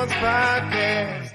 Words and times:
Sports 0.00 0.14
Podcast. 0.14 1.32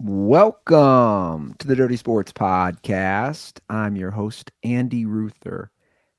Welcome 0.00 1.54
to 1.60 1.68
the 1.68 1.76
Dirty 1.76 1.94
Sports 1.94 2.32
Podcast. 2.32 3.60
I'm 3.70 3.94
your 3.94 4.10
host, 4.10 4.50
Andy 4.64 5.06
Ruther, 5.06 5.70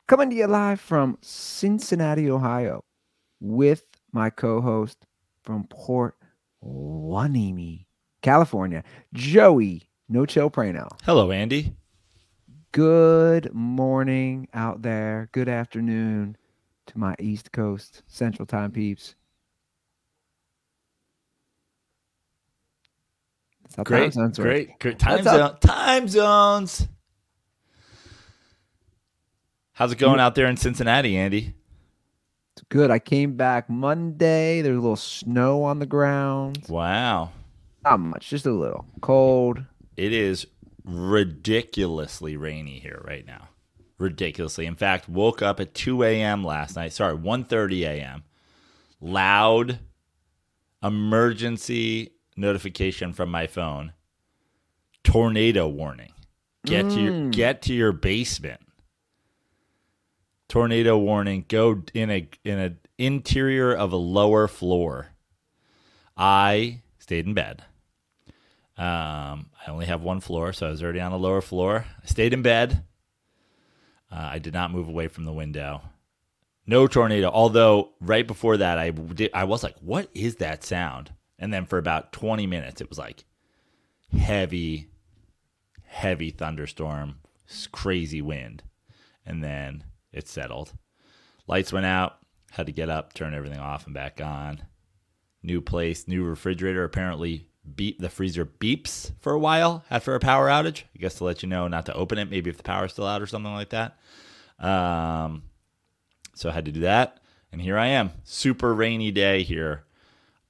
coming 0.08 0.30
to 0.30 0.36
you 0.38 0.48
live 0.48 0.80
from 0.80 1.18
Cincinnati, 1.22 2.32
Ohio, 2.32 2.86
with 3.42 3.84
my 4.14 4.30
co 4.30 4.62
host 4.62 5.06
from 5.44 5.68
Port 5.70 6.16
Hueneme, 6.64 7.86
California, 8.22 8.86
Joey 9.14 9.90
No 10.08 10.26
Chill 10.26 10.50
Prano. 10.50 10.88
Hello, 11.04 11.34
Andy. 11.34 11.76
Good 12.72 13.54
morning 13.54 14.48
out 14.54 14.84
there. 14.84 15.28
Good 15.34 15.50
afternoon 15.50 16.38
to 16.88 16.98
my 16.98 17.14
East 17.20 17.52
Coast 17.52 18.04
Central 18.08 18.46
Time 18.46 18.72
peeps. 18.72 19.16
How 23.76 23.84
time 23.84 23.86
Great, 23.86 24.14
zones 24.14 24.38
great, 24.38 24.80
great. 24.80 25.00
Time 25.00 25.26
up? 25.28 25.64
zone, 25.64 25.72
time 25.72 26.08
zones. 26.08 26.88
How's 29.74 29.92
it 29.92 29.98
going 29.98 30.20
out 30.20 30.36
there 30.36 30.46
in 30.48 30.58
Cincinnati, 30.58 31.18
Andy? 31.18 31.56
It's 32.56 32.64
good. 32.70 32.92
I 32.92 33.00
came 33.00 33.36
back 33.36 33.70
Monday. 33.70 34.62
There's 34.62 34.78
a 34.78 34.80
little 34.82 34.96
snow 34.96 35.64
on 35.64 35.80
the 35.80 35.88
ground. 35.88 36.60
Wow, 36.70 37.32
Not 37.84 38.00
much, 38.00 38.30
just 38.30 38.46
a 38.46 38.52
little. 38.52 38.86
Cold. 39.02 39.64
it 39.98 40.14
is 40.14 40.46
ridiculously 40.86 42.38
rainy 42.38 42.78
here 42.80 43.02
right 43.04 43.26
now. 43.26 43.48
Ridiculously. 43.98 44.66
In 44.68 44.76
fact, 44.76 45.10
woke 45.10 45.42
up 45.42 45.60
at 45.60 45.74
2 45.74 46.04
a.m. 46.04 46.44
last 46.44 46.76
night. 46.76 46.94
Sorry, 46.94 47.16
1:30 47.16 47.82
a.m. 47.88 48.24
Loud 49.02 49.80
emergency 50.84 52.12
notification 52.36 53.14
from 53.14 53.30
my 53.30 53.48
phone. 53.48 53.94
Tornado 55.04 55.68
warning. 55.68 56.14
Get 56.66 56.90
to 56.92 57.02
your 57.02 57.30
get 57.30 57.62
to 57.64 57.74
your 57.74 57.92
basement. 57.92 58.62
Tornado 60.48 60.98
warning. 60.98 61.46
Go 61.48 61.84
in 61.94 62.10
a 62.10 62.30
in 62.46 62.60
a 62.60 62.74
interior 62.98 63.74
of 63.74 63.92
a 63.92 63.98
lower 63.98 64.48
floor. 64.48 65.10
I 66.16 66.82
stayed 67.00 67.26
in 67.26 67.34
bed. 67.34 67.64
Um, 68.78 69.50
I 69.66 69.70
only 69.70 69.86
have 69.86 70.02
one 70.02 70.20
floor, 70.20 70.54
so 70.54 70.68
I 70.68 70.72
was 70.72 70.82
already 70.82 71.02
on 71.02 71.12
the 71.12 71.18
lower 71.18 71.42
floor. 71.42 71.86
I 72.02 72.06
stayed 72.06 72.34
in 72.34 72.42
bed. 72.42 72.84
Uh, 74.12 74.30
I 74.32 74.40
did 74.40 74.54
not 74.54 74.72
move 74.72 74.88
away 74.88 75.08
from 75.08 75.26
the 75.26 75.34
window. 75.34 75.82
No 76.66 76.88
tornado. 76.88 77.30
Although 77.30 77.92
right 78.00 78.26
before 78.26 78.58
that, 78.58 78.78
I 78.78 78.92
did, 78.92 79.32
I 79.34 79.44
was 79.44 79.64
like, 79.64 79.76
"What 79.80 80.10
is 80.14 80.38
that 80.38 80.64
sound?" 80.64 81.12
And 81.44 81.54
then 81.54 81.66
for 81.66 81.78
about 81.78 82.14
twenty 82.14 82.48
minutes, 82.48 82.80
it 82.80 82.88
was 82.88 82.98
like 82.98 83.26
heavy, 84.18 84.88
heavy 85.84 86.30
thunderstorm, 86.30 87.16
crazy 87.74 88.22
wind, 88.22 88.64
and 89.26 89.44
then 89.44 89.84
it 90.14 90.30
settled. 90.30 90.72
Lights 91.46 91.74
went 91.74 91.86
out. 91.86 92.20
Had 92.52 92.68
to 92.68 92.72
get 92.72 92.90
up, 92.90 93.14
turn 93.14 93.34
everything 93.34 93.60
off 93.60 93.86
and 93.86 93.94
back 93.94 94.22
on. 94.22 94.62
New 95.42 95.60
place, 95.60 96.08
new 96.08 96.24
refrigerator. 96.24 96.86
Apparently, 96.86 97.50
beep 97.76 98.00
the 98.00 98.08
freezer 98.10 98.46
beeps 98.46 99.12
for 99.20 99.34
a 99.34 99.40
while 99.40 99.84
after 99.92 100.16
a 100.16 100.22
power 100.22 100.48
outage. 100.48 100.84
I 100.96 101.00
guess 101.00 101.16
to 101.16 101.26
let 101.26 101.44
you 101.44 101.50
know 101.50 101.68
not 101.68 101.86
to 101.88 101.94
open 101.94 102.20
it. 102.20 102.30
Maybe 102.30 102.52
if 102.52 102.56
the 102.56 102.64
power's 102.64 102.94
still 102.94 103.06
out 103.06 103.22
or 103.22 103.28
something 103.28 103.54
like 103.54 103.72
that. 103.72 103.98
Um, 104.60 105.44
so 106.36 106.48
I 106.50 106.54
had 106.54 106.64
to 106.66 106.72
do 106.72 106.80
that, 106.82 107.20
and 107.52 107.62
here 107.62 107.78
I 107.78 107.88
am. 107.88 108.12
Super 108.24 108.74
rainy 108.74 109.12
day 109.12 109.44
here. 109.44 109.84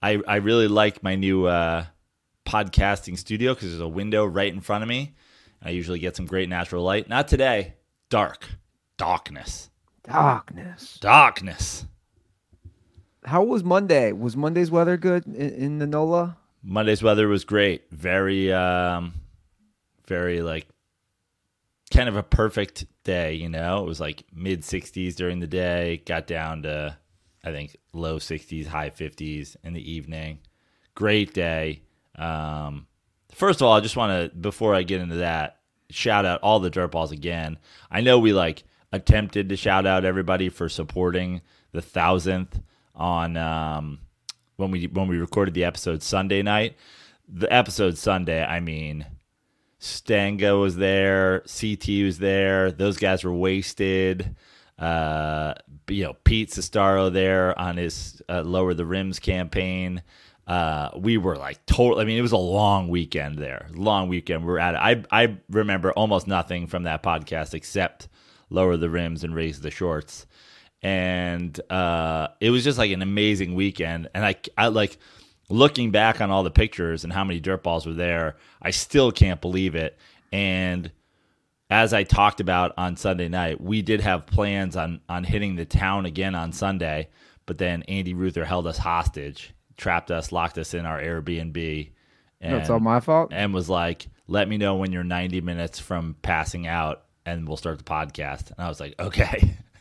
I 0.03 0.19
I 0.27 0.35
really 0.35 0.67
like 0.67 1.01
my 1.01 1.15
new 1.15 1.45
uh, 1.45 1.85
podcasting 2.45 3.17
studio 3.17 3.53
because 3.53 3.69
there's 3.69 3.81
a 3.81 3.87
window 3.87 4.25
right 4.25 4.53
in 4.53 4.59
front 4.59 4.83
of 4.83 4.89
me. 4.89 5.15
I 5.61 5.69
usually 5.69 5.99
get 5.99 6.15
some 6.17 6.25
great 6.25 6.49
natural 6.49 6.83
light. 6.83 7.07
Not 7.07 7.29
today. 7.29 7.75
Dark, 8.09 8.47
darkness, 8.97 9.69
Darkness. 10.03 10.97
darkness. 10.99 11.85
How 13.25 13.43
was 13.43 13.63
Monday? 13.63 14.11
Was 14.11 14.35
Monday's 14.35 14.69
weather 14.69 14.97
good 14.97 15.25
in, 15.25 15.49
in 15.53 15.79
the 15.79 15.87
NOLA? 15.87 16.35
Monday's 16.61 17.01
weather 17.01 17.29
was 17.29 17.45
great. 17.45 17.89
Very, 17.89 18.51
um, 18.51 19.13
very 20.05 20.41
like 20.41 20.67
kind 21.91 22.09
of 22.09 22.17
a 22.17 22.23
perfect 22.23 22.85
day. 23.05 23.33
You 23.35 23.47
know, 23.47 23.81
it 23.83 23.87
was 23.87 24.01
like 24.01 24.25
mid 24.33 24.61
60s 24.61 25.15
during 25.15 25.39
the 25.39 25.47
day, 25.47 26.03
got 26.05 26.27
down 26.27 26.63
to 26.63 26.97
I 27.43 27.51
think 27.51 27.77
low 27.91 28.17
60s, 28.17 28.67
high 28.67 28.89
50s 28.89 29.55
in 29.63 29.73
the 29.73 29.91
evening. 29.91 30.39
Great 30.95 31.33
day. 31.33 31.81
Um, 32.15 32.87
first 33.33 33.61
of 33.61 33.67
all, 33.67 33.73
I 33.73 33.81
just 33.81 33.97
want 33.97 34.31
to 34.31 34.37
before 34.37 34.75
I 34.75 34.83
get 34.83 35.01
into 35.01 35.15
that, 35.15 35.59
shout 35.89 36.25
out 36.25 36.41
all 36.41 36.59
the 36.59 36.69
dirt 36.69 36.91
balls 36.91 37.11
again. 37.11 37.57
I 37.91 38.01
know 38.01 38.19
we 38.19 38.33
like 38.33 38.63
attempted 38.91 39.49
to 39.49 39.57
shout 39.57 39.85
out 39.85 40.05
everybody 40.05 40.49
for 40.49 40.69
supporting 40.69 41.41
the 41.71 41.81
thousandth 41.81 42.61
on 42.95 43.35
um, 43.37 43.99
when 44.57 44.71
we 44.71 44.87
when 44.87 45.07
we 45.07 45.17
recorded 45.17 45.53
the 45.53 45.65
episode 45.65 46.01
Sunday 46.03 46.41
night. 46.41 46.75
The 47.27 47.51
episode 47.51 47.97
Sunday, 47.97 48.43
I 48.43 48.59
mean, 48.59 49.05
Stango 49.79 50.61
was 50.61 50.75
there, 50.75 51.39
CT 51.41 51.87
was 52.03 52.19
there. 52.19 52.71
Those 52.71 52.97
guys 52.97 53.23
were 53.23 53.33
wasted. 53.33 54.35
Uh, 54.77 55.53
you 55.87 56.03
know, 56.03 56.13
Pete 56.23 56.49
Sestaro 56.49 57.11
there 57.11 57.57
on 57.59 57.77
his 57.77 58.21
uh, 58.29 58.41
lower 58.41 58.73
the 58.73 58.85
rims 58.85 59.19
campaign. 59.19 60.01
Uh, 60.45 60.89
we 60.97 61.17
were 61.17 61.37
like 61.37 61.65
total. 61.65 61.99
I 61.99 62.05
mean, 62.05 62.17
it 62.17 62.21
was 62.21 62.33
a 62.33 62.37
long 62.37 62.89
weekend 62.89 63.37
there. 63.37 63.67
Long 63.73 64.09
weekend. 64.09 64.45
We 64.45 64.53
are 64.53 64.59
at 64.59 64.75
it. 64.75 65.05
I 65.11 65.23
I 65.23 65.37
remember 65.49 65.91
almost 65.91 66.27
nothing 66.27 66.67
from 66.67 66.83
that 66.83 67.01
podcast 67.03 67.53
except 67.53 68.07
lower 68.49 68.77
the 68.77 68.89
rims 68.89 69.23
and 69.23 69.33
raise 69.33 69.61
the 69.61 69.71
shorts 69.71 70.25
and 70.83 71.59
uh, 71.71 72.27
it 72.41 72.49
was 72.49 72.63
just 72.63 72.77
like 72.77 72.91
an 72.91 73.01
amazing 73.01 73.55
weekend. 73.55 74.09
And 74.13 74.25
I, 74.25 74.35
I 74.57 74.67
like 74.67 74.97
looking 75.49 75.91
back 75.91 76.19
on 76.19 76.29
all 76.29 76.43
the 76.43 76.51
pictures 76.51 77.05
and 77.05 77.13
how 77.13 77.23
many 77.23 77.39
dirt 77.39 77.63
balls 77.63 77.85
were 77.85 77.93
there. 77.93 78.35
I 78.61 78.71
still 78.71 79.11
can't 79.11 79.39
believe 79.39 79.75
it. 79.75 79.97
And 80.33 80.91
as 81.73 81.91
I 81.91 82.03
talked 82.03 82.39
about 82.39 82.71
on 82.77 82.95
Sunday 82.95 83.27
night, 83.27 83.59
we 83.59 83.81
did 83.81 83.99
have 84.01 84.27
plans 84.27 84.75
on 84.75 85.01
on 85.09 85.23
hitting 85.23 85.55
the 85.55 85.65
town 85.65 86.05
again 86.05 86.35
on 86.35 86.51
Sunday, 86.51 87.09
but 87.47 87.57
then 87.57 87.81
Andy 87.83 88.13
Ruther 88.13 88.45
held 88.45 88.67
us 88.67 88.77
hostage, 88.77 89.55
trapped 89.75 90.11
us, 90.11 90.31
locked 90.31 90.59
us 90.59 90.75
in 90.75 90.85
our 90.85 91.01
Airbnb. 91.01 91.89
And, 92.41 92.53
That's 92.53 92.69
all 92.69 92.79
my 92.79 92.99
fault. 92.99 93.31
and 93.33 93.55
was 93.55 93.69
like, 93.69 94.05
"Let 94.27 94.47
me 94.47 94.57
know 94.57 94.75
when 94.75 94.91
you're 94.91 95.03
90 95.03 95.41
minutes 95.41 95.79
from 95.79 96.15
passing 96.21 96.67
out, 96.67 97.05
and 97.25 97.47
we'll 97.47 97.57
start 97.57 97.79
the 97.79 97.83
podcast." 97.83 98.51
And 98.51 98.59
I 98.59 98.69
was 98.69 98.79
like, 98.79 98.93
"Okay." 98.99 99.57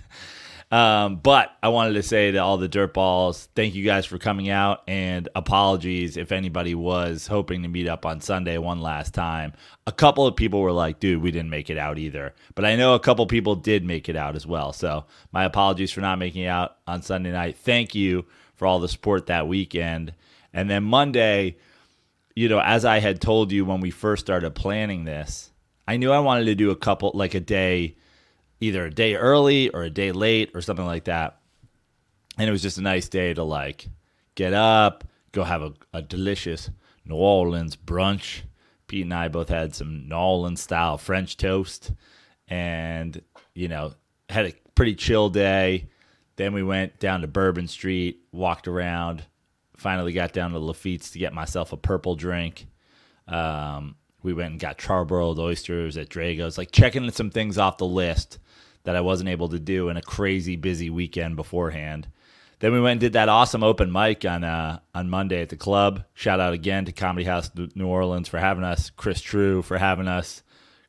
Um, 0.72 1.16
but 1.16 1.52
I 1.62 1.68
wanted 1.68 1.92
to 1.94 2.02
say 2.02 2.30
to 2.30 2.38
all 2.38 2.56
the 2.56 2.66
dirt 2.66 2.94
balls, 2.94 3.46
thank 3.54 3.74
you 3.74 3.84
guys 3.84 4.06
for 4.06 4.16
coming 4.16 4.48
out, 4.48 4.82
and 4.88 5.28
apologies 5.36 6.16
if 6.16 6.32
anybody 6.32 6.74
was 6.74 7.26
hoping 7.26 7.62
to 7.62 7.68
meet 7.68 7.86
up 7.86 8.06
on 8.06 8.22
Sunday 8.22 8.56
one 8.56 8.80
last 8.80 9.12
time. 9.12 9.52
A 9.86 9.92
couple 9.92 10.26
of 10.26 10.34
people 10.34 10.62
were 10.62 10.72
like, 10.72 10.98
"Dude, 10.98 11.22
we 11.22 11.30
didn't 11.30 11.50
make 11.50 11.68
it 11.68 11.76
out 11.76 11.98
either," 11.98 12.34
but 12.54 12.64
I 12.64 12.76
know 12.76 12.94
a 12.94 13.00
couple 13.00 13.26
people 13.26 13.54
did 13.54 13.84
make 13.84 14.08
it 14.08 14.16
out 14.16 14.34
as 14.34 14.46
well. 14.46 14.72
So 14.72 15.04
my 15.30 15.44
apologies 15.44 15.92
for 15.92 16.00
not 16.00 16.18
making 16.18 16.46
out 16.46 16.78
on 16.86 17.02
Sunday 17.02 17.32
night. 17.32 17.58
Thank 17.58 17.94
you 17.94 18.24
for 18.54 18.66
all 18.66 18.80
the 18.80 18.88
support 18.88 19.26
that 19.26 19.46
weekend, 19.46 20.14
and 20.54 20.70
then 20.70 20.84
Monday 20.84 21.56
you 22.34 22.48
know, 22.48 22.60
as 22.60 22.84
I 22.84 23.00
had 23.00 23.20
told 23.20 23.52
you 23.52 23.64
when 23.64 23.80
we 23.80 23.90
first 23.90 24.24
started 24.24 24.54
planning 24.54 25.04
this, 25.04 25.50
I 25.86 25.96
knew 25.96 26.12
I 26.12 26.20
wanted 26.20 26.46
to 26.46 26.54
do 26.54 26.70
a 26.70 26.76
couple, 26.76 27.10
like 27.14 27.34
a 27.34 27.40
day, 27.40 27.96
either 28.62 28.86
a 28.86 28.90
day 28.90 29.16
early 29.16 29.68
or 29.70 29.82
a 29.82 29.90
day 29.90 30.12
late 30.12 30.52
or 30.54 30.62
something 30.62 30.86
like 30.86 31.04
that. 31.04 31.38
And 32.38 32.48
it 32.48 32.52
was 32.52 32.62
just 32.62 32.78
a 32.78 32.82
nice 32.82 33.08
day 33.08 33.34
to 33.34 33.42
like 33.42 33.88
get 34.36 34.54
up, 34.54 35.04
go 35.32 35.42
have 35.42 35.62
a, 35.62 35.72
a 35.92 36.00
delicious 36.00 36.70
New 37.04 37.16
Orleans 37.16 37.76
brunch. 37.76 38.42
Pete 38.86 39.04
and 39.04 39.12
I 39.12 39.28
both 39.28 39.48
had 39.48 39.74
some 39.74 40.08
New 40.08 40.14
Orleans 40.14 40.60
style 40.60 40.96
French 40.96 41.36
toast 41.36 41.92
and, 42.46 43.20
you 43.54 43.66
know, 43.66 43.94
had 44.28 44.46
a 44.46 44.54
pretty 44.74 44.94
chill 44.94 45.28
day. 45.28 45.88
Then 46.36 46.54
we 46.54 46.62
went 46.62 47.00
down 47.00 47.22
to 47.22 47.26
Bourbon 47.26 47.66
Street, 47.66 48.20
walked 48.30 48.68
around, 48.68 49.24
finally 49.76 50.12
got 50.12 50.32
down 50.32 50.52
to 50.52 50.58
Lafitte's 50.58 51.10
to 51.10 51.18
get 51.18 51.34
myself 51.34 51.72
a 51.72 51.76
purple 51.76 52.14
drink. 52.14 52.66
Um, 53.26 53.96
we 54.22 54.32
went 54.32 54.52
and 54.52 54.60
got 54.60 54.78
charbroiled 54.78 55.38
oysters 55.38 55.96
at 55.96 56.08
Drago's, 56.08 56.56
like 56.56 56.70
checking 56.70 57.10
some 57.10 57.30
things 57.30 57.58
off 57.58 57.78
the 57.78 57.86
list 57.86 58.38
that 58.84 58.96
I 58.96 59.00
wasn't 59.00 59.30
able 59.30 59.48
to 59.50 59.58
do 59.58 59.88
in 59.88 59.96
a 59.96 60.02
crazy 60.02 60.56
busy 60.56 60.90
weekend 60.90 61.36
beforehand. 61.36 62.08
Then 62.58 62.72
we 62.72 62.80
went 62.80 62.92
and 62.92 63.00
did 63.00 63.14
that 63.14 63.28
awesome 63.28 63.64
open 63.64 63.90
mic 63.90 64.24
on 64.24 64.44
uh, 64.44 64.78
on 64.94 65.10
Monday 65.10 65.42
at 65.42 65.48
the 65.48 65.56
club. 65.56 66.04
Shout 66.14 66.38
out 66.38 66.52
again 66.52 66.84
to 66.84 66.92
Comedy 66.92 67.24
House 67.24 67.50
New 67.74 67.88
Orleans 67.88 68.28
for 68.28 68.38
having 68.38 68.62
us, 68.62 68.90
Chris 68.90 69.20
True 69.20 69.62
for 69.62 69.78
having 69.78 70.06
us. 70.06 70.42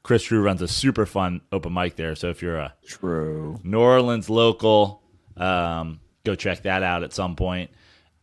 Chris 0.03 0.21
True 0.23 0.41
runs 0.43 0.61
a 0.61 0.67
super 0.67 1.05
fun 1.05 1.41
open 1.51 1.73
mic 1.73 1.95
there. 1.95 2.13
So 2.15 2.29
if 2.29 2.41
you're 2.43 2.57
a 2.57 2.75
True. 2.85 3.59
New 3.63 3.79
Orleans 3.79 4.29
local, 4.29 5.01
um, 5.35 5.99
go 6.23 6.35
check 6.35 6.63
that 6.63 6.83
out 6.83 7.03
at 7.03 7.13
some 7.13 7.35
point. 7.35 7.71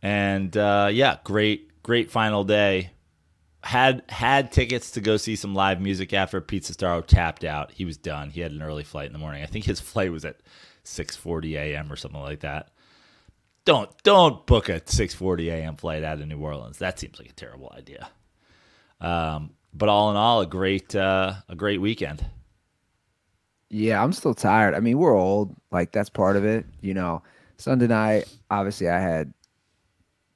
And 0.01 0.55
uh, 0.55 0.89
yeah, 0.91 1.17
great, 1.23 1.83
great 1.83 2.09
final 2.09 2.43
day. 2.43 2.91
Had 3.63 4.03
had 4.09 4.51
tickets 4.51 4.91
to 4.91 5.01
go 5.01 5.17
see 5.17 5.35
some 5.35 5.53
live 5.53 5.79
music 5.79 6.13
after 6.13 6.41
Pizza 6.41 6.73
Star 6.73 7.01
tapped 7.01 7.43
out. 7.43 7.71
He 7.71 7.85
was 7.85 7.97
done. 7.97 8.31
He 8.31 8.41
had 8.41 8.51
an 8.51 8.61
early 8.61 8.83
flight 8.83 9.05
in 9.07 9.13
the 9.13 9.19
morning. 9.19 9.43
I 9.43 9.45
think 9.45 9.65
his 9.65 9.79
flight 9.79 10.11
was 10.11 10.25
at 10.25 10.37
6:40 10.83 11.53
a.m. 11.53 11.91
or 11.91 11.95
something 11.95 12.21
like 12.21 12.39
that 12.39 12.71
don't 13.65 13.89
don't 14.03 14.45
book 14.45 14.69
a 14.69 14.79
6:40 14.81 15.51
a.m. 15.51 15.75
flight 15.75 16.03
out 16.03 16.19
of 16.19 16.27
New 16.27 16.39
Orleans. 16.39 16.79
That 16.79 16.99
seems 16.99 17.19
like 17.19 17.29
a 17.29 17.33
terrible 17.33 17.71
idea. 17.77 18.09
Um, 18.99 19.51
but 19.73 19.89
all 19.89 20.11
in 20.11 20.17
all, 20.17 20.41
a 20.41 20.45
great 20.45 20.95
uh, 20.95 21.33
a 21.47 21.55
great 21.55 21.81
weekend. 21.81 22.25
Yeah, 23.69 24.03
I'm 24.03 24.13
still 24.13 24.33
tired. 24.33 24.75
I 24.75 24.79
mean, 24.79 24.97
we're 24.97 25.15
old. 25.15 25.55
Like 25.71 25.91
that's 25.91 26.09
part 26.09 26.35
of 26.37 26.45
it. 26.45 26.65
You 26.81 26.93
know, 26.93 27.23
Sunday 27.57 27.87
night, 27.87 28.25
obviously, 28.49 28.89
I 28.89 28.99
had 28.99 29.33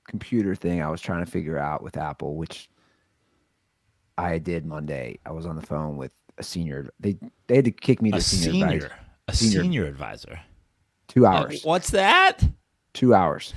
computer 0.07 0.55
thing 0.55 0.81
I 0.81 0.89
was 0.89 1.01
trying 1.01 1.25
to 1.25 1.31
figure 1.31 1.57
out 1.57 1.81
with 1.81 1.97
Apple, 1.97 2.35
which 2.35 2.69
I 4.17 4.37
did 4.37 4.65
Monday. 4.65 5.19
I 5.25 5.31
was 5.31 5.45
on 5.45 5.55
the 5.55 5.61
phone 5.61 5.97
with 5.97 6.11
a 6.37 6.43
senior. 6.43 6.89
They 6.99 7.17
they 7.47 7.55
had 7.57 7.65
to 7.65 7.71
kick 7.71 8.01
me 8.01 8.11
to 8.11 8.17
A 8.17 8.21
senior, 8.21 8.51
senior, 8.51 8.65
advisor. 8.75 8.91
a 9.27 9.35
Senior. 9.35 9.61
senior 9.61 9.85
advisor. 9.87 10.39
two 11.07 11.25
hours. 11.25 11.63
What's 11.63 11.91
that? 11.91 12.43
two 12.93 13.13
hours. 13.13 13.53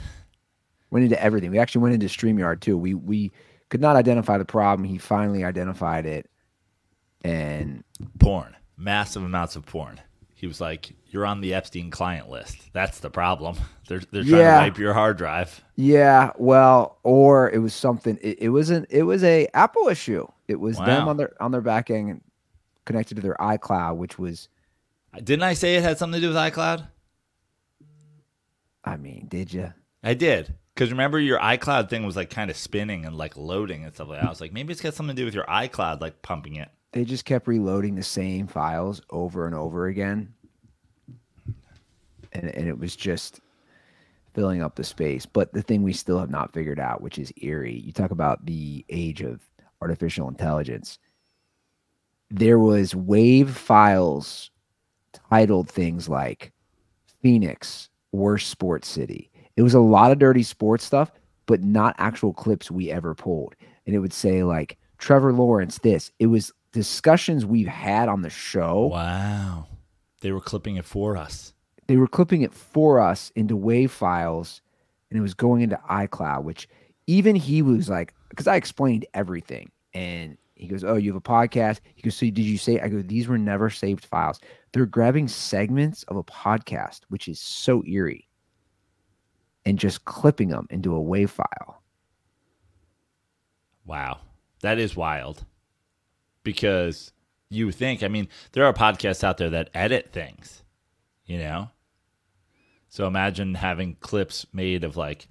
Went 0.91 1.05
into 1.05 1.23
everything. 1.23 1.51
We 1.53 1.59
actually 1.61 1.83
went 1.83 1.95
into 1.95 2.07
StreamYard 2.07 2.61
too. 2.61 2.77
We 2.77 2.95
we 2.95 3.31
could 3.69 3.81
not 3.81 3.95
identify 3.97 4.39
the 4.39 4.45
problem. 4.45 4.89
He 4.89 4.99
finally 4.99 5.45
identified 5.45 6.07
it. 6.07 6.29
And 7.23 7.85
Porn, 8.19 8.57
massive 8.77 9.23
amounts 9.23 9.55
of 9.57 9.67
porn. 9.67 10.01
He 10.35 10.47
was 10.47 10.61
like, 10.61 10.93
"You're 11.09 11.27
on 11.27 11.41
the 11.41 11.55
Epstein 11.55 11.91
client 11.91 12.29
list. 12.29 12.73
That's 12.73 13.01
the 13.01 13.11
problem. 13.11 13.57
They're 13.89 14.01
they're 14.11 14.23
trying 14.23 14.41
Yeah. 14.41 14.59
to 14.61 14.67
wipe 14.67 14.79
your 14.79 14.93
hard 14.95 15.17
drive." 15.17 15.65
yeah, 15.77 16.33
well, 16.37 16.99
or 17.03 17.51
it 17.51 17.59
was 17.59 17.73
something 17.75 18.19
it, 18.21 18.39
it 18.43 18.49
wasn't 18.51 18.87
it 18.91 19.05
was 19.05 19.25
a 19.25 19.49
Apple 19.55 19.89
issue. 19.89 20.27
It 20.47 20.61
was 20.61 20.77
them 20.79 21.09
on 21.09 21.17
their 21.17 21.43
on 21.43 21.51
their 21.53 21.61
back 21.63 21.91
end 21.91 22.21
connected 22.85 23.15
to 23.17 23.21
their 23.23 23.37
iCloud, 23.41 23.97
which 23.97 24.19
was 24.19 24.49
uh, 25.15 25.21
Didn't 25.21 25.43
I 25.43 25.55
say 25.55 25.77
it 25.77 25.83
had 25.83 25.99
something 25.99 26.21
to 26.21 26.27
do 26.27 26.29
with 26.33 26.37
iCloud? 26.37 26.87
I 28.85 28.97
mean, 28.97 29.27
did 29.29 29.53
you? 29.53 29.73
I 30.03 30.15
did. 30.15 30.55
Because 30.75 30.91
remember, 30.91 31.19
your 31.19 31.39
iCloud 31.41 31.91
thing 31.91 32.07
was 32.07 32.15
like 32.17 32.31
kind 32.31 32.51
of 32.51 32.57
spinning 32.57 33.05
and 33.05 33.17
like 33.17 33.37
loading 33.37 33.85
and 33.85 33.93
stuff 33.93 34.09
like 34.09 34.21
that. 34.21 34.27
I 34.27 34.31
was 34.31 34.41
like, 34.41 34.53
maybe 34.53 34.73
it's 34.73 34.81
got 34.81 34.95
something 34.95 35.17
to 35.17 35.21
do 35.21 35.25
with 35.25 35.35
your 35.35 35.45
iCloud, 35.47 36.01
like 36.01 36.23
pumping 36.23 36.55
it. 36.57 36.69
They 36.93 37.05
just 37.05 37.25
kept 37.25 37.47
reloading 37.49 37.97
the 37.97 38.03
same 38.03 38.47
files 38.47 39.03
over 39.11 39.45
and 39.45 39.55
over 39.55 39.87
again. 39.87 40.35
And 42.33 42.49
and 42.49 42.69
it 42.69 42.79
was 42.79 42.97
just 42.97 43.41
filling 44.35 44.63
up 44.63 44.77
the 44.77 44.85
space. 44.85 45.27
But 45.27 45.53
the 45.53 45.63
thing 45.63 45.83
we 45.83 45.93
still 45.93 46.19
have 46.19 46.31
not 46.31 46.53
figured 46.53 46.81
out, 46.81 47.01
which 47.01 47.19
is 47.19 47.33
eerie, 47.43 47.79
you 47.79 47.93
talk 47.93 48.11
about 48.11 48.45
the 48.47 48.85
age 48.89 49.23
of 49.23 49.41
artificial 49.81 50.29
intelligence. 50.29 50.99
There 52.31 52.59
was 52.59 52.95
wave 52.95 53.51
files 53.51 54.51
titled 55.31 55.71
things 55.71 56.09
like 56.09 56.53
Phoenix, 57.23 57.89
worst 58.13 58.51
sports 58.51 58.89
city. 58.89 59.31
It 59.57 59.63
was 59.63 59.75
a 59.75 59.81
lot 59.81 60.13
of 60.13 60.19
dirty 60.19 60.43
sports 60.43 60.85
stuff, 60.85 61.11
but 61.47 61.63
not 61.63 61.97
actual 61.99 62.33
clips 62.33 62.71
we 62.71 62.91
ever 62.91 63.15
pulled. 63.15 63.55
And 63.87 63.95
it 63.95 63.99
would 63.99 64.13
say 64.13 64.45
like 64.45 64.79
Trevor 64.99 65.33
Lawrence, 65.33 65.79
this. 65.79 66.13
It 66.19 66.27
was 66.27 66.53
discussions 66.73 67.47
we've 67.47 67.67
had 67.67 68.09
on 68.09 68.23
the 68.23 68.31
show. 68.31 68.87
Wow. 68.87 69.67
They 70.21 70.33
were 70.33 70.41
clipping 70.41 70.77
it 70.77 70.85
for 70.85 71.17
us. 71.17 71.55
They 71.89 71.97
were 71.97 72.07
clipping 72.07 72.43
it 72.43 72.53
for 72.53 73.01
us 73.01 73.33
into 73.35 73.57
wave 73.57 73.91
files, 73.91 74.61
and 75.11 75.19
it 75.19 75.23
was 75.23 75.35
going 75.35 75.63
into 75.63 75.81
iCloud, 75.91 76.45
which 76.45 76.69
even 77.07 77.35
he 77.35 77.63
was 77.63 77.89
like, 77.89 78.15
because 78.29 78.47
I 78.47 78.57
explained 78.57 79.07
everything. 79.15 79.71
And 79.95 80.37
he 80.55 80.67
goes, 80.67 80.85
Oh, 80.85 80.97
you 80.97 81.13
have 81.13 81.17
a 81.17 81.21
podcast? 81.21 81.81
He 81.95 82.03
goes, 82.03 82.15
So 82.15 82.27
did 82.27 82.39
you 82.41 82.59
say? 82.59 82.79
I 82.81 82.89
go, 82.89 83.01
These 83.01 83.27
were 83.27 83.39
never 83.39 83.71
saved 83.71 84.05
files. 84.05 84.39
They're 84.73 84.87
grabbing 84.87 85.29
segments 85.29 86.03
of 86.05 86.17
a 86.17 86.23
podcast, 86.23 87.01
which 87.09 87.27
is 87.27 87.41
so 87.41 87.83
eerie, 87.87 88.29
and 89.65 89.79
just 89.79 90.05
clipping 90.05 90.49
them 90.49 90.67
into 90.71 90.95
a 90.95 91.01
wave 91.01 91.31
file. 91.31 91.83
Wow. 93.87 94.21
That 94.61 94.79
is 94.79 94.95
wild. 94.95 95.45
Because 96.43 97.13
you 97.49 97.73
think, 97.73 98.03
I 98.03 98.09
mean, 98.09 98.29
there 98.53 98.65
are 98.67 98.75
podcasts 98.75 99.25
out 99.25 99.39
there 99.39 99.51
that 99.51 99.71
edit 99.73 100.13
things, 100.13 100.63
you 101.25 101.39
know? 101.39 101.71
So 102.89 103.07
imagine 103.07 103.55
having 103.55 103.97
clips 103.97 104.47
made 104.53 104.85
of 104.85 104.97
like 104.97 105.29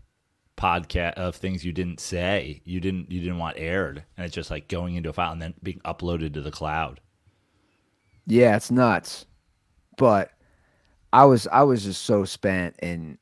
podcast 0.57 1.13
of 1.13 1.35
things 1.35 1.65
you 1.65 1.71
didn't 1.71 1.99
say, 1.99 2.61
you 2.65 2.79
didn't 2.79 3.11
you 3.11 3.19
didn't 3.19 3.37
want 3.39 3.57
aired, 3.57 4.03
and 4.15 4.25
it's 4.25 4.35
just 4.35 4.51
like 4.51 4.67
going 4.67 4.95
into 4.95 5.09
a 5.09 5.13
file 5.13 5.31
and 5.31 5.41
then 5.41 5.53
being 5.63 5.81
uploaded 5.85 6.33
to 6.33 6.41
the 6.41 6.51
cloud. 6.51 6.99
Yeah, 8.25 8.55
it's 8.55 8.71
nuts. 8.71 9.25
But 9.97 10.31
I 11.13 11.25
was 11.25 11.47
I 11.47 11.63
was 11.63 11.83
just 11.83 12.03
so 12.03 12.25
spent 12.25 12.75
and 12.79 13.17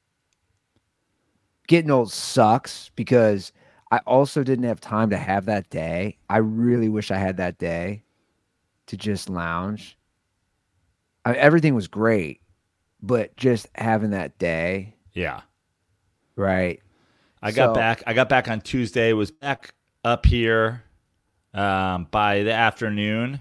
getting 1.67 1.91
old 1.91 2.11
sucks 2.11 2.89
because 2.95 3.51
I 3.91 3.99
also 3.99 4.43
didn't 4.43 4.65
have 4.65 4.81
time 4.81 5.09
to 5.11 5.17
have 5.17 5.45
that 5.45 5.69
day. 5.69 6.17
I 6.29 6.37
really 6.37 6.89
wish 6.89 7.11
I 7.11 7.17
had 7.17 7.37
that 7.37 7.57
day 7.57 8.03
to 8.87 8.97
just 8.97 9.29
lounge. 9.29 9.97
I, 11.23 11.33
everything 11.33 11.75
was 11.75 11.87
great, 11.87 12.41
but 13.05 13.35
just 13.37 13.67
having 13.75 14.11
that 14.11 14.37
day, 14.39 14.95
Yeah. 15.13 15.41
right? 16.35 16.81
I 17.41 17.51
got 17.51 17.69
So- 17.69 17.75
back. 17.75 18.03
I 18.07 18.13
got 18.13 18.29
back 18.29 18.47
on 18.49 18.61
Tuesday. 18.61 19.13
Was 19.13 19.31
back 19.31 19.73
up 20.03 20.25
here 20.25 20.83
um, 21.53 22.07
by 22.11 22.43
the 22.43 22.53
afternoon. 22.53 23.39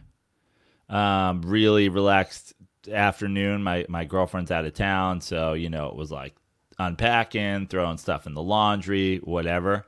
Um, 0.88 1.42
really 1.42 1.88
relaxed 1.88 2.52
afternoon. 2.92 3.62
My 3.62 3.86
my 3.88 4.04
girlfriend's 4.04 4.50
out 4.50 4.66
of 4.66 4.74
town, 4.74 5.20
so 5.22 5.54
you 5.54 5.70
know 5.70 5.88
it 5.88 5.96
was 5.96 6.10
like 6.12 6.34
unpacking, 6.78 7.66
throwing 7.68 7.96
stuff 7.98 8.26
in 8.26 8.34
the 8.34 8.42
laundry, 8.42 9.18
whatever. 9.18 9.86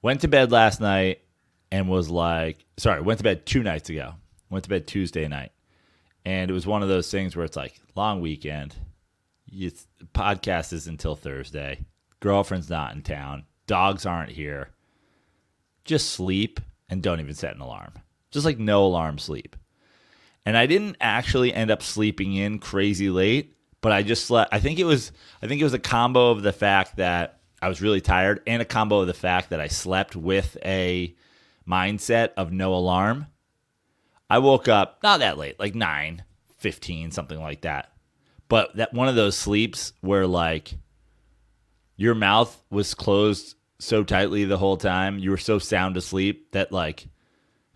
Went 0.00 0.22
to 0.22 0.28
bed 0.28 0.50
last 0.50 0.80
night 0.80 1.20
and 1.70 1.88
was 1.88 2.08
like, 2.08 2.64
sorry, 2.76 3.02
went 3.02 3.18
to 3.18 3.24
bed 3.24 3.44
two 3.46 3.62
nights 3.62 3.90
ago. 3.90 4.14
Went 4.50 4.64
to 4.64 4.70
bed 4.70 4.86
Tuesday 4.86 5.28
night, 5.28 5.52
and 6.24 6.50
it 6.50 6.54
was 6.54 6.66
one 6.66 6.82
of 6.82 6.88
those 6.88 7.10
things 7.10 7.34
where 7.34 7.44
it's 7.44 7.56
like 7.56 7.80
long 7.94 8.20
weekend. 8.20 8.74
It's, 9.46 9.86
podcast 10.14 10.72
is 10.72 10.86
until 10.86 11.14
Thursday. 11.14 11.84
Girlfriend's 12.20 12.70
not 12.70 12.94
in 12.94 13.02
town. 13.02 13.44
Dogs 13.66 14.06
aren't 14.06 14.30
here. 14.30 14.70
Just 15.84 16.10
sleep 16.10 16.60
and 16.88 17.02
don't 17.02 17.20
even 17.20 17.34
set 17.34 17.54
an 17.54 17.60
alarm. 17.60 17.92
Just 18.30 18.46
like 18.46 18.58
no 18.58 18.84
alarm 18.86 19.18
sleep. 19.18 19.56
And 20.46 20.56
I 20.56 20.66
didn't 20.66 20.96
actually 21.00 21.52
end 21.52 21.70
up 21.70 21.82
sleeping 21.82 22.34
in 22.34 22.58
crazy 22.58 23.10
late, 23.10 23.54
but 23.80 23.92
I 23.92 24.02
just 24.02 24.26
slept. 24.26 24.52
I 24.52 24.60
think 24.60 24.78
it 24.78 24.84
was 24.84 25.12
I 25.42 25.46
think 25.46 25.60
it 25.60 25.64
was 25.64 25.74
a 25.74 25.78
combo 25.78 26.30
of 26.30 26.42
the 26.42 26.52
fact 26.52 26.96
that 26.96 27.40
I 27.60 27.68
was 27.68 27.82
really 27.82 28.00
tired 28.00 28.40
and 28.46 28.60
a 28.60 28.64
combo 28.64 29.00
of 29.00 29.06
the 29.06 29.14
fact 29.14 29.50
that 29.50 29.60
I 29.60 29.68
slept 29.68 30.16
with 30.16 30.56
a 30.64 31.14
mindset 31.68 32.30
of 32.36 32.52
no 32.52 32.74
alarm. 32.74 33.26
I 34.32 34.38
woke 34.38 34.66
up 34.66 35.02
not 35.02 35.20
that 35.20 35.36
late, 35.36 35.60
like 35.60 35.74
9, 35.74 36.24
15, 36.56 37.10
something 37.10 37.38
like 37.38 37.60
that. 37.60 37.92
But 38.48 38.74
that 38.76 38.94
one 38.94 39.06
of 39.06 39.14
those 39.14 39.36
sleeps 39.36 39.92
where 40.00 40.26
like 40.26 40.72
your 41.98 42.14
mouth 42.14 42.64
was 42.70 42.94
closed 42.94 43.56
so 43.78 44.02
tightly 44.02 44.46
the 44.46 44.56
whole 44.56 44.78
time, 44.78 45.18
you 45.18 45.30
were 45.30 45.36
so 45.36 45.58
sound 45.58 45.98
asleep 45.98 46.52
that 46.52 46.72
like 46.72 47.08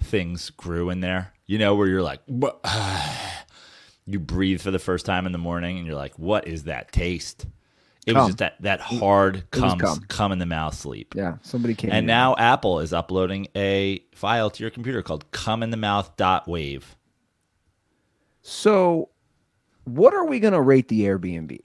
things 0.02 0.48
grew 0.48 0.88
in 0.88 1.00
there. 1.00 1.34
You 1.44 1.58
know, 1.58 1.74
where 1.74 1.88
you're 1.88 2.02
like, 2.02 2.20
you 4.06 4.18
breathe 4.18 4.62
for 4.62 4.70
the 4.70 4.78
first 4.78 5.04
time 5.04 5.26
in 5.26 5.32
the 5.32 5.38
morning, 5.38 5.76
and 5.76 5.86
you're 5.86 5.94
like, 5.94 6.18
"What 6.18 6.48
is 6.48 6.64
that 6.64 6.90
taste?" 6.90 7.44
It 8.06 8.14
was 8.14 8.26
just 8.26 8.38
that 8.38 8.62
that 8.62 8.80
hard 8.80 9.36
It 9.36 9.60
was 9.60 9.72
cum, 9.72 9.78
cum. 9.80 10.00
cum 10.08 10.32
in 10.32 10.38
the 10.38 10.46
mouth 10.46 10.74
sleep. 10.74 11.14
Yeah, 11.16 11.38
somebody 11.42 11.74
came. 11.74 11.90
And 11.90 12.06
now 12.06 12.36
Apple 12.36 12.78
is 12.78 12.92
uploading 12.92 13.48
a 13.56 14.00
file 14.14 14.48
to 14.50 14.62
your 14.62 14.70
computer 14.70 15.02
called 15.02 15.28
Come 15.32 15.62
in 15.64 15.70
the 15.70 15.76
Mouth 15.76 16.16
dot 16.16 16.46
wave. 16.46 16.96
So, 18.42 19.08
what 19.84 20.14
are 20.14 20.24
we 20.24 20.38
going 20.38 20.52
to 20.52 20.60
rate 20.60 20.86
the 20.86 21.02
Airbnb? 21.02 21.58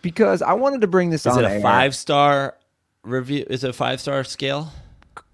Because 0.00 0.40
I 0.40 0.54
wanted 0.54 0.80
to 0.80 0.86
bring 0.86 1.10
this 1.10 1.26
up. 1.26 1.32
Is 1.32 1.38
on 1.38 1.44
it 1.44 1.58
a 1.58 1.60
five 1.60 1.94
star 1.94 2.56
review? 3.02 3.44
Is 3.50 3.62
it 3.62 3.70
a 3.70 3.74
five 3.74 4.00
star 4.00 4.24
scale? 4.24 4.72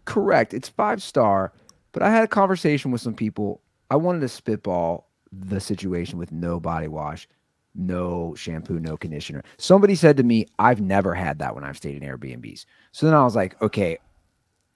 Correct. 0.04 0.52
It's 0.52 0.68
five 0.68 1.00
star, 1.00 1.52
but 1.92 2.02
I 2.02 2.10
had 2.10 2.24
a 2.24 2.28
conversation 2.28 2.90
with 2.90 3.00
some 3.00 3.14
people. 3.14 3.60
I 3.88 3.96
wanted 3.96 4.20
to 4.20 4.28
spitball 4.28 5.08
the 5.30 5.60
situation 5.60 6.18
with 6.18 6.32
no 6.32 6.58
body 6.58 6.88
wash, 6.88 7.28
no 7.74 8.34
shampoo, 8.34 8.78
no 8.78 8.96
conditioner. 8.96 9.42
Somebody 9.56 9.94
said 9.94 10.16
to 10.18 10.22
me, 10.22 10.46
I've 10.58 10.80
never 10.80 11.14
had 11.14 11.38
that 11.38 11.54
when 11.54 11.64
I've 11.64 11.76
stayed 11.76 12.02
in 12.02 12.08
Airbnbs. 12.08 12.64
So 12.92 13.06
then 13.06 13.14
I 13.14 13.24
was 13.24 13.36
like, 13.36 13.60
okay. 13.62 13.98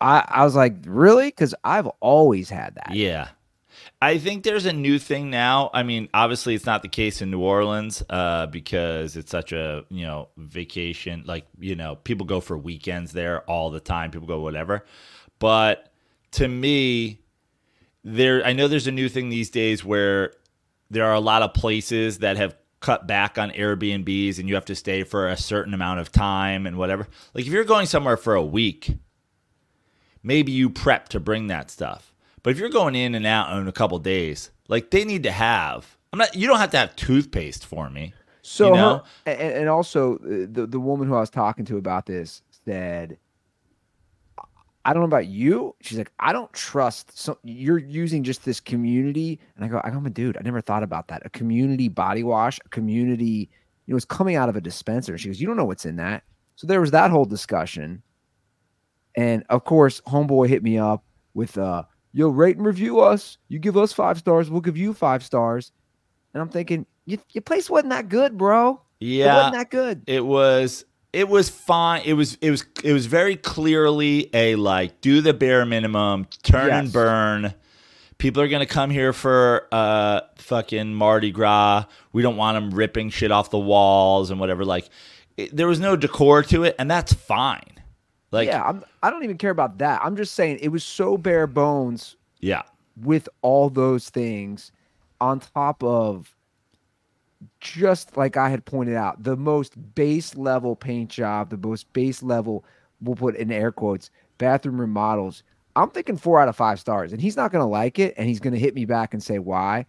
I, 0.01 0.25
I 0.29 0.45
was 0.45 0.55
like, 0.55 0.75
really? 0.85 1.29
Because 1.29 1.55
I've 1.65 1.87
always 2.01 2.51
had 2.51 2.75
that. 2.75 2.95
Yeah. 2.95 3.29
I 4.01 4.19
think 4.19 4.43
there's 4.43 4.67
a 4.67 4.73
new 4.73 4.99
thing 4.99 5.31
now. 5.31 5.71
I 5.73 5.83
mean, 5.83 6.09
obviously, 6.13 6.55
it's 6.55 6.67
not 6.67 6.83
the 6.83 6.89
case 6.89 7.23
in 7.23 7.31
New 7.31 7.41
Orleans 7.41 8.03
uh, 8.09 8.47
because 8.47 9.17
it's 9.17 9.31
such 9.31 9.53
a 9.53 9.85
you 9.91 10.07
know 10.07 10.29
vacation. 10.37 11.25
Like 11.27 11.47
you 11.59 11.77
know, 11.77 11.97
people 11.97 12.27
go 12.27 12.41
for 12.41 12.57
weekends 12.57 13.13
there 13.13 13.43
all 13.43 13.71
the 13.71 13.81
time. 13.81 14.11
People 14.11 14.29
go 14.29 14.41
whatever. 14.41 14.85
But 15.39 15.93
to 16.33 16.49
me, 16.49 17.21
there 18.05 18.45
I 18.45 18.53
know 18.53 18.69
there's 18.69 18.87
a 18.87 18.93
new 18.93 19.09
thing 19.09 19.29
these 19.29 19.51
days 19.51 19.85
where 19.85 20.33
there 20.91 21.05
are 21.05 21.15
a 21.15 21.21
lot 21.21 21.43
of 21.43 21.55
places 21.55 22.19
that 22.19 22.37
have 22.37 22.57
cut 22.81 23.07
back 23.07 23.39
on 23.39 23.51
Airbnbs 23.51 24.39
and 24.39 24.49
you 24.49 24.55
have 24.55 24.65
to 24.67 24.75
stay 24.75 25.03
for 25.03 25.29
a 25.29 25.37
certain 25.37 25.75
amount 25.75 26.01
of 26.01 26.13
time 26.13 26.67
and 26.67 26.77
whatever. 26.77 27.07
Like 27.35 27.47
if 27.47 27.53
you're 27.53 27.65
going 27.65 27.87
somewhere 27.87 28.17
for 28.17 28.35
a 28.35 28.45
week, 28.45 28.97
maybe 30.23 30.53
you 30.53 30.71
prep 30.71 31.09
to 31.11 31.21
bring 31.21 31.47
that 31.47 31.71
stuff. 31.71 32.13
But 32.43 32.51
if 32.51 32.59
you're 32.59 32.69
going 32.69 32.95
in 32.95 33.15
and 33.15 33.27
out 33.27 33.57
in 33.59 33.67
a 33.67 33.73
couple 33.73 33.99
days, 33.99 34.51
like 34.69 34.91
they 34.91 35.05
need 35.05 35.25
to 35.25 35.33
have. 35.33 35.97
I'm 36.13 36.19
not. 36.19 36.35
You 36.35 36.47
don't 36.47 36.59
have 36.59 36.71
to 36.71 36.79
have 36.79 36.95
toothpaste 36.97 37.67
for 37.67 37.91
me. 37.91 38.15
So, 38.43 38.69
you 38.69 38.75
know? 38.77 39.03
her, 39.27 39.33
and, 39.33 39.55
and 39.55 39.69
also 39.69 40.17
uh, 40.19 40.47
the 40.49 40.67
the 40.69 40.79
woman 40.79 41.09
who 41.09 41.15
I 41.17 41.21
was 41.21 41.31
talking 41.31 41.65
to 41.65 41.77
about 41.77 42.07
this 42.07 42.43
said, 42.65 43.19
"I 44.87 44.93
don't 44.93 45.03
know 45.03 45.07
about 45.17 45.27
you." 45.27 45.75
She's 45.83 45.99
like, 45.99 46.13
"I 46.19 46.33
don't 46.33 46.53
trust. 46.53 47.19
So 47.19 47.39
you're 47.43 47.79
using 47.79 48.23
just 48.23 48.45
this 48.45 48.61
community." 48.61 49.39
And 49.57 49.65
I 49.65 49.69
go, 49.69 49.81
"I'm 49.85 50.07
a 50.07 50.11
dude. 50.11 50.37
I 50.39 50.43
never 50.43 50.61
thought 50.61 50.83
about 50.83 51.09
that. 51.09 51.27
A 51.27 51.31
community 51.31 51.89
body 51.89 52.23
wash, 52.23 52.59
a 52.65 52.69
community. 52.71 53.51
You 53.87 53.93
know, 53.93 53.97
it's 53.97 54.07
coming 54.07 54.37
out 54.37 54.49
of 54.49 54.57
a 54.57 54.61
dispenser." 54.61 55.19
She 55.19 55.29
goes, 55.29 55.41
"You 55.41 55.47
don't 55.47 55.57
know 55.57 55.65
what's 55.65 55.85
in 55.85 55.97
that." 55.97 56.23
So 56.55 56.67
there 56.67 56.81
was 56.81 56.93
that 56.93 57.11
whole 57.11 57.27
discussion, 57.27 58.03
and 59.15 59.45
of 59.51 59.65
course, 59.65 60.01
homeboy 60.07 60.49
hit 60.49 60.63
me 60.63 60.79
up 60.79 61.05
with, 61.35 61.59
uh, 61.59 61.83
"Yo, 62.13 62.29
rate 62.29 62.57
and 62.57 62.65
review 62.65 63.01
us. 63.01 63.37
You 63.49 63.59
give 63.59 63.77
us 63.77 63.93
five 63.93 64.17
stars, 64.19 64.51
we'll 64.51 64.63
give 64.63 64.77
you 64.79 64.95
five 64.95 65.23
stars." 65.23 65.73
And 66.33 66.41
I'm 66.43 66.49
thinking, 66.49 66.87
your, 67.07 67.19
your 67.33 67.43
place 67.43 67.71
wasn't 67.71 67.91
that 67.91 68.09
good, 68.09 68.37
bro. 68.37 68.81
Yeah, 69.01 69.25
it 69.25 69.37
wasn't 69.37 69.55
that 69.55 69.71
good. 69.71 70.03
it 70.07 70.25
was. 70.25 70.85
It 71.17 71.31
was 71.31 71.49
fine. 71.49 72.03
It 72.05 72.13
was. 72.13 72.37
It 72.43 72.51
was. 72.51 72.63
It 72.85 72.93
was 72.93 73.07
very 73.07 73.37
clearly 73.37 74.29
a 74.35 74.55
like 74.57 75.01
do 75.01 75.23
the 75.23 75.33
bare 75.33 75.65
minimum, 75.65 76.27
turn 76.43 76.71
and 76.71 76.93
burn. 76.93 77.55
People 78.19 78.43
are 78.43 78.49
gonna 78.49 78.67
come 78.67 78.91
here 78.91 79.15
for 79.15 79.67
uh 79.73 80.21
fucking 80.37 80.95
Mardi 80.95 81.31
Gras. 81.31 81.87
We 82.13 82.21
don't 82.21 82.37
want 82.37 82.57
them 82.57 82.71
ripping 82.71 83.09
shit 83.09 83.33
off 83.33 83.49
the 83.49 83.59
walls 83.59 84.31
and 84.31 84.39
whatever. 84.39 84.67
Like, 84.67 84.91
it, 85.39 85.57
there 85.57 85.67
was 85.67 85.81
no 85.81 85.97
decor 85.97 86.43
to 86.43 86.65
it, 86.65 86.77
and 86.79 86.91
that's 86.91 87.15
fine. 87.15 87.81
Like, 88.31 88.49
yeah, 88.49 88.63
I'm, 88.63 88.85
I 89.03 89.09
don't 89.09 89.25
even 89.25 89.39
care 89.39 89.51
about 89.51 89.79
that. 89.79 90.03
I'm 90.05 90.19
just 90.19 90.35
saying 90.35 90.59
it 90.61 90.69
was 90.69 90.85
so 90.85 91.17
bare 91.17 91.47
bones 91.47 92.17
yeah. 92.41 92.65
with 93.03 93.27
all 93.41 93.71
those 93.71 94.11
things 94.11 94.71
on 95.19 95.41
top 95.41 95.83
of 95.83 96.36
just 97.73 98.17
like 98.17 98.37
I 98.37 98.49
had 98.49 98.65
pointed 98.65 98.97
out, 98.97 99.23
the 99.23 99.37
most 99.37 99.95
base 99.95 100.37
level 100.37 100.77
paint 100.77 101.11
job, 101.11 101.51
the 101.51 101.57
most 101.57 101.93
base 101.93 102.23
level, 102.23 102.65
we'll 103.01 103.17
put 103.17 103.37
in 103.37 103.51
air 103.53 103.73
quotes, 103.73 104.11
bathroom 104.39 104.81
remodels. 104.81 105.43
I'm 105.75 105.91
thinking 105.91 106.17
four 106.17 106.41
out 106.41 106.49
of 106.49 106.57
five 106.57 106.81
stars, 106.81 107.13
and 107.13 107.21
he's 107.21 107.37
not 107.37 107.53
going 107.53 107.63
to 107.63 107.69
like 107.69 107.99
it, 107.99 108.15
and 108.17 108.29
he's 108.29 108.41
going 108.41 108.55
to 108.55 108.59
hit 108.59 108.75
me 108.75 108.85
back 108.87 109.13
and 109.13 109.23
say 109.23 109.39
why. 109.39 109.87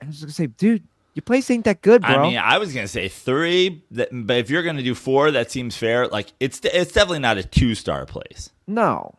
And 0.00 0.08
I 0.08 0.10
was 0.10 0.20
going 0.20 0.28
to 0.28 0.34
say, 0.34 0.46
dude, 0.46 0.84
your 1.14 1.22
place 1.22 1.50
ain't 1.50 1.64
that 1.64 1.80
good, 1.80 2.02
bro. 2.02 2.10
I 2.10 2.22
mean, 2.22 2.36
I 2.36 2.58
was 2.58 2.74
gonna 2.74 2.86
say 2.86 3.08
three, 3.08 3.82
but 3.90 4.36
if 4.36 4.50
you're 4.50 4.62
gonna 4.62 4.82
do 4.82 4.94
four, 4.94 5.30
that 5.30 5.50
seems 5.50 5.74
fair. 5.74 6.08
Like, 6.08 6.30
it's 6.40 6.60
it's 6.62 6.92
definitely 6.92 7.20
not 7.20 7.38
a 7.38 7.42
two 7.42 7.74
star 7.74 8.04
place. 8.04 8.50
no, 8.66 9.14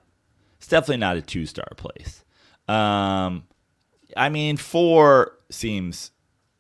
It's 0.60 0.68
definitely 0.68 0.98
not 0.98 1.18
a 1.18 1.24
two 1.24 1.48
star 1.48 1.66
place. 1.76 2.24
Um, 2.68 3.46
I 4.16 4.30
mean, 4.30 4.58
four 4.58 5.40
seems 5.50 6.12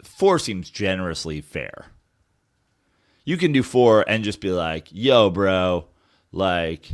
four 0.07 0.39
seems 0.39 0.69
generously 0.69 1.41
fair. 1.41 1.87
You 3.25 3.37
can 3.37 3.51
do 3.51 3.61
four 3.63 4.05
and 4.07 4.23
just 4.23 4.39
be 4.39 4.51
like, 4.51 4.87
"Yo, 4.91 5.29
bro, 5.29 5.87
like, 6.31 6.89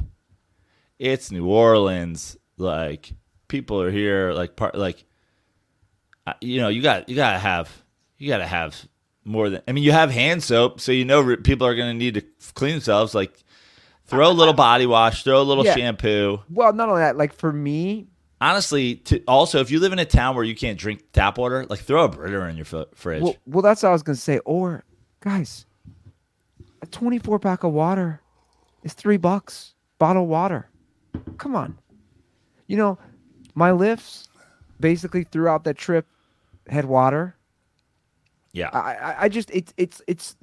it's 1.00 1.32
New 1.32 1.46
Orleans. 1.48 2.38
Like, 2.58 3.14
people 3.48 3.82
are 3.82 3.92
here. 3.92 4.32
Like, 4.34 4.56
part 4.56 4.76
like, 4.76 5.06
you 6.42 6.60
know, 6.62 6.70
you 6.70 6.82
got 6.82 7.08
you 7.10 7.16
gotta 7.16 7.38
have 7.40 7.70
you 8.18 8.28
gotta 8.30 8.48
have 8.48 8.88
more 9.26 9.50
than. 9.50 9.62
I 9.68 9.72
mean, 9.74 9.84
you 9.84 9.92
have 9.92 10.10
hand 10.12 10.44
soap, 10.44 10.80
so 10.80 10.92
you 10.92 11.06
know 11.06 11.22
re- 11.22 11.38
people 11.38 11.68
are 11.68 11.76
gonna 11.76 11.94
need 11.94 12.16
to 12.16 12.22
clean 12.54 12.72
themselves. 12.74 13.14
Like, 13.14 13.44
throw 14.06 14.30
a 14.30 14.34
little 14.34 14.54
body 14.54 14.86
wash, 14.86 15.24
throw 15.24 15.42
a 15.42 15.44
little 15.44 15.66
Yeah. 15.66 15.76
shampoo 15.76 16.42
well, 16.50 16.74
not 16.74 16.90
only 16.90 17.02
that, 17.02 17.18
like 17.18 17.34
for 17.34 17.52
me, 17.54 18.08
honestly, 18.44 18.96
to, 18.96 19.24
also 19.26 19.60
if 19.60 19.72
you 19.72 19.80
live 19.80 19.94
in 19.94 20.00
a 20.00 20.06
town 20.06 20.36
where 20.36 20.44
you 20.44 20.56
can't 20.56 20.78
drink 20.78 21.04
tap 21.14 21.38
water, 21.38 21.66
like 21.70 21.80
throw 21.80 22.04
a 22.04 22.10
Brita 22.10 22.46
in 22.48 22.58
your 22.58 22.66
fr- 22.66 22.82
fridge. 22.94 23.24
Well, 23.24 23.36
well, 23.46 23.62
that's 23.62 23.84
what 23.84 23.90
I 23.90 23.92
was 23.94 24.04
gonna 24.04 24.16
say. 24.18 24.40
Or, 24.40 24.84
guys, 25.22 25.66
a 26.82 26.86
24 26.86 27.40
pack 27.40 27.64
of 27.64 27.72
water 27.72 28.22
is 28.84 28.94
three 28.94 29.18
bucks. 29.18 29.74
Bottle 29.98 30.28
water. 30.28 30.70
Come 31.38 31.56
on. 31.56 31.78
You 32.68 32.78
know, 32.78 32.98
my 33.56 33.72
lifts 33.72 34.28
basically 34.80 35.24
throughout 35.24 35.64
that 35.64 35.78
trip 35.78 36.06
had 36.68 36.86
water. 36.86 37.36
yeah, 38.52 38.70
I, 38.74 38.96
I, 38.96 39.16
I 39.24 39.30
just 39.30 39.50
it's 39.52 39.74
it's 39.78 40.02
it's 40.08 40.36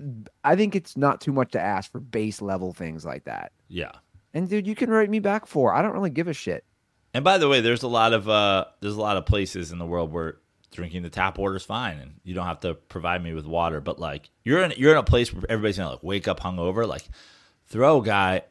I 0.44 0.56
think 0.56 0.74
it's 0.74 0.96
not 0.96 1.20
too 1.20 1.32
much 1.32 1.50
to 1.52 1.60
ask 1.60 1.90
for 1.92 2.00
base 2.00 2.40
level 2.40 2.72
things 2.72 3.04
like 3.04 3.24
that. 3.24 3.52
yeah. 3.68 3.92
And 4.32 4.48
dude, 4.48 4.64
you 4.64 4.76
can 4.76 4.90
write 4.90 5.10
me 5.10 5.18
back 5.18 5.44
for. 5.44 5.74
I 5.74 5.82
don't 5.82 5.92
really 5.92 6.08
give 6.08 6.28
a 6.28 6.32
shit. 6.32 6.64
And 7.12 7.24
by 7.24 7.38
the 7.38 7.48
way, 7.48 7.60
there's 7.60 7.82
a 7.82 7.88
lot 7.88 8.12
of 8.12 8.28
uh, 8.28 8.66
there's 8.80 8.94
a 8.94 9.00
lot 9.00 9.16
of 9.16 9.26
places 9.26 9.72
in 9.72 9.78
the 9.78 9.86
world 9.86 10.12
where 10.12 10.36
drinking 10.72 11.02
the 11.02 11.10
tap 11.10 11.38
water 11.38 11.56
is 11.56 11.64
fine, 11.64 11.98
and 11.98 12.12
you 12.22 12.34
don't 12.34 12.46
have 12.46 12.60
to 12.60 12.74
provide 12.74 13.22
me 13.22 13.34
with 13.34 13.46
water. 13.46 13.80
But 13.80 13.98
like 13.98 14.30
you're 14.44 14.62
in 14.62 14.72
you're 14.76 14.92
in 14.92 14.98
a 14.98 15.02
place 15.02 15.32
where 15.32 15.42
everybody's 15.48 15.78
gonna 15.78 15.90
like 15.90 16.02
wake 16.02 16.28
up 16.28 16.40
hungover. 16.40 16.86
Like 16.86 17.04
throw 17.66 18.00
a 18.00 18.04
guy, 18.04 18.42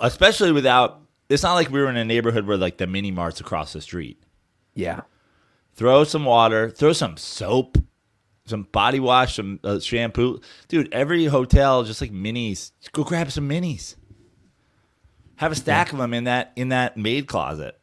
especially 0.00 0.52
without. 0.52 1.00
It's 1.30 1.42
not 1.42 1.54
like 1.54 1.70
we 1.70 1.80
were 1.80 1.88
in 1.88 1.96
a 1.96 2.04
neighborhood 2.04 2.46
where 2.46 2.58
like 2.58 2.76
the 2.76 2.86
mini 2.86 3.10
marts 3.10 3.40
across 3.40 3.72
the 3.72 3.80
street. 3.80 4.22
Yeah. 4.74 5.02
throw 5.74 6.04
some 6.04 6.24
water, 6.26 6.68
throw 6.68 6.92
some 6.92 7.16
soap, 7.16 7.78
some 8.44 8.64
body 8.64 9.00
wash, 9.00 9.36
some 9.36 9.58
uh, 9.64 9.80
shampoo. 9.80 10.40
Dude, 10.68 10.92
every 10.92 11.24
hotel 11.24 11.82
just 11.84 12.00
like 12.02 12.12
minis. 12.12 12.72
Just 12.80 12.92
go 12.92 13.04
grab 13.04 13.30
some 13.30 13.48
minis. 13.48 13.94
Have 15.36 15.52
a 15.52 15.54
stack 15.54 15.92
of 15.92 15.98
them 15.98 16.12
in 16.12 16.24
that 16.24 16.52
in 16.56 16.68
that 16.68 16.96
maid 16.98 17.26
closet. 17.26 17.78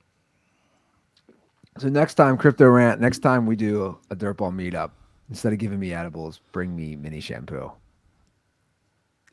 So 1.82 1.90
next 1.90 2.14
time, 2.14 2.38
crypto 2.38 2.70
rant. 2.70 3.02
Next 3.02 3.20
time 3.20 3.48
we 3.48 3.56
do 3.56 3.98
a 4.12 4.16
dirtball 4.16 4.54
meetup, 4.54 4.92
instead 5.30 5.52
of 5.52 5.58
giving 5.58 5.80
me 5.80 5.96
edibles, 5.96 6.40
bring 6.52 6.76
me 6.76 6.96
mini 6.96 7.20
shampoo. 7.20 7.72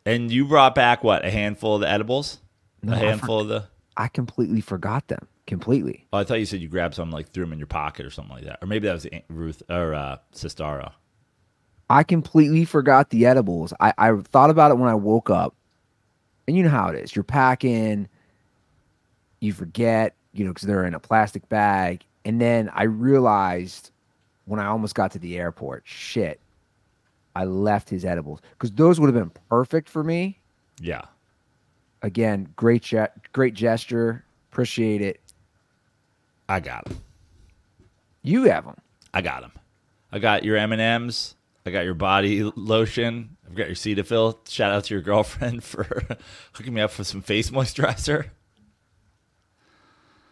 And 0.06 0.32
you 0.32 0.46
brought 0.46 0.74
back 0.74 1.04
what? 1.04 1.26
A 1.26 1.30
handful 1.30 1.74
of 1.74 1.82
the 1.82 1.90
edibles? 1.90 2.38
No, 2.82 2.94
a 2.94 2.96
handful 2.96 3.40
of 3.40 3.48
the 3.48 3.68
I 3.98 4.08
completely 4.08 4.62
forgot 4.62 5.08
them. 5.08 5.28
Completely. 5.46 6.06
Oh, 6.10 6.16
I 6.16 6.24
thought 6.24 6.38
you 6.38 6.46
said 6.46 6.62
you 6.62 6.68
grabbed 6.68 6.94
some 6.94 7.10
like 7.10 7.32
threw 7.32 7.44
them 7.44 7.52
in 7.52 7.58
your 7.58 7.66
pocket 7.66 8.06
or 8.06 8.10
something 8.10 8.36
like 8.36 8.44
that. 8.44 8.60
Or 8.62 8.66
maybe 8.66 8.86
that 8.86 8.94
was 8.94 9.06
Ruth 9.28 9.62
or 9.68 9.92
uh. 9.92 10.16
I 11.90 12.02
completely 12.02 12.64
forgot 12.64 13.10
the 13.10 13.26
edibles. 13.26 13.74
I, 13.78 13.92
I 13.98 14.16
thought 14.16 14.48
about 14.48 14.70
it 14.70 14.78
when 14.78 14.88
I 14.88 14.94
woke 14.94 15.28
up. 15.28 15.54
And 16.46 16.56
you 16.56 16.62
know 16.62 16.70
how 16.70 16.88
it 16.88 16.98
is. 16.98 17.14
You're 17.14 17.24
packing, 17.24 18.08
you 19.40 19.52
forget, 19.52 20.14
you 20.32 20.46
know, 20.46 20.52
because 20.52 20.66
they're 20.66 20.86
in 20.86 20.94
a 20.94 21.00
plastic 21.00 21.46
bag. 21.50 22.04
And 22.24 22.40
then 22.40 22.70
I 22.74 22.84
realized 22.84 23.90
when 24.44 24.60
I 24.60 24.66
almost 24.66 24.94
got 24.94 25.12
to 25.12 25.18
the 25.18 25.38
airport, 25.38 25.82
shit, 25.86 26.40
I 27.34 27.44
left 27.44 27.88
his 27.88 28.04
edibles 28.04 28.40
because 28.52 28.72
those 28.72 28.98
would 28.98 29.06
have 29.06 29.14
been 29.14 29.32
perfect 29.48 29.88
for 29.88 30.02
me. 30.02 30.40
Yeah. 30.80 31.02
Again, 32.02 32.48
great, 32.56 32.82
ge- 32.82 33.10
great 33.32 33.54
gesture. 33.54 34.24
Appreciate 34.50 35.02
it. 35.02 35.20
I 36.48 36.60
got 36.60 36.84
them. 36.86 36.98
You 38.22 38.44
have 38.44 38.64
them. 38.64 38.76
I 39.12 39.20
got 39.20 39.42
them. 39.42 39.52
I 40.10 40.18
got 40.18 40.44
your 40.44 40.56
M 40.56 40.72
and 40.72 40.80
M's. 40.80 41.34
I 41.66 41.70
got 41.70 41.84
your 41.84 41.94
body 41.94 42.42
lotion. 42.56 43.36
I've 43.46 43.54
got 43.54 43.66
your 43.66 43.76
Cetaphil. 43.76 44.48
Shout 44.48 44.72
out 44.72 44.84
to 44.84 44.94
your 44.94 45.02
girlfriend 45.02 45.62
for 45.64 46.02
hooking 46.52 46.74
me 46.74 46.80
up 46.80 46.96
with 46.96 47.06
some 47.06 47.20
face 47.20 47.50
moisturizer. 47.50 48.30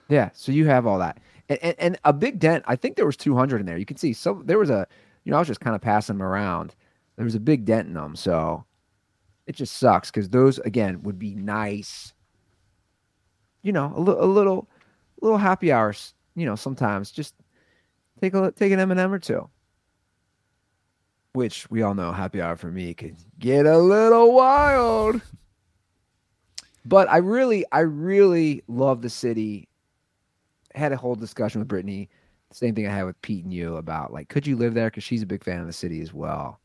Yeah, 0.09 0.31
so 0.35 0.53
you 0.53 0.67
have 0.67 0.87
all 0.87 1.01
that, 1.01 1.19
and, 1.49 1.59
and, 1.63 1.77
and 1.79 1.99
a 2.05 2.13
big 2.13 2.39
dent. 2.39 2.65
I 2.67 2.77
think 2.77 2.97
there 2.97 3.07
was 3.07 3.17
200 3.17 3.61
in 3.61 3.67
there. 3.67 3.79
You 3.79 3.87
can 3.87 3.97
see 3.97 4.13
so 4.13 4.43
there 4.45 4.59
was 4.59 4.71
a, 4.71 4.87
you 5.25 5.31
know, 5.31 5.37
I 5.37 5.41
was 5.41 5.49
just 5.49 5.61
kind 5.61 5.77
of 5.77 5.83
passing 5.83 6.19
them 6.19 6.27
around. 6.27 6.75
There 7.17 7.25
was 7.25 7.35
a 7.35 7.41
big 7.41 7.65
dent 7.65 7.89
in 7.89 7.95
them, 7.95 8.17
so 8.17 8.65
it 9.47 9.57
just 9.57 9.77
sucks 9.79 10.11
because 10.11 10.29
those 10.31 10.59
again 10.61 11.03
would 11.03 11.19
be 11.19 11.35
nice. 11.35 12.13
You 13.63 13.73
know, 13.73 13.93
a, 13.97 14.01
li- 14.01 14.17
a 14.19 14.27
little, 14.27 14.69
little 15.21 15.39
happy 15.39 15.73
hours. 15.73 16.15
You 16.37 16.47
know, 16.47 16.57
sometimes 16.57 17.11
just 17.11 17.35
take 18.21 18.35
a 18.35 18.53
take 18.53 18.73
an 18.73 18.81
M 18.81 18.91
and 18.91 19.01
m 19.01 19.13
or 19.13 19.19
two. 19.19 19.49
which 21.35 21.71
we 21.71 21.83
all 21.83 21.95
know 21.95 22.13
happy 22.13 22.41
hour 22.41 22.57
for 22.57 22.71
me 22.71 22.95
could 22.95 23.17
get 23.39 23.67
a 23.67 23.79
little 23.79 24.33
wild. 24.35 25.21
But 26.85 27.09
I 27.11 27.19
really, 27.19 27.65
I 27.73 27.81
really 27.81 28.63
love 28.69 29.03
the 29.03 29.11
city. 29.11 29.69
Had 30.77 30.93
a 30.93 30.97
whole 30.97 31.15
discussion 31.15 31.61
with 31.61 31.69
Brittany. 31.69 32.09
Same 32.53 32.75
thing 32.75 32.87
I 32.87 32.95
had 32.95 33.05
with 33.05 33.21
Pete 33.23 33.45
and 33.45 33.53
you 33.53 33.77
about 33.77 34.13
like, 34.13 34.29
could 34.29 34.47
you 34.47 34.57
live 34.57 34.75
there? 34.75 34.89
Because 34.89 35.03
she's 35.03 35.23
a 35.23 35.27
big 35.27 35.43
fan 35.43 35.61
of 35.61 35.67
the 35.67 35.73
city 35.73 36.01
as 36.01 36.13
well. 36.15 36.61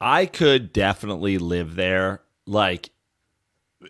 I 0.00 0.26
could 0.26 0.72
definitely 0.72 1.38
live 1.38 1.76
there. 1.76 2.22
Like 2.46 2.90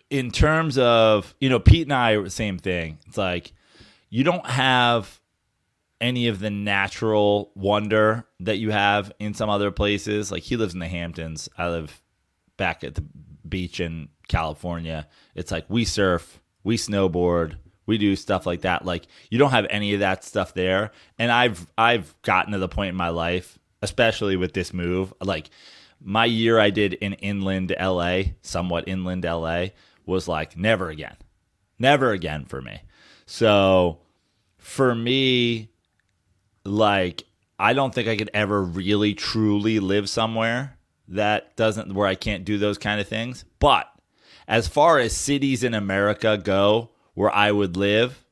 in 0.09 0.31
terms 0.31 0.77
of, 0.77 1.33
you 1.39 1.49
know, 1.49 1.59
Pete 1.59 1.87
and 1.87 1.93
I 1.93 2.27
same 2.27 2.59
thing. 2.59 2.99
It's 3.07 3.17
like 3.17 3.53
you 4.09 4.23
don't 4.23 4.45
have 4.45 5.19
any 5.99 6.27
of 6.27 6.39
the 6.39 6.49
natural 6.49 7.51
wonder 7.55 8.25
that 8.39 8.57
you 8.57 8.71
have 8.71 9.11
in 9.19 9.33
some 9.33 9.49
other 9.49 9.71
places. 9.71 10.31
Like 10.31 10.43
he 10.43 10.57
lives 10.57 10.73
in 10.73 10.79
the 10.79 10.87
Hamptons. 10.87 11.49
I 11.57 11.69
live 11.69 12.01
back 12.57 12.83
at 12.83 12.95
the 12.95 13.05
beach 13.47 13.79
in 13.79 14.09
California. 14.27 15.07
It's 15.35 15.51
like 15.51 15.65
we 15.69 15.85
surf, 15.85 16.41
we 16.63 16.77
snowboard, 16.77 17.55
we 17.91 17.97
do 17.97 18.15
stuff 18.15 18.45
like 18.45 18.61
that. 18.61 18.85
Like 18.85 19.05
you 19.29 19.37
don't 19.37 19.51
have 19.51 19.67
any 19.69 19.93
of 19.93 19.99
that 19.99 20.23
stuff 20.23 20.53
there. 20.53 20.91
And 21.19 21.29
I've 21.29 21.69
I've 21.77 22.15
gotten 22.21 22.53
to 22.53 22.57
the 22.57 22.69
point 22.69 22.89
in 22.89 22.95
my 22.95 23.09
life, 23.09 23.59
especially 23.81 24.37
with 24.37 24.53
this 24.53 24.73
move, 24.73 25.13
like 25.21 25.49
my 25.99 26.23
year 26.23 26.57
I 26.57 26.69
did 26.69 26.93
in 26.93 27.13
inland 27.13 27.75
LA, 27.77 28.21
somewhat 28.41 28.87
inland 28.87 29.25
LA, 29.25 29.67
was 30.05 30.29
like 30.29 30.55
never 30.55 30.89
again. 30.89 31.17
Never 31.77 32.11
again 32.11 32.45
for 32.45 32.61
me. 32.61 32.79
So 33.25 33.99
for 34.57 34.95
me, 34.95 35.69
like 36.63 37.23
I 37.59 37.73
don't 37.73 37.93
think 37.93 38.07
I 38.07 38.15
could 38.15 38.31
ever 38.33 38.63
really 38.63 39.13
truly 39.13 39.81
live 39.81 40.09
somewhere 40.09 40.77
that 41.09 41.57
doesn't 41.57 41.93
where 41.93 42.07
I 42.07 42.15
can't 42.15 42.45
do 42.45 42.57
those 42.57 42.77
kind 42.77 43.01
of 43.01 43.07
things. 43.09 43.43
But 43.59 43.91
as 44.47 44.69
far 44.69 44.97
as 44.97 45.13
cities 45.13 45.61
in 45.65 45.73
America 45.73 46.39
go 46.41 46.91
where 47.13 47.33
I 47.33 47.51
would 47.51 47.77
live, 47.77 48.23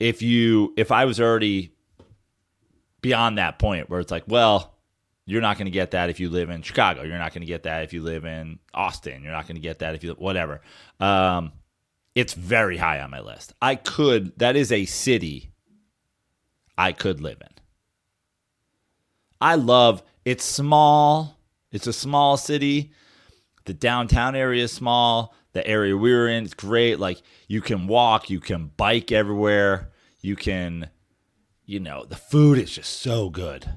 if 0.00 0.22
you 0.22 0.74
if 0.76 0.90
I 0.90 1.04
was 1.04 1.20
already 1.20 1.72
beyond 3.00 3.38
that 3.38 3.58
point 3.58 3.90
where 3.90 4.00
it's 4.00 4.10
like, 4.10 4.24
well, 4.26 4.74
you're 5.26 5.40
not 5.40 5.56
going 5.56 5.66
to 5.66 5.72
get 5.72 5.92
that 5.92 6.10
if 6.10 6.18
you 6.18 6.28
live 6.30 6.50
in 6.50 6.62
Chicago. 6.62 7.02
You're 7.02 7.18
not 7.18 7.32
going 7.32 7.42
to 7.42 7.46
get 7.46 7.64
that 7.64 7.84
if 7.84 7.92
you 7.92 8.02
live 8.02 8.24
in 8.24 8.58
Austin. 8.74 9.22
You're 9.22 9.32
not 9.32 9.46
going 9.46 9.56
to 9.56 9.62
get 9.62 9.80
that 9.80 9.94
if 9.94 10.02
you 10.02 10.12
whatever. 10.12 10.60
Um, 10.98 11.52
it's 12.14 12.34
very 12.34 12.76
high 12.76 13.00
on 13.00 13.10
my 13.10 13.20
list. 13.20 13.52
I 13.62 13.76
could. 13.76 14.38
That 14.38 14.56
is 14.56 14.72
a 14.72 14.84
city 14.84 15.50
I 16.76 16.92
could 16.92 17.20
live 17.20 17.40
in. 17.40 17.48
I 19.40 19.54
love. 19.54 20.02
It's 20.24 20.44
small. 20.44 21.38
It's 21.70 21.86
a 21.86 21.92
small 21.92 22.36
city. 22.36 22.92
The 23.64 23.74
downtown 23.74 24.34
area 24.34 24.64
is 24.64 24.72
small. 24.72 25.34
The 25.52 25.66
area 25.66 25.96
we 25.96 26.12
were 26.12 26.28
in 26.28 26.44
is 26.44 26.54
great. 26.54 26.98
Like 26.98 27.22
you 27.48 27.60
can 27.60 27.86
walk, 27.86 28.30
you 28.30 28.40
can 28.40 28.70
bike 28.76 29.12
everywhere. 29.12 29.90
You 30.20 30.36
can, 30.36 30.88
you 31.64 31.80
know, 31.80 32.04
the 32.04 32.16
food 32.16 32.58
is 32.58 32.70
just 32.70 33.00
so 33.00 33.28
good 33.28 33.68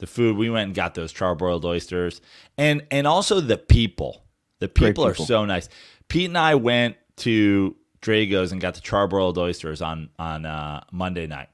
the 0.00 0.06
food. 0.06 0.36
We 0.36 0.50
went 0.50 0.66
and 0.66 0.74
got 0.74 0.94
those 0.94 1.12
charbroiled 1.12 1.64
oysters, 1.64 2.20
and 2.58 2.82
and 2.90 3.06
also 3.06 3.40
the 3.40 3.56
people. 3.56 4.24
The 4.58 4.68
people, 4.68 4.88
people. 4.88 5.06
are 5.06 5.14
so 5.14 5.44
nice. 5.44 5.68
Pete 6.08 6.28
and 6.28 6.36
I 6.36 6.56
went 6.56 6.96
to 7.18 7.76
Drago's 8.02 8.52
and 8.52 8.60
got 8.60 8.74
the 8.74 8.80
charbroiled 8.80 9.38
oysters 9.38 9.80
on 9.80 10.10
on 10.18 10.44
uh, 10.44 10.82
Monday 10.90 11.26
night, 11.26 11.48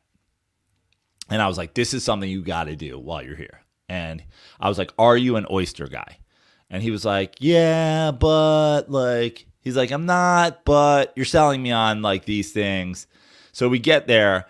and 1.29 1.43
I 1.43 1.49
was 1.49 1.59
like, 1.59 1.75
"This 1.75 1.93
is 1.93 2.03
something 2.03 2.31
you 2.31 2.43
got 2.43 2.65
to 2.65 2.77
do 2.77 2.99
while 2.99 3.23
you're 3.23 3.37
here." 3.37 3.61
And 3.89 4.25
I 4.59 4.69
was 4.69 4.79
like, 4.79 4.93
"Are 4.99 5.17
you 5.17 5.37
an 5.37 5.47
oyster 5.51 5.87
guy?" 5.87 6.19
And 6.71 6.83
he 6.83 6.91
was 6.91 7.05
like, 7.05 7.37
"Yeah, 7.41 8.11
but 8.13 8.91
like." 8.91 9.47
He's 9.61 9.77
like, 9.77 9.91
I'm 9.91 10.07
not, 10.07 10.65
but 10.65 11.13
you're 11.17 11.25
selling 11.25 11.61
me 11.61 11.73
on 11.73 12.01
like 12.01 12.25
these 12.25 12.53
things. 12.53 13.09
So 13.51 13.69
we 13.69 13.81
get 13.81 14.07
there, 14.07 14.47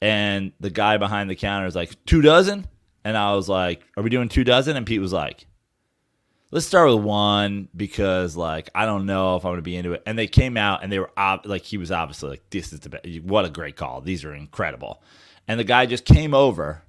and 0.00 0.52
the 0.60 0.70
guy 0.70 0.96
behind 0.96 1.28
the 1.28 1.34
counter 1.34 1.66
is 1.66 1.74
like, 1.74 2.04
two 2.04 2.22
dozen? 2.22 2.68
And 3.04 3.16
I 3.16 3.34
was 3.34 3.48
like, 3.48 3.82
"Are 3.96 4.02
we 4.04 4.10
doing 4.10 4.28
two 4.28 4.44
dozen?" 4.44 4.76
And 4.76 4.86
Pete 4.86 5.00
was 5.00 5.12
like, 5.12 5.46
"Let's 6.52 6.66
start 6.66 6.88
with 6.88 7.02
one 7.02 7.68
because 7.76 8.36
like 8.36 8.70
I 8.72 8.86
don't 8.86 9.06
know 9.06 9.34
if 9.34 9.44
I'm 9.44 9.50
gonna 9.50 9.62
be 9.62 9.74
into 9.74 9.94
it." 9.94 10.04
And 10.06 10.16
they 10.16 10.28
came 10.28 10.56
out 10.56 10.84
and 10.84 10.92
they 10.92 11.00
were 11.00 11.10
ob- 11.18 11.46
like, 11.46 11.62
he 11.62 11.76
was 11.76 11.90
obviously 11.90 12.30
like, 12.30 12.50
"This 12.50 12.72
is 12.72 12.78
the 12.78 12.90
best. 12.90 13.06
What 13.24 13.46
a 13.46 13.50
great 13.50 13.74
call. 13.74 14.02
These 14.02 14.24
are 14.24 14.32
incredible." 14.32 15.02
And 15.48 15.58
the 15.58 15.64
guy 15.64 15.86
just 15.86 16.04
came 16.04 16.32
over 16.32 16.84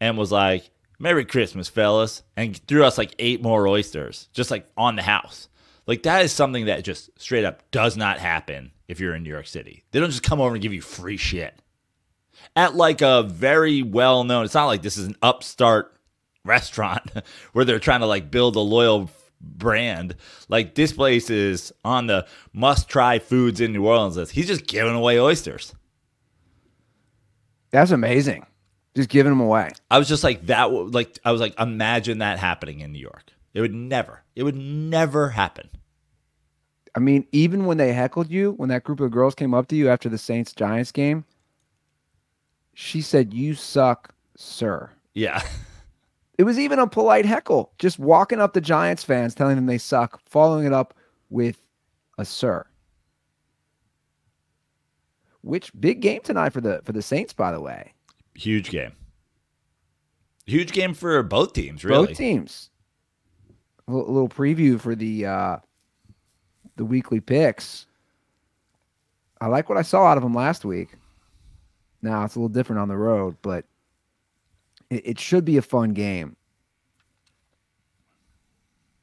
and 0.00 0.16
was 0.16 0.30
like, 0.30 0.70
"Merry 1.00 1.24
Christmas, 1.24 1.68
fellas," 1.68 2.22
and 2.36 2.56
threw 2.68 2.84
us 2.84 2.98
like 2.98 3.14
eight 3.18 3.42
more 3.42 3.66
oysters 3.66 4.28
just 4.32 4.50
like 4.52 4.70
on 4.76 4.94
the 4.94 5.02
house. 5.02 5.48
Like 5.86 6.04
that 6.04 6.24
is 6.24 6.30
something 6.30 6.66
that 6.66 6.84
just 6.84 7.10
straight 7.20 7.44
up 7.44 7.68
does 7.72 7.96
not 7.96 8.18
happen 8.20 8.70
if 8.86 9.00
you're 9.00 9.14
in 9.14 9.24
New 9.24 9.30
York 9.30 9.48
City. 9.48 9.82
They 9.90 9.98
don't 9.98 10.10
just 10.10 10.22
come 10.22 10.40
over 10.40 10.54
and 10.54 10.62
give 10.62 10.72
you 10.72 10.80
free 10.82 11.16
shit 11.16 11.60
at 12.56 12.74
like 12.74 13.00
a 13.00 13.22
very 13.22 13.82
well 13.82 14.24
known. 14.24 14.44
It's 14.44 14.54
not 14.54 14.66
like 14.66 14.82
this 14.82 14.96
is 14.96 15.06
an 15.06 15.16
upstart 15.22 15.96
restaurant 16.44 17.10
where 17.52 17.64
they're 17.64 17.78
trying 17.78 18.00
to 18.00 18.06
like 18.06 18.30
build 18.30 18.56
a 18.56 18.60
loyal 18.60 19.10
brand. 19.40 20.16
Like 20.48 20.74
this 20.74 20.92
place 20.92 21.30
is 21.30 21.72
on 21.84 22.06
the 22.06 22.26
must 22.52 22.88
try 22.88 23.18
foods 23.18 23.60
in 23.60 23.72
New 23.72 23.86
Orleans 23.86 24.16
list. 24.16 24.32
He's 24.32 24.46
just 24.46 24.66
giving 24.66 24.94
away 24.94 25.18
oysters. 25.18 25.74
That's 27.70 27.92
amazing. 27.92 28.46
Just 28.96 29.08
giving 29.08 29.30
them 29.30 29.40
away. 29.40 29.70
I 29.90 29.98
was 29.98 30.08
just 30.08 30.24
like 30.24 30.46
that. 30.46 30.72
Like 30.72 31.18
I 31.24 31.32
was 31.32 31.40
like, 31.40 31.58
imagine 31.58 32.18
that 32.18 32.38
happening 32.38 32.80
in 32.80 32.92
New 32.92 32.98
York. 32.98 33.32
It 33.54 33.60
would 33.60 33.74
never. 33.74 34.22
It 34.34 34.42
would 34.42 34.56
never 34.56 35.30
happen. 35.30 35.68
I 36.96 37.00
mean, 37.00 37.26
even 37.32 37.66
when 37.66 37.76
they 37.76 37.92
heckled 37.92 38.30
you, 38.30 38.52
when 38.52 38.68
that 38.70 38.84
group 38.84 39.00
of 39.00 39.10
girls 39.10 39.34
came 39.34 39.54
up 39.54 39.68
to 39.68 39.76
you 39.76 39.88
after 39.88 40.08
the 40.08 40.18
Saints 40.18 40.52
Giants 40.52 40.90
game, 40.90 41.24
she 42.74 43.00
said, 43.00 43.32
You 43.32 43.54
suck, 43.54 44.14
sir. 44.36 44.90
Yeah. 45.14 45.42
It 46.38 46.44
was 46.44 46.58
even 46.58 46.78
a 46.78 46.86
polite 46.86 47.26
heckle, 47.26 47.70
just 47.78 47.98
walking 47.98 48.40
up 48.40 48.54
to 48.54 48.62
Giants 48.62 49.04
fans, 49.04 49.34
telling 49.34 49.56
them 49.56 49.66
they 49.66 49.76
suck, 49.76 50.22
following 50.24 50.64
it 50.64 50.72
up 50.72 50.94
with 51.28 51.62
a 52.16 52.24
sir. 52.24 52.64
Which 55.42 55.70
big 55.78 56.00
game 56.00 56.22
tonight 56.22 56.54
for 56.54 56.62
the 56.62 56.80
for 56.82 56.92
the 56.92 57.02
Saints, 57.02 57.34
by 57.34 57.52
the 57.52 57.60
way. 57.60 57.92
Huge 58.40 58.70
game. 58.70 58.92
Huge 60.46 60.72
game 60.72 60.94
for 60.94 61.22
both 61.22 61.52
teams, 61.52 61.84
really. 61.84 62.06
Both 62.06 62.16
teams. 62.16 62.70
A 63.86 63.92
little, 63.92 64.30
preview 64.30 64.80
for 64.80 64.94
the 64.94 65.26
uh 65.26 65.56
the 66.76 66.86
weekly 66.86 67.20
picks. 67.20 67.84
I 69.42 69.48
like 69.48 69.68
what 69.68 69.76
I 69.76 69.82
saw 69.82 70.06
out 70.06 70.16
of 70.16 70.22
them 70.22 70.32
last 70.32 70.64
week. 70.64 70.94
Now 72.00 72.24
it's 72.24 72.34
a 72.34 72.38
little 72.38 72.48
different 72.48 72.80
on 72.80 72.88
the 72.88 72.96
road, 72.96 73.36
but 73.42 73.66
it, 74.88 75.02
it 75.06 75.20
should 75.20 75.44
be 75.44 75.58
a 75.58 75.62
fun 75.62 75.92
game. 75.92 76.34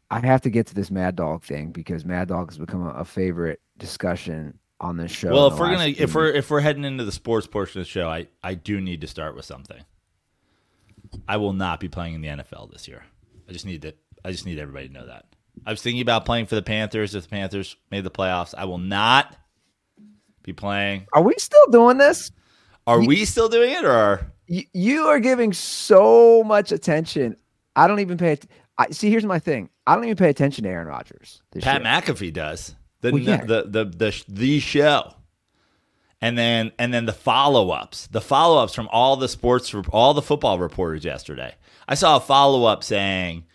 I 0.10 0.20
have 0.20 0.42
to 0.42 0.50
get 0.50 0.66
to 0.68 0.74
this 0.74 0.90
Mad 0.90 1.16
Dog 1.16 1.44
thing 1.44 1.72
because 1.72 2.06
Mad 2.06 2.30
Dog 2.30 2.50
has 2.50 2.58
become 2.58 2.88
a, 2.88 2.92
a 2.92 3.06
favorite 3.06 3.62
discussion 3.78 4.58
on 4.80 4.98
this 4.98 5.12
show. 5.12 5.32
Well, 5.32 5.48
if 5.48 5.60
we're 5.60 5.72
gonna 5.72 5.94
if 5.98 6.14
we're 6.14 6.30
if 6.30 6.50
we're 6.50 6.60
heading 6.60 6.84
into 6.84 7.04
the 7.04 7.12
sports 7.12 7.48
portion 7.48 7.82
of 7.82 7.88
the 7.88 7.92
show, 7.92 8.10
I 8.10 8.28
I 8.44 8.54
do 8.54 8.80
need 8.80 9.02
to 9.02 9.08
start 9.08 9.36
with 9.36 9.46
something. 9.46 9.82
I 11.28 11.38
will 11.38 11.54
not 11.54 11.80
be 11.80 11.88
playing 11.88 12.16
in 12.16 12.22
the 12.22 12.28
NFL 12.28 12.72
this 12.72 12.88
year. 12.88 13.04
I 13.50 13.54
just 13.54 13.66
need 13.66 13.82
to 13.84 13.94
I 14.24 14.32
just 14.32 14.46
need 14.46 14.60
everybody 14.60 14.88
to 14.88 14.94
know 14.94 15.08
that. 15.08 15.26
I 15.66 15.72
was 15.72 15.82
thinking 15.82 16.02
about 16.02 16.26
playing 16.26 16.46
for 16.46 16.56
the 16.56 16.62
Panthers 16.62 17.16
if 17.16 17.24
the 17.24 17.30
Panthers 17.30 17.76
made 17.90 18.04
the 18.04 18.12
playoffs. 18.12 18.54
I 18.56 18.66
will 18.66 18.78
not 18.78 19.36
be 20.44 20.54
playing. 20.54 21.08
Are 21.14 21.24
we 21.24 21.34
still 21.38 21.68
doing 21.72 21.98
this? 21.98 22.32
Are 22.86 23.02
you, 23.02 23.08
we 23.08 23.26
still 23.26 23.50
doing 23.50 23.72
it, 23.72 23.84
or 23.84 24.32
you, 24.46 24.64
you 24.74 25.04
are 25.08 25.20
giving 25.20 25.52
so 25.52 26.44
much 26.44 26.72
attention? 26.72 27.36
I 27.76 27.88
don't 27.88 28.00
even 28.00 28.18
pay. 28.18 28.38
I 28.78 28.92
see. 28.92 29.10
Here's 29.10 29.26
my 29.26 29.40
thing. 29.40 29.70
I 29.86 29.96
don't 29.96 30.06
even 30.06 30.16
pay 30.16 30.30
attention 30.30 30.64
to 30.64 30.70
Aaron 30.70 30.88
Rodgers. 30.88 31.42
Pat 31.60 31.82
year. 31.82 31.92
McAfee 31.92 32.32
does 32.32 32.76
the, 33.02 33.12
well, 33.12 33.22
yeah. 33.22 33.46
the, 33.46 33.64
the 33.64 33.86
the 33.86 33.86
the 33.86 34.24
the 34.28 34.60
show, 34.60 35.14
and 36.22 36.38
then 36.38 36.72
and 36.80 36.94
then 36.94 37.06
the 37.06 37.14
follow 37.14 37.72
ups. 37.72 38.08
The 38.08 38.22
follow 38.22 38.64
ups 38.64 38.74
from 38.74 38.90
all 38.92 39.16
the 39.16 39.30
sports, 39.30 39.74
all 39.90 40.14
the 40.14 40.22
football 40.22 40.60
reporters 40.60 41.06
yesterday. 41.06 41.56
I 41.88 41.96
saw 41.96 42.18
a 42.18 42.22
follow 42.22 42.66
up 42.66 42.84
saying 42.84 43.46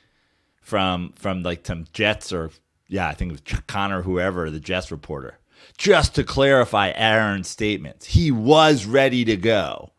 from 0.61 1.13
from 1.17 1.43
like 1.43 1.67
some 1.67 1.87
Jets 1.93 2.33
or 2.33 2.51
yeah, 2.89 3.09
I 3.09 3.15
think 3.15 3.33
it 3.33 3.41
was 3.47 3.61
Connor, 3.67 4.03
whoever 4.03 4.51
the 4.51 4.61
Jets 4.61 4.91
reporter 4.91 5.39
just 5.79 6.15
to 6.15 6.25
clarify 6.25 6.93
Aaron's 6.95 7.49
statements, 7.49 8.07
he 8.07 8.31
was 8.31 8.87
ready 8.87 9.25
to 9.25 9.37
go 9.37 9.93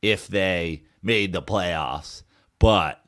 if 0.00 0.26
they 0.26 0.82
made 1.02 1.32
the 1.32 1.42
playoffs, 1.42 2.22
but 2.58 3.02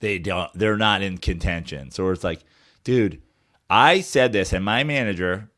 they 0.00 0.18
don't 0.18 0.50
they're 0.54 0.76
not 0.76 1.02
in 1.02 1.18
contention. 1.18 1.90
So 1.90 2.08
it's 2.10 2.24
like, 2.24 2.44
dude, 2.84 3.22
I 3.74 4.02
said 4.02 4.32
this 4.32 4.52
and 4.52 4.64
my 4.64 4.84
manager 4.84 5.50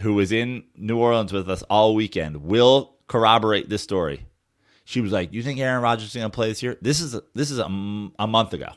who 0.00 0.14
was 0.14 0.32
in 0.32 0.64
New 0.74 0.98
Orleans 0.98 1.32
with 1.32 1.48
us 1.48 1.62
all 1.70 1.94
weekend 1.94 2.38
will 2.42 2.96
corroborate 3.06 3.68
this 3.68 3.80
story. 3.80 4.26
She 4.84 5.00
was 5.00 5.12
like, 5.12 5.32
"You 5.32 5.40
think 5.44 5.60
Aaron 5.60 5.80
Rodgers 5.80 6.08
is 6.08 6.14
going 6.14 6.28
to 6.28 6.34
play 6.34 6.48
this 6.48 6.64
year?" 6.64 6.76
This 6.82 7.00
is 7.00 7.16
this 7.32 7.52
is 7.52 7.60
a, 7.60 7.66
a 7.66 8.26
month 8.26 8.54
ago. 8.54 8.70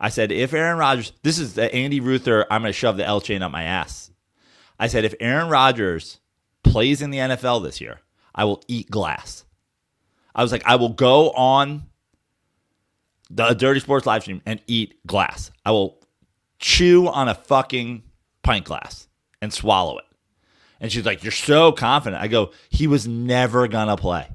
I 0.00 0.08
said, 0.08 0.32
if 0.32 0.54
Aaron 0.54 0.78
Rodgers, 0.78 1.12
this 1.22 1.38
is 1.38 1.52
the 1.52 1.72
Andy 1.74 2.00
Ruther, 2.00 2.46
I'm 2.50 2.62
going 2.62 2.72
to 2.72 2.78
shove 2.78 2.96
the 2.96 3.04
L 3.04 3.20
chain 3.20 3.42
up 3.42 3.52
my 3.52 3.64
ass. 3.64 4.10
I 4.78 4.86
said, 4.86 5.04
if 5.04 5.14
Aaron 5.20 5.50
Rodgers 5.50 6.20
plays 6.64 7.02
in 7.02 7.10
the 7.10 7.18
NFL 7.18 7.62
this 7.62 7.82
year, 7.82 8.00
I 8.34 8.44
will 8.44 8.62
eat 8.66 8.90
glass. 8.90 9.44
I 10.34 10.42
was 10.42 10.52
like, 10.52 10.64
I 10.64 10.76
will 10.76 10.88
go 10.94 11.32
on 11.32 11.82
the 13.28 13.52
Dirty 13.52 13.80
Sports 13.80 14.06
live 14.06 14.22
stream 14.22 14.40
and 14.46 14.62
eat 14.66 15.06
glass. 15.06 15.50
I 15.66 15.72
will 15.72 15.99
chew 16.60 17.08
on 17.08 17.28
a 17.28 17.34
fucking 17.34 18.04
pint 18.42 18.64
glass 18.64 19.08
and 19.42 19.52
swallow 19.52 19.98
it. 19.98 20.04
And 20.80 20.92
she's 20.92 21.04
like, 21.04 21.24
You're 21.24 21.32
so 21.32 21.72
confident. 21.72 22.22
I 22.22 22.28
go, 22.28 22.52
He 22.68 22.86
was 22.86 23.08
never 23.08 23.66
going 23.66 23.88
to 23.88 23.96
play. 23.96 24.28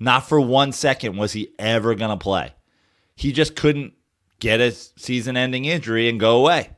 Not 0.00 0.28
for 0.28 0.40
one 0.40 0.72
second 0.72 1.16
was 1.16 1.32
he 1.32 1.50
ever 1.58 1.94
going 1.94 2.10
to 2.10 2.22
play. 2.22 2.52
He 3.14 3.32
just 3.32 3.54
couldn't 3.54 3.94
get 4.40 4.60
a 4.60 4.72
season 4.72 5.36
ending 5.36 5.64
injury 5.64 6.08
and 6.08 6.18
go 6.18 6.38
away. 6.38 6.70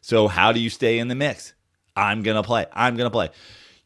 So, 0.00 0.28
how 0.28 0.52
do 0.52 0.60
you 0.60 0.70
stay 0.70 0.98
in 0.98 1.08
the 1.08 1.14
mix? 1.14 1.54
I'm 1.96 2.22
going 2.22 2.36
to 2.36 2.42
play. 2.42 2.66
I'm 2.72 2.96
going 2.96 3.06
to 3.06 3.12
play. 3.12 3.30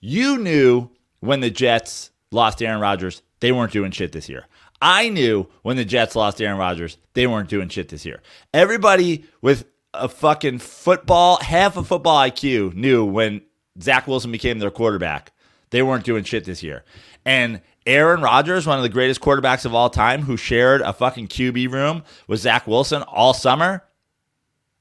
You 0.01 0.39
knew 0.39 0.91
when 1.21 1.41
the 1.41 1.51
Jets 1.51 2.11
lost 2.33 2.63
Aaron 2.63 2.81
Rodgers, 2.81 3.23
they 3.41 3.53
weren't 3.53 3.73
doing 3.73 3.91
shit 3.91 4.13
this 4.13 4.29
year. 4.29 4.47
I 4.83 5.11
knew 5.11 5.47
when 5.63 5.77
the 5.77 5.85
Jets 5.85 6.17
lost 6.17 6.41
Aaron 6.41 6.59
Rodgers, 6.59 6.97
they 7.13 7.27
weren't 7.27 7.51
doing 7.51 7.69
shit 7.69 7.91
this 7.91 8.07
year. 8.07 8.23
Everybody 8.55 9.25
with 9.43 9.67
a 10.01 10.09
fucking 10.09 10.59
football, 10.59 11.39
half 11.43 11.77
a 11.77 11.85
football 11.85 12.19
IQ 12.19 12.75
knew 12.75 13.05
when 13.05 13.43
Zach 13.81 14.07
Wilson 14.07 14.33
became 14.33 14.59
their 14.59 14.71
quarterback, 14.71 15.33
they 15.71 15.83
weren't 15.83 16.05
doing 16.05 16.25
shit 16.25 16.45
this 16.45 16.63
year. 16.63 16.85
And 17.25 17.61
Aaron 17.87 18.23
Rodgers, 18.23 18.67
one 18.67 18.79
of 18.79 18.83
the 18.83 18.89
greatest 18.89 19.21
quarterbacks 19.21 19.65
of 19.65 19.75
all 19.75 19.91
time, 19.91 20.23
who 20.23 20.37
shared 20.37 20.81
a 20.81 20.93
fucking 20.93 21.29
QB 21.29 21.71
room 21.73 22.03
with 22.27 22.41
Zach 22.41 22.67
Wilson 22.67 23.03
all 23.03 23.35
summer, 23.35 23.85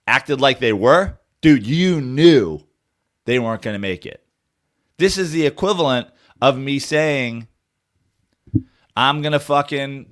acted 0.07 0.41
like 0.41 0.59
they 0.59 0.73
were. 0.73 1.19
Dude, 1.41 1.65
you 1.65 2.01
knew 2.01 2.61
they 3.25 3.39
weren't 3.39 3.61
going 3.61 3.75
to 3.75 3.79
make 3.79 4.05
it. 4.05 4.25
This 4.97 5.17
is 5.17 5.31
the 5.31 5.45
equivalent 5.45 6.07
of 6.41 6.57
me 6.57 6.79
saying, 6.79 7.47
I'm 8.95 9.21
going 9.21 9.31
to 9.31 9.39
fucking, 9.39 10.11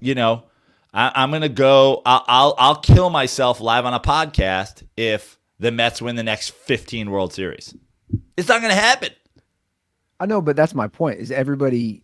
you 0.00 0.14
know, 0.14 0.44
I, 0.92 1.22
am 1.22 1.30
going 1.30 1.42
to 1.42 1.48
go, 1.48 2.02
I'll, 2.04 2.24
I'll, 2.28 2.54
I'll 2.58 2.76
kill 2.76 3.10
myself 3.10 3.60
live 3.60 3.86
on 3.86 3.94
a 3.94 4.00
podcast 4.00 4.82
if 4.96 5.38
the 5.58 5.70
Mets 5.70 6.02
win 6.02 6.16
the 6.16 6.22
next 6.22 6.50
15 6.50 7.10
World 7.10 7.32
Series. 7.32 7.74
It's 8.36 8.48
not 8.48 8.60
going 8.60 8.74
to 8.74 8.80
happen. 8.80 9.10
I 10.20 10.26
know, 10.26 10.42
but 10.42 10.54
that's 10.54 10.74
my 10.74 10.88
point. 10.88 11.18
Is 11.18 11.30
everybody 11.30 12.02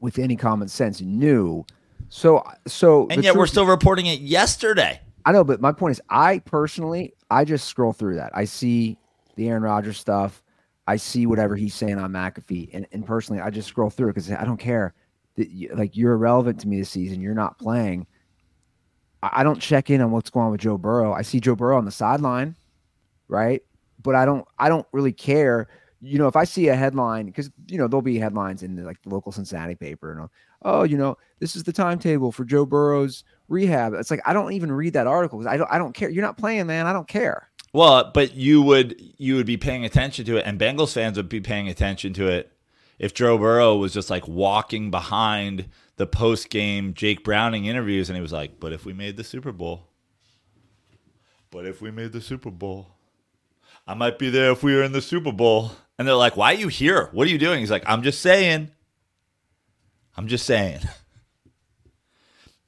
with 0.00 0.18
any 0.18 0.36
common 0.36 0.68
sense 0.68 1.00
knew? 1.00 1.64
So, 2.08 2.42
so, 2.66 3.06
and 3.10 3.22
yet 3.22 3.36
we're 3.36 3.46
still 3.46 3.66
reporting 3.66 4.06
it 4.06 4.20
yesterday. 4.20 5.00
I 5.24 5.32
know, 5.32 5.44
but 5.44 5.60
my 5.60 5.72
point 5.72 5.92
is, 5.92 6.00
I 6.08 6.38
personally, 6.40 7.14
I 7.30 7.44
just 7.44 7.68
scroll 7.68 7.92
through 7.92 8.16
that. 8.16 8.32
I 8.34 8.44
see 8.44 8.98
the 9.36 9.48
Aaron 9.48 9.62
Rodgers 9.62 9.98
stuff. 9.98 10.42
I 10.86 10.96
see 10.96 11.26
whatever 11.26 11.54
he's 11.54 11.74
saying 11.74 11.98
on 11.98 12.10
McAfee, 12.10 12.70
and, 12.72 12.86
and 12.92 13.06
personally, 13.06 13.40
I 13.40 13.50
just 13.50 13.68
scroll 13.68 13.88
through 13.88 14.08
it 14.08 14.14
because 14.14 14.30
I 14.32 14.44
don't 14.44 14.58
care. 14.58 14.94
That 15.36 15.48
like 15.74 15.96
you're 15.96 16.12
irrelevant 16.12 16.60
to 16.60 16.68
me 16.68 16.80
this 16.80 16.90
season. 16.90 17.20
You're 17.20 17.34
not 17.34 17.58
playing. 17.58 18.06
I, 19.22 19.42
don't 19.42 19.60
check 19.60 19.90
in 19.90 20.00
on 20.00 20.10
what's 20.10 20.30
going 20.30 20.46
on 20.46 20.52
with 20.52 20.60
Joe 20.60 20.78
Burrow. 20.78 21.12
I 21.12 21.22
see 21.22 21.40
Joe 21.40 21.54
Burrow 21.54 21.78
on 21.78 21.84
the 21.84 21.90
sideline, 21.90 22.56
right? 23.28 23.62
But 24.02 24.14
I 24.14 24.24
don't. 24.24 24.46
I 24.58 24.68
don't 24.68 24.86
really 24.92 25.12
care. 25.12 25.68
You 26.00 26.18
know, 26.18 26.26
if 26.26 26.34
I 26.34 26.42
see 26.44 26.68
a 26.68 26.74
headline, 26.74 27.26
because 27.26 27.50
you 27.68 27.78
know 27.78 27.86
there'll 27.86 28.02
be 28.02 28.18
headlines 28.18 28.64
in 28.64 28.74
the, 28.74 28.82
like 28.82 29.00
the 29.02 29.10
local 29.10 29.30
Cincinnati 29.30 29.76
paper, 29.76 30.10
and 30.10 30.28
oh, 30.62 30.82
you 30.82 30.96
know, 30.96 31.16
this 31.38 31.54
is 31.54 31.62
the 31.62 31.72
timetable 31.72 32.32
for 32.32 32.44
Joe 32.44 32.66
Burrow's 32.66 33.22
rehab. 33.48 33.94
It's 33.94 34.10
like 34.10 34.20
I 34.26 34.32
don't 34.32 34.52
even 34.52 34.72
read 34.72 34.94
that 34.94 35.06
article 35.06 35.38
because 35.38 35.52
I 35.52 35.56
don't. 35.56 35.70
I 35.70 35.78
don't 35.78 35.92
care. 35.92 36.10
You're 36.10 36.24
not 36.24 36.36
playing, 36.36 36.66
man. 36.66 36.86
I 36.86 36.92
don't 36.92 37.06
care. 37.06 37.48
Well, 37.72 38.10
but 38.12 38.34
you 38.34 38.60
would 38.62 39.00
you 39.18 39.36
would 39.36 39.46
be 39.46 39.56
paying 39.56 39.84
attention 39.84 40.24
to 40.26 40.36
it, 40.36 40.44
and 40.44 40.58
Bengals 40.58 40.94
fans 40.94 41.16
would 41.16 41.28
be 41.28 41.40
paying 41.40 41.68
attention 41.68 42.12
to 42.14 42.26
it 42.26 42.52
if 42.98 43.14
Joe 43.14 43.38
Burrow 43.38 43.76
was 43.76 43.92
just 43.92 44.10
like 44.10 44.26
walking 44.28 44.90
behind 44.90 45.68
the 45.96 46.06
post 46.06 46.50
game 46.50 46.94
Jake 46.94 47.24
Browning 47.24 47.66
interviews 47.66 48.08
and 48.08 48.16
he 48.16 48.22
was 48.22 48.32
like, 48.32 48.58
"But 48.58 48.72
if 48.72 48.84
we 48.84 48.92
made 48.92 49.16
the 49.16 49.24
Super 49.24 49.52
Bowl, 49.52 49.88
but 51.50 51.66
if 51.66 51.80
we 51.82 51.90
made 51.90 52.12
the 52.12 52.20
Super 52.20 52.50
Bowl, 52.50 52.88
I 53.86 53.94
might 53.94 54.18
be 54.18 54.30
there 54.30 54.52
if 54.52 54.62
we 54.62 54.74
were 54.74 54.82
in 54.82 54.92
the 54.92 55.02
Super 55.02 55.32
Bowl." 55.32 55.72
And 55.98 56.08
they're 56.08 56.14
like, 56.14 56.36
"Why 56.36 56.52
are 56.52 56.56
you 56.56 56.68
here? 56.68 57.08
What 57.12 57.26
are 57.28 57.30
you 57.30 57.38
doing?" 57.38 57.60
He's 57.60 57.70
like, 57.70 57.84
"I'm 57.86 58.02
just 58.02 58.20
saying. 58.20 58.70
I'm 60.16 60.28
just 60.28 60.46
saying. 60.46 60.80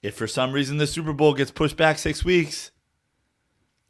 If 0.02 0.16
for 0.16 0.26
some 0.26 0.52
reason 0.52 0.76
the 0.76 0.86
Super 0.86 1.14
Bowl 1.14 1.32
gets 1.32 1.50
pushed 1.50 1.78
back 1.78 1.96
6 1.96 2.26
weeks, 2.26 2.72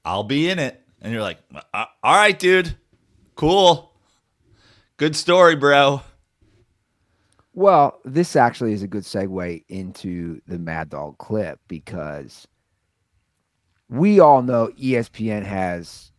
I'll 0.04 0.22
be 0.22 0.48
in 0.48 0.60
it." 0.60 0.80
And 1.02 1.12
you're 1.12 1.22
like, 1.22 1.40
uh, 1.52 1.86
"All 2.04 2.14
right, 2.14 2.38
dude. 2.38 2.76
Cool. 3.34 3.92
Good 4.96 5.16
story, 5.16 5.56
bro." 5.56 6.02
Well, 7.54 8.00
this 8.04 8.34
actually 8.34 8.72
is 8.72 8.82
a 8.82 8.88
good 8.88 9.04
segue 9.04 9.64
into 9.68 10.40
the 10.48 10.58
Mad 10.58 10.90
Dog 10.90 11.18
clip 11.18 11.60
because 11.68 12.48
we 13.88 14.18
all 14.18 14.42
know 14.42 14.72
ESPN 14.76 15.44
has 15.44 16.10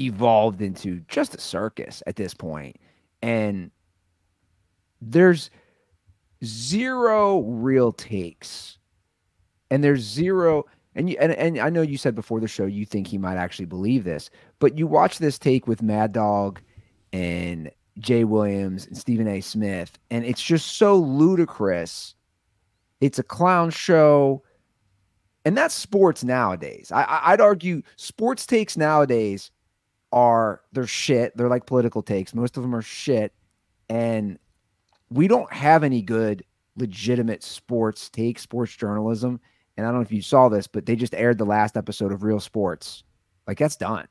evolved 0.00 0.62
into 0.62 1.00
just 1.08 1.34
a 1.34 1.40
circus 1.40 2.02
at 2.06 2.16
this 2.16 2.32
point, 2.32 2.76
and 3.20 3.70
there's 5.02 5.50
zero 6.42 7.40
real 7.40 7.92
takes, 7.92 8.78
and 9.70 9.84
there's 9.84 10.00
zero. 10.00 10.64
And, 10.94 11.10
you, 11.10 11.18
and 11.20 11.32
and 11.32 11.58
I 11.58 11.68
know 11.68 11.82
you 11.82 11.98
said 11.98 12.14
before 12.14 12.40
the 12.40 12.48
show 12.48 12.64
you 12.64 12.86
think 12.86 13.08
he 13.08 13.18
might 13.18 13.36
actually 13.36 13.66
believe 13.66 14.04
this, 14.04 14.30
but 14.58 14.78
you 14.78 14.86
watch 14.86 15.18
this 15.18 15.38
take 15.38 15.66
with 15.66 15.82
Mad 15.82 16.14
Dog 16.14 16.62
and 17.12 17.70
Jay 17.98 18.24
Williams 18.24 18.86
and 18.86 18.96
Stephen 18.96 19.28
A. 19.28 19.40
Smith, 19.40 19.98
and 20.10 20.24
it's 20.24 20.42
just 20.42 20.76
so 20.76 20.96
ludicrous. 20.96 22.14
It's 23.00 23.18
a 23.18 23.22
clown 23.22 23.70
show, 23.70 24.42
and 25.44 25.56
that's 25.56 25.74
sports 25.74 26.24
nowadays. 26.24 26.90
I, 26.92 27.32
would 27.32 27.40
argue 27.40 27.82
sports 27.96 28.46
takes 28.46 28.76
nowadays 28.76 29.50
are 30.12 30.62
they're 30.72 30.86
shit. 30.86 31.36
They're 31.36 31.48
like 31.48 31.66
political 31.66 32.02
takes. 32.02 32.34
Most 32.34 32.56
of 32.56 32.62
them 32.62 32.74
are 32.74 32.82
shit, 32.82 33.32
and 33.88 34.38
we 35.10 35.28
don't 35.28 35.52
have 35.52 35.84
any 35.84 36.02
good 36.02 36.44
legitimate 36.76 37.42
sports 37.42 38.08
take, 38.08 38.38
sports 38.38 38.74
journalism. 38.74 39.40
And 39.76 39.86
I 39.86 39.90
don't 39.90 39.98
know 39.98 40.04
if 40.04 40.12
you 40.12 40.22
saw 40.22 40.48
this, 40.48 40.66
but 40.66 40.86
they 40.86 40.96
just 40.96 41.14
aired 41.14 41.38
the 41.38 41.44
last 41.44 41.76
episode 41.76 42.12
of 42.12 42.22
Real 42.22 42.40
Sports. 42.40 43.04
Like 43.46 43.58
that's 43.58 43.76
done. 43.76 44.06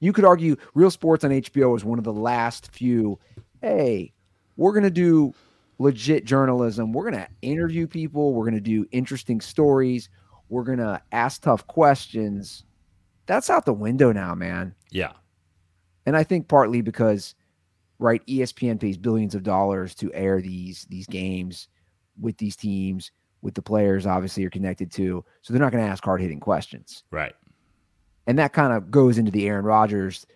You 0.00 0.12
could 0.12 0.24
argue 0.24 0.56
Real 0.74 0.90
Sports 0.90 1.24
on 1.24 1.30
HBO 1.30 1.76
is 1.76 1.84
one 1.84 1.98
of 1.98 2.04
the 2.04 2.12
last 2.12 2.72
few. 2.72 3.18
Hey, 3.62 4.12
we're 4.56 4.72
going 4.72 4.84
to 4.84 4.90
do 4.90 5.34
legit 5.78 6.24
journalism. 6.24 6.92
We're 6.92 7.10
going 7.10 7.22
to 7.22 7.28
interview 7.42 7.86
people. 7.86 8.34
We're 8.34 8.44
going 8.44 8.54
to 8.54 8.60
do 8.60 8.86
interesting 8.92 9.40
stories. 9.40 10.08
We're 10.48 10.64
going 10.64 10.78
to 10.78 11.00
ask 11.12 11.42
tough 11.42 11.66
questions. 11.66 12.64
That's 13.26 13.50
out 13.50 13.64
the 13.64 13.72
window 13.72 14.12
now, 14.12 14.34
man. 14.34 14.74
Yeah. 14.90 15.12
And 16.06 16.16
I 16.16 16.22
think 16.22 16.48
partly 16.48 16.82
because 16.82 17.34
right 17.98 18.24
ESPN 18.26 18.78
pays 18.78 18.98
billions 18.98 19.34
of 19.34 19.42
dollars 19.42 19.94
to 19.94 20.12
air 20.12 20.42
these 20.42 20.86
these 20.90 21.06
games 21.06 21.68
with 22.20 22.36
these 22.38 22.56
teams 22.56 23.12
with 23.40 23.54
the 23.54 23.62
players 23.62 24.04
obviously 24.06 24.42
you're 24.42 24.50
connected 24.50 24.90
to. 24.92 25.24
So 25.42 25.52
they're 25.52 25.62
not 25.62 25.72
going 25.72 25.84
to 25.84 25.90
ask 25.90 26.04
hard-hitting 26.04 26.40
questions. 26.40 27.04
Right. 27.10 27.34
And 28.26 28.38
that 28.38 28.52
kind 28.52 28.72
of 28.72 28.90
goes 28.90 29.18
into 29.18 29.30
the 29.30 29.46
Aaron 29.46 29.64
Rodgers 29.64 30.26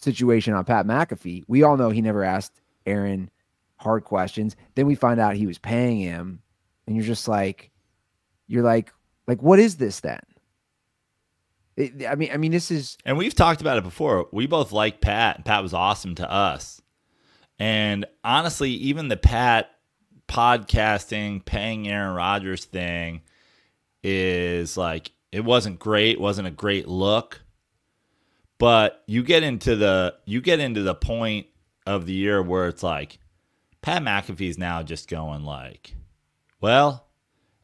situation 0.00 0.54
on 0.54 0.64
Pat 0.64 0.86
McAfee. 0.86 1.44
We 1.46 1.62
all 1.62 1.76
know 1.76 1.90
he 1.90 2.00
never 2.00 2.24
asked 2.24 2.60
Aaron 2.86 3.30
hard 3.76 4.04
questions. 4.04 4.56
Then 4.74 4.86
we 4.86 4.94
find 4.94 5.20
out 5.20 5.36
he 5.36 5.46
was 5.46 5.58
paying 5.58 5.98
him, 5.98 6.40
and 6.86 6.96
you're 6.96 7.04
just 7.04 7.28
like, 7.28 7.70
you're 8.46 8.62
like, 8.62 8.92
like, 9.26 9.42
what 9.42 9.58
is 9.58 9.76
this 9.76 10.00
then? 10.00 10.20
It, 11.76 12.06
I 12.06 12.14
mean, 12.14 12.30
I 12.32 12.38
mean, 12.38 12.52
this 12.52 12.70
is, 12.70 12.96
and 13.04 13.18
we've 13.18 13.34
talked 13.34 13.60
about 13.60 13.76
it 13.76 13.84
before. 13.84 14.28
We 14.32 14.46
both 14.46 14.72
like 14.72 15.00
Pat, 15.00 15.36
and 15.36 15.44
Pat 15.44 15.62
was 15.62 15.74
awesome 15.74 16.14
to 16.16 16.30
us. 16.30 16.80
And 17.58 18.06
honestly, 18.24 18.70
even 18.70 19.08
the 19.08 19.16
Pat 19.16 19.70
podcasting, 20.28 21.44
paying 21.44 21.88
Aaron 21.88 22.14
Rodgers 22.14 22.64
thing 22.64 23.22
is 24.02 24.76
like 24.76 25.10
it 25.36 25.44
wasn't 25.44 25.78
great, 25.78 26.18
wasn't 26.18 26.48
a 26.48 26.50
great 26.50 26.88
look. 26.88 27.42
But 28.56 29.02
you 29.06 29.22
get 29.22 29.42
into 29.42 29.76
the 29.76 30.14
you 30.24 30.40
get 30.40 30.60
into 30.60 30.82
the 30.82 30.94
point 30.94 31.46
of 31.86 32.06
the 32.06 32.14
year 32.14 32.42
where 32.42 32.68
it's 32.68 32.82
like 32.82 33.18
Pat 33.82 34.00
McAfee's 34.00 34.56
now 34.56 34.82
just 34.82 35.10
going 35.10 35.44
like, 35.44 35.92
well, 36.62 37.06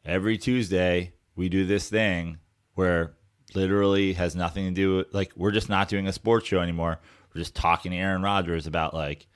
every 0.04 0.37
Tuesday 0.37 1.14
we 1.35 1.48
do 1.48 1.64
this 1.64 1.88
thing 1.88 2.40
where 2.74 3.14
literally 3.54 4.12
has 4.12 4.37
nothing 4.37 4.66
to 4.66 4.70
do 4.70 4.96
with 4.98 5.14
like 5.14 5.32
we're 5.35 5.50
just 5.50 5.70
not 5.70 5.88
doing 5.88 6.06
a 6.06 6.12
sports 6.12 6.46
show 6.46 6.61
anymore. 6.61 7.00
We're 7.35 7.40
just 7.40 7.54
talking 7.54 7.92
to 7.92 7.96
Aaron 7.96 8.20
Rodgers 8.20 8.66
about 8.66 8.92
like 8.92 9.26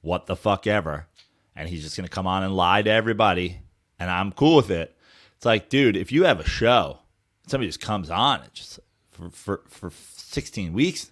what 0.00 0.24
the 0.24 0.36
fuck 0.36 0.66
ever. 0.66 1.06
And 1.54 1.68
he's 1.68 1.82
just 1.82 1.98
gonna 1.98 2.08
come 2.08 2.26
on 2.26 2.44
and 2.44 2.56
lie 2.56 2.80
to 2.80 2.90
everybody. 2.90 3.60
And 3.98 4.10
I'm 4.10 4.32
cool 4.32 4.56
with 4.56 4.70
it. 4.70 4.96
It's 5.36 5.36
It's 5.36 5.44
like, 5.44 5.68
dude, 5.68 5.98
if 5.98 6.12
you 6.12 6.24
have 6.24 6.40
a 6.40 6.48
show, 6.48 7.00
somebody 7.46 7.68
just 7.68 7.80
comes 7.80 8.10
on 8.10 8.42
it 8.42 8.52
just 8.52 8.80
for 9.10 9.30
for, 9.30 9.62
for 9.68 9.90
16 10.16 10.72
weeks. 10.72 11.10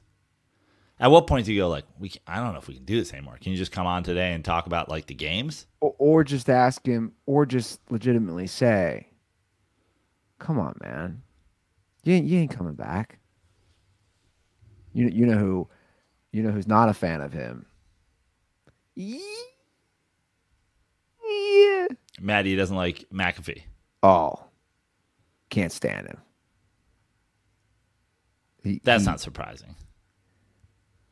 At 1.01 1.11
what 1.11 1.27
point 1.27 1.47
do 1.47 1.53
you 1.53 1.63
go 1.63 1.69
like, 1.69 1.85
we? 1.99 2.11
Can, 2.11 2.21
I 2.29 2.37
don't 2.37 2.53
know 2.53 2.61
if 2.61 2.69
we 2.69 2.75
can 2.75 2.85
do 2.85 2.97
this 2.97 3.13
anymore. 3.13 3.37
Can 3.41 3.51
you 3.51 3.59
just 3.59 3.73
come 3.73 3.87
on 3.87 4.05
today 4.05 4.33
and 4.33 4.45
talk 4.45 4.67
about 4.67 4.89
like 4.89 5.07
the 5.07 5.15
games? 5.15 5.67
or, 5.81 5.95
or 5.99 6.25
just 6.25 6.49
ask 6.49 6.87
him, 6.87 7.13
or 7.27 7.45
just 7.45 7.81
legitimately 7.91 8.47
say, 8.47 9.09
"Come 10.39 10.61
on, 10.61 10.77
man, 10.81 11.23
you 12.05 12.15
ain't, 12.15 12.27
you 12.27 12.39
ain't 12.39 12.53
coming 12.53 12.75
back." 12.75 13.19
You 14.93 15.09
you 15.09 15.27
know 15.27 15.39
who, 15.39 15.69
you 16.31 16.43
know 16.43 16.51
who's 16.53 16.69
not 16.69 16.89
a 16.89 16.95
fan 16.95 17.21
of 17.21 17.33
him. 17.33 17.67
Yeah. 18.95 19.19
Maddie 22.21 22.55
doesn't 22.55 22.77
like 22.77 23.07
McAfee. 23.13 23.63
Oh, 24.05 24.45
can't 25.53 25.71
stand 25.73 26.09
him. 26.09 26.19
He, 28.65 28.81
That's 28.83 29.05
he- 29.05 29.11
not 29.11 29.21
surprising. 29.21 29.77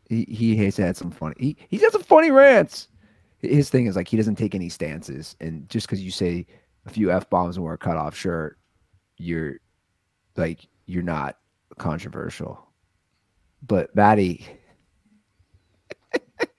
He 0.09 0.25
he 0.29 0.57
has 0.57 0.77
had 0.77 0.97
some 0.97 1.13
funny. 1.13 1.35
He 1.39 1.57
he's 1.69 1.83
got 1.83 1.93
some 1.93 2.03
funny 2.03 2.33
rants. 2.33 2.89
His 3.39 3.71
thing 3.71 3.87
is 3.87 3.95
like 3.95 4.09
he 4.09 4.17
doesn't 4.17 4.35
take 4.35 4.57
any 4.57 4.69
stances, 4.69 5.37
and 5.41 5.69
just 5.69 5.87
because 5.87 6.03
you 6.03 6.11
say 6.11 6.47
a 6.87 6.91
few 6.91 7.13
f 7.13 7.31
bombs 7.31 7.57
and 7.57 7.65
wear 7.65 7.75
a 7.75 7.79
cutoff 7.79 8.17
shirt, 8.17 8.59
you're 9.19 9.55
like 10.37 10.67
you're 10.87 11.05
not 11.05 11.39
controversial. 11.79 12.61
But 13.65 13.95
Maddie, 13.95 14.45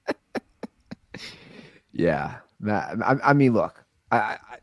yeah, 1.92 2.38
Matt, 2.60 2.96
I, 3.04 3.16
I 3.24 3.34
mean, 3.34 3.54
look, 3.54 3.84
I, 4.12 4.18
I 4.18 4.58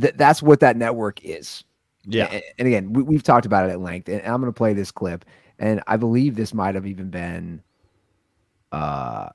th- 0.00 0.14
that's 0.16 0.42
what 0.42 0.60
that 0.60 0.76
network 0.76 1.24
is. 1.24 1.64
Yeah. 2.06 2.28
A- 2.32 2.44
And 2.58 2.68
again, 2.68 2.92
we, 2.92 3.02
we've 3.02 3.22
talked 3.22 3.46
about 3.46 3.68
it 3.68 3.72
at 3.72 3.80
length, 3.80 4.08
and 4.08 4.20
I'm 4.22 4.40
going 4.40 4.52
to 4.52 4.56
play 4.56 4.72
this 4.72 4.90
clip. 4.90 5.24
And 5.58 5.82
I 5.86 5.96
believe 5.96 6.34
this 6.36 6.52
might 6.54 6.74
have 6.74 6.86
even 6.86 7.10
been 7.10 7.62
uh, 8.72 9.28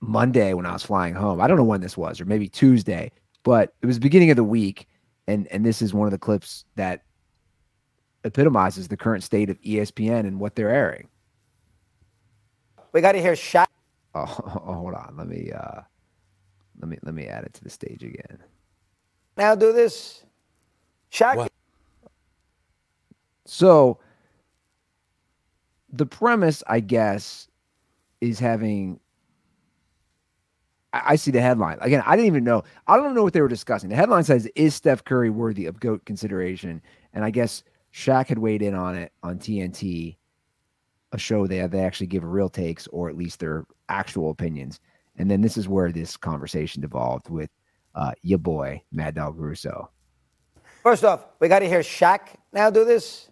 Monday 0.00 0.54
when 0.54 0.66
I 0.66 0.72
was 0.72 0.82
flying 0.82 1.14
home. 1.14 1.40
I 1.40 1.46
don't 1.46 1.56
know 1.56 1.64
when 1.64 1.80
this 1.80 1.96
was, 1.96 2.20
or 2.20 2.24
maybe 2.24 2.48
Tuesday, 2.48 3.10
but 3.42 3.74
it 3.82 3.86
was 3.86 3.96
the 3.96 4.02
beginning 4.02 4.30
of 4.30 4.36
the 4.36 4.44
week. 4.44 4.86
And 5.26 5.46
and 5.48 5.64
this 5.64 5.80
is 5.80 5.94
one 5.94 6.06
of 6.06 6.10
the 6.12 6.18
clips 6.18 6.64
that 6.76 7.02
epitomizes 8.24 8.88
the 8.88 8.96
current 8.96 9.22
state 9.22 9.48
of 9.50 9.60
ESPN 9.62 10.20
and 10.20 10.38
what 10.40 10.54
they're 10.54 10.70
airing. 10.70 11.08
We 12.92 13.00
got 13.00 13.12
to 13.12 13.20
hear 13.22 13.32
Shaq. 13.32 13.66
Oh, 14.16 14.24
hold 14.26 14.94
on, 14.94 15.16
let 15.16 15.26
me 15.26 15.50
uh, 15.50 15.80
let 16.80 16.88
me 16.88 16.98
let 17.02 17.14
me 17.14 17.26
add 17.26 17.42
it 17.44 17.52
to 17.54 17.64
the 17.64 17.70
stage 17.70 18.04
again. 18.04 18.38
Now 19.36 19.56
do 19.56 19.72
this. 19.72 20.24
Shaq. 21.14 21.36
What? 21.36 21.52
So 23.46 23.98
the 25.92 26.06
premise, 26.06 26.62
I 26.66 26.80
guess, 26.80 27.48
is 28.20 28.38
having. 28.40 28.98
I 30.92 31.02
I 31.12 31.16
see 31.16 31.30
the 31.30 31.40
headline 31.40 31.78
again. 31.80 32.02
I 32.04 32.16
didn't 32.16 32.26
even 32.26 32.44
know. 32.44 32.64
I 32.88 32.96
don't 32.96 33.14
know 33.14 33.22
what 33.22 33.32
they 33.32 33.40
were 33.40 33.48
discussing. 33.48 33.90
The 33.90 33.96
headline 33.96 34.24
says, 34.24 34.48
"Is 34.56 34.74
Steph 34.74 35.04
Curry 35.04 35.30
worthy 35.30 35.66
of 35.66 35.78
goat 35.78 36.04
consideration?" 36.04 36.82
And 37.12 37.24
I 37.24 37.30
guess 37.30 37.62
Shaq 37.92 38.26
had 38.26 38.38
weighed 38.38 38.62
in 38.62 38.74
on 38.74 38.96
it 38.96 39.12
on 39.22 39.38
TNT, 39.38 40.16
a 41.12 41.18
show 41.18 41.46
they 41.46 41.64
they 41.68 41.84
actually 41.84 42.08
give 42.08 42.24
real 42.24 42.48
takes 42.48 42.88
or 42.88 43.08
at 43.08 43.16
least 43.16 43.38
their 43.38 43.66
actual 43.88 44.30
opinions. 44.30 44.80
And 45.16 45.30
then 45.30 45.42
this 45.42 45.56
is 45.56 45.68
where 45.68 45.92
this 45.92 46.16
conversation 46.16 46.82
devolved 46.82 47.30
with 47.30 47.50
uh, 47.94 48.12
your 48.22 48.38
boy 48.38 48.82
Mad 48.90 49.14
Dog 49.14 49.38
Russo. 49.38 49.90
First 50.84 51.02
off, 51.02 51.24
we 51.40 51.48
got 51.48 51.58
to 51.60 51.66
hear 51.68 51.80
Shaq 51.80 52.20
now 52.52 52.70
do 52.70 52.84
this. 52.84 53.28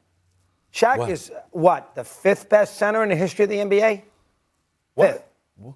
Shaq 0.73 0.97
What? 0.99 1.11
is 1.11 1.31
what? 1.51 1.95
The 1.95 2.03
fifth 2.03 2.49
best 2.49 2.77
center 2.79 3.03
in 3.05 3.11
the 3.11 3.15
history 3.17 3.45
of 3.45 3.51
the 3.51 3.59
NBA? 3.59 4.03
Fifth. 4.97 5.23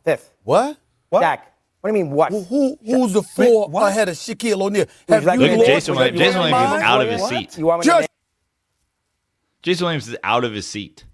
Fifth. 0.05 0.33
What? 0.43 0.79
What? 1.11 1.23
Shaq. 1.23 1.41
What 1.83 1.93
do 1.93 1.99
you 1.99 2.05
mean, 2.05 2.13
what? 2.15 2.33
Who, 2.33 2.41
who 2.45 2.79
who's 2.85 3.13
the 3.13 3.23
four 3.23 3.71
ahead 3.87 4.09
of 4.09 4.17
Shaquille 4.17 4.61
O'Neal? 4.61 4.87
Have 5.09 5.25
like- 5.25 5.39
you 5.39 5.47
Look 5.49 5.61
at 5.61 5.67
Jason 5.67 5.95
your 5.95 6.03
Williams. 6.03 6.19
Jason? 6.19 6.41
Williams 6.41 6.73
is 6.73 6.83
out 6.83 7.01
of 7.03 7.09
his 7.11 7.21
What? 7.21 7.29
seat. 7.31 7.59
You 7.59 7.67
want 7.67 7.81
me 7.81 7.85
Just 7.87 8.01
name- 8.01 8.07
Jason 9.63 9.85
Williams 9.85 10.09
is 10.09 10.17
out 10.25 10.45
of 10.45 10.53
his 10.55 10.67
seat. 10.67 11.05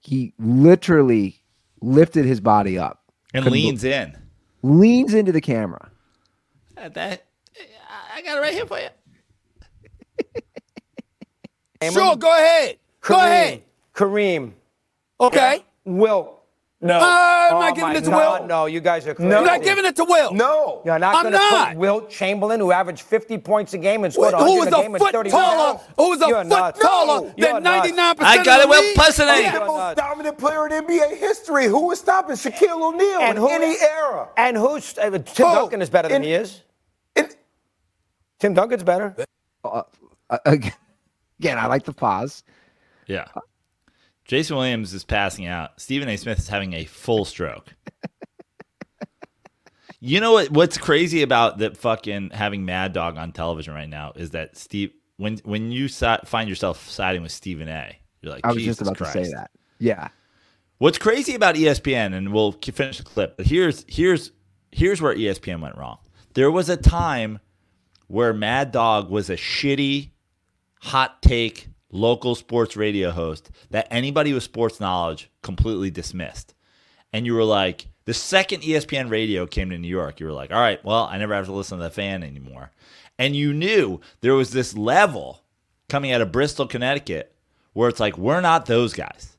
He 0.00 0.32
literally 0.38 1.42
lifted 1.80 2.24
his 2.24 2.40
body 2.40 2.78
up 2.78 3.02
and 3.34 3.42
Couldn't 3.42 3.52
leans 3.58 3.84
in. 3.84 4.16
leans 4.62 5.14
into 5.14 5.32
the 5.32 5.40
camera. 5.40 5.90
Uh, 6.76 6.88
That 6.90 7.24
I 8.14 8.22
got 8.22 8.38
it 8.38 8.40
right 8.40 8.52
here 8.52 8.66
for 8.66 8.78
you. 8.78 8.88
Sure, 11.90 12.16
go 12.16 12.32
ahead. 12.32 12.78
Go 13.02 13.14
Kareem. 13.14 13.24
ahead. 13.26 13.62
Kareem. 13.94 14.52
Okay. 15.20 15.64
Wilt. 15.84 16.30
No. 16.80 16.98
I'm 16.98 17.54
Oh 17.54 17.60
not 17.60 17.74
giving 17.76 17.96
it 17.96 18.04
to 18.04 18.10
no, 18.10 18.16
Wilt. 18.18 18.46
No, 18.46 18.66
you 18.66 18.80
guys 18.80 19.06
are 19.06 19.14
crazy. 19.14 19.30
You're 19.30 19.44
not 19.44 19.62
giving 19.62 19.84
it 19.84 19.96
to 19.96 20.04
Wilt. 20.04 20.34
No. 20.34 20.80
You're 20.84 20.98
not 20.98 21.14
I'm 21.16 21.22
going 21.24 21.32
to 21.34 21.38
not. 21.38 21.68
put 21.70 21.76
Wilt 21.78 22.10
Chamberlain, 22.10 22.58
who 22.60 22.72
averaged 22.72 23.02
50 23.02 23.38
points 23.38 23.74
a 23.74 23.78
game 23.78 24.04
and 24.04 24.12
Who 24.14 24.22
scored 24.22 24.32
100 24.34 24.58
was 24.58 24.66
a 24.68 24.70
game 24.70 24.92
a 24.92 24.94
in 24.94 24.98
foot 24.98 25.12
30 25.12 25.30
taller? 25.30 25.66
minutes. 25.74 25.84
Who 25.96 26.08
was 26.10 26.22
a 26.22 26.26
You're 26.28 26.38
foot 26.42 26.46
nuts. 26.46 26.80
taller 26.80 27.32
You're 27.36 27.52
than 27.54 27.62
nuts. 27.62 27.88
99% 27.90 28.16
I 28.20 28.44
got 28.44 28.48
of 28.48 28.56
it, 28.56 28.62
the 28.62 28.68
Will 28.68 28.80
league? 28.80 28.96
He's 28.96 29.16
the 29.16 29.24
You're 29.24 29.66
most 29.66 29.76
nuts. 29.78 30.00
dominant 30.00 30.38
player 30.38 30.66
in 30.66 30.72
NBA 30.86 31.16
history. 31.18 31.66
Who 31.66 31.86
was 31.88 32.00
stopping 32.00 32.36
Shaquille 32.36 32.82
O'Neal 32.82 33.30
in 33.30 33.36
who- 33.36 33.48
any 33.50 33.76
era? 33.80 34.28
And 34.38 34.56
who's 34.56 34.96
uh, 34.98 35.10
Tim 35.10 35.22
Who? 35.48 35.54
Duncan 35.54 35.82
is 35.82 35.90
better 35.90 36.08
than 36.08 36.22
In- 36.22 36.28
he 36.28 36.32
is. 36.34 36.62
In- 38.44 38.50
Tim 38.50 38.54
Duncan's 38.54 38.84
better. 38.84 39.16
Uh, 39.64 39.82
again, 40.44 40.72
again, 41.38 41.58
I 41.58 41.66
like 41.66 41.84
the 41.84 41.92
pause. 41.92 42.44
Yeah. 43.06 43.28
Jason 44.24 44.56
Williams 44.56 44.94
is 44.94 45.04
passing 45.04 45.46
out. 45.46 45.80
Stephen 45.80 46.08
A. 46.08 46.16
Smith 46.16 46.38
is 46.38 46.48
having 46.48 46.72
a 46.74 46.84
full 46.84 47.24
stroke. 47.24 47.74
you 50.00 50.20
know 50.20 50.32
what? 50.32 50.50
What's 50.50 50.78
crazy 50.78 51.22
about 51.22 51.58
that 51.58 51.76
fucking 51.76 52.30
having 52.30 52.64
Mad 52.64 52.92
Dog 52.92 53.16
on 53.18 53.32
television 53.32 53.74
right 53.74 53.88
now 53.88 54.12
is 54.14 54.30
that 54.30 54.56
Steve, 54.56 54.92
when 55.16 55.38
when 55.44 55.70
you 55.72 55.88
si- 55.88 56.16
find 56.24 56.48
yourself 56.48 56.88
siding 56.88 57.22
with 57.22 57.32
Stephen 57.32 57.68
A. 57.68 57.98
You're 58.22 58.32
like, 58.32 58.46
I 58.46 58.48
was 58.48 58.56
Jesus 58.56 58.78
just 58.78 58.90
about 58.90 58.96
Christ. 58.96 59.12
to 59.12 59.24
say 59.24 59.30
that. 59.32 59.50
Yeah. 59.78 60.08
What's 60.78 60.98
crazy 60.98 61.34
about 61.34 61.54
ESPN, 61.54 62.14
and 62.14 62.32
we'll 62.32 62.52
finish 62.52 62.98
the 62.98 63.04
clip, 63.04 63.36
but 63.36 63.46
here's 63.46 63.84
here's 63.88 64.32
here's 64.72 65.02
where 65.02 65.14
ESPN 65.14 65.60
went 65.60 65.76
wrong. 65.76 65.98
There 66.32 66.50
was 66.50 66.68
a 66.68 66.76
time 66.76 67.38
where 68.06 68.32
Mad 68.32 68.72
Dog 68.72 69.10
was 69.10 69.30
a 69.30 69.36
shitty, 69.36 70.10
hot 70.80 71.22
take 71.22 71.68
local 71.90 72.34
sports 72.34 72.76
radio 72.76 73.10
host 73.10 73.50
that 73.70 73.86
anybody 73.90 74.32
with 74.32 74.42
sports 74.42 74.80
knowledge 74.80 75.30
completely 75.42 75.90
dismissed. 75.90 76.54
And 77.12 77.24
you 77.24 77.34
were 77.34 77.44
like, 77.44 77.86
the 78.04 78.14
second 78.14 78.62
ESPN 78.62 79.10
radio 79.10 79.46
came 79.46 79.70
to 79.70 79.78
New 79.78 79.88
York, 79.88 80.20
you 80.20 80.26
were 80.26 80.32
like, 80.32 80.52
all 80.52 80.60
right, 80.60 80.84
well, 80.84 81.04
I 81.04 81.16
never 81.16 81.34
have 81.34 81.46
to 81.46 81.52
listen 81.52 81.78
to 81.78 81.84
the 81.84 81.90
fan 81.90 82.22
anymore. 82.22 82.70
And 83.18 83.36
you 83.36 83.54
knew 83.54 84.00
there 84.20 84.34
was 84.34 84.50
this 84.50 84.76
level 84.76 85.42
coming 85.88 86.12
out 86.12 86.20
of 86.20 86.32
Bristol, 86.32 86.66
Connecticut, 86.66 87.34
where 87.72 87.88
it's 87.88 88.00
like, 88.00 88.18
we're 88.18 88.40
not 88.40 88.66
those 88.66 88.92
guys. 88.92 89.36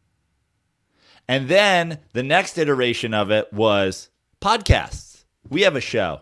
And 1.28 1.48
then 1.48 2.00
the 2.14 2.24
next 2.24 2.58
iteration 2.58 3.14
of 3.14 3.32
it 3.32 3.52
was 3.52 4.10
podcasts. 4.42 5.26
We 5.50 5.62
have 5.62 5.76
a 5.76 5.82
show. 5.82 6.22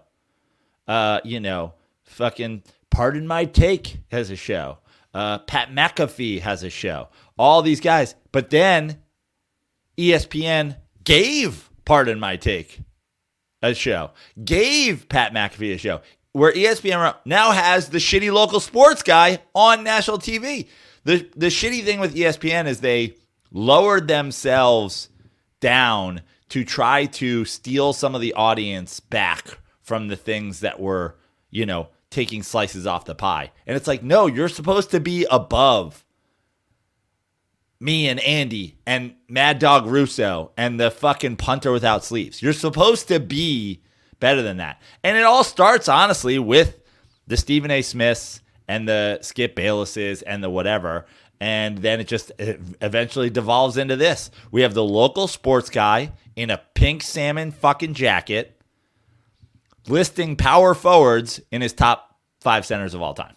Uh, 0.87 1.19
you 1.23 1.39
know, 1.39 1.73
fucking 2.13 2.63
Pardon 2.89 3.27
My 3.27 3.45
Take 3.45 3.97
has 4.11 4.29
a 4.29 4.35
show. 4.35 4.79
Uh, 5.13 5.39
Pat 5.39 5.71
McAfee 5.71 6.41
has 6.41 6.63
a 6.63 6.69
show. 6.69 7.09
All 7.37 7.61
these 7.61 7.81
guys. 7.81 8.15
But 8.31 8.49
then 8.49 8.99
ESPN 9.97 10.77
gave 11.03 11.69
Pardon 11.85 12.19
My 12.19 12.37
Take 12.37 12.79
a 13.61 13.73
show, 13.73 14.11
gave 14.43 15.07
Pat 15.07 15.33
McAfee 15.33 15.75
a 15.75 15.77
show, 15.77 16.01
where 16.33 16.51
ESPN 16.51 17.15
now 17.25 17.51
has 17.51 17.89
the 17.89 17.97
shitty 17.99 18.31
local 18.31 18.59
sports 18.59 19.03
guy 19.03 19.39
on 19.53 19.83
national 19.83 20.19
TV. 20.19 20.67
The 21.05 21.29
the 21.35 21.47
shitty 21.47 21.83
thing 21.83 21.99
with 21.99 22.15
ESPN 22.15 22.67
is 22.67 22.79
they 22.79 23.15
lowered 23.51 24.07
themselves 24.07 25.09
down 25.59 26.21
to 26.49 26.63
try 26.63 27.05
to 27.05 27.45
steal 27.45 27.93
some 27.93 28.15
of 28.15 28.21
the 28.21 28.33
audience 28.33 28.99
back 28.99 29.57
from 29.81 30.07
the 30.07 30.15
things 30.15 30.59
that 30.61 30.79
were, 30.79 31.15
you 31.49 31.65
know, 31.65 31.89
taking 32.13 32.43
slices 32.43 32.87
off 32.87 33.05
the 33.05 33.15
pie. 33.15 33.51
And 33.67 33.75
it's 33.75 33.87
like, 33.87 34.03
no, 34.03 34.27
you're 34.27 34.49
supposed 34.49 34.91
to 34.91 34.99
be 34.99 35.25
above 35.29 36.05
me 37.79 38.07
and 38.07 38.19
Andy 38.21 38.77
and 38.85 39.15
Mad 39.27 39.59
Dog 39.59 39.85
Russo 39.85 40.51
and 40.55 40.79
the 40.79 40.89
fucking 40.89 41.35
punter 41.35 41.71
without 41.71 42.05
sleeves. 42.05 42.41
You're 42.41 42.53
supposed 42.53 43.09
to 43.09 43.19
be 43.19 43.81
better 44.21 44.41
than 44.41 44.57
that. 44.57 44.81
And 45.03 45.17
it 45.17 45.23
all 45.23 45.43
starts, 45.43 45.89
honestly, 45.89 46.39
with 46.39 46.79
the 47.27 47.35
Stephen 47.35 47.71
A. 47.71 47.81
Smiths 47.81 48.41
and 48.69 48.87
the 48.87 49.19
Skip 49.21 49.55
Baylesses 49.55 50.23
and 50.25 50.41
the 50.41 50.49
whatever. 50.49 51.05
And 51.41 51.79
then 51.79 51.99
it 51.99 52.07
just 52.07 52.31
eventually 52.39 53.29
devolves 53.29 53.75
into 53.75 53.97
this. 53.97 54.31
We 54.51 54.61
have 54.61 54.73
the 54.73 54.83
local 54.83 55.27
sports 55.27 55.69
guy 55.69 56.13
in 56.37 56.49
a 56.49 56.61
pink 56.73 57.03
salmon 57.03 57.51
fucking 57.51 57.95
jacket 57.95 58.52
listing 59.87 60.35
power 60.35 60.73
forwards 60.73 61.39
in 61.51 61.61
his 61.61 61.73
top 61.73 62.17
five 62.41 62.65
centers 62.65 62.93
of 62.93 63.01
all 63.01 63.13
time. 63.13 63.35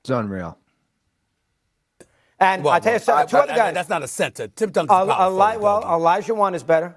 It's 0.00 0.10
unreal. 0.10 0.56
And 2.38 2.64
Well, 2.64 2.72
I 2.72 2.80
tell 2.80 2.92
you 2.94 3.00
well, 3.06 3.18
something, 3.18 3.28
two 3.28 3.36
I- 3.36 3.40
other 3.42 3.52
I- 3.52 3.56
guys. 3.56 3.74
That's 3.74 3.88
not 3.90 4.02
a 4.02 4.08
center. 4.08 4.48
Tim 4.48 4.70
Duncan's 4.70 4.90
Uh, 4.90 5.14
power 5.14 5.30
Eli- 5.30 5.52
forward, 5.58 5.62
well. 5.62 6.00
Olajuwon 6.00 6.54
is 6.54 6.62
better. 6.62 6.96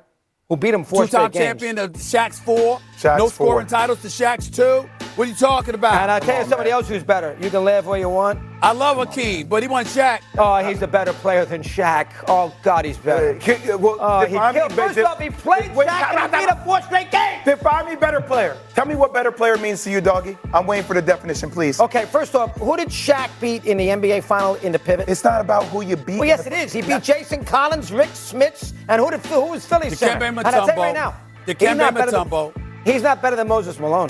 Who 0.50 0.56
beat 0.58 0.74
him 0.74 0.84
four 0.84 1.06
Two-time 1.06 1.32
straight 1.32 1.34
games. 1.34 1.62
champion 1.62 1.78
of 1.80 1.92
Shaq's 1.94 2.40
four. 2.40 2.80
Shaq's 2.98 3.18
no 3.18 3.30
four. 3.30 3.48
scoring 3.48 3.68
titles 3.68 4.02
to 4.04 4.08
Shaq's 4.08 4.50
two. 4.50 4.88
What 5.16 5.28
are 5.28 5.30
you 5.30 5.36
talking 5.38 5.76
about? 5.76 5.94
And 6.02 6.10
I 6.10 6.20
tell 6.20 6.42
you 6.42 6.50
somebody 6.50 6.72
else 6.72 6.88
who's 6.90 7.04
better. 7.04 7.38
You 7.40 7.52
can 7.52 7.64
laugh 7.64 7.86
all 7.86 7.96
you 7.96 8.10
want. 8.10 8.40
I 8.64 8.72
love 8.72 8.98
Hakeem, 8.98 9.46
but 9.48 9.62
he 9.62 9.70
won 9.70 9.86
Shaq. 9.86 10.22
Oh, 10.40 10.58
he's 10.68 10.82
a 10.82 10.88
better 10.88 11.14
player 11.14 11.46
than 11.46 11.62
Shaq. 11.62 12.08
Oh 12.28 12.52
God, 12.64 12.86
he's 12.86 12.98
better. 12.98 13.36
Ki- 13.36 13.58
well, 13.76 13.98
Oh, 14.00 14.22
he 14.26 14.30
killed. 14.38 14.54
better- 14.76 14.94
First 14.94 15.00
off, 15.00 15.20
he 15.20 15.30
played 15.30 15.76
Wait, 15.76 15.88
Shaq 15.88 16.16
and 16.16 16.34
he 16.34 16.40
beat 16.40 16.50
him 16.50 16.58
four 16.64 16.82
straight 16.82 17.12
games. 17.12 17.44
Define 17.46 17.86
me 17.86 17.96
better 17.96 18.22
player. 18.22 18.58
Tell 18.74 18.86
me 18.88 18.96
what 18.96 19.14
better 19.14 19.32
player 19.32 19.56
means 19.58 19.84
to 19.84 19.92
you, 19.92 20.02
doggy. 20.02 20.36
I'm 20.52 20.66
waiting 20.66 20.86
for 20.86 20.96
the 20.96 21.02
definition, 21.02 21.52
please. 21.52 21.80
Okay, 21.80 22.06
first 22.06 22.34
off, 22.34 22.56
who 22.58 22.76
did 22.76 22.88
Shaq 22.88 23.30
beat 23.40 23.66
in 23.66 23.78
the 23.78 23.90
NBA 23.90 24.22
final 24.24 24.56
in 24.56 24.72
the 24.72 24.80
pivot? 24.80 25.10
It's 25.10 25.24
not 25.24 25.42
about 25.42 25.66
who 25.66 25.82
you 25.84 25.96
beat. 25.96 26.18
well, 26.18 26.28
yes, 26.28 26.48
it 26.48 26.54
is. 26.54 26.74
He 26.74 26.82
beat 26.82 27.04
Jason 27.04 27.46
Collins, 27.46 27.92
Rick 27.92 28.10
Smits, 28.10 28.74
and 28.90 29.00
who 29.00 29.12
did 29.12 29.24
who 29.28 29.52
was 29.52 29.64
Philly's 29.64 29.94
Dikembe 29.94 29.98
center? 29.98 30.26
And 30.26 30.40
I 30.48 30.52
tell 30.52 30.68
you 30.70 30.74
right 30.82 30.94
now, 30.96 31.14
Dikembe 31.46 31.68
he's 31.70 31.78
not 31.78 31.94
than- 31.94 32.08
Mutombo. 32.10 32.54
He's 32.86 33.04
not 33.04 33.22
better 33.22 33.36
than 33.36 33.48
Moses 33.48 33.80
Malone. 33.80 34.10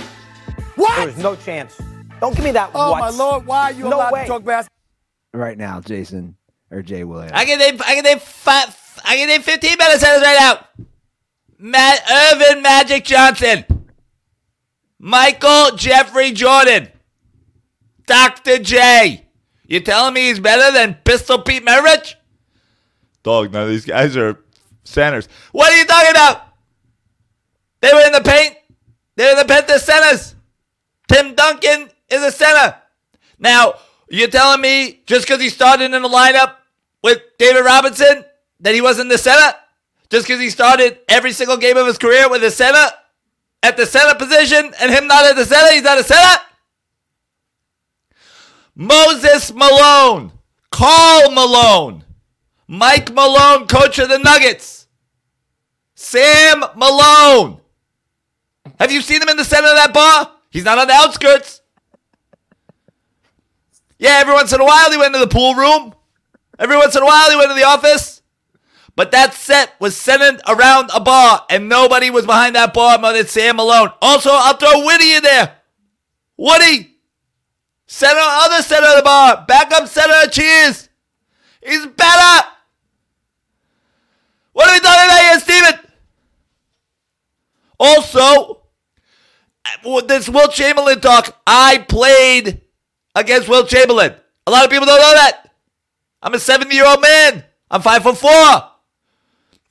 What? 0.75 1.05
There's 1.05 1.17
no 1.17 1.35
chance. 1.35 1.79
Don't 2.19 2.35
give 2.35 2.45
me 2.45 2.51
that. 2.51 2.71
oh 2.73 2.91
what. 2.91 2.99
my 2.99 3.09
lord, 3.09 3.45
why 3.45 3.63
are 3.65 3.71
you 3.73 3.83
No 3.89 3.97
allowed 3.97 4.13
way. 4.13 4.21
to 4.23 4.27
talk 4.27 4.43
basketball? 4.43 4.69
Right 5.33 5.57
now, 5.57 5.81
Jason 5.81 6.35
or 6.71 6.81
Jay 6.81 7.03
Williams. 7.03 7.31
I 7.33 7.45
can 7.45 7.59
name 7.59 7.79
I 7.85 7.95
can 7.95 8.03
name 8.03 8.19
five, 8.19 8.75
I 9.03 9.17
can 9.17 9.27
name 9.27 9.41
15 9.41 9.77
better 9.77 9.99
centers 9.99 10.21
right 10.23 10.37
now. 10.39 10.85
Matt 11.57 11.99
Earvin 12.09 12.61
Magic 12.61 13.03
Johnson. 13.05 13.65
Michael 14.99 15.75
Jeffrey 15.75 16.31
Jordan. 16.31 16.89
Dr. 18.05 18.59
J. 18.59 19.25
You 19.65 19.79
telling 19.79 20.13
me 20.13 20.27
he's 20.27 20.39
better 20.39 20.71
than 20.73 20.95
Pistol 21.05 21.39
Pete 21.39 21.65
Maravich? 21.65 22.15
Dog, 23.23 23.51
none 23.53 23.63
of 23.63 23.69
these 23.69 23.85
guys 23.85 24.15
are 24.17 24.37
centers. 24.83 25.27
What 25.51 25.71
are 25.71 25.77
you 25.77 25.85
talking 25.85 26.11
about? 26.11 26.41
They 27.81 27.91
were 27.93 28.05
in 28.05 28.11
the 28.11 28.21
paint. 28.21 28.55
They 29.15 29.25
were 29.25 29.31
in 29.31 29.37
the 29.37 29.45
paint. 29.45 29.67
They're 29.67 29.79
centers. 29.79 30.32
Tim 31.07 31.35
Duncan 31.35 31.89
is 32.09 32.23
a 32.23 32.31
center. 32.31 32.75
Now, 33.39 33.75
you're 34.09 34.27
telling 34.27 34.61
me 34.61 35.01
just 35.05 35.27
because 35.27 35.41
he 35.41 35.49
started 35.49 35.93
in 35.93 36.01
the 36.01 36.09
lineup 36.09 36.55
with 37.03 37.21
David 37.37 37.65
Robinson 37.65 38.25
that 38.59 38.73
he 38.73 38.81
wasn't 38.81 39.09
the 39.09 39.17
center? 39.17 39.57
Just 40.09 40.27
because 40.27 40.39
he 40.39 40.49
started 40.49 40.99
every 41.09 41.31
single 41.31 41.57
game 41.57 41.77
of 41.77 41.87
his 41.87 41.97
career 41.97 42.29
with 42.29 42.43
a 42.43 42.51
center 42.51 42.85
at 43.63 43.77
the 43.77 43.85
center 43.85 44.15
position 44.15 44.73
and 44.79 44.91
him 44.91 45.07
not 45.07 45.25
at 45.25 45.35
the 45.35 45.45
center, 45.45 45.73
he's 45.73 45.83
not 45.83 45.97
a 45.97 46.03
center? 46.03 46.43
Moses 48.75 49.53
Malone, 49.53 50.31
Karl 50.71 51.31
Malone, 51.31 52.03
Mike 52.67 53.11
Malone, 53.13 53.67
coach 53.67 53.99
of 53.99 54.09
the 54.09 54.19
Nuggets, 54.19 54.87
Sam 55.95 56.63
Malone. 56.75 57.59
Have 58.79 58.91
you 58.91 59.01
seen 59.01 59.21
him 59.21 59.29
in 59.29 59.37
the 59.37 59.45
center 59.45 59.67
of 59.67 59.75
that 59.75 59.93
bar? 59.93 60.32
He's 60.53 60.63
not 60.63 60.77
on 60.77 60.87
the 60.87 60.93
outskirts. 60.93 61.61
Yeah, 63.97 64.19
every 64.21 64.35
once 64.35 64.53
in 64.53 64.61
a 64.61 64.63
while 64.63 64.91
he 64.91 64.97
went 64.99 65.15
to 65.15 65.19
the 65.19 65.27
pool 65.27 65.55
room. 65.55 65.95
Every 66.59 66.77
once 66.77 66.95
in 66.95 67.01
a 67.01 67.05
while 67.05 67.31
he 67.31 67.35
went 67.35 67.49
to 67.49 67.55
the 67.55 67.63
office. 67.63 68.21
But 68.95 69.09
that 69.13 69.33
set 69.33 69.73
was 69.79 69.97
centered 69.97 70.41
around 70.47 70.91
a 70.93 70.99
bar, 70.99 71.43
and 71.49 71.67
nobody 71.67 72.11
was 72.11 72.27
behind 72.27 72.55
that 72.55 72.71
bar 72.71 72.99
more 72.99 73.13
than 73.13 73.25
Sam 73.25 73.55
Malone. 73.55 73.89
Also, 73.99 74.29
I'll 74.31 74.55
throw 74.55 74.85
Woody 74.85 75.13
in 75.13 75.23
there. 75.23 75.55
Woody, 76.37 76.97
center, 77.87 78.19
other 78.19 78.61
center 78.61 78.85
of 78.85 78.97
the 78.97 79.01
bar, 79.01 79.45
backup 79.47 79.87
center 79.87 80.13
of 80.23 80.31
cheers. 80.31 80.87
He's 81.65 81.87
better. 81.87 82.47
What 84.51 84.69
are 84.69 84.73
we 84.73 84.79
talking 84.81 85.05
about 85.05 85.19
here, 85.19 85.39
Steven? 85.39 85.79
Also, 87.79 88.62
this 89.83 90.29
Wilt 90.29 90.53
Chamberlain 90.53 90.99
talk, 90.99 91.39
I 91.45 91.77
played 91.77 92.61
against 93.15 93.47
Wilt 93.49 93.69
Chamberlain. 93.69 94.15
A 94.47 94.51
lot 94.51 94.65
of 94.65 94.71
people 94.71 94.85
don't 94.85 94.99
know 94.99 95.13
that. 95.13 95.51
I'm 96.21 96.33
a 96.33 96.39
70 96.39 96.73
year 96.73 96.85
old 96.85 97.01
man. 97.01 97.43
I'm 97.69 97.81
five 97.81 98.03
foot 98.03 98.17
four. 98.17 98.29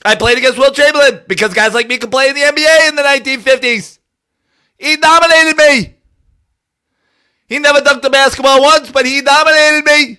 I 0.04 0.16
played 0.16 0.38
against 0.38 0.58
Wilt 0.58 0.74
Chamberlain 0.74 1.22
because 1.28 1.54
guys 1.54 1.74
like 1.74 1.88
me 1.88 1.98
could 1.98 2.10
play 2.10 2.28
in 2.28 2.34
the 2.34 2.40
NBA 2.40 2.88
in 2.88 2.96
the 2.96 3.02
1950s. 3.02 3.98
He 4.78 4.96
dominated 4.96 5.56
me. 5.56 5.94
He 7.46 7.58
never 7.58 7.80
dunked 7.80 8.02
the 8.02 8.10
basketball 8.10 8.60
once, 8.60 8.90
but 8.90 9.06
he 9.06 9.20
dominated 9.20 9.84
me. 9.84 10.18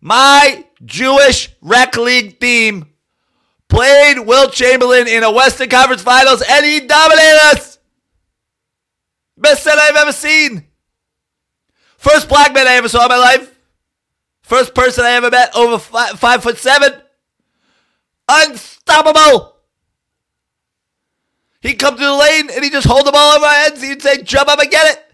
My 0.00 0.64
Jewish 0.84 1.50
rec 1.60 1.96
league 1.96 2.38
team 2.38 2.86
played 3.68 4.18
Will 4.18 4.50
Chamberlain 4.50 5.08
in 5.08 5.22
a 5.22 5.32
Western 5.32 5.68
Conference 5.68 6.02
Finals, 6.02 6.42
and 6.48 6.64
he 6.64 6.80
dominated 6.80 7.38
us. 7.52 7.73
Best 9.36 9.64
set 9.64 9.78
I've 9.78 9.96
ever 9.96 10.12
seen. 10.12 10.66
First 11.96 12.28
black 12.28 12.52
man 12.54 12.66
I 12.66 12.74
ever 12.74 12.88
saw 12.88 13.04
in 13.04 13.08
my 13.08 13.16
life. 13.16 13.58
First 14.42 14.74
person 14.74 15.04
I 15.04 15.12
ever 15.12 15.30
met 15.30 15.56
over 15.56 15.78
five, 15.78 16.18
five 16.18 16.42
foot 16.42 16.58
seven. 16.58 16.92
Unstoppable. 18.28 19.56
He'd 21.62 21.76
come 21.76 21.96
through 21.96 22.06
the 22.06 22.14
lane 22.14 22.50
and 22.50 22.62
he'd 22.62 22.72
just 22.72 22.86
hold 22.86 23.06
the 23.06 23.12
ball 23.12 23.36
over 23.36 23.44
our 23.44 23.52
heads. 23.52 23.82
He'd 23.82 24.02
say, 24.02 24.22
jump 24.22 24.48
up 24.48 24.60
and 24.60 24.70
get 24.70 24.92
it. 24.92 25.04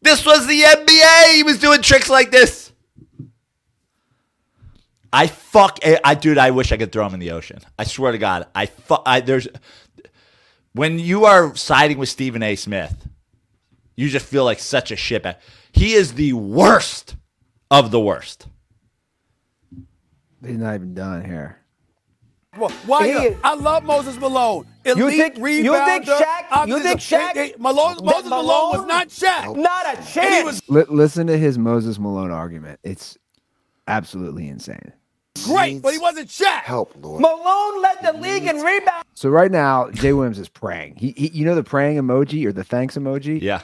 This 0.00 0.24
was 0.24 0.46
the 0.46 0.62
NBA. 0.62 1.34
He 1.34 1.42
was 1.42 1.58
doing 1.58 1.82
tricks 1.82 2.08
like 2.08 2.30
this. 2.30 2.72
I 5.12 5.26
fuck 5.26 5.78
eh, 5.82 5.98
I 6.04 6.14
dude, 6.14 6.38
I 6.38 6.50
wish 6.50 6.72
I 6.72 6.76
could 6.76 6.92
throw 6.92 7.06
him 7.06 7.14
in 7.14 7.20
the 7.20 7.32
ocean. 7.32 7.58
I 7.78 7.84
swear 7.84 8.12
to 8.12 8.18
God. 8.18 8.46
I 8.54 8.66
fuck 8.66 9.02
I 9.06 9.20
there's 9.20 9.48
when 10.78 10.98
you 10.98 11.24
are 11.24 11.54
siding 11.56 11.98
with 11.98 12.08
Stephen 12.08 12.42
A. 12.42 12.54
Smith, 12.56 13.08
you 13.96 14.08
just 14.08 14.24
feel 14.24 14.44
like 14.44 14.60
such 14.60 14.90
a 14.92 14.94
shitbag. 14.94 15.36
He 15.72 15.94
is 15.94 16.14
the 16.14 16.32
worst 16.34 17.16
of 17.70 17.90
the 17.90 18.00
worst. 18.00 18.46
He's 20.44 20.56
not 20.56 20.74
even 20.76 20.94
done 20.94 21.24
here. 21.24 21.58
Well, 22.56 22.70
Why? 22.86 23.06
He 23.30 23.36
I 23.44 23.54
love 23.54 23.84
Moses 23.84 24.16
Malone. 24.18 24.66
Elite 24.84 24.96
You 24.98 25.10
think- 25.10 25.36
you 25.38 25.74
think. 25.84 26.04
Shaq- 26.06 26.66
you 26.68 26.80
think 26.80 27.00
Shaq- 27.00 27.32
he- 27.36 27.48
he- 27.48 27.54
Malone, 27.58 27.96
Moses 28.02 28.24
Malone, 28.30 28.46
Malone- 28.46 28.78
was 28.78 28.86
not 28.86 29.08
Shaq. 29.08 29.56
Not 29.56 29.84
a 29.86 29.98
And 29.98 30.06
chance. 30.08 30.44
was 30.44 30.62
Li- 30.68 30.84
listen 30.88 31.26
to 31.26 31.36
his 31.36 31.58
Moses 31.58 31.98
Malone 31.98 32.30
argument. 32.30 32.80
It's 32.82 33.18
absolutely 33.86 34.48
insane. 34.48 34.92
Great, 35.44 35.82
but 35.82 35.92
he 35.92 35.98
wasn't 35.98 36.28
Shaq. 36.28 36.62
Help, 36.62 36.94
Lord. 37.00 37.20
Malone 37.20 37.82
led 37.82 37.98
the 38.02 38.12
league 38.14 38.44
in 38.44 38.56
rebounds. 38.60 39.04
So 39.14 39.28
right 39.30 39.50
now, 39.50 39.90
Jay 39.90 40.12
Williams 40.12 40.38
is 40.38 40.48
praying. 40.48 40.96
He, 40.96 41.12
he, 41.16 41.28
you 41.28 41.44
know, 41.44 41.54
the 41.54 41.64
praying 41.64 41.96
emoji 41.98 42.44
or 42.46 42.52
the 42.52 42.64
thanks 42.64 42.96
emoji. 42.96 43.40
Yeah. 43.40 43.62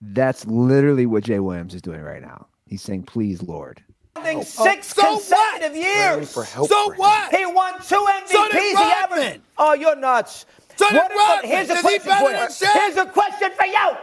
That's 0.00 0.46
literally 0.46 1.06
what 1.06 1.24
Jay 1.24 1.38
Williams 1.38 1.74
is 1.74 1.82
doing 1.82 2.00
right 2.02 2.20
now. 2.22 2.46
He's 2.66 2.82
saying, 2.82 3.04
"Please, 3.04 3.42
Lord." 3.42 3.82
Oh, 4.16 4.22
oh, 4.24 4.42
six 4.42 4.94
So 4.94 5.02
what? 5.02 5.20
consecutive 5.20 5.76
years. 5.76 6.32
For 6.32 6.44
help 6.44 6.68
So 6.68 6.92
what? 6.94 7.34
He 7.34 7.44
won 7.46 7.74
two 7.82 7.94
MVPs. 7.96 8.28
So 8.28 8.48
did 8.48 8.62
he 8.62 8.74
Rodman. 8.74 8.92
averaged. 9.20 9.40
Oh, 9.58 9.74
you're 9.74 9.96
nuts. 9.96 10.46
So 10.76 10.88
did 10.88 10.96
What 10.96 11.08
did- 11.08 11.16
Rodman. 11.16 11.50
Here's 11.50 11.70
a 11.70 11.72
Is 11.72 11.78
he 11.78 11.82
question 11.82 12.08
better 12.10 12.24
for 12.24 12.30
you. 12.32 12.36
than 12.38 12.48
Shaq? 12.48 12.72
Here's 12.72 12.96
a 12.96 13.06
question 13.06 13.50
for 13.56 13.66
you. 13.66 13.96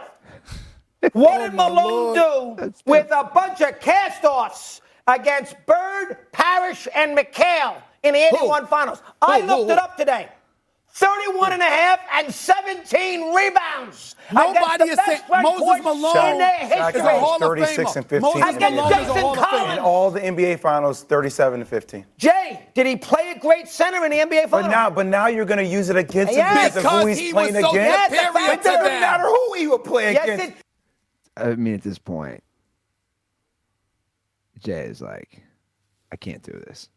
What 1.12 1.38
did 1.38 1.50
oh, 1.52 1.68
Malone 1.68 2.56
do 2.56 2.72
with 2.86 3.10
a 3.10 3.24
bunch 3.34 3.60
of 3.60 3.78
cast-offs 3.78 4.80
against 5.06 5.54
Bird, 5.66 6.16
Parish, 6.32 6.88
and 6.94 7.16
McHale 7.16 7.76
in 8.02 8.14
the 8.14 8.20
81 8.34 8.66
finals? 8.66 9.02
I 9.22 9.40
Who, 9.40 9.46
who, 9.48 9.56
looked 9.56 9.70
it 9.72 9.78
up 9.78 9.96
today. 9.96 10.28
31 10.96 11.54
and 11.54 11.60
a 11.60 11.64
half 11.64 11.98
and 12.14 12.32
17 12.32 13.34
rebounds. 13.34 14.14
Nobody 14.32 14.84
is 14.90 14.98
saying 15.04 15.22
Moses 15.42 15.82
Malone 15.82 16.14
Shaq 16.14 16.34
is 16.36 16.40
a 16.40 16.46
history. 16.66 16.78
averaged 17.00 17.06
Hall 17.18 17.34
of 17.34 17.40
36 17.40 17.90
Famer. 17.90 17.96
and 17.96 18.06
15 18.06 18.20
Moses 18.20 18.56
Against 18.56 18.76
Malone 18.76 18.92
is 18.92 18.94
a 18.94 19.00
Jason 19.00 19.16
Hall 19.22 19.32
of 19.32 19.38
Collins. 19.38 19.72
In 19.72 19.78
Famer. 19.78 19.82
all 19.82 20.10
the 20.12 20.20
NBA 20.20 20.60
finals, 20.60 21.02
37 21.02 21.60
and 21.62 21.68
15. 21.68 22.06
Jay, 22.16 22.68
did 22.74 22.86
he 22.86 22.94
play 22.94 23.32
a 23.36 23.38
great 23.40 23.66
center 23.66 24.04
in 24.04 24.12
the 24.12 24.18
NBA 24.18 24.28
Finals? 24.28 24.50
But 24.52 24.56
finals? 24.62 24.70
now, 24.72 24.90
but 24.90 25.06
now 25.06 25.26
you're 25.26 25.44
going 25.44 25.58
to 25.58 25.64
use 25.66 25.90
it 25.90 25.96
against 25.96 26.32
him 26.32 26.38
Yes. 26.38 26.74
because 26.76 26.84
of 26.84 26.90
who 26.92 26.98
Because 27.06 27.18
he's 27.18 27.26
he 27.26 27.32
was 27.32 27.50
playing 27.50 27.64
so 27.64 27.70
against. 27.72 27.90
Yes, 27.90 28.12
it 28.12 28.52
It 28.60 28.62
doesn't 28.62 29.00
matter 29.00 29.24
who 29.24 29.52
he 29.54 29.66
would 29.66 29.82
play 29.82 30.12
yes, 30.12 30.24
against. 30.28 30.44
it, 30.44 30.54
I 31.36 31.54
mean, 31.56 31.74
at 31.74 31.82
this 31.82 31.98
point, 31.98 32.40
Jay 34.64 34.86
is 34.86 35.00
like, 35.00 35.42
"I 36.10 36.16
can't 36.16 36.42
do 36.42 36.52
this." 36.52 36.88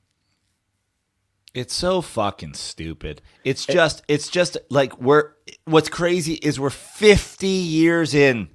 It's 1.53 1.73
so 1.73 2.01
fucking 2.01 2.53
stupid. 2.53 3.21
It's 3.43 3.65
just 3.65 4.03
it's 4.07 4.29
just 4.29 4.57
like 4.69 4.99
we're 4.99 5.31
what's 5.65 5.89
crazy 5.89 6.33
is 6.35 6.59
we're 6.59 6.69
50 6.69 7.47
years 7.47 8.13
in. 8.13 8.49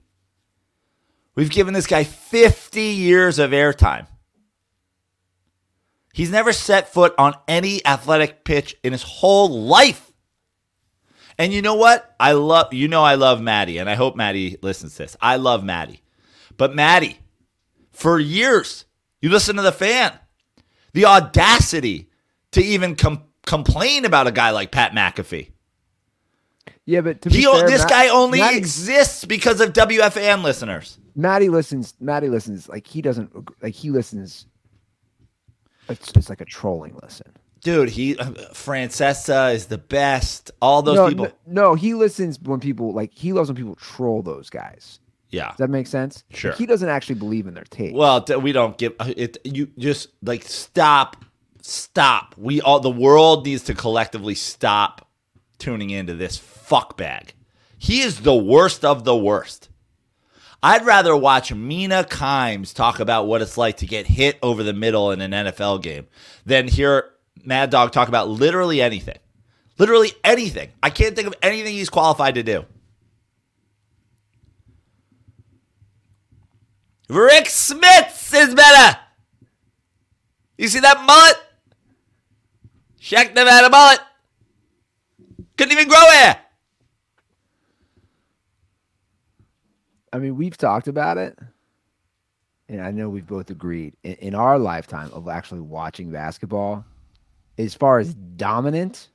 We've 1.34 1.50
given 1.50 1.74
this 1.74 1.86
guy 1.86 2.04
50 2.04 2.80
years 2.80 3.38
of 3.38 3.50
airtime. 3.50 4.06
He's 6.12 6.30
never 6.30 6.52
set 6.52 6.92
foot 6.92 7.14
on 7.18 7.34
any 7.48 7.84
athletic 7.86 8.44
pitch 8.44 8.76
in 8.84 8.92
his 8.92 9.02
whole 9.02 9.48
life. 9.48 10.12
And 11.38 11.52
you 11.52 11.62
know 11.62 11.74
what? 11.74 12.14
I 12.20 12.32
love 12.32 12.72
you 12.72 12.86
know 12.86 13.02
I 13.02 13.16
love 13.16 13.40
Maddie, 13.40 13.78
and 13.78 13.90
I 13.90 13.94
hope 13.94 14.14
Maddie 14.14 14.58
listens 14.62 14.92
to 14.92 14.98
this. 15.04 15.16
I 15.20 15.36
love 15.36 15.64
Maddie. 15.64 16.02
But 16.56 16.74
Maddie, 16.74 17.18
for 17.90 18.20
years, 18.20 18.84
you 19.22 19.30
listen 19.30 19.56
to 19.56 19.62
the 19.62 19.72
fan. 19.72 20.12
The 20.92 21.06
audacity 21.06 22.10
to 22.50 22.62
even 22.62 22.96
com- 22.96 23.24
complain 23.46 24.04
about 24.04 24.26
a 24.26 24.32
guy 24.32 24.50
like 24.50 24.70
Pat 24.70 24.92
McAfee. 24.92 25.50
Yeah, 26.84 27.00
but 27.00 27.22
to 27.22 27.30
be 27.30 27.36
He, 27.36 27.44
fair, 27.44 27.66
this 27.66 27.82
Matt- 27.82 27.90
guy 27.90 28.08
only 28.08 28.40
Matty, 28.40 28.58
exists 28.58 29.24
because 29.24 29.60
of 29.60 29.72
WFAN 29.72 30.42
listeners. 30.42 30.98
Matty 31.14 31.48
listens. 31.48 31.94
Matty 32.00 32.28
listens 32.28 32.68
like 32.68 32.86
he 32.86 33.00
doesn't 33.00 33.32
like 33.62 33.74
he 33.74 33.90
listens. 33.90 34.46
It's, 35.88 36.10
it's 36.12 36.28
like 36.28 36.40
a 36.40 36.44
trolling 36.44 36.98
listen. 37.02 37.32
Dude, 37.60 37.90
he 37.90 38.16
uh, 38.18 38.30
Francesa 38.52 39.54
is 39.54 39.66
the 39.66 39.78
best. 39.78 40.50
All 40.60 40.82
those 40.82 40.96
no, 40.96 41.08
people. 41.08 41.24
no, 41.46 41.62
no, 41.70 41.74
he 41.74 41.94
listens 41.94 42.40
when 42.40 42.58
people 42.58 42.92
like 42.92 43.12
he 43.14 43.32
loves 43.32 43.48
when 43.48 43.56
people 43.56 43.76
troll 43.76 44.22
those 44.22 44.50
guys. 44.50 44.98
Yeah. 45.32 45.48
Does 45.48 45.56
that 45.56 45.70
make 45.70 45.86
sense? 45.86 46.22
Like, 46.30 46.38
Sure. 46.38 46.52
he 46.52 46.66
doesn't 46.66 46.88
actually 46.88 47.16
believe 47.16 47.46
in 47.46 47.54
their 47.54 47.64
take. 47.64 47.94
Well, 47.94 48.24
we 48.40 48.52
don't 48.52 48.78
give 48.78 48.94
uh, 49.00 49.12
it. 49.16 49.38
You 49.44 49.68
just 49.78 50.08
like 50.22 50.44
stop, 50.44 51.24
stop. 51.62 52.34
We 52.36 52.60
all 52.60 52.78
the 52.78 52.90
world 52.90 53.46
needs 53.46 53.64
to 53.64 53.74
collectively 53.74 54.34
stop 54.34 55.08
tuning 55.58 55.90
into 55.90 56.14
this 56.14 56.36
fuck 56.36 56.96
bag. 56.96 57.34
He 57.78 58.02
is 58.02 58.20
the 58.20 58.36
worst 58.36 58.84
of 58.84 59.04
the 59.04 59.16
worst. 59.16 59.70
I'd 60.62 60.84
rather 60.84 61.16
watch 61.16 61.52
Mina 61.52 62.04
Kimes 62.04 62.72
talk 62.72 63.00
about 63.00 63.26
what 63.26 63.42
it's 63.42 63.58
like 63.58 63.78
to 63.78 63.86
get 63.86 64.06
hit 64.06 64.38
over 64.42 64.62
the 64.62 64.72
middle 64.72 65.10
in 65.10 65.20
an 65.20 65.32
NFL 65.32 65.82
game 65.82 66.06
than 66.46 66.68
hear 66.68 67.10
Mad 67.44 67.70
Dog 67.70 67.90
talk 67.90 68.06
about 68.06 68.28
literally 68.28 68.80
anything. 68.80 69.18
Literally 69.78 70.12
anything. 70.22 70.68
I 70.80 70.90
can't 70.90 71.16
think 71.16 71.26
of 71.26 71.34
anything 71.42 71.72
he's 71.74 71.90
qualified 71.90 72.36
to 72.36 72.44
do. 72.44 72.64
Rick 77.12 77.44
Smits 77.44 78.32
is 78.34 78.54
better. 78.54 78.98
You 80.56 80.68
see 80.68 80.80
that 80.80 81.04
mullet? 81.04 81.36
Shaq 82.98 83.34
never 83.34 83.50
had 83.50 83.66
a 83.66 83.70
mullet. 83.70 84.00
Couldn't 85.58 85.72
even 85.72 85.88
grow 85.88 86.00
hair. 86.00 86.40
I 90.10 90.18
mean, 90.18 90.36
we've 90.36 90.56
talked 90.56 90.88
about 90.88 91.18
it, 91.18 91.38
and 92.68 92.80
I 92.80 92.90
know 92.90 93.10
we've 93.10 93.26
both 93.26 93.50
agreed 93.50 93.94
in, 94.02 94.14
in 94.14 94.34
our 94.34 94.58
lifetime 94.58 95.10
of 95.12 95.28
actually 95.28 95.60
watching 95.60 96.10
basketball. 96.10 96.84
As 97.58 97.74
far 97.74 97.98
as 97.98 98.14
dominant, 98.14 99.08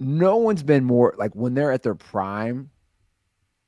no 0.00 0.36
one's 0.38 0.64
been 0.64 0.84
more 0.84 1.14
like 1.16 1.34
when 1.36 1.54
they're 1.54 1.72
at 1.72 1.84
their 1.84 1.94
prime. 1.94 2.70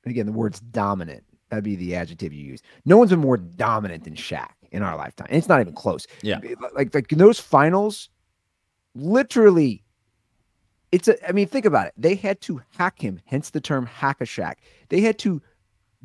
Again, 0.05 0.26
the 0.26 0.32
word's 0.32 0.59
dominant. 0.59 1.22
That'd 1.51 1.64
be 1.64 1.76
the 1.76 1.94
adjective 1.96 2.32
you 2.32 2.44
use. 2.44 2.62
No 2.84 2.96
one's 2.96 3.11
been 3.11 3.18
more 3.20 3.36
dominant 3.36 4.05
than 4.05 4.14
Shaq 4.14 4.51
in 4.70 4.82
our 4.82 4.96
lifetime. 4.96 5.26
And 5.30 5.36
it's 5.36 5.48
not 5.48 5.61
even 5.61 5.74
close. 5.74 6.07
Yeah. 6.22 6.40
Like 6.74 6.94
like 6.94 7.11
in 7.12 7.18
those 7.18 7.38
finals, 7.40 8.09
literally 8.94 9.84
it's 10.92 11.07
a 11.09 11.28
I 11.28 11.32
mean, 11.32 11.46
think 11.46 11.64
about 11.66 11.86
it. 11.88 11.92
They 11.96 12.14
had 12.14 12.40
to 12.42 12.62
hack 12.76 13.01
him, 13.01 13.20
hence 13.24 13.51
the 13.51 13.61
term 13.61 13.86
hack 13.86 14.20
a 14.20 14.24
Shaq. 14.24 14.55
They 14.88 15.01
had 15.01 15.18
to 15.20 15.40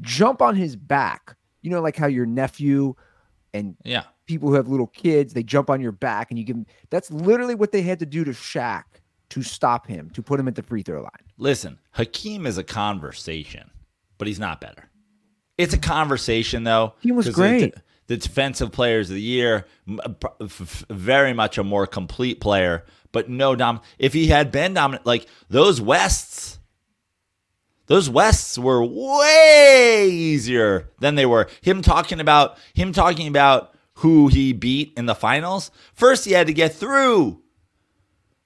jump 0.01 0.41
on 0.41 0.55
his 0.55 0.75
back. 0.75 1.35
You 1.61 1.71
know, 1.71 1.81
like 1.81 1.95
how 1.95 2.07
your 2.07 2.25
nephew 2.27 2.93
and 3.53 3.75
Yeah. 3.83 4.03
people 4.27 4.49
who 4.49 4.55
have 4.55 4.67
little 4.67 4.87
kids, 4.87 5.33
they 5.33 5.41
jump 5.43 5.69
on 5.69 5.81
your 5.81 5.91
back 5.91 6.29
and 6.29 6.37
you 6.37 6.45
give 6.45 6.55
them 6.55 6.65
that's 6.89 7.09
literally 7.09 7.55
what 7.55 7.71
they 7.71 7.81
had 7.81 7.99
to 7.99 8.05
do 8.05 8.23
to 8.23 8.31
Shaq 8.31 8.83
to 9.29 9.41
stop 9.41 9.87
him, 9.87 10.11
to 10.11 10.21
put 10.21 10.39
him 10.39 10.47
at 10.47 10.53
the 10.55 10.61
free 10.61 10.83
throw 10.83 11.01
line. 11.01 11.09
Listen, 11.37 11.79
Hakeem 11.93 12.45
is 12.45 12.59
a 12.59 12.63
conversation, 12.63 13.71
but 14.19 14.27
he's 14.27 14.39
not 14.39 14.61
better. 14.61 14.89
It's 15.57 15.73
a 15.73 15.77
conversation, 15.77 16.63
though. 16.63 16.93
He 16.99 17.11
was 17.11 17.29
great. 17.29 17.75
The, 17.75 17.81
the 18.07 18.17
defensive 18.17 18.71
players 18.71 19.09
of 19.09 19.15
the 19.15 19.21
year, 19.21 19.65
uh, 20.03 20.09
pr- 20.09 20.27
f- 20.41 20.61
f- 20.61 20.85
very 20.89 21.33
much 21.33 21.57
a 21.57 21.63
more 21.63 21.87
complete 21.87 22.39
player, 22.41 22.85
but 23.11 23.29
no 23.29 23.55
dom. 23.55 23.81
If 23.97 24.13
he 24.13 24.27
had 24.27 24.51
been 24.51 24.73
dominant, 24.73 25.05
like 25.05 25.27
those 25.49 25.79
Wests, 25.79 26.59
those 27.87 28.09
Wests 28.09 28.57
were 28.57 28.83
way 28.83 30.09
easier 30.11 30.89
than 30.99 31.15
they 31.15 31.25
were. 31.25 31.47
Him 31.61 31.81
talking 31.81 32.19
about 32.19 32.57
him 32.73 32.91
talking 32.91 33.27
about 33.27 33.73
who 33.99 34.27
he 34.27 34.51
beat 34.53 34.93
in 34.97 35.05
the 35.05 35.15
finals. 35.15 35.71
First, 35.93 36.25
he 36.25 36.33
had 36.33 36.47
to 36.47 36.53
get 36.53 36.73
through 36.73 37.41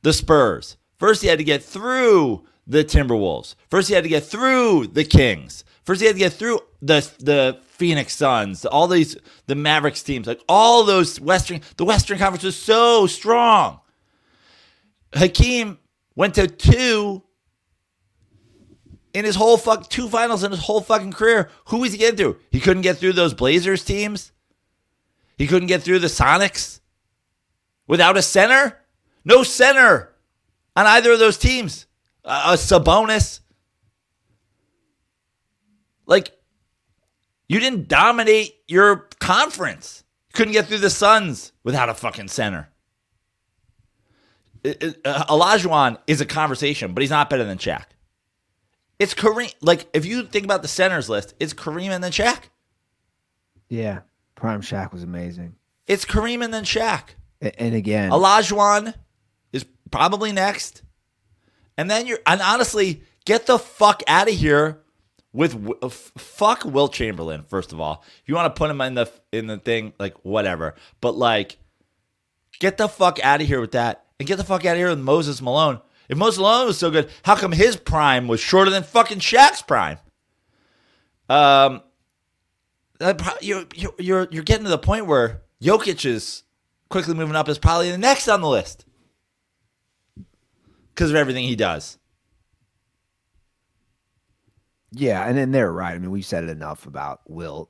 the 0.04 0.14
Spurs. 0.14 0.78
First, 1.00 1.22
he 1.22 1.28
had 1.28 1.40
to 1.40 1.44
get 1.44 1.64
through 1.64 2.46
the 2.68 2.84
Timberwolves. 2.84 3.56
First, 3.70 3.88
he 3.88 3.96
had 3.96 4.04
to 4.04 4.10
get 4.10 4.24
through 4.24 4.88
the 4.88 5.04
Kings. 5.04 5.64
First, 5.84 6.02
he 6.02 6.08
had 6.08 6.16
to 6.16 6.20
get 6.20 6.34
through 6.34 6.60
the 6.82 7.10
the 7.20 7.60
Phoenix 7.64 8.16
Suns. 8.16 8.66
All 8.66 8.88
these 8.88 9.18
the 9.48 9.56
Mavericks 9.56 10.04
teams, 10.04 10.28
like 10.28 10.42
all 10.48 10.84
those 10.84 11.20
Western. 11.20 11.62
The 11.78 11.86
Western 11.86 12.18
Conference 12.18 12.44
was 12.44 12.58
so 12.58 13.08
strong. 13.08 13.80
Hakeem 15.14 15.80
went 16.16 16.36
to 16.36 16.48
two 16.48 17.24
in 19.14 19.26
his 19.26 19.36
whole 19.36 19.58
fuck 19.58 19.90
two 19.90 20.08
finals 20.08 20.44
in 20.44 20.52
his 20.52 20.62
whole 20.62 20.82
fucking 20.82 21.14
career. 21.14 21.50
Who 21.66 21.80
was 21.80 21.92
he 21.92 21.98
getting 21.98 22.18
through? 22.18 22.38
He 22.52 22.60
couldn't 22.60 22.84
get 22.84 22.98
through 22.98 23.14
those 23.14 23.34
Blazers 23.34 23.84
teams. 23.84 24.32
He 25.38 25.48
couldn't 25.48 25.68
get 25.68 25.82
through 25.82 26.00
the 26.00 26.08
Sonics 26.08 26.80
without 27.88 28.18
a 28.18 28.22
center. 28.22 28.78
No 29.26 29.44
center 29.44 30.14
on 30.76 30.86
either 30.86 31.14
of 31.14 31.20
those 31.20 31.38
teams. 31.38 31.88
Uh, 32.24 32.52
a 32.52 32.54
Sabonis. 32.54 33.40
Like, 36.06 36.32
you 37.50 37.60
didn't 37.60 37.88
dominate 37.90 38.56
your 38.68 39.10
conference. 39.20 40.04
You 40.30 40.38
couldn't 40.38 40.54
get 40.54 40.68
through 40.68 40.78
the 40.78 40.90
Suns 40.90 41.52
without 41.64 41.90
a 41.90 41.94
fucking 41.94 42.30
center. 42.30 42.70
It- 44.64 44.84
it- 44.84 45.02
uh, 45.06 45.26
Olajuwon 45.26 45.98
is 46.08 46.22
a 46.22 46.26
conversation, 46.26 46.94
but 46.94 47.02
he's 47.02 47.10
not 47.10 47.30
better 47.30 47.44
than 47.44 47.58
Shaq. 47.58 47.86
It's 49.00 49.14
Kareem. 49.14 49.54
Like, 49.62 49.88
if 49.94 50.06
you 50.06 50.24
think 50.24 50.44
about 50.46 50.62
the 50.62 50.68
centers 50.68 51.08
list, 51.10 51.34
it's 51.40 51.54
Kareem 51.54 51.90
and 51.90 52.04
then 52.04 52.12
Shaq. 52.12 52.44
Yeah. 53.70 54.02
Prime 54.36 54.62
Shaq 54.62 54.92
was 54.92 55.04
amazing. 55.04 55.56
It's 55.88 56.06
Kareem 56.06 56.44
and 56.44 56.54
then 56.54 56.64
Shaq. 56.66 57.10
A- 57.42 57.60
And 57.62 57.74
again, 57.74 58.12
Olajuwon 58.12 58.94
is 59.54 59.66
probably 59.92 60.32
next. 60.34 60.82
And 61.78 61.90
then 61.90 62.06
you're, 62.08 62.20
and 62.28 62.42
honestly, 62.42 63.04
get 63.26 63.46
the 63.46 63.58
fuck 63.58 64.04
out 64.08 64.28
of 64.28 64.36
here 64.36 64.82
with 65.40 65.56
uh, 65.82 65.88
fuck 65.88 66.66
Wilt 66.66 66.92
Chamberlain. 66.92 67.46
First 67.48 67.72
of 67.72 67.80
all, 67.80 68.04
you 68.26 68.36
want 68.36 68.54
to 68.54 68.60
put 68.60 68.70
him 68.70 68.82
in 68.82 68.96
the 68.96 69.10
in 69.32 69.48
the 69.48 69.58
thing, 69.58 69.94
like 69.98 70.14
whatever. 70.26 70.76
But 71.00 71.16
like, 71.16 71.58
get 72.60 72.76
the 72.76 72.90
fuck 72.90 73.24
out 73.24 73.40
of 73.40 73.48
here 73.48 73.62
with 73.62 73.72
that, 73.72 74.04
and 74.20 74.28
get 74.28 74.36
the 74.36 74.44
fuck 74.44 74.66
out 74.66 74.74
of 74.74 74.78
here 74.78 74.90
with 74.90 75.00
Moses 75.00 75.42
Malone. 75.42 75.80
If 76.10 76.18
Moses 76.18 76.40
Malone 76.40 76.68
was 76.68 76.78
so 76.78 76.92
good, 76.92 77.10
how 77.24 77.38
come 77.38 77.54
his 77.54 77.78
prime 77.78 78.28
was 78.28 78.42
shorter 78.42 78.70
than 78.70 78.84
fucking 78.84 79.20
Shaq's 79.20 79.62
prime? 79.62 80.00
Um, 81.30 81.84
you're 83.40 83.64
you're 83.98 84.28
you're 84.30 84.44
getting 84.44 84.66
to 84.66 84.70
the 84.70 84.78
point 84.78 85.06
where 85.06 85.44
Jokic 85.64 86.06
is 86.06 86.44
quickly 86.90 87.14
moving 87.14 87.38
up 87.38 87.48
is 87.48 87.60
probably 87.60 87.92
the 87.92 87.98
next 87.98 88.28
on 88.28 88.42
the 88.42 88.50
list 88.50 88.84
because 90.94 91.12
of 91.12 91.16
everything 91.16 91.46
he 91.46 91.56
does. 91.56 91.98
Yeah, 94.92 95.28
and 95.28 95.38
then 95.38 95.52
they're 95.52 95.72
right. 95.72 95.94
I 95.96 96.00
mean, 96.00 96.12
we've 96.12 96.26
said 96.26 96.44
it 96.44 96.50
enough 96.50 96.86
about 96.88 97.22
Wilt. 97.28 97.70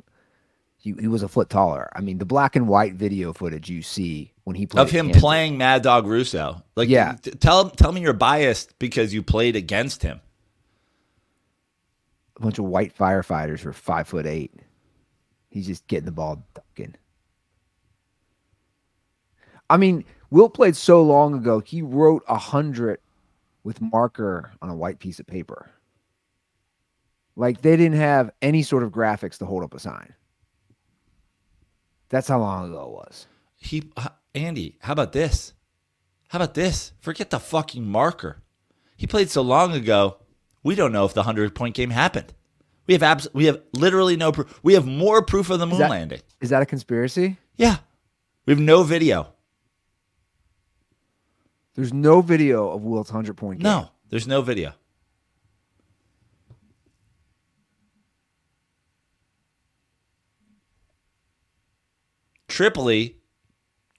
He, 0.77 0.93
he 0.99 1.07
was 1.09 1.23
a 1.23 1.27
foot 1.27 1.49
taller. 1.49 1.89
I 1.93 1.99
mean, 1.99 2.17
the 2.19 2.25
black 2.25 2.55
and 2.55 2.67
white 2.67 2.93
video 2.93 3.33
footage 3.33 3.69
you 3.69 3.81
see 3.81 4.31
when 4.45 4.55
he 4.55 4.65
played 4.65 4.81
Of 4.83 4.91
him 4.91 5.07
Kansas- 5.07 5.21
playing 5.21 5.57
Mad 5.57 5.81
Dog 5.81 6.07
Russo, 6.07 6.63
like 6.77 6.87
Yeah. 6.87 7.15
t- 7.21 7.31
tell 7.31 7.69
tell 7.69 7.91
me 7.91 7.99
you're 7.99 8.13
biased 8.13 8.79
because 8.79 9.13
you 9.13 9.21
played 9.21 9.55
against 9.57 10.01
him. 10.03 10.21
a 12.37 12.41
bunch 12.41 12.57
of 12.57 12.63
white 12.63 12.95
firefighters 12.97 13.59
who 13.59 13.69
are 13.69 13.73
five 13.73 14.07
foot 14.07 14.25
eight. 14.25 14.53
He's 15.49 15.67
just 15.67 15.85
getting 15.87 16.05
the 16.05 16.11
ball 16.13 16.41
dunking. 16.55 16.95
I 19.69 19.75
mean, 19.75 20.05
Wilt 20.29 20.53
played 20.53 20.75
so 20.77 21.01
long 21.03 21.33
ago. 21.33 21.59
He 21.59 21.81
wrote 21.81 22.23
a 22.29 22.37
hundred 22.37 22.99
with 23.65 23.81
marker 23.81 24.51
on 24.61 24.69
a 24.69 24.75
white 24.75 24.99
piece 24.99 25.19
of 25.19 25.27
paper. 25.27 25.69
Like 27.39 27.61
they 27.61 27.77
didn't 27.77 27.97
have 27.97 28.31
any 28.41 28.63
sort 28.63 28.83
of 28.83 28.91
graphics 28.91 29.37
to 29.37 29.45
hold 29.45 29.63
up 29.63 29.73
a 29.73 29.79
sign. 29.79 30.13
That's 32.09 32.27
how 32.27 32.39
long 32.39 32.69
ago 32.69 32.81
it 32.83 32.89
was. 32.91 33.27
He 33.55 33.89
uh, 33.95 34.09
Andy, 34.35 34.77
how 34.81 34.91
about 34.91 35.13
this? 35.13 35.53
How 36.27 36.37
about 36.39 36.53
this? 36.53 36.91
Forget 36.99 37.29
the 37.29 37.39
fucking 37.39 37.85
marker. 37.87 38.41
He 38.97 39.07
played 39.07 39.29
so 39.29 39.41
long 39.41 39.71
ago. 39.73 40.17
We 40.63 40.75
don't 40.75 40.91
know 40.91 41.05
if 41.05 41.13
the 41.13 41.23
hundred 41.23 41.55
point 41.55 41.75
game 41.75 41.91
happened. 41.91 42.33
We 42.87 42.93
have 42.93 43.03
abs- 43.03 43.29
We 43.33 43.45
have 43.45 43.61
literally 43.71 44.17
no 44.17 44.33
proof. 44.33 44.59
We 44.61 44.73
have 44.73 44.85
more 44.85 45.21
proof 45.21 45.49
of 45.49 45.59
the 45.59 45.65
moon 45.67 45.79
that- 45.79 45.89
landing. 45.89 46.19
Is 46.41 46.49
that 46.49 46.61
a 46.61 46.65
conspiracy? 46.65 47.37
Yeah, 47.55 47.77
we 48.45 48.51
have 48.51 48.59
no 48.59 48.83
video. 48.83 49.33
There's 51.75 51.93
no 51.93 52.21
video 52.21 52.69
of 52.69 52.81
Wilt's 52.83 53.09
hundred 53.09 53.37
point 53.37 53.59
game. 53.59 53.63
No, 53.63 53.91
there's 54.09 54.27
no 54.27 54.41
video. 54.41 54.73
Tripoli, 62.59 63.15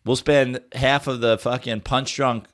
we'll 0.04 0.16
spend 0.16 0.60
half 0.74 1.06
of 1.06 1.22
the 1.22 1.38
fucking 1.38 1.80
punch 1.80 2.14
drunk 2.14 2.46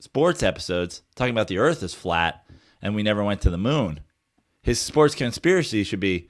sports 0.00 0.42
episodes 0.42 1.02
talking 1.14 1.30
about 1.30 1.46
the 1.46 1.58
earth 1.58 1.80
is 1.84 1.94
flat 1.94 2.44
and 2.82 2.96
we 2.96 3.04
never 3.04 3.22
went 3.22 3.40
to 3.42 3.50
the 3.50 3.56
moon. 3.56 4.00
His 4.62 4.80
sports 4.80 5.14
conspiracy 5.14 5.84
should 5.84 6.00
be 6.00 6.28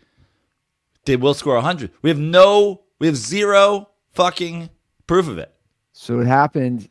did 1.06 1.22
Wilt 1.22 1.38
score 1.38 1.54
100? 1.54 1.90
We 2.02 2.10
have 2.10 2.18
no, 2.18 2.82
we 2.98 3.06
have 3.06 3.16
zero 3.16 3.88
fucking 4.12 4.68
proof 5.06 5.26
of 5.26 5.38
it. 5.38 5.54
So 5.94 6.20
it 6.20 6.26
happened 6.26 6.90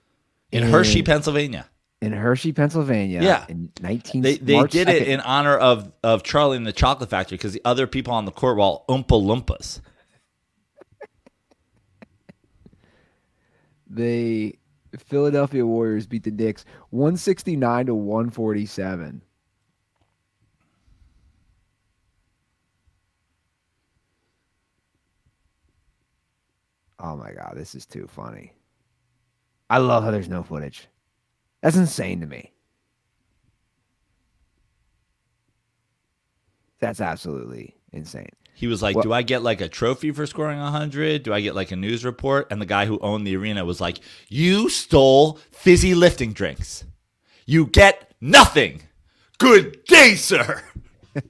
In 0.52 0.64
Hershey, 0.64 1.04
Pennsylvania. 1.04 1.70
in 2.02 2.14
Hershey, 2.14 2.52
Pennsylvania. 2.52 3.22
Yeah. 3.22 3.46
in 3.48 3.70
nineteen. 3.80 4.24
They, 4.24 4.38
they 4.38 4.56
March 4.56 4.72
did 4.72 4.90
it 4.90 5.08
in 5.08 5.20
honor 5.20 5.56
of, 5.56 5.92
of 6.02 6.24
Charlie 6.24 6.58
and 6.58 6.66
the 6.66 6.74
Chocolate 6.74 7.12
Factory 7.12 7.38
because 7.38 7.54
the 7.54 7.62
other 7.64 7.86
people 7.86 8.12
on 8.12 8.26
the 8.26 8.32
court 8.32 8.56
were 8.56 8.64
all 8.64 8.86
Oompa 8.90 9.22
Loompas. 9.22 9.82
The 13.94 14.58
Philadelphia 14.98 15.66
Warriors 15.66 16.08
beat 16.08 16.24
the 16.24 16.32
Knicks 16.32 16.66
169 16.90 17.88
to 17.88 17.96
147. 17.96 19.22
Oh 27.00 27.18
my 27.18 27.34
god, 27.34 27.54
this 27.56 27.76
is 27.76 27.86
too 27.86 28.08
funny. 28.08 28.54
I 29.70 29.80
love 29.80 30.04
how 30.04 30.12
there's 30.12 30.30
no 30.30 30.44
footage. 30.44 30.88
That's 31.62 31.76
insane 31.76 32.22
to 32.22 32.28
me. 32.28 32.54
That's 36.80 37.02
absolutely 37.02 37.76
insane. 37.92 38.30
He 38.56 38.68
was 38.68 38.82
like, 38.82 38.96
Well- 38.96 39.04
Do 39.04 39.14
I 39.14 39.22
get 39.24 39.42
like 39.44 39.62
a 39.62 39.68
trophy 39.68 40.12
for 40.12 40.26
scoring 40.26 40.60
100? 40.60 41.24
Do 41.24 41.34
I 41.34 41.42
get 41.42 41.56
like 41.56 41.72
a 41.72 41.76
news 41.76 42.06
report? 42.06 42.48
And 42.52 42.62
the 42.62 42.66
guy 42.66 42.86
who 42.86 43.00
owned 43.00 43.26
the 43.28 43.36
arena 43.36 43.66
was 43.66 43.82
like, 43.82 44.00
You 44.30 44.70
stole 44.70 45.40
fizzy 45.52 45.96
lifting 45.96 46.34
drinks. 46.34 46.84
You 47.46 47.66
get 47.68 48.12
nothing. 48.22 48.84
Good 49.40 49.84
day, 49.86 50.16
sir. 50.16 50.64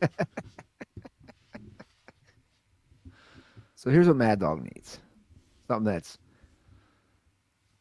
So 3.76 3.90
here's 3.90 4.08
what 4.08 4.16
Mad 4.16 4.40
Dog 4.40 4.64
needs. 4.64 5.00
Something 5.68 5.92
that's 5.92 6.18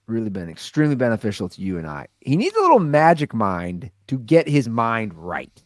really 0.09 0.31
been 0.31 0.49
extremely 0.51 0.97
beneficial 0.97 1.49
to 1.49 1.61
you 1.61 1.79
and 1.79 1.87
I. 1.87 2.09
He 2.21 2.37
needs 2.37 2.57
a 2.57 2.61
little 2.61 2.81
magic 2.81 3.33
mind 3.33 3.89
to 4.09 4.19
get 4.19 4.49
his 4.49 4.69
mind 4.69 5.15
right. 5.15 5.63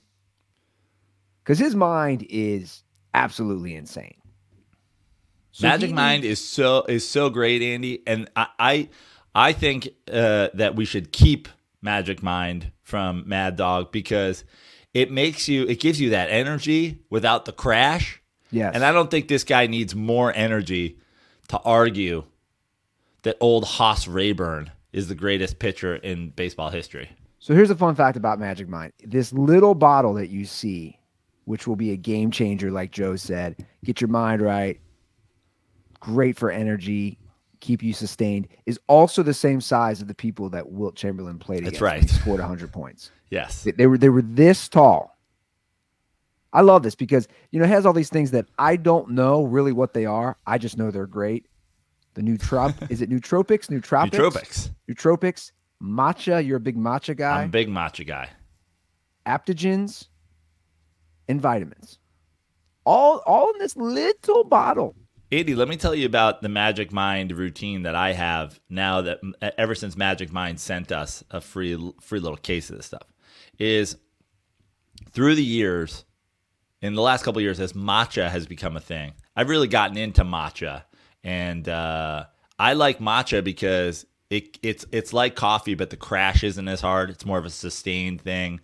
Because 1.42 1.58
his 1.58 1.74
mind 1.74 2.26
is 2.28 2.82
absolutely 3.16 3.74
insane. 3.74 4.14
So 5.50 5.66
Magic 5.66 5.90
Mind 5.90 6.22
needs- 6.22 6.40
is 6.40 6.48
so 6.48 6.84
is 6.84 7.08
so 7.08 7.30
great, 7.30 7.62
Andy, 7.62 8.02
and 8.06 8.30
I 8.36 8.46
I, 8.58 8.88
I 9.34 9.52
think 9.52 9.88
uh, 10.12 10.48
that 10.54 10.76
we 10.76 10.84
should 10.84 11.12
keep 11.12 11.48
Magic 11.80 12.22
Mind 12.22 12.70
from 12.82 13.24
Mad 13.26 13.56
Dog 13.56 13.90
because 13.90 14.44
it 14.92 15.10
makes 15.10 15.48
you 15.48 15.66
it 15.66 15.80
gives 15.80 16.00
you 16.00 16.10
that 16.10 16.28
energy 16.30 17.00
without 17.10 17.46
the 17.46 17.52
crash. 17.52 18.22
Yes. 18.52 18.74
And 18.74 18.84
I 18.84 18.92
don't 18.92 19.10
think 19.10 19.28
this 19.28 19.44
guy 19.44 19.66
needs 19.66 19.94
more 19.94 20.32
energy 20.34 20.98
to 21.48 21.58
argue 21.58 22.24
that 23.22 23.36
old 23.40 23.64
Hoss 23.64 24.06
Radbourn 24.06 24.70
is 24.92 25.08
the 25.08 25.14
greatest 25.14 25.58
pitcher 25.58 25.96
in 25.96 26.30
baseball 26.30 26.70
history. 26.70 27.10
So 27.38 27.54
here's 27.54 27.70
a 27.70 27.76
fun 27.76 27.94
fact 27.94 28.16
about 28.16 28.38
Magic 28.38 28.68
Mind. 28.68 28.92
This 29.04 29.32
little 29.32 29.74
bottle 29.74 30.14
that 30.14 30.28
you 30.28 30.44
see, 30.44 30.98
which 31.46 31.66
will 31.66 31.74
be 31.76 31.90
a 31.92 31.96
game 31.96 32.30
changer, 32.30 32.70
like 32.70 32.92
Joe 32.92 33.16
said, 33.16 33.66
get 33.84 34.00
your 34.00 34.08
mind 34.08 34.42
right, 34.42 34.78
great 36.00 36.36
for 36.36 36.50
energy, 36.50 37.18
keep 37.60 37.82
you 37.82 37.92
sustained, 37.92 38.46
is 38.66 38.78
also 38.88 39.22
the 39.22 39.34
same 39.34 39.60
size 39.60 40.00
of 40.02 40.08
the 40.08 40.14
people 40.14 40.50
that 40.50 40.70
Wilt 40.70 40.94
Chamberlain 40.94 41.38
played 41.38 41.64
That's 41.64 41.78
against. 41.78 41.80
when 41.82 41.90
right. 41.92 42.02
He 42.02 42.08
scored 42.08 42.40
100 42.40 42.72
points. 42.72 43.10
Yes. 43.30 43.64
They, 43.64 43.72
they 43.72 43.86
were 43.86 43.96
they 43.98 44.08
were 44.10 44.22
this 44.22 44.68
tall. 44.68 45.16
I 46.52 46.60
love 46.62 46.82
this 46.82 46.94
because 46.94 47.26
you 47.50 47.58
know 47.58 47.64
it 47.64 47.68
has 47.70 47.84
all 47.84 47.92
these 47.92 48.08
things 48.08 48.30
that 48.30 48.46
I 48.58 48.76
don't 48.76 49.10
know 49.10 49.44
really 49.44 49.72
what 49.72 49.94
they 49.94 50.06
are. 50.06 50.36
I 50.46 50.58
just 50.58 50.78
know 50.78 50.90
they're 50.90 51.06
great. 51.06 51.46
The 52.14 52.22
nootrop 52.22 52.74
is 52.90 53.02
it 53.02 53.10
nootropics, 53.10 53.68
nootropics, 53.68 54.10
Nootropics. 54.12 54.70
nootropics, 54.88 55.52
matcha. 55.82 56.46
You're 56.46 56.56
a 56.56 56.60
big 56.60 56.76
matcha 56.76 57.16
guy. 57.16 57.40
I'm 57.40 57.46
a 57.46 57.48
big 57.48 57.68
matcha 57.68 58.06
guy. 58.06 58.30
adaptogens, 59.26 60.08
and 61.28 61.40
vitamins. 61.40 61.98
All 62.84 63.22
all 63.26 63.52
in 63.52 63.58
this 63.58 63.76
little 63.76 64.44
bottle. 64.44 64.94
Andy, 65.32 65.56
let 65.56 65.66
me 65.66 65.76
tell 65.76 65.94
you 65.94 66.06
about 66.06 66.40
the 66.40 66.48
Magic 66.48 66.92
Mind 66.92 67.32
routine 67.32 67.82
that 67.82 67.96
I 67.96 68.12
have 68.12 68.60
now 68.70 69.02
that 69.02 69.18
ever 69.58 69.74
since 69.74 69.96
Magic 69.96 70.32
Mind 70.32 70.60
sent 70.60 70.92
us 70.92 71.24
a 71.30 71.40
free 71.40 71.76
free 72.00 72.20
little 72.20 72.36
case 72.36 72.70
of 72.70 72.76
this 72.76 72.86
stuff 72.86 73.02
is 73.58 73.96
through 75.10 75.34
the 75.34 75.44
years 75.44 76.04
in 76.80 76.94
the 76.94 77.02
last 77.02 77.24
couple 77.24 77.40
years 77.40 77.58
as 77.58 77.72
matcha 77.72 78.30
has 78.30 78.46
become 78.46 78.76
a 78.76 78.80
thing. 78.80 79.14
I've 79.34 79.48
really 79.48 79.68
gotten 79.68 79.96
into 79.96 80.22
matcha 80.24 80.84
and 81.24 81.68
uh, 81.68 82.26
I 82.58 82.74
like 82.74 83.00
matcha 83.00 83.42
because 83.42 84.06
it, 84.30 84.58
it's 84.62 84.86
it's 84.92 85.12
like 85.12 85.34
coffee 85.34 85.74
but 85.74 85.90
the 85.90 85.96
crash 85.96 86.44
isn't 86.44 86.68
as 86.68 86.80
hard. 86.80 87.10
It's 87.10 87.26
more 87.26 87.38
of 87.38 87.44
a 87.44 87.50
sustained 87.50 88.20
thing. 88.20 88.60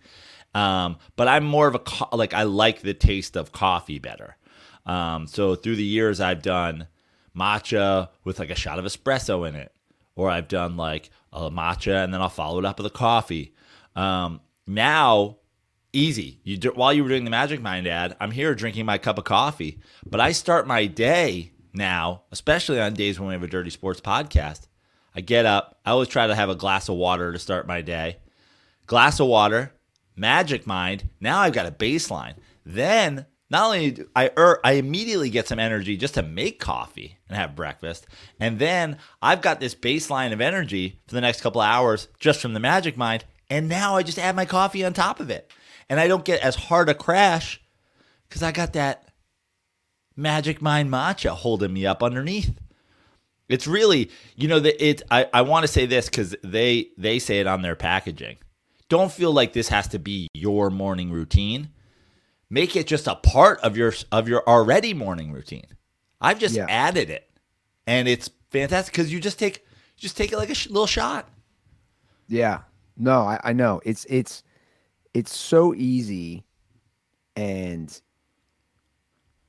Um, 0.53 0.97
but 1.15 1.27
I'm 1.27 1.43
more 1.43 1.67
of 1.67 1.75
a 1.75 1.79
co- 1.79 2.15
like 2.15 2.33
I 2.33 2.43
like 2.43 2.81
the 2.81 2.93
taste 2.93 3.35
of 3.35 3.51
coffee 3.51 3.99
better. 3.99 4.37
Um, 4.85 5.27
so 5.27 5.55
through 5.55 5.77
the 5.77 5.83
years, 5.83 6.19
I've 6.19 6.41
done 6.41 6.87
matcha 7.35 8.09
with 8.23 8.39
like 8.39 8.49
a 8.49 8.55
shot 8.55 8.79
of 8.79 8.85
espresso 8.85 9.47
in 9.47 9.55
it, 9.55 9.71
or 10.15 10.29
I've 10.29 10.47
done 10.47 10.77
like 10.77 11.09
a 11.31 11.49
matcha 11.49 12.03
and 12.03 12.13
then 12.13 12.21
I'll 12.21 12.29
follow 12.29 12.59
it 12.59 12.65
up 12.65 12.77
with 12.77 12.85
a 12.85 12.95
coffee. 12.95 13.53
Um, 13.95 14.41
now, 14.67 15.37
easy. 15.91 16.39
You 16.43 16.57
do, 16.57 16.71
while 16.71 16.93
you 16.93 17.03
were 17.03 17.09
doing 17.09 17.23
the 17.23 17.29
Magic 17.31 17.61
Mind 17.61 17.87
ad, 17.87 18.15
I'm 18.19 18.31
here 18.31 18.53
drinking 18.55 18.85
my 18.85 18.97
cup 18.97 19.17
of 19.17 19.23
coffee, 19.23 19.79
but 20.05 20.19
I 20.19 20.31
start 20.31 20.67
my 20.67 20.85
day 20.85 21.51
now, 21.73 22.23
especially 22.31 22.79
on 22.79 22.93
days 22.93 23.19
when 23.19 23.29
we 23.29 23.33
have 23.33 23.43
a 23.43 23.47
Dirty 23.47 23.69
Sports 23.69 24.01
podcast. 24.01 24.67
I 25.15 25.21
get 25.21 25.45
up. 25.45 25.79
I 25.85 25.91
always 25.91 26.07
try 26.07 26.27
to 26.27 26.35
have 26.35 26.49
a 26.49 26.55
glass 26.55 26.89
of 26.89 26.95
water 26.95 27.31
to 27.31 27.39
start 27.39 27.67
my 27.67 27.81
day. 27.81 28.17
Glass 28.87 29.19
of 29.19 29.27
water, 29.27 29.71
Magic 30.15 30.67
Mind. 30.67 31.09
Now 31.19 31.39
I've 31.39 31.53
got 31.53 31.65
a 31.65 31.71
baseline. 31.71 32.35
Then 32.65 33.25
not 33.49 33.65
only 33.65 33.91
do 33.91 34.09
I 34.15 34.31
er, 34.37 34.59
I 34.63 34.73
immediately 34.73 35.29
get 35.29 35.47
some 35.47 35.59
energy 35.59 35.95
just 35.95 36.15
to 36.15 36.23
make 36.23 36.59
coffee 36.59 37.17
and 37.27 37.37
have 37.37 37.55
breakfast, 37.55 38.07
and 38.39 38.57
then 38.57 38.97
I've 39.21 39.41
got 39.41 39.59
this 39.59 39.75
baseline 39.75 40.33
of 40.33 40.41
energy 40.41 40.99
for 41.07 41.13
the 41.15 41.21
next 41.21 41.41
couple 41.41 41.61
hours 41.61 42.07
just 42.19 42.41
from 42.41 42.53
the 42.53 42.59
Magic 42.59 42.97
Mind, 42.97 43.25
and 43.49 43.69
now 43.69 43.95
I 43.95 44.03
just 44.03 44.17
add 44.17 44.35
my 44.35 44.45
coffee 44.45 44.83
on 44.83 44.93
top 44.93 45.19
of 45.19 45.29
it, 45.29 45.51
and 45.87 45.99
I 45.99 46.07
don't 46.07 46.25
get 46.25 46.41
as 46.41 46.55
hard 46.55 46.89
a 46.89 46.95
crash 46.95 47.61
because 48.27 48.41
I 48.41 48.51
got 48.51 48.73
that 48.73 49.09
Magic 50.15 50.61
Mind 50.61 50.89
matcha 50.89 51.29
holding 51.29 51.73
me 51.73 51.85
up 51.85 52.01
underneath. 52.01 52.59
It's 53.49 53.67
really, 53.67 54.09
you 54.35 54.47
know, 54.47 54.59
that 54.59 54.83
it. 54.83 55.03
I, 55.11 55.27
I 55.31 55.41
want 55.41 55.63
to 55.63 55.71
say 55.71 55.85
this 55.85 56.07
because 56.07 56.35
they 56.43 56.89
they 56.97 57.19
say 57.19 57.39
it 57.39 57.45
on 57.45 57.61
their 57.61 57.75
packaging. 57.75 58.37
Don't 58.89 59.11
feel 59.11 59.31
like 59.31 59.53
this 59.53 59.69
has 59.69 59.87
to 59.89 59.99
be 59.99 60.27
your 60.33 60.69
morning 60.69 61.11
routine. 61.11 61.69
Make 62.49 62.75
it 62.75 62.85
just 62.87 63.07
a 63.07 63.15
part 63.15 63.59
of 63.61 63.75
your 63.77 63.93
of 64.11 64.27
your 64.27 64.47
already 64.47 64.93
morning 64.93 65.31
routine. 65.31 65.65
I've 66.21 66.39
just 66.39 66.55
Yeah. 66.55 66.67
added 66.69 67.09
it, 67.09 67.29
and 67.87 68.07
it's 68.07 68.29
fantastic 68.51 68.93
because 68.93 69.11
you 69.11 69.19
just 69.19 69.39
take 69.39 69.57
you 69.97 70.01
just 70.01 70.15
take 70.17 70.31
it 70.31 70.37
like 70.37 70.49
a 70.49 70.55
sh- 70.55 70.67
little 70.67 70.85
shot. 70.87 71.27
Yeah. 72.27 72.61
No, 72.95 73.21
I, 73.21 73.39
I 73.43 73.53
know. 73.53 73.81
It's 73.83 74.05
it's 74.09 74.43
it's 75.13 75.35
so 75.35 75.73
easy 75.73 76.43
and 77.35 77.99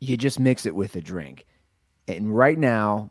you 0.00 0.16
just 0.16 0.38
mix 0.40 0.64
it 0.66 0.74
with 0.74 0.96
a 0.96 1.00
drink. 1.00 1.46
And 2.08 2.34
right 2.34 2.58
now, 2.58 3.10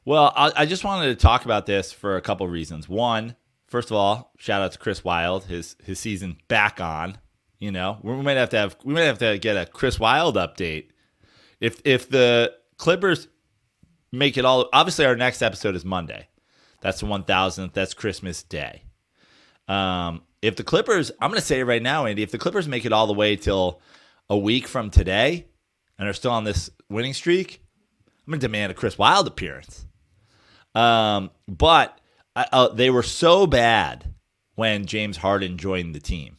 Well, 0.05 0.33
I, 0.35 0.53
I 0.57 0.67
just 0.67 0.83
wanted 0.83 1.07
to 1.07 1.23
talk 1.23 1.45
about 1.45 1.67
this 1.67 1.93
for 1.93 2.17
a 2.17 2.21
couple 2.21 2.49
reasons. 2.49 2.89
One, 2.89 3.37
first 3.69 3.91
of 3.91 3.97
all, 3.97 4.33
shout 4.39 4.63
out 4.63 4.73
to 4.73 4.79
Chris 4.79 5.05
Wild, 5.05 5.45
his 5.45 5.77
his 5.85 6.01
season 6.01 6.39
back 6.49 6.81
on. 6.81 7.19
You 7.59 7.71
know, 7.71 7.99
we 8.03 8.15
might 8.17 8.37
have 8.37 8.49
to 8.51 8.57
have 8.57 8.77
we 8.85 8.95
might 8.95 9.03
have 9.03 9.19
to 9.19 9.39
get 9.39 9.57
a 9.57 9.67
Chris 9.67 10.01
Wild 10.01 10.37
update. 10.37 10.89
If 11.61 11.81
if 11.85 12.09
the 12.09 12.55
Clippers 12.79 13.29
make 14.13 14.37
it 14.37 14.45
all, 14.45 14.69
obviously 14.73 15.05
our 15.07 15.17
next 15.17 15.43
episode 15.43 15.75
is 15.75 15.85
Monday. 15.85 16.29
That's 16.81 17.01
the 17.01 17.07
one 17.07 17.25
thousandth. 17.25 17.75
That's 17.75 17.95
Christmas 17.95 18.43
Day. 18.43 18.83
Um, 19.69 20.23
if 20.43 20.57
the 20.57 20.65
Clippers, 20.65 21.11
I'm 21.21 21.31
going 21.31 21.41
to 21.41 21.47
say 21.47 21.61
it 21.61 21.65
right 21.65 21.83
now, 21.83 22.07
Andy. 22.07 22.23
If 22.23 22.31
the 22.31 22.39
Clippers 22.39 22.67
make 22.67 22.85
it 22.85 22.93
all 22.93 23.07
the 23.07 23.13
way 23.13 23.37
till 23.37 23.81
a 24.29 24.39
week 24.39 24.67
from 24.67 24.91
today, 24.91 25.47
and 25.99 26.09
are 26.09 26.15
still 26.15 26.33
on 26.33 26.45
this 26.45 26.71
winning 26.89 27.13
streak, 27.13 27.63
I'm 28.27 28.33
going 28.33 28.41
to 28.41 28.47
demand 28.47 28.73
a 28.73 28.75
Chris 28.75 28.97
Wild 28.97 29.27
appearance. 29.27 29.85
Um, 30.75 31.31
but 31.47 32.01
uh, 32.35 32.47
uh, 32.51 32.69
they 32.69 32.89
were 32.91 33.03
so 33.03 33.47
bad 33.47 34.15
when 34.55 34.87
James 34.87 35.19
Harden 35.19 35.59
joined 35.59 35.95
the 35.95 36.01
team 36.01 36.39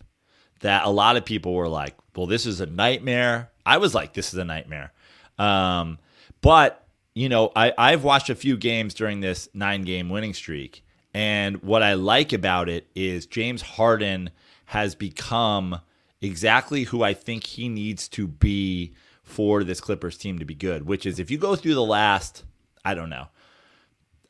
that 0.62 0.86
a 0.86 0.90
lot 0.90 1.16
of 1.16 1.26
people 1.26 1.54
were 1.54 1.68
like, 1.68 1.96
"Well, 2.16 2.28
this 2.28 2.46
is 2.46 2.60
a 2.60 2.66
nightmare." 2.66 3.52
I 3.66 3.78
was 3.78 3.94
like, 3.94 4.14
"This 4.14 4.34
is 4.34 4.40
a 4.40 4.46
nightmare." 4.46 4.94
Um, 5.38 6.00
but 6.42 6.81
you 7.14 7.30
know, 7.30 7.52
I 7.56 7.74
I've 7.78 8.04
watched 8.04 8.30
a 8.30 8.36
few 8.36 8.58
games 8.58 8.94
during 8.94 9.22
this 9.22 9.50
nine 9.54 9.84
game 9.84 10.10
winning 10.10 10.34
streak, 10.34 10.84
and 11.14 11.62
what 11.62 11.84
I 11.84 11.94
like 11.94 12.34
about 12.34 12.70
it 12.70 12.88
is 12.96 13.26
James 13.26 13.62
Harden 13.62 14.30
has 14.66 14.96
become 14.96 15.82
exactly 16.22 16.84
who 16.84 17.04
I 17.04 17.14
think 17.14 17.46
he 17.46 17.68
needs 17.68 18.08
to 18.10 18.28
be 18.28 18.94
for 19.24 19.64
this 19.64 19.82
Clippers 19.82 20.18
team 20.18 20.40
to 20.40 20.46
be 20.46 20.56
good. 20.56 20.86
Which 20.86 21.06
is, 21.06 21.20
if 21.20 21.30
you 21.30 21.38
go 21.38 21.56
through 21.56 21.76
the 21.76 21.84
last, 21.84 22.44
I 22.86 22.94
don't 22.94 23.10
know, 23.10 23.28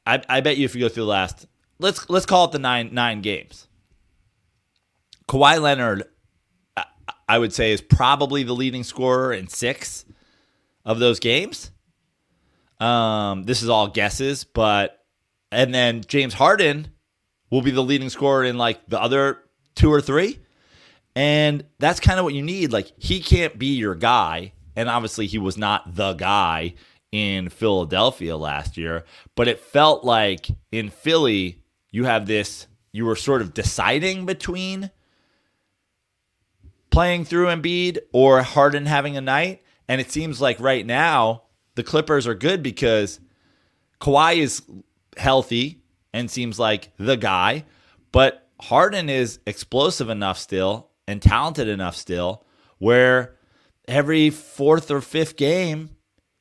I, 0.05 0.21
I 0.27 0.41
bet 0.41 0.57
you 0.57 0.65
if 0.65 0.75
you 0.75 0.81
go 0.81 0.89
through 0.89 1.03
the 1.03 1.09
last, 1.09 1.45
let's 1.79 2.09
let's 2.09 2.25
call 2.25 2.45
it 2.45 2.51
the 2.51 2.59
nine 2.59 2.89
nine 2.93 3.21
games. 3.21 3.67
Kawhi 5.27 5.61
Leonard, 5.61 6.03
I, 6.75 6.85
I 7.29 7.37
would 7.37 7.53
say, 7.53 7.71
is 7.71 7.81
probably 7.81 8.43
the 8.43 8.53
leading 8.53 8.83
scorer 8.83 9.31
in 9.31 9.47
six 9.47 10.03
of 10.83 10.99
those 10.99 11.19
games. 11.19 11.71
Um, 12.81 13.43
this 13.43 13.61
is 13.61 13.69
all 13.69 13.87
guesses, 13.87 14.43
but 14.43 15.05
and 15.51 15.73
then 15.73 16.01
James 16.07 16.33
Harden 16.33 16.87
will 17.51 17.61
be 17.61 17.71
the 17.71 17.83
leading 17.83 18.09
scorer 18.09 18.43
in 18.43 18.57
like 18.57 18.87
the 18.87 18.99
other 18.99 19.37
two 19.75 19.93
or 19.93 20.01
three. 20.01 20.39
And 21.15 21.65
that's 21.77 21.99
kind 21.99 22.17
of 22.17 22.25
what 22.25 22.33
you 22.33 22.41
need. 22.41 22.71
Like 22.73 22.91
he 22.97 23.19
can't 23.19 23.59
be 23.59 23.75
your 23.75 23.93
guy, 23.93 24.53
and 24.75 24.89
obviously 24.89 25.27
he 25.27 25.37
was 25.37 25.57
not 25.57 25.95
the 25.95 26.13
guy 26.13 26.73
in 27.11 27.49
Philadelphia 27.49 28.35
last 28.35 28.77
year, 28.77 29.03
but 29.35 29.47
it 29.47 29.59
felt 29.59 30.03
like 30.03 30.47
in 30.71 30.89
Philly 30.89 31.61
you 31.91 32.05
have 32.05 32.25
this 32.25 32.67
you 32.93 33.05
were 33.05 33.15
sort 33.15 33.41
of 33.41 33.53
deciding 33.53 34.25
between 34.25 34.89
playing 36.89 37.25
through 37.25 37.47
Embiid 37.47 37.99
or 38.11 38.41
Harden 38.41 38.85
having 38.87 39.17
a 39.17 39.21
night, 39.21 39.61
and 39.87 40.01
it 40.01 40.11
seems 40.11 40.41
like 40.41 40.59
right 40.59 40.85
now 40.85 41.43
the 41.75 41.83
Clippers 41.83 42.27
are 42.27 42.35
good 42.35 42.63
because 42.63 43.19
Kawhi 43.99 44.37
is 44.37 44.61
healthy 45.17 45.81
and 46.13 46.29
seems 46.29 46.59
like 46.59 46.91
the 46.97 47.17
guy, 47.17 47.65
but 48.11 48.47
Harden 48.61 49.09
is 49.09 49.39
explosive 49.45 50.09
enough 50.09 50.37
still 50.37 50.89
and 51.07 51.21
talented 51.21 51.67
enough 51.67 51.95
still 51.95 52.45
where 52.77 53.35
every 53.87 54.29
fourth 54.29 54.91
or 54.91 55.01
fifth 55.01 55.35
game 55.35 55.89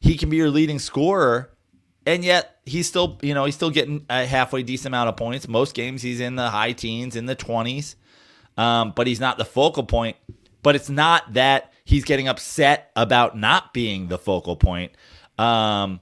he 0.01 0.17
can 0.17 0.29
be 0.29 0.37
your 0.37 0.51
leading 0.51 0.79
scorer 0.79 1.51
and 2.07 2.25
yet 2.25 2.57
he's 2.65 2.87
still 2.87 3.19
you 3.23 3.35
know 3.35 3.45
he's 3.45 3.55
still 3.55 3.71
getting 3.71 4.05
a 4.11 4.27
halfway 4.27 4.63
decent 4.63 4.89
amount 4.89 5.09
of 5.09 5.17
points. 5.17 5.49
Most 5.49 5.75
games 5.75 6.03
he's 6.03 6.21
in 6.21 6.37
the 6.37 6.51
high 6.51 6.73
teens 6.73 7.17
in 7.17 7.27
the 7.27 7.37
20s 7.37 7.95
um, 8.57 8.93
but 8.95 9.07
he's 9.07 9.21
not 9.21 9.39
the 9.39 9.45
focal 9.45 9.85
point. 9.85 10.17
But 10.63 10.77
it's 10.77 10.91
not 10.91 11.33
that 11.33 11.73
he's 11.85 12.05
getting 12.05 12.29
upset 12.29 12.91
about 12.95 13.37
not 13.37 13.73
being 13.73 14.09
the 14.09 14.19
focal 14.19 14.57
point 14.57 14.93
um, 15.41 16.01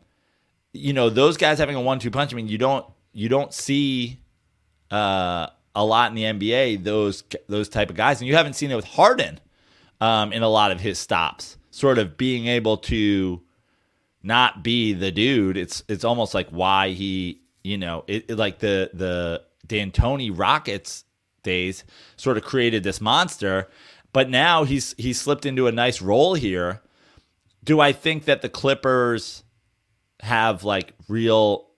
you 0.72 0.92
know 0.92 1.10
those 1.10 1.36
guys 1.36 1.58
having 1.58 1.76
a 1.76 1.80
one-two 1.80 2.10
punch 2.10 2.32
i 2.32 2.36
mean 2.36 2.48
you 2.48 2.58
don't 2.58 2.84
you 3.12 3.28
don't 3.28 3.52
see 3.52 4.18
uh, 4.90 5.48
a 5.74 5.84
lot 5.84 6.10
in 6.10 6.14
the 6.14 6.24
NBA 6.24 6.84
those 6.84 7.24
those 7.48 7.68
type 7.68 7.90
of 7.90 7.96
guys, 7.96 8.20
and 8.20 8.28
you 8.28 8.34
haven't 8.34 8.54
seen 8.54 8.70
it 8.70 8.76
with 8.76 8.84
Harden 8.84 9.40
um, 10.00 10.32
in 10.32 10.42
a 10.42 10.48
lot 10.48 10.70
of 10.70 10.80
his 10.80 10.98
stops. 10.98 11.56
Sort 11.70 11.98
of 11.98 12.16
being 12.16 12.46
able 12.46 12.76
to 12.78 13.40
not 14.22 14.62
be 14.62 14.92
the 14.92 15.10
dude. 15.10 15.56
It's 15.56 15.84
it's 15.88 16.04
almost 16.04 16.34
like 16.34 16.48
why 16.50 16.90
he 16.90 17.40
you 17.62 17.78
know 17.78 18.04
it, 18.06 18.26
it 18.28 18.36
like 18.36 18.58
the 18.58 18.90
the 18.92 19.42
D'Antoni 19.66 20.36
Rockets 20.36 21.04
days 21.42 21.84
sort 22.16 22.36
of 22.36 22.42
created 22.42 22.82
this 22.82 23.00
monster, 23.00 23.68
but 24.12 24.28
now 24.28 24.64
he's 24.64 24.94
he's 24.98 25.20
slipped 25.20 25.46
into 25.46 25.66
a 25.66 25.72
nice 25.72 26.02
role 26.02 26.34
here. 26.34 26.82
Do 27.68 27.80
I 27.80 27.92
think 27.92 28.24
that 28.24 28.40
the 28.40 28.48
Clippers 28.48 29.44
have 30.20 30.64
like 30.64 30.94
real 31.06 31.68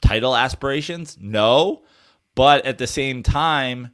title 0.00 0.34
aspirations? 0.34 1.18
No. 1.20 1.82
But 2.34 2.64
at 2.64 2.78
the 2.78 2.86
same 2.86 3.22
time, 3.22 3.90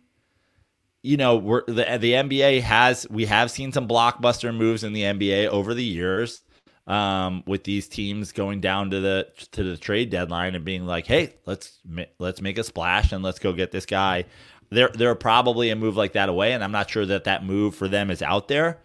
you 1.02 1.16
know, 1.16 1.38
we're 1.38 1.64
the 1.66 1.98
the 1.98 2.12
NBA 2.12 2.60
has 2.60 3.04
we 3.10 3.26
have 3.26 3.50
seen 3.50 3.72
some 3.72 3.88
blockbuster 3.88 4.54
moves 4.54 4.84
in 4.84 4.92
the 4.92 5.02
NBA 5.02 5.48
over 5.48 5.74
the 5.74 5.82
years. 5.82 6.42
Um, 6.86 7.42
with 7.48 7.64
these 7.64 7.88
teams 7.88 8.30
going 8.30 8.60
down 8.60 8.90
to 8.90 9.00
the 9.00 9.26
to 9.50 9.64
the 9.64 9.76
trade 9.76 10.10
deadline 10.10 10.54
and 10.54 10.64
being 10.64 10.86
like, 10.86 11.08
"Hey, 11.08 11.34
let's 11.46 11.80
let's 12.20 12.40
make 12.40 12.58
a 12.58 12.64
splash 12.64 13.10
and 13.10 13.24
let's 13.24 13.40
go 13.40 13.52
get 13.52 13.72
this 13.72 13.86
guy." 13.86 14.26
There 14.70 15.10
are 15.10 15.16
probably 15.16 15.70
a 15.70 15.76
move 15.76 15.96
like 15.96 16.12
that 16.12 16.28
away, 16.28 16.52
and 16.52 16.62
I'm 16.62 16.70
not 16.70 16.90
sure 16.90 17.06
that 17.06 17.24
that 17.24 17.44
move 17.44 17.74
for 17.74 17.88
them 17.88 18.08
is 18.08 18.22
out 18.22 18.46
there. 18.46 18.78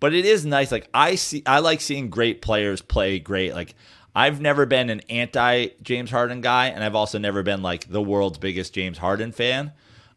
But 0.00 0.14
it 0.14 0.24
is 0.24 0.46
nice. 0.46 0.72
Like 0.72 0.88
I 0.92 1.14
see, 1.14 1.42
I 1.46 1.60
like 1.60 1.80
seeing 1.80 2.08
great 2.08 2.42
players 2.42 2.80
play 2.80 3.18
great. 3.18 3.52
Like 3.52 3.74
I've 4.14 4.40
never 4.40 4.66
been 4.66 4.90
an 4.90 5.00
anti 5.08 5.68
James 5.82 6.10
Harden 6.10 6.40
guy, 6.40 6.68
and 6.68 6.82
I've 6.82 6.94
also 6.94 7.18
never 7.18 7.42
been 7.42 7.62
like 7.62 7.88
the 7.88 8.02
world's 8.02 8.38
biggest 8.38 8.74
James 8.74 8.98
Harden 8.98 9.32
fan. 9.32 9.72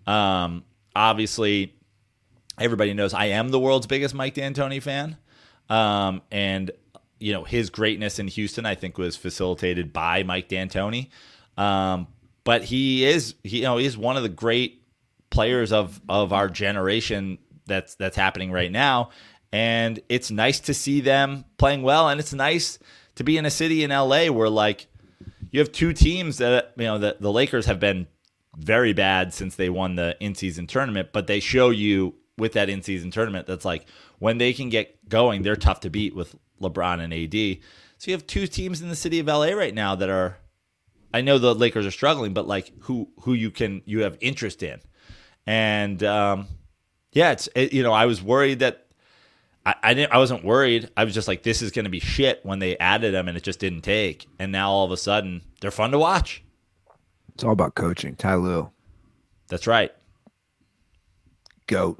Um, 0.08 0.64
obviously, 0.96 1.76
everybody 2.58 2.94
knows 2.94 3.14
I 3.14 3.26
am 3.26 3.50
the 3.50 3.60
world's 3.60 3.88
biggest 3.88 4.16
Mike 4.16 4.34
D'Antoni 4.34 4.82
fan, 4.82 5.18
um, 5.70 6.22
and 6.32 6.72
you 7.20 7.34
know 7.34 7.44
his 7.44 7.70
greatness 7.70 8.20
in 8.20 8.28
Houston, 8.28 8.66
I 8.66 8.76
think, 8.76 8.98
was 8.98 9.16
facilitated 9.16 9.94
by 9.94 10.24
Mike 10.24 10.48
D'Antoni. 10.48 11.10
Um, 11.58 12.08
but 12.44 12.64
he 12.64 13.06
is, 13.06 13.36
he, 13.44 13.58
you 13.58 13.64
know, 13.64 13.78
he's 13.78 13.98
one 13.98 14.18
of 14.18 14.24
the 14.24 14.30
great 14.30 14.84
players 15.30 15.72
of 15.72 16.02
of 16.10 16.34
our 16.34 16.50
generation 16.50 17.38
that's 17.66 17.96
that's 17.96 18.16
happening 18.16 18.52
right 18.52 18.72
now, 18.72 19.10
and 19.54 20.00
it's 20.10 20.32
nice 20.32 20.60
to 20.62 20.74
see 20.74 21.00
them 21.00 21.46
playing 21.58 21.84
well, 21.84 22.10
and 22.10 22.20
it's 22.20 22.34
nice 22.34 22.80
to 23.16 23.24
be 23.24 23.38
in 23.38 23.46
a 23.46 23.52
city 23.52 23.84
in 23.84 23.92
LA 23.92 24.26
where 24.26 24.50
like 24.50 24.88
you 25.52 25.60
have 25.60 25.72
two 25.72 25.94
teams 25.94 26.40
that 26.40 26.74
you 26.76 26.86
know 26.86 26.98
the, 26.98 27.16
the 27.20 27.32
Lakers 27.32 27.68
have 27.68 27.80
been 27.80 28.08
very 28.58 28.94
bad 28.94 29.32
since 29.32 29.56
they 29.56 29.70
won 29.70 29.96
the 29.96 30.18
in-season 30.20 30.66
tournament, 30.66 31.10
but 31.14 31.28
they 31.28 31.40
show 31.40 31.70
you 31.70 32.16
with 32.36 32.54
that 32.54 32.68
in-season 32.68 33.12
tournament 33.12 33.46
that's 33.46 33.64
like 33.64 33.86
when 34.18 34.40
they 34.40 34.54
can 34.54 34.70
get 34.70 35.08
going, 35.08 35.44
they're 35.44 35.56
tough 35.56 35.82
to 35.82 35.90
beat 35.92 36.16
with 36.16 36.36
LeBron 36.60 37.00
and 37.00 37.14
AD. 37.14 37.64
So 38.00 38.10
you 38.10 38.14
have 38.18 38.26
two 38.26 38.48
teams 38.48 38.82
in 38.82 38.90
the 38.90 38.96
city 38.96 39.20
of 39.20 39.28
LA 39.28 39.52
right 39.52 39.74
now 39.74 39.94
that 39.96 40.10
are 40.10 40.38
I 41.14 41.22
know 41.22 41.38
the 41.38 41.54
Lakers 41.54 41.86
are 41.86 41.92
struggling, 41.92 42.34
but 42.34 42.48
like 42.48 42.72
who 42.82 43.08
who 43.22 43.34
you 43.34 43.52
can 43.52 43.84
you 43.86 44.02
have 44.02 44.18
interest 44.20 44.64
in. 44.64 44.80
And 45.46 46.04
um 46.04 46.48
yeah, 47.12 47.32
it's 47.32 47.48
it, 47.56 47.72
you 47.72 47.84
know, 47.84 47.94
I 47.94 48.08
was 48.08 48.24
worried 48.24 48.60
that 48.60 48.83
I, 49.66 49.76
I 49.84 49.94
didn't. 49.94 50.12
I 50.12 50.18
wasn't 50.18 50.44
worried. 50.44 50.90
I 50.98 51.04
was 51.04 51.14
just 51.14 51.28
like, 51.28 51.44
this 51.44 51.62
is 51.62 51.72
going 51.72 51.86
to 51.86 51.92
be 51.92 52.00
shit 52.00 52.40
when 52.44 52.60
they 52.60 52.78
added 52.78 53.14
them, 53.14 53.28
and 53.28 53.38
it 53.38 53.44
just 53.44 53.60
didn't 53.60 53.82
take. 53.82 54.28
And 54.40 54.52
now 54.52 54.72
all 54.72 54.86
of 54.86 54.92
a 54.92 54.98
sudden, 54.98 55.42
they're 55.62 55.72
fun 55.72 55.92
to 55.92 56.00
watch. 56.00 56.44
It's 57.34 57.44
all 57.44 57.54
about 57.54 57.76
coaching. 57.76 58.16
Ty 58.16 58.36
Lue, 58.36 58.70
That's 59.48 59.68
right. 59.68 59.92
goat. 61.68 62.00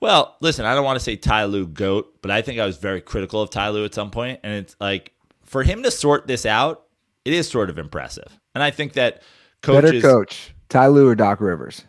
Well, 0.00 0.36
listen, 0.40 0.64
I 0.64 0.74
don't 0.74 0.84
want 0.84 0.98
to 0.98 1.04
say 1.04 1.16
Ty 1.16 1.46
Lue 1.46 1.66
goat, 1.66 2.16
but 2.22 2.30
I 2.30 2.42
think 2.42 2.60
I 2.60 2.66
was 2.66 2.76
very 2.76 3.00
critical 3.00 3.42
of 3.42 3.50
Ty 3.50 3.70
Lue 3.70 3.84
at 3.84 3.94
some 3.94 4.10
point, 4.10 4.40
and 4.42 4.54
it's 4.54 4.76
like 4.80 5.12
for 5.44 5.62
him 5.62 5.82
to 5.82 5.90
sort 5.90 6.26
this 6.26 6.46
out, 6.46 6.84
it 7.24 7.32
is 7.32 7.48
sort 7.48 7.68
of 7.68 7.78
impressive. 7.78 8.38
And 8.54 8.62
I 8.62 8.70
think 8.70 8.94
that 8.94 9.22
coaches, 9.62 9.90
Better 9.90 10.00
coach, 10.00 10.54
Ty 10.68 10.88
Lue 10.88 11.08
or 11.08 11.14
Doc 11.14 11.40
Rivers? 11.40 11.84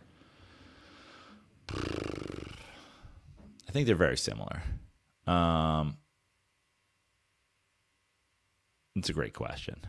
I 1.72 3.72
think 3.72 3.86
they're 3.86 3.95
very 3.95 4.18
similar. 4.18 4.64
Um, 5.30 5.97
it's 8.95 9.09
a 9.09 9.13
great 9.13 9.34
question. 9.34 9.80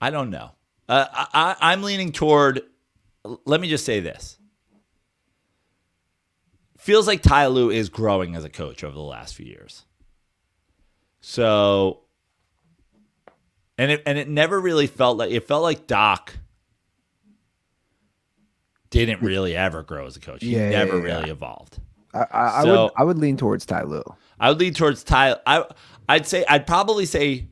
I 0.00 0.10
don't 0.10 0.30
know. 0.30 0.52
Uh, 0.88 1.06
I, 1.12 1.56
I'm 1.60 1.82
leaning 1.82 2.12
toward. 2.12 2.62
Let 3.44 3.60
me 3.60 3.68
just 3.68 3.84
say 3.84 4.00
this. 4.00 4.38
Feels 6.78 7.06
like 7.06 7.22
Ty 7.22 7.46
Lue 7.48 7.70
is 7.70 7.88
growing 7.88 8.34
as 8.34 8.44
a 8.44 8.48
coach 8.48 8.82
over 8.82 8.94
the 8.94 9.00
last 9.00 9.34
few 9.36 9.46
years. 9.46 9.84
So, 11.20 12.00
and 13.78 13.92
it 13.92 14.02
and 14.06 14.18
it 14.18 14.28
never 14.28 14.58
really 14.60 14.88
felt 14.88 15.18
like 15.18 15.30
it 15.30 15.46
felt 15.46 15.62
like 15.62 15.86
Doc 15.86 16.34
didn't 18.90 19.22
really 19.22 19.56
ever 19.56 19.82
grow 19.84 20.06
as 20.06 20.16
a 20.16 20.20
coach. 20.20 20.42
He 20.42 20.56
Yeah, 20.56 20.70
yeah, 20.70 20.70
never 20.70 20.98
yeah. 20.98 21.18
really 21.18 21.30
evolved. 21.30 21.78
I, 22.12 22.18
I, 22.18 22.46
I 22.46 22.64
would 22.64 22.90
I 22.96 23.04
would 23.04 23.18
lean 23.18 23.36
towards 23.36 23.64
Ty 23.64 23.84
Lue. 23.84 24.02
I 24.42 24.48
would 24.48 24.58
lean 24.58 24.74
towards 24.74 25.04
Ty. 25.04 25.36
I 25.46 25.64
I'd 26.08 26.26
say 26.26 26.44
I'd 26.48 26.66
probably 26.66 27.06
say 27.06 27.46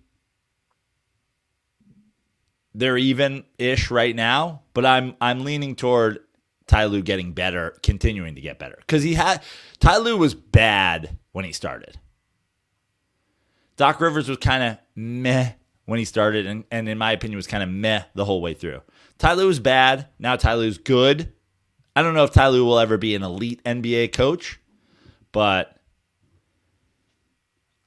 they're 2.74 2.99
even 2.99 3.45
ish 3.59 3.93
right 3.93 4.14
now, 4.14 4.62
but 4.74 4.84
I'm 4.84 5.14
I'm 5.20 5.45
leaning 5.45 5.76
toward 5.76 6.18
Ty 6.66 6.86
Lue 6.86 7.01
getting 7.01 7.32
better, 7.32 7.76
continuing 7.84 8.34
to 8.34 8.41
get 8.41 8.59
better 8.59 8.76
because 8.80 9.05
he 9.05 9.14
had 9.14 9.41
Ty 9.78 9.99
Lue 9.99 10.16
was 10.16 10.34
bad 10.34 11.16
when 11.30 11.45
he 11.45 11.53
started. 11.53 11.99
Doc 13.76 14.01
Rivers 14.01 14.28
was 14.28 14.38
kind 14.38 14.64
of 14.64 14.78
meh 14.97 15.53
when 15.86 16.01
he 16.01 16.05
started, 16.05 16.45
and, 16.45 16.64
and 16.72 16.88
in 16.88 16.99
my 16.99 17.12
opinion 17.12 17.36
was 17.36 17.47
kind 17.47 17.62
of 17.62 17.68
meh 17.68 18.03
the 18.14 18.24
whole 18.24 18.43
way 18.43 18.53
through. 18.53 18.82
Ty 19.18 19.34
Lue 19.34 19.47
was 19.47 19.61
bad. 19.61 20.09
Now 20.18 20.34
Ty 20.34 20.55
Lue's 20.55 20.76
good. 20.76 21.32
I 21.95 22.03
don't 22.03 22.14
know 22.14 22.24
if 22.24 22.32
Ty 22.32 22.49
Lue 22.49 22.64
will 22.64 22.80
ever 22.80 22.99
be 22.99 23.14
an 23.14 23.22
elite 23.22 23.62
NBA 23.62 24.12
coach, 24.12 24.61
but 25.30 25.80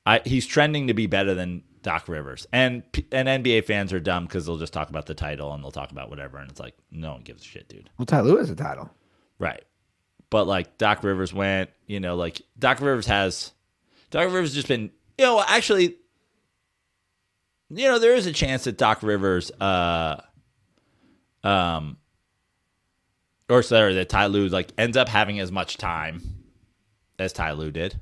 I, 0.06 0.22
he's 0.26 0.46
trending 0.46 0.88
to 0.88 0.94
be 0.94 1.08
better 1.08 1.34
than 1.34 1.64
Doc 1.84 2.08
Rivers. 2.08 2.48
And 2.52 2.84
and 3.12 3.28
NBA 3.28 3.66
fans 3.66 3.94
are 3.94 4.00
dumb 4.00 4.26
because 4.26 4.46
they'll 4.46 4.58
just 4.58 4.74
talk 4.74 4.90
about 4.90 5.06
the 5.06 5.14
title 5.14 5.54
and 5.54 5.64
they'll 5.64 5.72
talk 5.72 5.92
about 5.92 6.10
whatever, 6.10 6.38
and 6.38 6.50
it's 6.50 6.60
like 6.60 6.76
no 6.92 7.14
one 7.14 7.22
gives 7.22 7.44
a 7.44 7.46
shit, 7.46 7.70
dude. 7.70 7.90
Well, 7.98 8.06
Ty 8.06 8.22
Lue 8.22 8.40
is 8.40 8.50
a 8.50 8.56
title. 8.56 8.90
Right. 9.38 9.64
But 10.30 10.48
like 10.48 10.78
Doc 10.78 11.04
Rivers 11.04 11.34
went, 11.34 11.70
you 11.86 12.00
know, 12.00 12.16
like 12.16 12.42
Doc 12.58 12.82
Rivers 12.82 13.06
has 13.06 13.52
Doc 14.10 14.26
Rivers 14.26 14.50
has 14.50 14.56
just 14.56 14.68
been, 14.68 14.90
you 15.18 15.26
know, 15.26 15.44
actually, 15.46 15.98
you 17.70 17.88
know, 17.88 18.00
there 18.00 18.16
is 18.16 18.26
a 18.26 18.34
chance 18.34 18.64
that 18.64 18.78
Doc 18.78 19.04
Rivers, 19.04 19.52
uh, 19.60 20.22
um, 21.44 21.98
or 23.50 23.62
sorry, 23.62 23.96
that 23.96 24.10
Ty 24.10 24.28
Lue 24.28 24.48
like 24.48 24.72
ends 24.78 24.98
up 24.98 25.10
having 25.10 25.40
as 25.40 25.52
much 25.52 25.78
time 25.78 26.22
as 27.20 27.34
Ty 27.34 27.52
Lue 27.54 27.72
did. 27.72 28.00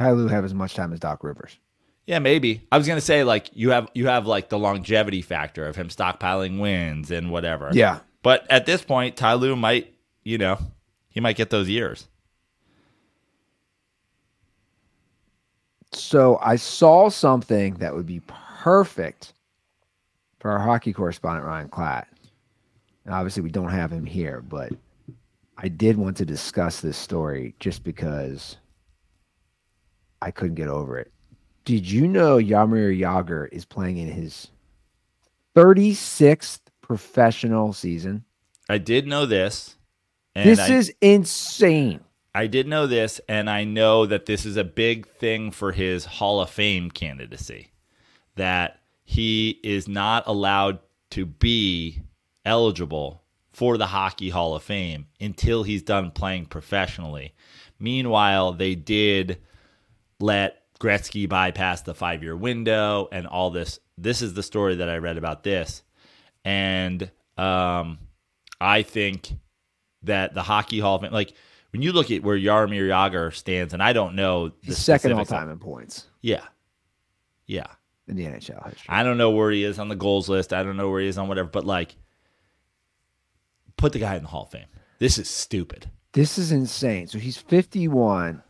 Ty 0.00 0.12
Lue 0.12 0.28
have 0.28 0.46
as 0.46 0.54
much 0.54 0.72
time 0.72 0.94
as 0.94 0.98
Doc 0.98 1.22
Rivers. 1.22 1.58
Yeah, 2.06 2.20
maybe. 2.20 2.66
I 2.72 2.78
was 2.78 2.88
gonna 2.88 3.02
say 3.02 3.22
like 3.22 3.50
you 3.52 3.70
have 3.70 3.90
you 3.94 4.06
have 4.06 4.26
like 4.26 4.48
the 4.48 4.58
longevity 4.58 5.20
factor 5.20 5.66
of 5.66 5.76
him 5.76 5.88
stockpiling 5.88 6.58
wins 6.58 7.10
and 7.10 7.30
whatever. 7.30 7.68
Yeah. 7.74 7.98
But 8.22 8.50
at 8.50 8.64
this 8.64 8.82
point, 8.82 9.16
Ty 9.16 9.34
Lue 9.34 9.56
might, 9.56 9.94
you 10.24 10.38
know, 10.38 10.58
he 11.10 11.20
might 11.20 11.36
get 11.36 11.50
those 11.50 11.68
years. 11.68 12.08
So 15.92 16.38
I 16.40 16.56
saw 16.56 17.10
something 17.10 17.74
that 17.74 17.94
would 17.94 18.06
be 18.06 18.22
perfect 18.26 19.34
for 20.38 20.50
our 20.50 20.60
hockey 20.60 20.94
correspondent 20.94 21.46
Ryan 21.46 21.68
Klatt. 21.68 22.06
And 23.04 23.14
obviously 23.14 23.42
we 23.42 23.50
don't 23.50 23.70
have 23.70 23.92
him 23.92 24.06
here, 24.06 24.40
but 24.40 24.72
I 25.58 25.68
did 25.68 25.98
want 25.98 26.16
to 26.18 26.24
discuss 26.24 26.80
this 26.80 26.96
story 26.96 27.54
just 27.58 27.84
because 27.84 28.56
I 30.22 30.30
couldn't 30.30 30.56
get 30.56 30.68
over 30.68 30.98
it. 30.98 31.12
Did 31.64 31.90
you 31.90 32.08
know 32.08 32.36
Jaromír 32.36 32.98
Jágr 32.98 33.48
is 33.52 33.64
playing 33.64 33.98
in 33.98 34.08
his 34.08 34.48
36th 35.54 36.60
professional 36.80 37.72
season? 37.72 38.24
I 38.68 38.78
did 38.78 39.06
know 39.06 39.26
this. 39.26 39.76
And 40.34 40.48
This 40.48 40.60
I, 40.60 40.72
is 40.72 40.92
insane. 41.00 42.00
I 42.34 42.46
did 42.46 42.68
know 42.68 42.86
this, 42.86 43.20
and 43.28 43.50
I 43.50 43.64
know 43.64 44.06
that 44.06 44.26
this 44.26 44.46
is 44.46 44.56
a 44.56 44.64
big 44.64 45.08
thing 45.08 45.50
for 45.50 45.72
his 45.72 46.04
Hall 46.04 46.40
of 46.40 46.50
Fame 46.50 46.90
candidacy. 46.90 47.72
That 48.36 48.80
he 49.04 49.58
is 49.64 49.88
not 49.88 50.24
allowed 50.26 50.78
to 51.10 51.26
be 51.26 52.02
eligible 52.44 53.22
for 53.52 53.76
the 53.76 53.86
Hockey 53.86 54.30
Hall 54.30 54.54
of 54.54 54.62
Fame 54.62 55.06
until 55.20 55.64
he's 55.64 55.82
done 55.82 56.12
playing 56.12 56.46
professionally. 56.46 57.34
Meanwhile, 57.80 58.52
they 58.52 58.76
did 58.76 59.38
let 60.20 60.62
Gretzky 60.80 61.28
bypass 61.28 61.82
the 61.82 61.94
five 61.94 62.22
year 62.22 62.36
window 62.36 63.08
and 63.12 63.26
all 63.26 63.50
this. 63.50 63.80
This 63.98 64.22
is 64.22 64.34
the 64.34 64.42
story 64.42 64.76
that 64.76 64.88
I 64.88 64.96
read 64.98 65.18
about 65.18 65.42
this. 65.42 65.82
And 66.44 67.10
um, 67.36 67.98
I 68.60 68.82
think 68.82 69.32
that 70.04 70.32
the 70.34 70.42
Hockey 70.42 70.78
Hall 70.80 70.96
of 70.96 71.02
Fame, 71.02 71.12
like 71.12 71.34
when 71.72 71.82
you 71.82 71.92
look 71.92 72.10
at 72.10 72.22
where 72.22 72.38
Jaromír 72.38 72.88
Jágr 72.88 73.34
stands, 73.34 73.74
and 73.74 73.82
I 73.82 73.92
don't 73.92 74.14
know 74.14 74.52
the 74.66 74.74
second 74.74 75.12
all 75.12 75.24
time 75.26 75.50
in 75.50 75.58
points 75.58 76.06
Yeah. 76.22 76.44
Yeah. 77.46 77.66
in 78.08 78.16
the 78.16 78.24
NHL 78.24 78.64
history. 78.70 78.86
I 78.88 79.02
don't 79.02 79.18
know 79.18 79.30
where 79.30 79.50
he 79.50 79.64
is 79.64 79.78
on 79.78 79.88
the 79.88 79.96
goals 79.96 80.28
list. 80.28 80.52
I 80.52 80.62
don't 80.62 80.76
know 80.76 80.88
where 80.90 81.00
he 81.02 81.08
is 81.08 81.18
on 81.18 81.28
whatever, 81.28 81.48
but 81.48 81.64
like, 81.66 81.94
put 83.76 83.92
the 83.92 83.98
guy 83.98 84.16
in 84.16 84.22
the 84.22 84.28
Hall 84.28 84.44
of 84.44 84.50
Fame. 84.50 84.66
This 84.98 85.18
is 85.18 85.28
stupid. 85.28 85.90
This 86.12 86.38
is 86.38 86.52
insane. 86.52 87.06
So 87.06 87.18
he's 87.18 87.36
51 87.36 88.42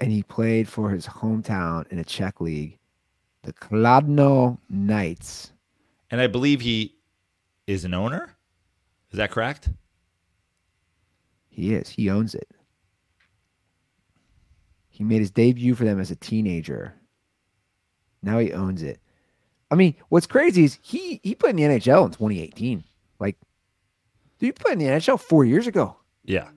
and 0.00 0.10
he 0.10 0.22
played 0.22 0.68
for 0.68 0.90
his 0.90 1.06
hometown 1.06 1.86
in 1.88 1.98
a 1.98 2.04
Czech 2.04 2.40
league, 2.40 2.78
the 3.42 3.52
Kladno 3.52 4.58
Knights. 4.68 5.52
And 6.10 6.20
I 6.20 6.26
believe 6.26 6.60
he 6.60 6.94
is 7.66 7.84
an 7.84 7.94
owner. 7.94 8.36
Is 9.10 9.18
that 9.18 9.30
correct? 9.30 9.68
He 11.48 11.74
is. 11.74 11.88
He 11.88 12.10
owns 12.10 12.34
it. 12.34 12.48
He 14.90 15.04
made 15.04 15.20
his 15.20 15.30
debut 15.30 15.74
for 15.74 15.84
them 15.84 16.00
as 16.00 16.10
a 16.10 16.16
teenager. 16.16 16.94
Now 18.22 18.38
he 18.38 18.52
owns 18.52 18.82
it. 18.82 19.00
I 19.70 19.76
mean, 19.76 19.94
what's 20.08 20.26
crazy 20.26 20.64
is 20.64 20.78
he 20.82 21.20
he 21.22 21.34
played 21.34 21.50
in 21.50 21.56
the 21.56 21.78
NHL 21.78 22.04
in 22.04 22.10
2018. 22.10 22.84
Like, 23.18 23.36
dude, 24.38 24.46
you 24.48 24.52
played 24.52 24.74
in 24.74 24.78
the 24.78 24.86
NHL 24.86 25.18
four 25.18 25.44
years 25.44 25.66
ago. 25.66 25.96
Yeah. 26.24 26.48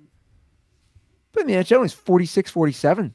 Played 1.31 1.47
in 1.47 1.47
the 1.47 1.63
NHL 1.63 1.83
he's 1.83 1.93
46, 1.93 2.51
47. 2.51 3.13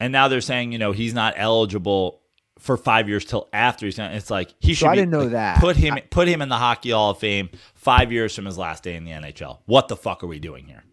And 0.00 0.12
now 0.12 0.28
they're 0.28 0.40
saying, 0.40 0.72
you 0.72 0.78
know, 0.78 0.92
he's 0.92 1.14
not 1.14 1.34
eligible 1.36 2.20
for 2.58 2.76
five 2.76 3.08
years 3.08 3.24
till 3.24 3.48
after 3.52 3.86
he's 3.86 3.96
done. 3.96 4.12
It's 4.12 4.30
like 4.30 4.54
he 4.60 4.74
should. 4.74 4.88
I 4.88 4.92
be- 4.92 4.98
didn't 4.98 5.10
know 5.10 5.22
like, 5.22 5.30
that. 5.30 5.60
Put 5.60 5.76
him, 5.76 5.98
put 6.10 6.28
him 6.28 6.42
in 6.42 6.48
the 6.48 6.56
Hockey 6.56 6.90
Hall 6.90 7.10
of 7.10 7.18
Fame 7.18 7.50
five 7.74 8.12
years 8.12 8.34
from 8.34 8.44
his 8.44 8.58
last 8.58 8.82
day 8.82 8.94
in 8.94 9.04
the 9.04 9.12
NHL. 9.12 9.58
What 9.66 9.88
the 9.88 9.96
fuck 9.96 10.22
are 10.22 10.28
we 10.28 10.38
doing 10.38 10.66
here? 10.66 10.84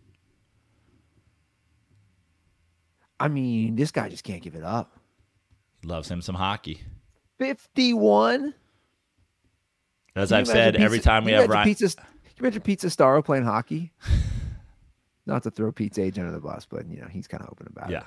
I 3.20 3.28
mean, 3.28 3.76
this 3.76 3.92
guy 3.92 4.10
just 4.10 4.24
can't 4.24 4.42
give 4.42 4.56
it 4.56 4.64
up. 4.64 5.00
He 5.82 5.88
loves 5.88 6.10
him 6.10 6.22
some 6.22 6.36
hockey. 6.36 6.82
51? 7.38 8.54
As 10.16 10.32
I've 10.32 10.48
said, 10.48 10.76
imagine 10.76 10.82
every 10.82 11.00
time 11.00 11.26
we 11.26 11.32
have 11.34 11.50
Ryan, 11.50 11.66
Pizza, 11.66 11.90
can 11.90 12.06
you 12.38 12.40
imagine 12.40 12.62
Pizza 12.62 12.88
Starro 12.88 13.24
playing 13.24 13.44
hockey? 13.44 13.92
Not 15.26 15.44
to 15.44 15.52
throw 15.52 15.72
Pete's 15.72 15.98
age 15.98 16.20
under 16.20 16.32
the 16.32 16.40
bus, 16.40 16.68
but 16.70 16.88
you 16.88 17.02
know 17.02 17.08
he's 17.10 17.28
kind 17.28 17.44
of 17.44 17.50
open 17.50 17.68
about 17.68 17.90
it. 17.90 17.94
Yeah. 17.94 18.04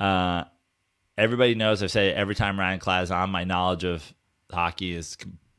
Uh, 0.00 0.44
everybody 1.16 1.54
knows 1.54 1.82
I 1.82 1.88
say 1.88 2.12
every 2.12 2.34
time 2.34 2.58
Ryan 2.58 2.80
Klatt 2.80 3.02
is 3.02 3.10
on. 3.10 3.30
My 3.30 3.44
knowledge 3.44 3.84
of 3.84 4.14
hockey 4.50 4.94
is 4.94 5.16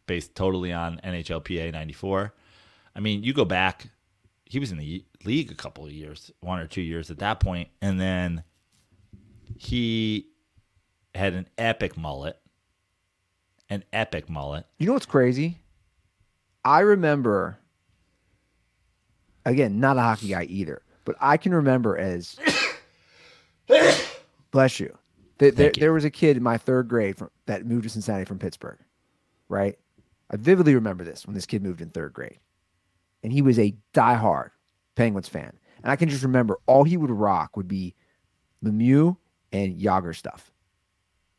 based 0.08 0.34
totally 0.36 0.74
on 0.74 1.00
NHLPA 1.04 1.72
94. 1.74 2.34
I 2.96 3.00
mean, 3.00 3.24
you 3.24 3.34
go 3.34 3.46
back, 3.46 3.90
he 4.46 4.60
was 4.60 4.72
in 4.72 4.78
the 4.78 5.06
league 5.24 5.52
a 5.52 5.56
couple 5.56 5.86
of 5.86 5.92
years, 5.92 6.32
one 6.40 6.60
or 6.60 6.68
two 6.68 6.82
years 6.82 7.12
at 7.12 7.20
that 7.20 7.40
point, 7.40 7.70
and 7.82 8.00
then 8.00 8.44
he 9.58 10.28
had 11.14 11.34
an 11.34 11.48
epic 11.58 11.98
mullet. 11.98 12.38
An 13.70 13.84
epic 13.94 14.30
mullet. 14.30 14.66
You 14.80 14.88
know 14.88 14.94
what's 14.94 15.06
crazy? 15.06 15.60
I 16.66 16.80
remember, 16.80 17.60
again, 19.46 19.80
not 19.80 19.98
a 19.98 20.02
hockey 20.02 20.30
guy 20.30 20.46
either, 20.46 20.82
but 21.06 21.16
I 21.22 21.38
can 21.38 21.54
remember 21.54 21.96
as, 21.96 22.40
bless 24.52 24.80
you, 24.80 24.98
that 25.38 25.56
there, 25.56 25.68
you. 25.68 25.80
there 25.80 25.94
was 25.94 26.06
a 26.06 26.10
kid 26.10 26.38
in 26.38 26.44
my 26.44 26.58
third 26.58 26.88
grade 26.88 27.18
from, 27.18 27.30
that 27.46 27.66
moved 27.66 27.84
to 27.84 27.90
Cincinnati 27.90 28.26
from 28.26 28.40
Pittsburgh, 28.40 28.80
right? 29.48 29.78
I 30.32 30.38
vividly 30.38 30.76
remember 30.76 31.04
this 31.04 31.26
when 31.26 31.34
this 31.34 31.46
kid 31.46 31.64
moved 31.64 31.82
in 31.82 31.90
third 31.90 32.14
grade. 32.14 32.40
And 33.24 33.34
he 33.34 33.42
was 33.42 33.60
a 33.60 33.76
diehard 33.94 34.52
Penguins 34.96 35.28
fan. 35.28 35.54
And 35.84 35.92
I 35.92 35.96
can 35.96 36.10
just 36.10 36.24
remember 36.24 36.60
all 36.68 36.84
he 36.84 36.98
would 36.98 37.10
rock 37.10 37.58
would 37.58 37.68
be 37.68 37.96
Lemieux 38.64 39.18
and 39.52 39.80
Jágr 39.80 40.16
stuff. 40.16 40.52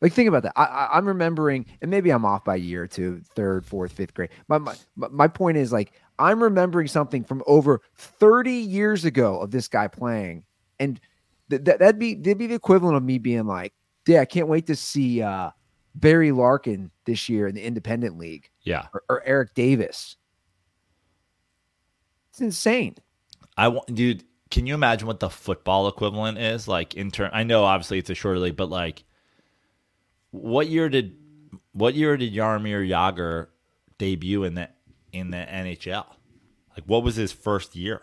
Like 0.01 0.13
think 0.13 0.27
about 0.27 0.43
that. 0.43 0.53
I, 0.55 0.89
I'm 0.93 1.07
remembering, 1.07 1.67
and 1.81 1.91
maybe 1.91 2.09
I'm 2.09 2.25
off 2.25 2.43
by 2.43 2.55
a 2.55 2.59
year 2.59 2.83
or 2.83 2.87
two, 2.87 3.21
third, 3.35 3.65
fourth, 3.65 3.91
fifth 3.91 4.13
grade. 4.15 4.29
My 4.47 4.57
my- 4.57 4.75
my 4.95 5.27
point 5.27 5.57
is 5.57 5.71
like 5.71 5.93
I'm 6.17 6.41
remembering 6.41 6.87
something 6.87 7.23
from 7.23 7.43
over 7.45 7.81
30 7.95 8.51
years 8.51 9.05
ago 9.05 9.39
of 9.39 9.51
this 9.51 9.67
guy 9.67 9.87
playing, 9.87 10.43
and 10.79 10.99
th- 11.51 11.63
th- 11.63 11.77
that'd 11.77 11.99
be 11.99 12.15
that'd 12.15 12.37
be 12.39 12.47
the 12.47 12.55
equivalent 12.55 12.97
of 12.97 13.03
me 13.03 13.19
being 13.19 13.45
like, 13.45 13.73
"Yeah, 14.07 14.21
I 14.21 14.25
can't 14.25 14.47
wait 14.47 14.65
to 14.67 14.75
see 14.75 15.21
uh, 15.21 15.51
Barry 15.93 16.31
Larkin 16.31 16.89
this 17.05 17.29
year 17.29 17.47
in 17.47 17.53
the 17.55 17.61
Independent 17.63 18.17
League 18.17 18.49
Yeah. 18.63 18.87
or, 18.93 19.03
or 19.09 19.23
Eric 19.23 19.53
Davis." 19.53 20.15
It's 22.31 22.41
insane. 22.41 22.95
I 23.57 23.67
want, 23.67 23.93
dude. 23.93 24.23
Can 24.49 24.67
you 24.67 24.73
imagine 24.73 25.07
what 25.07 25.19
the 25.21 25.29
football 25.29 25.87
equivalent 25.87 26.37
is 26.37 26.67
like 26.67 26.95
in 26.95 27.09
turn? 27.11 27.29
I 27.33 27.43
know 27.43 27.63
obviously 27.63 27.99
it's 27.99 28.09
a 28.09 28.15
shorter 28.15 28.39
league, 28.39 28.57
but 28.57 28.69
like, 28.69 29.03
what 30.31 30.67
year 30.67 30.89
did 30.89 31.15
what 31.73 31.93
year 31.95 32.17
did 32.17 32.33
Jaromír 32.33 32.87
Jágr 32.87 33.47
debut 33.97 34.43
in 34.43 34.55
the 34.55 34.69
in 35.13 35.31
the 35.31 35.37
NHL? 35.37 36.05
Like, 36.75 36.85
what 36.85 37.03
was 37.03 37.15
his 37.15 37.31
first 37.31 37.75
year? 37.75 38.01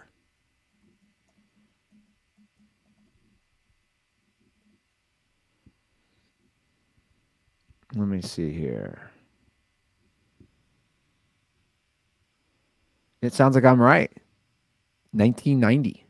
Let 7.95 8.07
me 8.09 8.20
see 8.22 8.53
here. 8.53 9.11
It 13.22 13.32
sounds 13.32 13.55
like 13.55 13.64
I'm 13.64 13.80
right. 13.80 14.12
1990. 15.12 16.05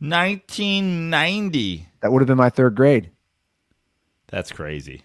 1990. 0.00 1.86
That 2.00 2.12
would 2.12 2.20
have 2.20 2.26
been 2.26 2.36
my 2.36 2.50
third 2.50 2.74
grade. 2.74 3.10
That's 4.28 4.52
crazy. 4.52 5.02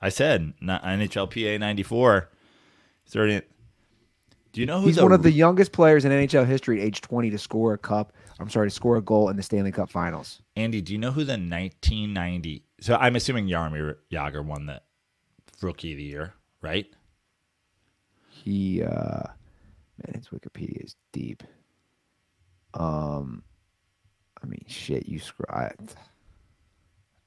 I 0.00 0.08
said 0.08 0.54
not 0.60 0.82
NHLPA 0.82 1.60
94. 1.60 2.28
Starting. 3.04 3.42
Do 4.52 4.60
you 4.60 4.66
know 4.66 4.80
who's 4.80 4.96
He's 4.96 5.02
one 5.02 5.12
a- 5.12 5.16
of 5.16 5.22
the 5.22 5.30
youngest 5.30 5.70
players 5.72 6.04
in 6.04 6.10
NHL 6.12 6.46
history, 6.46 6.80
age 6.80 7.02
20, 7.02 7.30
to 7.30 7.38
score 7.38 7.74
a 7.74 7.78
cup. 7.78 8.12
I'm 8.40 8.48
sorry, 8.50 8.66
to 8.68 8.74
score 8.74 8.96
a 8.96 9.02
goal 9.02 9.28
in 9.28 9.36
the 9.36 9.42
Stanley 9.42 9.70
Cup 9.72 9.90
Finals. 9.90 10.42
Andy, 10.56 10.80
do 10.82 10.92
you 10.92 10.98
know 10.98 11.10
who 11.12 11.24
the 11.24 11.32
1990? 11.34 12.64
So 12.80 12.96
I'm 12.96 13.16
assuming 13.16 13.46
Jaromír 13.46 13.96
Jágr 14.10 14.44
won 14.44 14.66
the 14.66 14.82
Rookie 15.62 15.92
of 15.92 15.98
the 15.98 16.04
Year, 16.04 16.34
right? 16.60 16.86
He, 18.28 18.82
uh, 18.82 19.22
man, 20.04 20.14
his 20.14 20.28
Wikipedia 20.28 20.84
is 20.84 20.96
deep. 21.12 21.42
Um, 22.74 23.42
I 24.42 24.46
mean, 24.46 24.64
shit, 24.68 25.08
you 25.08 25.18
screw. 25.18 25.46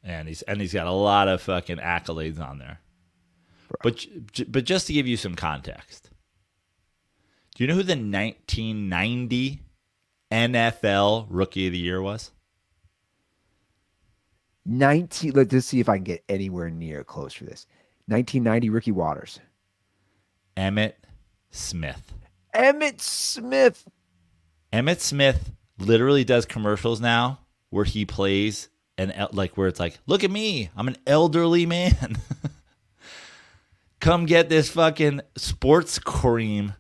And 0.04 0.28
he's 0.28 0.42
and 0.44 0.62
he's 0.62 0.74
got 0.74 0.88
a 0.88 0.92
lot 0.92 1.28
of 1.28 1.42
fucking 1.42 1.78
accolades 1.78 2.40
on 2.40 2.60
there. 2.60 2.80
But 3.84 4.06
but 4.48 4.64
just 4.64 4.88
to 4.88 4.94
give 4.94 5.08
you 5.08 5.18
some 5.18 5.36
context, 5.36 6.10
do 7.56 7.64
you 7.64 7.68
know 7.68 7.76
who 7.76 7.84
the 7.84 7.94
1990 7.94 9.62
NFL 10.32 11.28
Rookie 11.30 11.68
of 11.68 11.74
the 11.74 11.80
Year 11.80 12.02
was? 12.02 12.32
19. 14.66 15.32
Let's 15.34 15.52
just 15.52 15.68
see 15.68 15.80
if 15.80 15.90
I 15.90 15.98
can 15.98 16.04
get 16.04 16.24
anywhere 16.30 16.70
near 16.70 17.04
close 17.04 17.34
for 17.34 17.46
this. 17.46 17.66
1990 18.10 18.70
Ricky 18.70 18.92
Watters. 18.92 19.40
Emmitt 20.58 20.94
Smith. 21.52 22.14
Emmitt 22.54 23.02
Smith. 23.02 23.88
Emmitt 24.74 25.00
Smith 25.00 25.52
literally 25.78 26.24
does 26.24 26.46
commercials 26.46 27.00
now 27.00 27.40
where 27.70 27.86
he 27.86 28.06
plays 28.06 28.70
and 28.98 29.14
like 29.32 29.56
where 29.58 29.68
it's 29.68 29.80
like, 29.80 29.98
look 30.08 30.24
at 30.24 30.32
me, 30.32 30.70
I'm 30.76 30.88
an 30.88 30.98
elderly 31.08 31.66
man. 31.66 32.18
Come 34.00 34.26
get 34.26 34.50
this 34.50 34.70
fucking 34.70 35.22
sports 35.38 36.00
cream. 36.00 36.74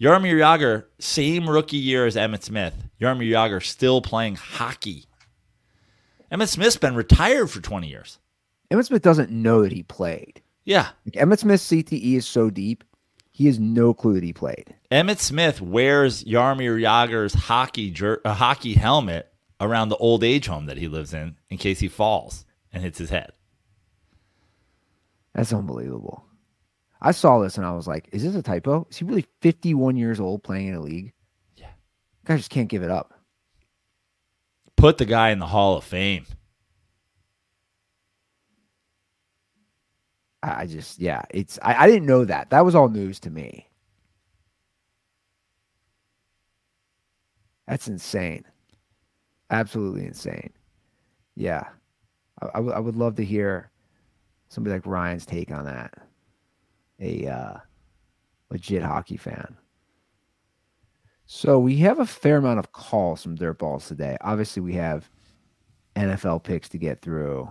Jaromír 0.00 0.38
Jágr, 0.38 0.84
same 0.98 1.50
rookie 1.50 1.76
year 1.76 2.06
as 2.06 2.16
Emmitt 2.16 2.44
Smith. 2.44 2.74
Jaromír 3.00 3.30
Jágr 3.30 3.62
still 3.62 4.00
playing 4.00 4.36
hockey. 4.36 5.04
Emmitt 6.30 6.48
Smith's 6.48 6.76
been 6.76 6.94
retired 6.94 7.50
for 7.50 7.60
20 7.60 7.88
years. 7.88 8.18
Emmitt 8.70 8.86
Smith 8.86 9.02
doesn't 9.02 9.30
know 9.30 9.62
that 9.62 9.72
he 9.72 9.82
played. 9.82 10.42
Yeah. 10.64 10.88
Like 11.06 11.14
Emmitt 11.14 11.38
Smith's 11.38 11.66
CTE 11.66 12.14
is 12.16 12.26
so 12.26 12.50
deep, 12.50 12.84
he 13.32 13.46
has 13.46 13.58
no 13.58 13.94
clue 13.94 14.14
that 14.14 14.24
he 14.24 14.32
played. 14.32 14.74
Emmitt 14.90 15.18
Smith 15.18 15.60
wears 15.60 16.24
Jaromír 16.24 16.80
Jágr's 16.80 17.34
hockey 17.34 17.90
jer- 17.90 18.20
a 18.24 18.34
hockey 18.34 18.74
helmet 18.74 19.32
around 19.60 19.88
the 19.88 19.96
old 19.96 20.22
age 20.22 20.46
home 20.46 20.66
that 20.66 20.76
he 20.76 20.88
lives 20.88 21.14
in 21.14 21.36
in 21.48 21.56
case 21.56 21.80
he 21.80 21.88
falls 21.88 22.44
and 22.72 22.82
hits 22.82 22.98
his 22.98 23.10
head. 23.10 23.32
That's 25.34 25.52
unbelievable. 25.52 26.24
I 27.00 27.12
saw 27.12 27.38
this 27.38 27.56
and 27.56 27.64
I 27.64 27.72
was 27.72 27.86
like, 27.86 28.08
is 28.12 28.24
this 28.24 28.34
a 28.34 28.42
typo? 28.42 28.86
Is 28.90 28.96
he 28.98 29.04
really 29.04 29.26
51 29.40 29.96
years 29.96 30.18
old 30.18 30.42
playing 30.42 30.68
in 30.68 30.74
a 30.74 30.80
league? 30.80 31.12
Yeah. 31.56 31.68
Guy 32.24 32.36
just 32.36 32.50
can't 32.50 32.68
give 32.68 32.82
it 32.82 32.90
up. 32.90 33.14
Put 34.76 34.98
the 34.98 35.04
guy 35.04 35.30
in 35.30 35.38
the 35.38 35.46
Hall 35.46 35.76
of 35.76 35.84
Fame. 35.84 36.26
I 40.42 40.66
just, 40.66 41.00
yeah, 41.00 41.22
it's, 41.30 41.58
I, 41.62 41.84
I 41.84 41.86
didn't 41.88 42.06
know 42.06 42.24
that. 42.24 42.50
That 42.50 42.64
was 42.64 42.74
all 42.74 42.88
news 42.88 43.18
to 43.20 43.30
me. 43.30 43.68
That's 47.66 47.88
insane. 47.88 48.44
Absolutely 49.50 50.06
insane. 50.06 50.50
Yeah. 51.36 51.64
I, 52.42 52.46
I, 52.56 52.60
would- 52.60 52.74
I 52.74 52.80
would 52.80 52.96
love 52.96 53.16
to 53.16 53.24
hear 53.24 53.70
somebody 54.48 54.74
like 54.74 54.86
Ryan's 54.86 55.26
take 55.26 55.50
on 55.52 55.64
that. 55.66 55.94
A 57.00 57.26
uh, 57.26 57.56
legit 58.50 58.82
hockey 58.82 59.16
fan. 59.16 59.56
So 61.26 61.58
we 61.58 61.76
have 61.78 61.98
a 62.00 62.06
fair 62.06 62.38
amount 62.38 62.58
of 62.58 62.72
calls 62.72 63.22
from 63.22 63.36
dirt 63.36 63.58
balls 63.58 63.86
today. 63.86 64.16
Obviously, 64.22 64.62
we 64.62 64.74
have 64.74 65.10
NFL 65.96 66.44
picks 66.44 66.68
to 66.70 66.78
get 66.78 67.02
through. 67.02 67.48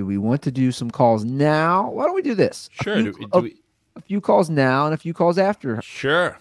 Do 0.00 0.06
we 0.06 0.16
want 0.16 0.40
to 0.42 0.50
do 0.50 0.72
some 0.72 0.90
calls 0.90 1.26
now? 1.26 1.90
Why 1.90 2.06
don't 2.06 2.14
we 2.14 2.22
do 2.22 2.34
this? 2.34 2.70
A 2.80 2.82
Sure. 2.84 2.94
few- 2.96 3.12
Do, 3.12 3.18
do 3.18 3.28
a, 3.34 3.40
we, 3.42 3.56
a 3.96 4.00
few 4.00 4.18
calls 4.22 4.48
now 4.48 4.86
and 4.86 4.94
a 4.94 4.96
few 4.96 5.12
calls 5.12 5.36
after. 5.36 5.78
sure. 5.82 6.38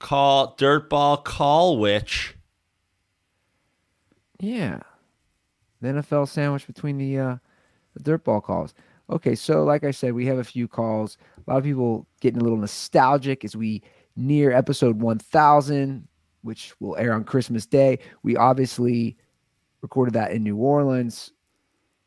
Call 0.00 0.56
Dirtball 0.56 1.22
Call 1.22 1.78
Witch. 1.78 2.34
Yeah. 4.40 4.80
The 5.80 5.88
NFL 5.90 6.26
sandwich 6.28 6.66
between 6.66 6.98
the 6.98 7.18
uh 7.20 7.36
the 7.94 8.02
dirt 8.02 8.24
ball 8.24 8.40
calls. 8.40 8.74
Okay, 9.10 9.36
so 9.36 9.62
like 9.62 9.84
I 9.84 9.92
said, 9.92 10.14
we 10.14 10.26
have 10.26 10.38
a 10.38 10.44
few 10.44 10.66
calls. 10.66 11.18
A 11.46 11.50
lot 11.52 11.58
of 11.58 11.64
people 11.64 12.04
getting 12.20 12.40
a 12.40 12.42
little 12.42 12.58
nostalgic 12.58 13.44
as 13.44 13.54
we 13.54 13.80
near 14.16 14.50
episode 14.50 15.00
1000, 15.00 16.08
which 16.42 16.74
will 16.80 16.96
air 16.96 17.12
on 17.12 17.22
Christmas 17.22 17.64
Day. 17.64 18.00
We 18.24 18.36
obviously 18.36 19.16
recorded 19.82 20.14
that 20.14 20.32
in 20.32 20.42
New 20.42 20.56
Orleans. 20.56 21.32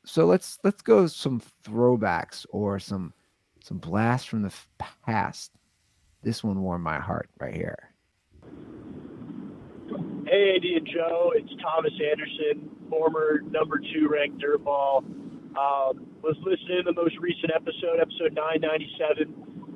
So 0.06 0.26
let's 0.26 0.60
let's 0.64 0.82
go 0.82 1.08
some 1.08 1.42
throwbacks 1.64 2.46
or 2.52 2.80
some 2.80 3.14
some 3.64 3.80
blasts 3.80 4.28
from 4.28 4.44
the 4.44 4.54
past. 5.06 5.52
This 6.22 6.44
one 6.44 6.62
warmed 6.62 6.84
my 6.84 7.00
heart 7.00 7.30
right 7.40 7.56
here. 7.56 7.92
Hey, 10.28 10.54
Andy 10.56 10.76
and 10.76 10.88
Joe, 10.88 11.34
it's 11.36 11.50
Thomas 11.62 11.94
Anderson, 12.12 12.70
former 12.90 13.42
number 13.50 13.78
two 13.80 14.08
ranked 14.10 14.42
dirtball. 14.42 15.04
Um, 15.56 16.08
was 16.22 16.36
listening 16.42 16.84
to 16.84 16.92
the 16.92 16.94
most 16.94 17.16
recent 17.20 17.52
episode, 17.56 18.00
episode 18.02 18.34
997. 18.34 19.34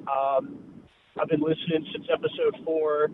Um, 0.10 0.58
I've 1.20 1.30
been 1.30 1.40
listening 1.40 1.86
since 1.94 2.06
episode 2.12 2.56
four. 2.66 3.12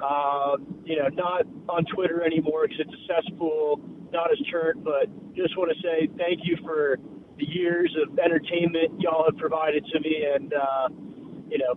Um, 0.00 0.82
you 0.84 0.96
know, 0.96 1.08
not 1.08 1.42
on 1.68 1.84
Twitter 1.92 2.22
anymore 2.22 2.68
because 2.68 2.86
it's 2.86 2.94
a 2.94 3.22
cesspool, 3.22 3.80
not 4.12 4.30
as 4.30 4.38
turnt, 4.50 4.84
but 4.84 5.06
just 5.34 5.56
want 5.56 5.70
to 5.70 5.78
say 5.82 6.08
thank 6.18 6.40
you 6.44 6.56
for 6.62 6.98
the 7.38 7.48
years 7.48 7.94
of 8.02 8.18
entertainment 8.18 9.00
y'all 9.00 9.24
have 9.24 9.36
provided 9.38 9.84
to 9.92 10.00
me. 10.00 10.26
And, 10.34 10.52
uh, 10.52 10.88
you 11.48 11.58
know, 11.58 11.74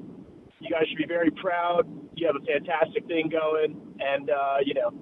you 0.64 0.70
guys 0.72 0.88
should 0.88 0.98
be 0.98 1.06
very 1.06 1.30
proud. 1.32 1.84
You 2.16 2.28
have 2.28 2.36
a 2.40 2.46
fantastic 2.46 3.06
thing 3.08 3.28
going, 3.28 3.76
and 4.00 4.30
uh, 4.30 4.58
you 4.64 4.74
know, 4.74 4.96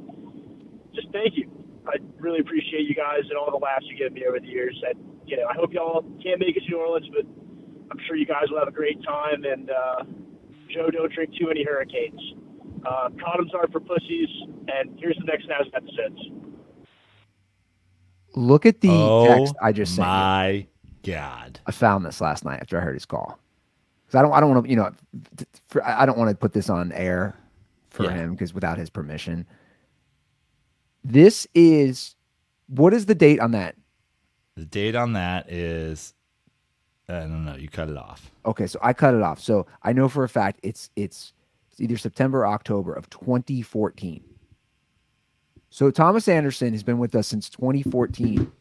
just 0.96 1.08
thank 1.14 1.38
you. 1.38 1.46
I 1.86 1.98
really 2.18 2.40
appreciate 2.40 2.90
you 2.90 2.96
guys 2.96 3.22
and 3.30 3.38
all 3.38 3.52
the 3.52 3.62
laughs 3.62 3.86
you 3.86 3.98
give 3.98 4.14
me 4.14 4.26
over 4.28 4.40
the 4.40 4.48
years. 4.48 4.76
And 4.90 4.98
you 5.26 5.38
know, 5.38 5.46
I 5.46 5.54
hope 5.54 5.72
y'all 5.72 6.02
can't 6.24 6.40
make 6.40 6.58
it 6.58 6.64
to 6.66 6.70
New 6.70 6.80
Orleans, 6.80 7.08
but 7.14 7.26
I'm 7.92 8.00
sure 8.08 8.16
you 8.16 8.26
guys 8.26 8.50
will 8.50 8.60
have 8.60 8.68
a 8.68 8.76
great 8.76 8.98
time. 9.04 9.44
And 9.46 9.70
uh, 9.70 10.04
Joe, 10.74 10.90
don't 10.90 11.14
drink 11.14 11.32
too 11.38 11.48
many 11.48 11.64
hurricanes. 11.64 12.22
Uh, 12.82 13.10
condoms 13.22 13.54
are 13.54 13.68
for 13.72 13.80
pussies. 13.80 14.30
And 14.68 14.98
here's 14.98 15.18
the 15.18 15.26
next 15.26 15.46
thousand 15.46 15.74
episodes. 15.76 16.22
Look 18.36 18.66
at 18.66 18.82
the 18.82 18.90
oh 18.90 19.26
text 19.26 19.56
I 19.62 19.72
just 19.72 19.96
sent. 19.96 20.06
you. 20.08 20.12
my 20.14 20.68
God. 21.04 21.60
I 21.66 21.72
found 21.72 22.06
this 22.06 22.22
last 22.22 22.46
night 22.46 22.60
after 22.62 22.78
I 22.78 22.82
heard 22.82 22.94
his 22.96 23.06
call. 23.06 23.38
Because 24.06 24.20
I 24.20 24.22
don't, 24.22 24.34
I 24.34 24.40
don't 24.40 24.52
want 24.54 24.66
to, 24.66 24.70
you 24.70 24.76
know, 24.78 24.92
for, 25.70 25.84
I 25.84 26.04
I 26.04 26.06
don't 26.06 26.18
want 26.18 26.30
to 26.30 26.36
put 26.36 26.54
this 26.54 26.70
on 26.70 26.92
air 26.92 27.36
for 27.90 28.04
Yeah. 28.06 28.12
him 28.14 28.32
because 28.34 28.54
without 28.54 28.78
his 28.78 28.90
permission. 28.90 29.46
This 31.04 31.48
is, 31.56 32.16
what 32.68 32.94
is 32.94 33.06
the 33.08 33.16
date 33.16 33.40
on 33.40 33.52
that? 33.52 33.76
The 34.56 34.66
date 34.66 34.96
on 34.96 35.14
that 35.14 35.52
is 35.52 36.14
I 37.10 37.22
don't 37.22 37.44
know. 37.46 37.56
You 37.56 37.68
cut 37.68 37.90
it 37.90 37.98
off. 37.98 38.32
Okay, 38.46 38.68
so 38.68 38.80
I 38.82 38.94
cut 38.94 39.14
it 39.14 39.22
off. 39.22 39.40
So 39.42 39.66
I 39.84 39.92
know 39.92 40.08
for 40.08 40.24
a 40.24 40.30
fact 40.30 40.60
it's 40.64 40.90
it's, 40.96 41.34
it's 41.72 41.82
either 41.82 41.98
September 41.98 42.40
or 42.42 42.48
October 42.48 42.94
of 42.94 43.10
2014. 43.10 44.24
So 45.74 45.90
Thomas 45.90 46.28
Anderson 46.28 46.74
has 46.74 46.84
been 46.84 47.00
with 47.00 47.16
us 47.16 47.28
since 47.28 47.50
2014. 47.50 48.52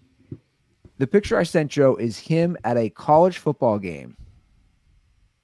The 0.99 1.07
picture 1.09 1.37
I 1.37 1.43
sent 1.43 1.71
Joe 1.71 1.97
is 1.97 2.19
him 2.19 2.57
at 2.63 2.77
a 2.77 2.89
college 2.89 3.37
football 3.39 3.79
game 3.81 4.17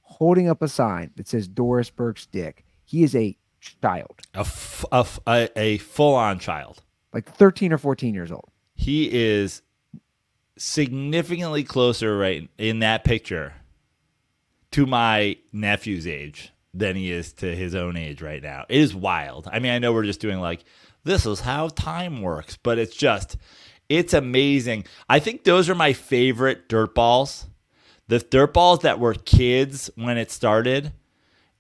holding 0.03 0.49
up 0.49 0.63
a 0.63 0.69
sign 0.69 1.11
that 1.17 1.27
says 1.27 1.49
Doris 1.49 1.91
Burke's 1.91 2.25
dick. 2.27 2.65
He 2.85 3.03
is 3.03 3.17
a 3.17 3.37
child, 3.61 4.21
A, 4.35 4.41
f- 4.41 4.85
a, 4.93 4.97
f- 4.99 5.19
a, 5.27 5.49
a 5.59 5.79
full 5.79 6.15
on 6.15 6.39
child. 6.39 6.83
like 7.13 7.29
13 7.29 7.73
or 7.73 7.79
14 7.79 8.15
years 8.15 8.31
old. 8.31 8.49
He 8.75 9.11
is 9.13 9.61
significantly 10.57 11.65
closer 11.65 12.17
right 12.17 12.49
in 12.59 12.79
that 12.79 13.03
picture 13.03 13.55
to 14.71 14.87
my 14.87 15.37
nephew's 15.53 16.07
age 16.07 16.53
than 16.73 16.95
he 16.95 17.11
is 17.11 17.33
to 17.33 17.57
his 17.57 17.75
own 17.75 17.97
age 17.97 18.23
right 18.23 18.43
now. 18.43 18.65
It 18.69 18.79
is 18.81 18.95
wild. 18.95 19.49
I 19.51 19.59
mean, 19.59 19.73
I 19.73 19.79
know 19.79 19.93
we're 19.93 20.05
just 20.05 20.21
doing 20.21 20.39
like 20.39 20.65
this 21.07 21.25
is 21.25 21.41
how 21.41 21.69
time 21.69 22.21
works, 22.21 22.59
but 22.63 22.79
it's 22.79 22.95
just 22.95 23.37
it's 23.89 24.13
amazing. 24.13 24.85
I 25.09 25.21
think 25.21 25.45
those 25.45 25.71
are 25.71 25.75
my 25.75 25.93
favorite 25.93 26.69
dirt 26.69 26.95
balls. 26.95 27.47
The 28.09 28.19
dirt 28.19 28.53
balls 28.53 28.81
that 28.81 29.01
were 29.01 29.15
kids 29.15 29.91
when 29.97 30.19
it 30.19 30.31
started 30.31 30.93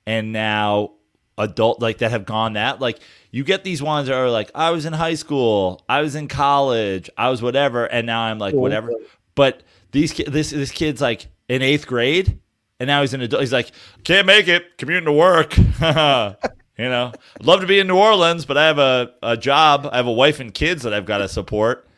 and 0.06 0.32
now 0.32 0.92
adult 1.38 1.80
like 1.80 1.98
that 1.98 2.10
have 2.10 2.24
gone 2.24 2.54
that 2.54 2.80
like 2.80 2.98
you 3.30 3.44
get 3.44 3.62
these 3.62 3.82
ones 3.82 4.08
that 4.08 4.14
are 4.14 4.30
like 4.30 4.50
I 4.54 4.70
was 4.70 4.86
in 4.86 4.92
high 4.92 5.14
school, 5.14 5.84
I 5.88 6.00
was 6.00 6.14
in 6.14 6.28
college, 6.28 7.10
I 7.16 7.30
was 7.30 7.42
whatever, 7.42 7.84
and 7.84 8.06
now 8.06 8.22
I'm 8.22 8.38
like 8.38 8.54
whatever. 8.54 8.92
But 9.34 9.62
these 9.92 10.14
this 10.14 10.50
this 10.50 10.70
kid's 10.70 11.00
like 11.00 11.26
in 11.48 11.62
eighth 11.62 11.86
grade, 11.86 12.40
and 12.80 12.86
now 12.86 13.02
he's 13.02 13.14
an 13.14 13.20
adult. 13.20 13.42
He's 13.42 13.52
like 13.52 13.70
can't 14.04 14.26
make 14.26 14.48
it, 14.48 14.78
commuting 14.78 15.06
to 15.06 15.12
work. 15.12 15.54
you 16.78 16.88
know, 16.88 17.12
I'd 17.40 17.46
love 17.46 17.60
to 17.60 17.66
be 17.66 17.78
in 17.78 17.86
New 17.86 17.96
Orleans, 17.96 18.44
but 18.46 18.56
I 18.56 18.66
have 18.66 18.78
a 18.78 19.12
a 19.22 19.36
job, 19.36 19.88
I 19.90 19.96
have 19.96 20.06
a 20.06 20.12
wife 20.12 20.40
and 20.40 20.52
kids 20.52 20.82
that 20.82 20.92
I've 20.94 21.06
got 21.06 21.18
to 21.18 21.28
support. 21.28 21.88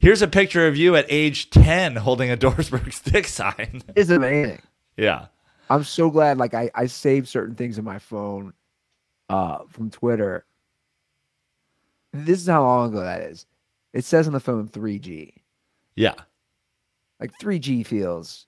Here's 0.00 0.22
a 0.22 0.28
picture 0.28 0.66
of 0.66 0.76
you 0.76 0.96
at 0.96 1.06
age 1.08 1.50
ten 1.50 1.96
holding 1.96 2.30
a 2.30 2.36
Doris 2.36 2.70
Burke 2.70 2.92
stick 2.92 3.26
sign. 3.26 3.82
It's 3.96 4.10
amazing. 4.10 4.62
yeah. 4.96 5.26
I'm 5.70 5.84
so 5.84 6.08
glad. 6.10 6.38
Like 6.38 6.54
I, 6.54 6.70
I 6.74 6.86
saved 6.86 7.28
certain 7.28 7.54
things 7.54 7.76
in 7.78 7.84
my 7.84 7.98
phone 7.98 8.54
uh, 9.28 9.58
from 9.68 9.90
Twitter. 9.90 10.46
This 12.12 12.40
is 12.40 12.46
how 12.46 12.62
long 12.62 12.88
ago 12.90 13.00
that 13.02 13.20
is. 13.20 13.44
It 13.92 14.04
says 14.04 14.26
on 14.26 14.32
the 14.32 14.40
phone 14.40 14.68
3G. 14.68 15.34
Yeah. 15.94 16.14
Like 17.20 17.36
3G 17.38 17.84
feels. 17.84 18.46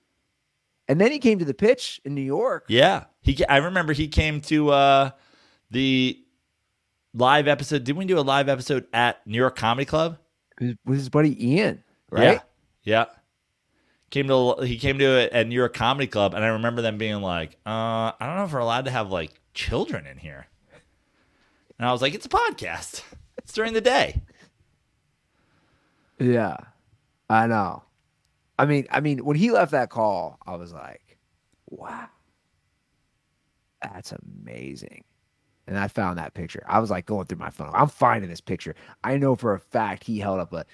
And 0.87 0.99
then 0.99 1.11
he 1.11 1.19
came 1.19 1.37
to 1.39 1.45
the 1.45 1.53
pitch 1.53 2.01
in 2.05 2.15
New 2.15 2.21
York. 2.21 2.65
Yeah, 2.67 3.05
he. 3.21 3.45
I 3.45 3.57
remember 3.57 3.93
he 3.93 4.07
came 4.07 4.41
to 4.41 4.69
uh, 4.71 5.11
the 5.71 6.19
live 7.13 7.47
episode. 7.47 7.83
Did 7.83 7.97
we 7.97 8.05
do 8.05 8.19
a 8.19 8.21
live 8.21 8.49
episode 8.49 8.85
at 8.93 9.25
New 9.25 9.37
York 9.37 9.55
Comedy 9.55 9.85
Club? 9.85 10.17
with 10.61 10.77
with 10.85 10.97
his 10.97 11.09
buddy 11.09 11.53
Ian, 11.53 11.83
right? 12.09 12.33
Yeah. 12.33 12.39
Yeah. 12.83 13.05
Came 14.11 14.27
to 14.27 14.63
he 14.65 14.77
came 14.77 14.99
to 14.99 15.05
it 15.05 15.31
at 15.31 15.47
New 15.47 15.55
York 15.55 15.73
Comedy 15.73 16.07
Club, 16.07 16.33
and 16.33 16.43
I 16.43 16.49
remember 16.49 16.81
them 16.81 16.97
being 16.97 17.21
like, 17.21 17.57
uh, 17.65 18.11
"I 18.11 18.15
don't 18.19 18.35
know 18.35 18.45
if 18.45 18.53
we're 18.53 18.59
allowed 18.59 18.85
to 18.85 18.91
have 18.91 19.09
like 19.09 19.31
children 19.53 20.05
in 20.05 20.17
here." 20.17 20.47
And 21.79 21.87
I 21.87 21.91
was 21.91 22.01
like, 22.01 22.13
"It's 22.13 22.25
a 22.25 22.29
podcast. 22.29 23.03
It's 23.37 23.53
during 23.53 23.73
the 23.73 23.81
day." 23.81 24.21
Yeah. 26.19 26.57
I 27.29 27.47
know. 27.47 27.83
I 28.59 28.65
mean, 28.65 28.85
I 28.91 28.99
mean, 28.99 29.25
when 29.25 29.37
he 29.37 29.51
left 29.51 29.71
that 29.71 29.89
call, 29.89 30.37
I 30.45 30.55
was 30.55 30.71
like, 30.71 31.17
wow. 31.67 32.09
That's 33.81 34.11
amazing. 34.11 35.03
And 35.67 35.77
I 35.77 35.87
found 35.87 36.17
that 36.17 36.33
picture. 36.33 36.63
I 36.67 36.79
was 36.79 36.89
like 36.89 37.05
going 37.05 37.27
through 37.27 37.37
my 37.37 37.49
phone. 37.49 37.71
I'm 37.73 37.87
finding 37.87 38.29
this 38.29 38.41
picture. 38.41 38.75
I 39.03 39.17
know 39.17 39.35
for 39.35 39.53
a 39.53 39.59
fact 39.59 40.03
he 40.03 40.19
held 40.19 40.39
up 40.39 40.53
a 40.53 40.65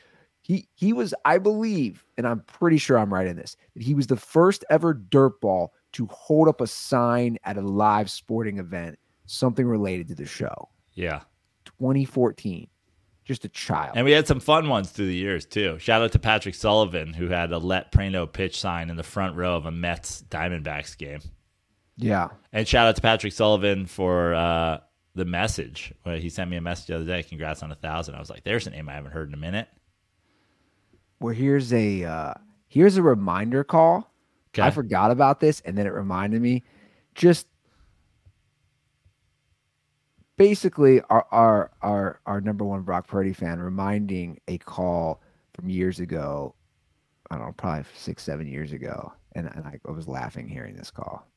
he 0.47 0.69
he 0.75 0.93
was, 0.93 1.13
I 1.25 1.39
believe, 1.39 2.05
and 2.17 2.25
I'm 2.25 2.39
pretty 2.41 2.77
sure 2.77 2.97
I'm 2.97 3.13
right 3.13 3.27
in 3.27 3.35
this, 3.35 3.57
that 3.73 3.83
he 3.83 3.93
was 3.93 4.07
the 4.07 4.15
first 4.15 4.63
ever 4.69 4.93
dirt 4.93 5.41
ball 5.41 5.73
to 5.93 6.05
hold 6.07 6.47
up 6.47 6.61
a 6.61 6.67
sign 6.67 7.37
at 7.43 7.57
a 7.57 7.61
live 7.61 8.09
sporting 8.09 8.57
event, 8.57 8.97
something 9.25 9.67
related 9.67 10.07
to 10.07 10.15
the 10.15 10.25
show. 10.25 10.69
Yeah. 10.93 11.21
2014. 11.65 12.67
Just 13.25 13.43
a 13.43 13.49
child. 13.49 13.97
And 13.97 14.05
we 14.05 14.13
had 14.13 14.25
some 14.25 14.39
fun 14.39 14.69
ones 14.69 14.89
through 14.89 15.07
the 15.07 15.15
years 15.15 15.45
too. 15.45 15.77
Shout 15.79 16.01
out 16.01 16.13
to 16.13 16.19
Patrick 16.19 16.55
Sullivan 16.55 17.13
who 17.13 17.27
had 17.27 17.51
a 17.51 17.57
let 17.57 17.91
Praino 17.91 18.31
pitch 18.31 18.57
sign 18.57 18.89
in 18.89 18.95
the 18.95 19.03
front 19.03 19.35
row 19.35 19.57
of 19.57 19.65
a 19.65 19.71
Mets 19.71 20.23
Diamondbacks 20.29 20.97
game. 20.97 21.19
Yeah. 21.97 22.29
And 22.53 22.67
shout 22.67 22.87
out 22.87 22.95
to 22.95 23.01
Patrick 23.01 23.33
Sullivan 23.33 23.85
for 23.85 24.33
uh, 24.33 24.79
the 25.15 25.25
message. 25.25 25.93
He 26.05 26.29
sent 26.29 26.49
me 26.49 26.57
a 26.57 26.61
message 26.61 26.87
the 26.87 26.95
other 26.95 27.05
day. 27.05 27.23
Congrats 27.23 27.63
on 27.63 27.71
a 27.71 27.75
thousand. 27.75 28.15
I 28.15 28.19
was 28.19 28.29
like, 28.29 28.43
"There's 28.43 28.67
a 28.67 28.69
name 28.69 28.87
I 28.87 28.93
haven't 28.93 29.11
heard 29.11 29.27
in 29.27 29.33
a 29.33 29.37
minute." 29.37 29.67
Well, 31.19 31.33
here's 31.33 31.73
a 31.73 32.03
uh 32.03 32.33
here's 32.67 32.97
a 32.97 33.01
reminder 33.01 33.63
call. 33.63 34.11
Okay. 34.51 34.61
I 34.61 34.71
forgot 34.71 35.11
about 35.11 35.39
this 35.39 35.61
and 35.61 35.77
then 35.77 35.87
it 35.87 35.93
reminded 35.93 36.41
me. 36.41 36.63
Just 37.15 37.47
basically 40.37 41.01
our 41.09 41.25
our 41.31 41.71
our, 41.81 42.19
our 42.25 42.41
number 42.41 42.63
one 42.63 42.83
Brock 42.83 43.07
Purdy 43.07 43.33
fan 43.33 43.59
reminding 43.59 44.39
a 44.47 44.57
call 44.59 45.21
from 45.55 45.69
years 45.69 45.99
ago. 45.99 46.53
I 47.31 47.37
don't 47.37 47.47
know, 47.47 47.53
probably 47.53 47.83
six, 47.95 48.23
seven 48.23 48.47
years 48.47 48.71
ago. 48.71 49.11
And, 49.33 49.47
and 49.47 49.65
I, 49.65 49.79
I 49.85 49.91
was 49.91 50.07
laughing 50.07 50.47
hearing 50.47 50.75
this 50.75 50.91
call. 50.91 51.27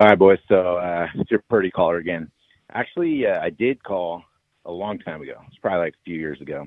All 0.00 0.06
right, 0.06 0.18
boys. 0.18 0.38
So 0.48 0.78
uh, 0.78 1.08
it's 1.16 1.30
your 1.30 1.44
Purdy 1.50 1.70
caller 1.70 1.98
again. 1.98 2.30
Actually, 2.72 3.26
uh, 3.26 3.38
I 3.38 3.50
did 3.50 3.84
call 3.84 4.24
a 4.64 4.72
long 4.72 4.98
time 4.98 5.20
ago. 5.20 5.34
It's 5.48 5.58
probably 5.58 5.80
like 5.80 5.92
a 5.92 6.04
few 6.06 6.18
years 6.18 6.40
ago, 6.40 6.66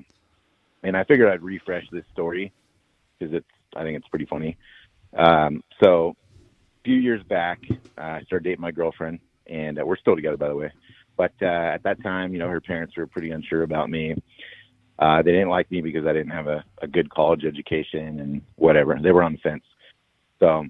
and 0.84 0.96
I 0.96 1.02
figured 1.02 1.28
I'd 1.28 1.42
refresh 1.42 1.84
this 1.90 2.04
story 2.12 2.52
because 3.18 3.34
it's. 3.34 3.46
I 3.74 3.82
think 3.82 3.98
it's 3.98 4.06
pretty 4.06 4.26
funny. 4.26 4.56
Um, 5.16 5.64
so, 5.82 6.14
a 6.78 6.82
few 6.84 6.94
years 6.94 7.24
back, 7.24 7.58
uh, 7.98 8.00
I 8.00 8.22
started 8.22 8.44
dating 8.44 8.60
my 8.60 8.70
girlfriend, 8.70 9.18
and 9.48 9.80
uh, 9.80 9.84
we're 9.84 9.96
still 9.96 10.14
together, 10.14 10.36
by 10.36 10.46
the 10.46 10.54
way. 10.54 10.70
But 11.16 11.32
uh, 11.42 11.46
at 11.46 11.82
that 11.82 12.00
time, 12.04 12.32
you 12.34 12.38
know, 12.38 12.48
her 12.48 12.60
parents 12.60 12.96
were 12.96 13.08
pretty 13.08 13.32
unsure 13.32 13.64
about 13.64 13.90
me. 13.90 14.14
Uh, 15.00 15.22
they 15.22 15.32
didn't 15.32 15.48
like 15.48 15.68
me 15.72 15.80
because 15.80 16.06
I 16.06 16.12
didn't 16.12 16.30
have 16.30 16.46
a, 16.46 16.64
a 16.82 16.86
good 16.86 17.10
college 17.10 17.44
education 17.44 18.20
and 18.20 18.42
whatever. 18.54 18.96
They 19.02 19.10
were 19.10 19.24
on 19.24 19.32
the 19.32 19.38
fence. 19.38 19.64
So 20.38 20.66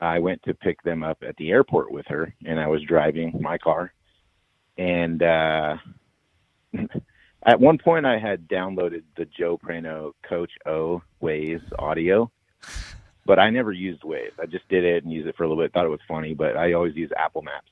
I 0.00 0.18
went 0.18 0.42
to 0.42 0.54
pick 0.54 0.82
them 0.82 1.02
up 1.02 1.18
at 1.26 1.36
the 1.36 1.50
airport 1.50 1.90
with 1.90 2.06
her, 2.08 2.34
and 2.44 2.60
I 2.60 2.66
was 2.66 2.82
driving 2.82 3.38
my 3.40 3.56
car. 3.58 3.92
And 4.76 5.22
uh, 5.22 5.76
at 7.46 7.60
one 7.60 7.78
point, 7.78 8.04
I 8.04 8.18
had 8.18 8.48
downloaded 8.48 9.02
the 9.16 9.24
Joe 9.24 9.58
Praino 9.58 10.12
Coach 10.28 10.52
O 10.66 11.02
Waze 11.22 11.62
audio, 11.78 12.30
but 13.24 13.38
I 13.38 13.50
never 13.50 13.72
used 13.72 14.02
Waze. 14.02 14.38
I 14.40 14.46
just 14.46 14.68
did 14.68 14.84
it 14.84 15.04
and 15.04 15.12
used 15.12 15.28
it 15.28 15.36
for 15.36 15.44
a 15.44 15.48
little 15.48 15.62
bit. 15.62 15.72
Thought 15.72 15.86
it 15.86 15.90
was 15.90 16.00
funny, 16.06 16.34
but 16.34 16.56
I 16.56 16.74
always 16.74 16.94
use 16.94 17.10
Apple 17.16 17.42
Maps. 17.42 17.70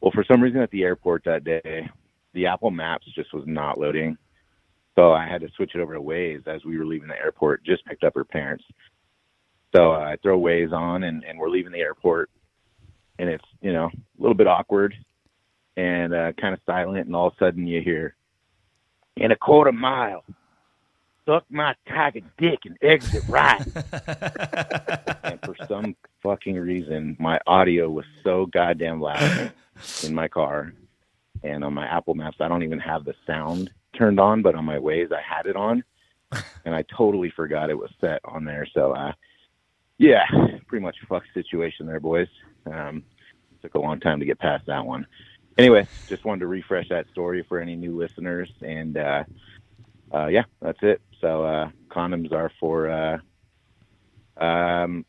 Well, 0.00 0.12
for 0.12 0.24
some 0.24 0.42
reason 0.42 0.60
at 0.60 0.70
the 0.70 0.82
airport 0.82 1.24
that 1.24 1.44
day, 1.44 1.88
the 2.32 2.46
Apple 2.46 2.70
Maps 2.70 3.06
just 3.14 3.32
was 3.32 3.44
not 3.46 3.78
loading. 3.78 4.16
So 4.96 5.12
I 5.12 5.26
had 5.26 5.40
to 5.40 5.48
switch 5.56 5.74
it 5.74 5.80
over 5.80 5.94
to 5.94 6.00
Waze 6.00 6.46
as 6.46 6.64
we 6.64 6.76
were 6.76 6.84
leaving 6.84 7.08
the 7.08 7.18
airport. 7.18 7.64
Just 7.64 7.84
picked 7.86 8.04
up 8.04 8.14
her 8.14 8.24
parents. 8.24 8.64
So 9.74 9.92
uh, 9.92 9.98
I 9.98 10.16
throw 10.22 10.38
Waze 10.38 10.72
on, 10.72 11.04
and, 11.04 11.24
and 11.24 11.38
we're 11.38 11.48
leaving 11.48 11.72
the 11.72 11.78
airport, 11.78 12.30
and 13.18 13.28
it's 13.28 13.44
you 13.60 13.72
know 13.72 13.86
a 13.86 14.22
little 14.22 14.34
bit 14.34 14.46
awkward 14.46 14.94
and 15.76 16.12
uh, 16.12 16.32
kind 16.32 16.54
of 16.54 16.60
silent, 16.66 17.06
and 17.06 17.14
all 17.14 17.28
of 17.28 17.34
a 17.34 17.44
sudden 17.44 17.66
you 17.66 17.80
hear, 17.80 18.14
"In 19.16 19.30
a 19.30 19.36
quarter 19.36 19.72
mile, 19.72 20.24
suck 21.24 21.44
my 21.50 21.74
tiger 21.88 22.20
dick 22.38 22.60
and 22.64 22.76
exit 22.82 23.22
right." 23.28 23.60
and 25.22 25.38
for 25.44 25.54
some 25.68 25.94
fucking 26.22 26.56
reason, 26.56 27.16
my 27.20 27.38
audio 27.46 27.88
was 27.88 28.06
so 28.24 28.46
goddamn 28.46 29.00
loud 29.00 29.52
in 30.02 30.14
my 30.14 30.26
car, 30.26 30.72
and 31.44 31.62
on 31.62 31.74
my 31.74 31.86
Apple 31.86 32.14
Maps, 32.14 32.38
I 32.40 32.48
don't 32.48 32.64
even 32.64 32.80
have 32.80 33.04
the 33.04 33.14
sound 33.26 33.70
turned 33.96 34.18
on, 34.18 34.42
but 34.42 34.54
on 34.54 34.64
my 34.64 34.78
Waze, 34.78 35.12
I 35.12 35.20
had 35.22 35.46
it 35.46 35.56
on, 35.56 35.84
and 36.64 36.74
I 36.74 36.84
totally 36.96 37.30
forgot 37.30 37.70
it 37.70 37.78
was 37.78 37.90
set 38.00 38.20
on 38.24 38.44
there. 38.44 38.66
So, 38.74 38.92
uh, 38.92 39.12
yeah, 40.00 40.24
pretty 40.66 40.82
much 40.82 40.96
a 41.02 41.06
fuck 41.06 41.24
situation 41.34 41.86
there, 41.86 42.00
boys. 42.00 42.28
Um, 42.64 43.02
took 43.60 43.74
a 43.74 43.78
long 43.78 44.00
time 44.00 44.18
to 44.20 44.24
get 44.24 44.38
past 44.38 44.64
that 44.66 44.86
one. 44.86 45.06
Anyway, 45.58 45.86
just 46.08 46.24
wanted 46.24 46.40
to 46.40 46.46
refresh 46.46 46.88
that 46.88 47.06
story 47.10 47.44
for 47.46 47.60
any 47.60 47.76
new 47.76 47.94
listeners, 47.98 48.50
and 48.62 48.96
uh, 48.96 49.24
uh, 50.12 50.26
yeah, 50.28 50.44
that's 50.62 50.78
it. 50.80 51.02
So, 51.20 51.44
uh, 51.44 51.70
condoms 51.88 52.32
are 52.32 52.50
for 52.58 52.88
uh, 52.90 54.42
um, 54.42 55.04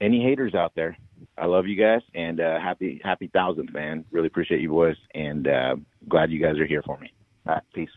any 0.00 0.22
haters 0.22 0.54
out 0.54 0.72
there. 0.74 0.96
I 1.36 1.44
love 1.44 1.66
you 1.66 1.76
guys, 1.76 2.00
and 2.14 2.40
uh, 2.40 2.58
happy 2.58 3.02
happy 3.04 3.26
thousandth, 3.26 3.74
man. 3.74 4.06
Really 4.12 4.28
appreciate 4.28 4.62
you 4.62 4.70
boys, 4.70 4.96
and 5.14 5.46
uh, 5.46 5.76
glad 6.08 6.30
you 6.30 6.40
guys 6.40 6.58
are 6.58 6.66
here 6.66 6.82
for 6.82 6.96
me. 6.96 7.12
All 7.46 7.56
right, 7.56 7.62
peace. 7.74 7.90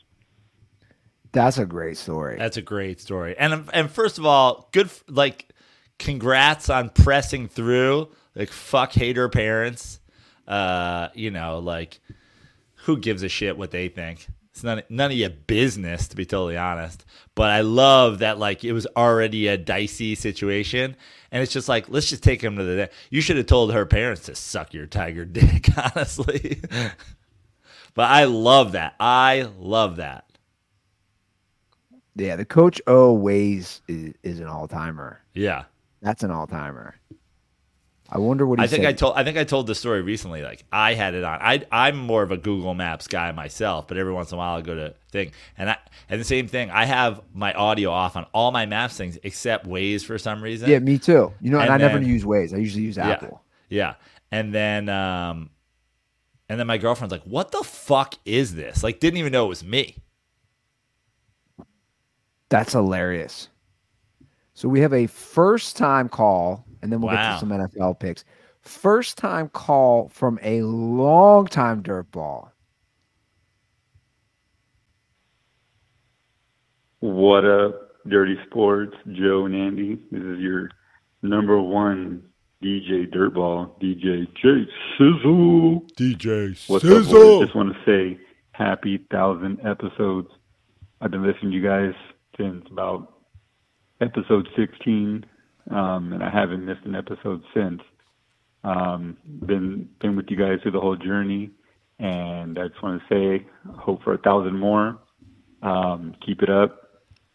That's 1.32 1.58
a 1.58 1.66
great 1.66 1.96
story. 1.96 2.38
That's 2.38 2.58
a 2.58 2.62
great 2.62 3.00
story. 3.00 3.38
And 3.38 3.70
and 3.72 3.90
first 3.90 4.18
of 4.18 4.26
all, 4.26 4.68
good 4.74 4.90
like 5.08 5.55
congrats 6.00 6.70
on 6.70 6.90
pressing 6.90 7.48
through. 7.48 8.10
Like 8.36 8.50
fuck 8.50 8.92
hater 8.94 9.30
parents. 9.30 10.00
Uh, 10.48 11.10
you 11.14 11.32
know, 11.32 11.60
like 11.60 12.00
who 12.86 12.98
gives 12.98 13.24
a 13.24 13.30
shit 13.30 13.58
what 13.58 13.72
they 13.72 13.88
think? 13.88 14.28
It's 14.52 14.64
none 14.64 14.82
none 14.90 15.12
of 15.12 15.18
your 15.18 15.32
business, 15.32 16.08
to 16.08 16.16
be 16.16 16.26
totally 16.26 16.58
honest. 16.58 17.04
But 17.34 17.50
I 17.52 17.62
love 17.62 18.20
that 18.20 18.38
like 18.40 18.64
it 18.64 18.72
was 18.72 18.88
already 18.96 19.48
a 19.48 19.58
dicey 19.58 20.16
situation, 20.16 20.96
and 21.32 21.44
it's 21.44 21.52
just 21.52 21.68
like 21.68 21.90
let's 21.90 22.10
just 22.10 22.24
take 22.24 22.42
him 22.42 22.56
to 22.58 22.64
the. 22.64 22.90
You 23.10 23.20
should 23.22 23.38
have 23.38 23.48
told 23.48 23.74
her 23.74 23.86
parents 23.86 24.24
to 24.24 24.36
suck 24.36 24.74
your 24.74 24.86
tiger 24.86 25.26
dick, 25.26 25.68
honestly. 25.78 26.62
but 27.94 28.10
I 28.10 28.26
love 28.26 28.74
that. 28.74 28.96
I 29.00 29.50
love 29.60 29.98
that. 29.98 30.26
Yeah, 32.16 32.38
the 32.38 32.46
Coach 32.46 32.82
O 32.88 33.18
Waze 33.18 33.82
is, 33.90 34.14
is 34.24 34.40
an 34.40 34.48
all 34.48 34.70
timer. 34.70 35.22
Yeah. 35.34 35.66
That's 36.06 36.22
an 36.22 36.30
all 36.30 36.46
timer. 36.46 36.94
I 38.12 38.20
wonder 38.20 38.46
what 38.46 38.60
he 38.60 38.64
I 38.64 38.68
think 38.68 38.84
said. 38.84 38.90
I 38.90 38.94
told 38.94 39.16
I 39.18 39.24
think 39.24 39.40
I 39.40 39.44
told 39.44 39.66
the 39.66 39.74
story 39.74 40.04
recently. 40.04 40.44
Like 40.44 40.64
I 40.72 40.94
had 40.94 41.16
it 41.16 41.24
on. 41.24 41.40
I 41.42 41.66
I'm 41.72 41.98
more 41.98 42.22
of 42.22 42.30
a 42.30 42.38
Google 42.38 42.76
Maps 42.76 43.08
guy 43.08 43.32
myself, 43.32 43.88
but 43.88 43.98
every 43.98 44.14
once 44.14 44.32
in 44.32 44.36
a 44.36 44.38
while 44.38 44.56
I 44.56 44.62
go 44.62 44.76
to 44.76 44.94
thing 45.12 45.32
and 45.58 45.72
I 45.72 45.78
and 46.08 46.22
the 46.22 46.26
same 46.26 46.48
thing. 46.48 46.70
I 46.70 46.86
have 46.86 47.22
my 47.34 47.54
audio 47.54 47.90
off 47.90 48.16
on 48.16 48.28
all 48.34 48.52
my 48.52 48.68
Maps 48.68 48.96
things 48.96 49.18
except 49.24 49.66
Waze 49.68 50.06
for 50.06 50.20
some 50.20 50.44
reason. 50.44 50.70
Yeah, 50.70 50.78
me 50.78 51.00
too. 51.00 51.34
You 51.42 51.50
know, 51.50 51.58
and, 51.58 51.72
And 51.72 51.84
I 51.84 51.88
never 51.88 52.00
use 52.00 52.24
Waze. 52.24 52.54
I 52.54 52.58
usually 52.58 52.84
use 52.84 52.98
Yeah. 52.98 53.10
Apple. 53.10 53.42
Yeah. 53.70 53.96
And 54.32 54.54
then 54.54 54.88
um 54.88 55.50
and 56.48 56.60
then 56.60 56.68
my 56.68 56.78
girlfriend's 56.78 57.12
like, 57.12 57.24
"What 57.24 57.52
the 57.52 57.64
fuck 57.64 58.14
is 58.26 58.54
this?" 58.54 58.84
Like 58.84 59.00
didn't 59.00 59.18
even 59.18 59.32
know 59.32 59.46
it 59.46 59.50
was 59.50 59.64
me. 59.64 59.96
That's 62.50 62.74
hilarious. 62.74 63.50
So 64.56 64.70
we 64.70 64.80
have 64.80 64.94
a 64.94 65.06
first 65.08 65.76
time 65.76 66.08
call, 66.08 66.66
and 66.82 66.90
then 66.90 67.02
we'll 67.02 67.12
get 67.12 67.34
to 67.34 67.40
some 67.40 67.50
NFL 67.50 68.00
picks. 68.00 68.24
First 68.62 69.18
time 69.18 69.50
call 69.50 70.08
from 70.08 70.40
a 70.42 70.62
long 70.62 71.46
time 71.46 71.84
dirtball. 71.84 72.52
What 77.02 77.44
up, 77.44 78.02
Dirty 78.08 78.38
Sports, 78.50 78.96
Joe 79.12 79.46
and 79.46 79.54
Andy? 79.54 80.02
This 80.10 80.24
is 80.24 80.40
your 80.40 80.70
number 81.22 81.62
one 81.62 82.24
DJ 82.64 83.14
Dirtball, 83.14 83.78
DJ 83.82 84.26
J 84.42 84.66
Sizzle. 84.98 85.82
DJ 86.00 86.70
What's 86.70 86.86
up, 86.86 87.06
boys? 87.12 87.46
Just 87.46 87.56
want 87.56 87.74
to 87.74 87.80
say 87.86 88.18
happy 88.52 89.06
thousand 89.12 89.60
episodes. 89.66 90.30
I've 91.02 91.12
been 91.12 91.28
listening 91.28 91.52
to 91.52 91.58
you 91.58 91.62
guys 91.62 91.94
since 92.38 92.66
about 92.72 93.15
episode 94.02 94.48
16, 94.56 95.26
um, 95.72 96.14
and 96.14 96.24
I 96.24 96.30
haven't 96.30 96.66
missed 96.66 96.86
an 96.86 96.96
episode 96.96 97.42
since. 97.54 97.82
Um, 98.64 99.18
been 99.46 99.88
been 100.00 100.16
with 100.16 100.26
you 100.30 100.38
guys 100.38 100.60
through 100.64 100.72
the 100.72 100.80
whole 100.80 100.96
journey, 100.96 101.52
and 102.00 102.58
I 102.58 102.68
just 102.68 102.82
want 102.82 103.02
to 103.02 103.08
say, 103.14 103.46
hope 103.78 104.04
for 104.04 104.14
a 104.14 104.18
thousand 104.18 104.58
more. 104.58 104.98
Um, 105.62 106.16
keep 106.26 106.42
it 106.42 106.50
up. 106.50 106.82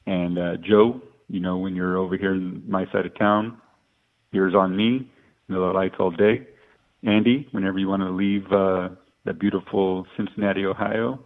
And 0.06 0.38
uh, 0.38 0.56
Joe, 0.56 1.00
you 1.28 1.40
know, 1.40 1.58
when 1.58 1.76
you're 1.76 1.96
over 1.96 2.16
here 2.16 2.34
in 2.34 2.62
my 2.68 2.84
side 2.92 3.06
of 3.06 3.16
town, 3.16 3.58
yours 4.32 4.54
on 4.56 4.76
me, 4.76 5.08
Miller 5.48 5.72
Lites 5.72 5.94
all 6.00 6.10
day. 6.10 6.46
Andy, 7.04 7.48
whenever 7.52 7.78
you 7.78 7.88
want 7.88 8.02
to 8.02 8.10
leave 8.10 8.44
uh, 8.52 8.88
that 9.24 9.38
beautiful 9.38 10.06
Cincinnati, 10.16 10.64
Ohio, 10.66 11.24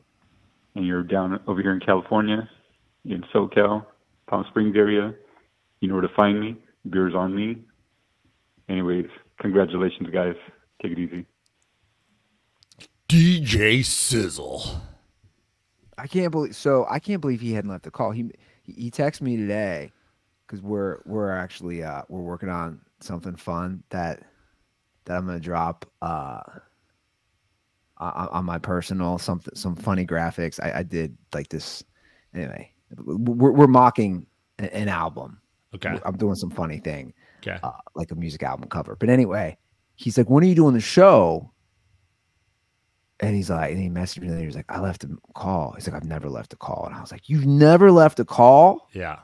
and 0.74 0.86
you're 0.86 1.02
down 1.02 1.40
over 1.46 1.62
here 1.62 1.72
in 1.72 1.80
California, 1.80 2.48
in 3.04 3.24
SoCal, 3.34 3.86
Palm 4.28 4.44
Springs 4.50 4.76
area, 4.76 5.14
you 5.84 5.88
know 5.88 5.96
where 5.96 6.08
to 6.08 6.14
find 6.16 6.40
me. 6.40 6.56
Beer's 6.88 7.14
on 7.14 7.36
me. 7.36 7.58
Anyways, 8.70 9.04
congratulations, 9.38 10.08
guys. 10.10 10.34
Take 10.80 10.92
it 10.92 10.98
easy. 10.98 11.26
DJ 13.06 13.84
Sizzle. 13.84 14.64
I 15.98 16.06
can't 16.06 16.32
believe. 16.32 16.56
So 16.56 16.86
I 16.88 16.98
can't 17.00 17.20
believe 17.20 17.42
he 17.42 17.52
hadn't 17.52 17.70
left 17.70 17.84
the 17.84 17.90
call. 17.90 18.12
He 18.12 18.30
he, 18.62 18.72
he 18.72 18.90
texted 18.90 19.20
me 19.20 19.36
today 19.36 19.92
because 20.46 20.62
we're 20.62 21.02
we're 21.04 21.30
actually 21.30 21.82
uh 21.82 22.00
we're 22.08 22.22
working 22.22 22.48
on 22.48 22.80
something 23.00 23.36
fun 23.36 23.82
that 23.90 24.22
that 25.04 25.18
I'm 25.18 25.26
gonna 25.26 25.38
drop 25.38 25.84
uh 26.00 26.40
on, 27.98 28.28
on 28.28 28.44
my 28.46 28.58
personal 28.58 29.18
something 29.18 29.54
some 29.54 29.76
funny 29.76 30.06
graphics. 30.06 30.58
I, 30.62 30.78
I 30.78 30.82
did 30.82 31.14
like 31.34 31.50
this 31.50 31.84
anyway. 32.34 32.72
We're 32.96 33.52
we're 33.52 33.66
mocking 33.66 34.26
an, 34.58 34.64
an 34.66 34.88
album. 34.88 35.42
Okay. 35.74 35.98
I'm 36.04 36.16
doing 36.16 36.34
some 36.34 36.50
funny 36.50 36.78
thing. 36.78 37.12
Okay. 37.46 37.58
uh, 37.62 37.72
like 37.94 38.10
a 38.10 38.14
music 38.14 38.42
album 38.42 38.68
cover. 38.68 38.96
But 38.96 39.10
anyway, 39.10 39.58
he's 39.96 40.16
like, 40.16 40.30
"When 40.30 40.42
are 40.44 40.46
you 40.46 40.54
doing 40.54 40.74
the 40.74 40.80
show?" 40.80 41.50
And 43.20 43.36
he's 43.36 43.50
like, 43.50 43.70
and 43.70 43.80
he 43.80 43.88
messaged 43.88 44.20
me. 44.20 44.28
And 44.28 44.40
he 44.40 44.46
was 44.46 44.56
like, 44.56 44.64
"I 44.68 44.80
left 44.80 45.04
a 45.04 45.08
call." 45.34 45.72
He's 45.72 45.86
like, 45.86 45.96
"I've 45.96 46.08
never 46.08 46.28
left 46.30 46.52
a 46.52 46.56
call." 46.56 46.86
And 46.86 46.94
I 46.94 47.00
was 47.00 47.12
like, 47.12 47.28
"You've 47.28 47.46
never 47.46 47.90
left 47.90 48.18
a 48.18 48.24
call?" 48.24 48.88
Yeah. 48.92 49.20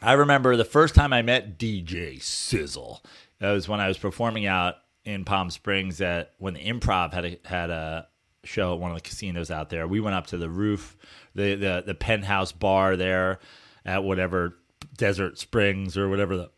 I 0.00 0.12
remember 0.12 0.56
the 0.56 0.64
first 0.64 0.94
time 0.94 1.12
I 1.12 1.22
met 1.22 1.58
DJ 1.58 2.22
Sizzle. 2.22 3.02
That 3.40 3.52
was 3.52 3.68
when 3.68 3.80
I 3.80 3.88
was 3.88 3.98
performing 3.98 4.46
out 4.46 4.76
in 5.04 5.24
Palm 5.24 5.50
Springs 5.50 6.00
at 6.00 6.34
when 6.38 6.54
the 6.54 6.60
Improv 6.60 7.12
had 7.12 7.24
a, 7.24 7.38
had 7.44 7.70
a 7.70 8.06
show 8.44 8.74
at 8.74 8.80
one 8.80 8.90
of 8.90 8.96
the 8.96 9.00
casinos 9.00 9.50
out 9.50 9.70
there. 9.70 9.88
We 9.88 10.00
went 10.00 10.14
up 10.14 10.28
to 10.28 10.36
the 10.36 10.48
roof, 10.50 10.96
the 11.34 11.54
the 11.54 11.82
the 11.86 11.94
penthouse 11.94 12.52
bar 12.52 12.96
there 12.96 13.40
at 13.88 14.04
whatever 14.04 14.54
Desert 14.98 15.38
Springs 15.38 15.96
or 15.96 16.10
whatever 16.10 16.36
the 16.36 16.50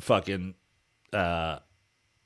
fucking 0.00 0.54
uh 1.12 1.58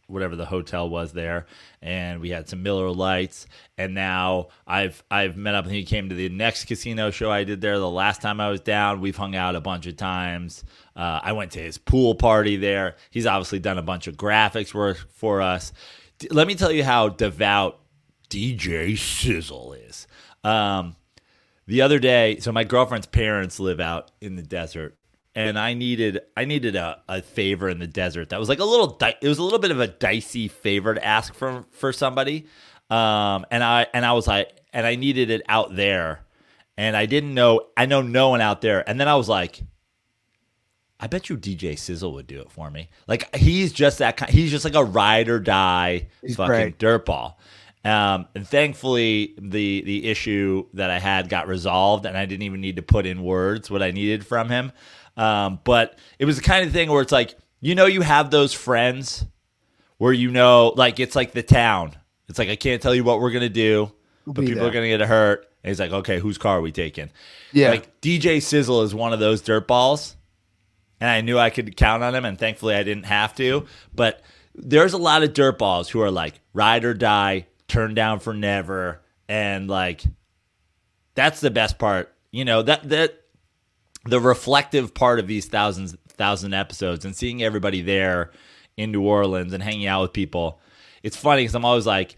whatever 0.07 0.37
the 0.37 0.47
hotel 0.47 0.89
was 0.89 1.13
there. 1.13 1.47
And 1.83 2.21
we 2.21 2.31
had 2.31 2.49
some 2.49 2.63
Miller 2.63 2.89
Lites. 2.91 3.49
And 3.77 3.93
now 3.93 4.49
I've 4.65 5.03
I've 5.11 5.37
met 5.37 5.57
up 5.57 5.65
and 5.65 5.75
he 5.75 5.83
came 5.83 6.09
to 6.11 6.15
the 6.15 6.29
next 6.29 6.67
casino 6.67 7.11
show 7.11 7.29
I 7.29 7.43
did 7.43 7.61
there 7.61 7.81
the 7.81 7.91
last 7.91 8.23
time 8.23 8.41
I 8.41 8.49
was 8.49 8.61
down. 8.61 9.01
We've 9.01 9.17
hung 9.17 9.35
out 9.35 9.57
a 9.57 9.61
bunch 9.61 9.87
of 9.87 9.97
times. 9.97 10.63
Uh, 10.95 11.19
I 11.25 11.33
went 11.33 11.51
to 11.53 11.59
his 11.59 11.77
pool 11.77 12.15
party 12.15 12.57
there. 12.57 12.95
He's 13.11 13.27
obviously 13.27 13.59
done 13.59 13.79
a 13.79 13.83
bunch 13.83 14.07
of 14.07 14.17
graphics 14.17 14.73
work 14.73 15.09
for 15.11 15.43
us. 15.43 15.73
D- 16.21 16.29
let 16.31 16.47
me 16.47 16.55
tell 16.55 16.71
you 16.71 16.85
how 16.85 17.09
devout 17.09 17.81
DJ 18.31 18.97
Sizzle 18.97 19.73
is. 19.73 20.07
Um 20.45 20.95
the 21.67 21.83
other 21.83 21.99
day 21.99 22.39
so 22.39 22.53
my 22.53 22.65
girlfriend's 22.65 23.07
parents 23.07 23.59
live 23.61 23.81
out 23.81 24.11
in 24.21 24.37
the 24.37 24.43
desert 24.43 24.97
and 25.35 25.59
I 25.59 25.75
needed 25.75 26.21
I 26.37 26.45
needed 26.45 26.77
a, 26.77 27.03
a 27.09 27.23
favor 27.23 27.69
in 27.69 27.79
the 27.79 27.87
desert 27.87 28.31
that 28.31 28.41
was 28.41 28.49
like 28.49 28.61
a 28.61 28.65
little 28.65 28.89
di- 28.97 29.17
it 29.21 29.29
was 29.29 29.39
a 29.39 29.43
little 29.43 29.59
bit 29.59 29.71
of 29.71 29.81
a 29.81 29.87
dicey 29.87 30.49
favor 30.49 30.95
to 30.95 31.05
ask 31.05 31.35
for 31.35 31.65
for 31.73 31.93
somebody 31.93 32.47
um 32.91 33.45
and 33.51 33.63
I 33.65 33.87
and 33.93 34.05
I 34.07 34.13
was 34.13 34.27
like 34.27 34.53
and 34.73 34.87
I 34.87 34.95
needed 34.97 35.31
it 35.31 35.43
out 35.49 35.75
there 35.77 36.21
and 36.77 36.97
I 36.97 37.07
didn't 37.07 37.35
know 37.35 37.67
I 37.77 37.87
know 37.87 38.01
no 38.03 38.29
one 38.31 38.41
out 38.41 38.61
there 38.61 38.89
and 38.89 39.01
then 39.01 39.09
I 39.09 39.17
was 39.17 39.29
like 39.29 39.61
I 40.99 41.09
bet 41.09 41.29
you 41.29 41.37
DJ 41.37 41.79
Sizzle 41.79 42.15
would 42.15 42.27
do 42.27 42.41
it 42.41 42.51
for 42.51 42.71
me. 42.71 42.89
Like 43.07 43.35
he's 43.37 43.71
just 43.71 43.99
that 43.99 44.17
kind. 44.17 44.33
He's 44.33 44.51
just 44.51 44.65
like 44.65 44.75
a 44.75 44.83
ride 44.83 45.29
or 45.29 45.39
die 45.39 46.09
He's 46.23 46.37
fucking 46.37 46.55
great. 46.55 46.79
dirtball. 46.79 47.35
Um, 47.87 48.27
and 48.35 48.47
thankfully, 48.47 49.35
the 49.39 49.83
the 49.83 50.09
issue 50.09 50.67
that 50.75 50.91
I 50.91 50.99
had 50.99 51.29
got 51.29 51.47
resolved, 51.47 52.05
and 52.05 52.19
I 52.19 52.27
didn't 52.27 52.43
even 52.43 52.61
need 52.61 52.77
to 52.77 52.83
put 52.83 53.07
in 53.07 53.23
words 53.23 53.71
what 53.71 53.81
I 53.81 53.93
needed 53.93 54.27
from 54.27 54.49
him. 54.49 54.73
Um, 55.17 55.61
but 55.63 55.97
it 56.19 56.25
was 56.25 56.37
the 56.37 56.43
kind 56.43 56.67
of 56.67 56.73
thing 56.73 56.91
where 56.91 57.01
it's 57.01 57.13
like, 57.13 57.37
you 57.61 57.77
know, 57.77 57.87
you 57.87 58.01
have 58.01 58.31
those 58.33 58.53
friends 58.53 59.25
where 59.99 60.13
you 60.13 60.33
know, 60.33 60.73
like 60.77 60.99
it's 60.99 61.15
like 61.15 61.31
the 61.31 61.45
town. 61.45 61.93
It's 62.29 62.41
like 62.41 62.49
I 62.49 62.57
can't 62.57 62.83
tell 62.83 62.93
you 62.93 63.05
what 63.05 63.21
we're 63.21 63.31
gonna 63.31 63.49
do, 63.49 63.93
but 64.27 64.45
people 64.45 64.63
there. 64.63 64.69
are 64.69 64.73
gonna 64.73 64.89
get 64.89 65.01
hurt. 65.03 65.49
And 65.63 65.71
he's 65.71 65.79
like, 65.79 65.93
okay, 65.93 66.19
whose 66.19 66.39
car 66.39 66.59
are 66.59 66.61
we 66.61 66.73
taking? 66.73 67.11
Yeah. 67.53 67.71
Like 67.71 68.01
DJ 68.01 68.43
Sizzle 68.43 68.83
is 68.83 68.97
one 68.97 69.13
of 69.13 69.21
those 69.21 69.43
dirt 69.43 69.69
balls, 69.69 70.17
and 71.01 71.09
I 71.09 71.21
knew 71.21 71.39
I 71.39 71.51
could 71.51 71.77
count 71.77 72.03
on 72.03 72.17
him, 72.17 72.25
and 72.25 72.37
thankfully 72.37 72.75
I 72.75 72.83
didn't 72.83 73.05
have 73.05 73.33
to. 73.37 73.67
But 73.95 74.23
there's 74.57 74.93
a 74.93 74.99
lot 74.99 75.23
of 75.23 75.35
dirt 75.35 75.57
balls 75.57 75.89
who 75.89 76.01
are 76.01 76.11
like 76.11 76.41
ride 76.53 76.85
or 76.85 76.93
die, 76.93 77.47
turn 77.69 77.95
down 77.95 78.21
for 78.21 78.35
never, 78.35 79.01
and 79.29 79.69
like 79.69 80.03
that's 81.15 81.41
the 81.41 81.51
best 81.51 81.79
part. 81.79 82.15
You 82.31 82.45
know 82.45 82.63
that 82.63 82.89
that 82.89 83.21
the 84.05 84.21
reflective 84.21 84.95
part 84.95 85.19
of 85.19 85.27
these 85.27 85.47
thousands 85.47 85.97
thousand 86.09 86.55
episodes 86.55 87.05
and 87.05 87.15
seeing 87.15 87.43
everybody 87.43 87.83
there 87.83 88.31
in 88.77 88.93
New 88.93 89.03
Orleans 89.03 89.53
and 89.53 89.63
hanging 89.63 89.87
out 89.87 90.03
with 90.03 90.13
people. 90.13 90.61
It's 91.03 91.17
funny 91.17 91.43
because 91.43 91.55
I'm 91.55 91.65
always 91.65 91.87
like, 91.87 92.17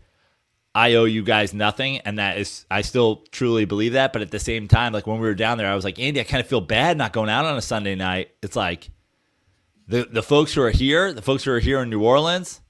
I 0.74 0.94
owe 0.94 1.04
you 1.04 1.22
guys 1.22 1.52
nothing, 1.52 1.98
and 1.98 2.18
that 2.18 2.38
is 2.38 2.66
I 2.70 2.82
still 2.82 3.24
truly 3.32 3.64
believe 3.64 3.94
that. 3.94 4.12
But 4.12 4.22
at 4.22 4.30
the 4.30 4.38
same 4.38 4.68
time, 4.68 4.92
like 4.92 5.06
when 5.06 5.20
we 5.20 5.26
were 5.26 5.34
down 5.34 5.58
there, 5.58 5.70
I 5.70 5.74
was 5.74 5.84
like, 5.84 5.98
Andy, 5.98 6.20
I 6.20 6.24
kind 6.24 6.40
of 6.40 6.46
feel 6.46 6.60
bad 6.60 6.96
not 6.96 7.12
going 7.12 7.30
out 7.30 7.44
on 7.44 7.56
a 7.56 7.62
Sunday 7.62 7.94
night. 7.94 8.30
It's 8.42 8.56
like 8.56 8.90
the 9.86 10.04
the 10.10 10.22
folks 10.22 10.54
who 10.54 10.62
are 10.62 10.70
here, 10.70 11.12
the 11.12 11.22
folks 11.22 11.44
who 11.44 11.52
are 11.52 11.60
here 11.60 11.80
in 11.80 11.90
New 11.90 12.02
Orleans, 12.02 12.60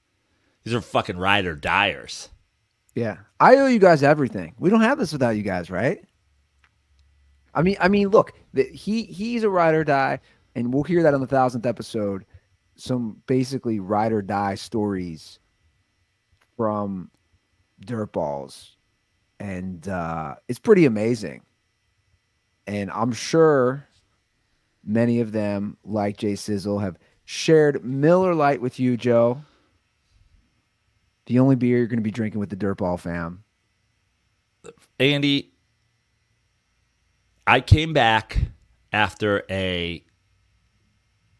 these 0.63 0.73
are 0.73 0.81
fucking 0.81 1.17
ride 1.17 1.45
or. 1.45 2.29
Yeah, 2.99 3.15
I 3.39 3.55
owe 3.55 3.67
you 3.67 3.79
guys 3.79 4.03
everything. 4.03 4.55
We 4.59 4.69
don't 4.69 4.81
have 4.81 4.99
this 4.99 5.13
without 5.13 5.37
you 5.37 5.41
guys, 5.41 5.69
right? 5.69 6.03
I 7.53 7.61
mean, 7.61 7.77
I 7.79 7.87
mean, 7.87 8.09
look, 8.09 8.33
the, 8.53 8.63
he 8.63 9.03
he's 9.03 9.43
a 9.43 9.49
ride 9.49 9.73
or 9.73 9.85
die, 9.85 10.19
and 10.53 10.73
we'll 10.73 10.83
hear 10.83 11.01
that 11.03 11.13
on 11.13 11.21
the 11.21 11.27
thousandth 11.27 11.65
episode. 11.65 12.25
Some 12.75 13.21
basically 13.25 13.79
ride 13.79 14.11
or 14.11 14.21
die 14.21 14.55
stories 14.55 15.39
from 16.57 17.09
dirt 17.85 18.11
balls, 18.11 18.75
and 19.39 19.87
uh, 19.87 20.35
it's 20.49 20.59
pretty 20.59 20.85
amazing. 20.85 21.43
And 22.67 22.91
I'm 22.91 23.13
sure 23.13 23.87
many 24.83 25.21
of 25.21 25.31
them, 25.31 25.77
like 25.85 26.17
Jay 26.17 26.35
Sizzle, 26.35 26.79
have 26.79 26.97
shared 27.23 27.85
Miller 27.85 28.35
Lite 28.35 28.59
with 28.59 28.77
you, 28.77 28.97
Joe. 28.97 29.41
The 31.29 31.37
only 31.37 31.55
beer 31.55 31.77
you're 31.77 31.85
going 31.85 31.99
to 31.99 32.03
be 32.03 32.09
drinking 32.09 32.39
with 32.39 32.49
the 32.49 32.55
Dirtball 32.55 32.99
fam. 32.99 33.43
Andy, 34.99 35.53
I 37.45 37.61
came 37.61 37.93
back 37.93 38.39
after 38.91 39.43
a 39.47 40.03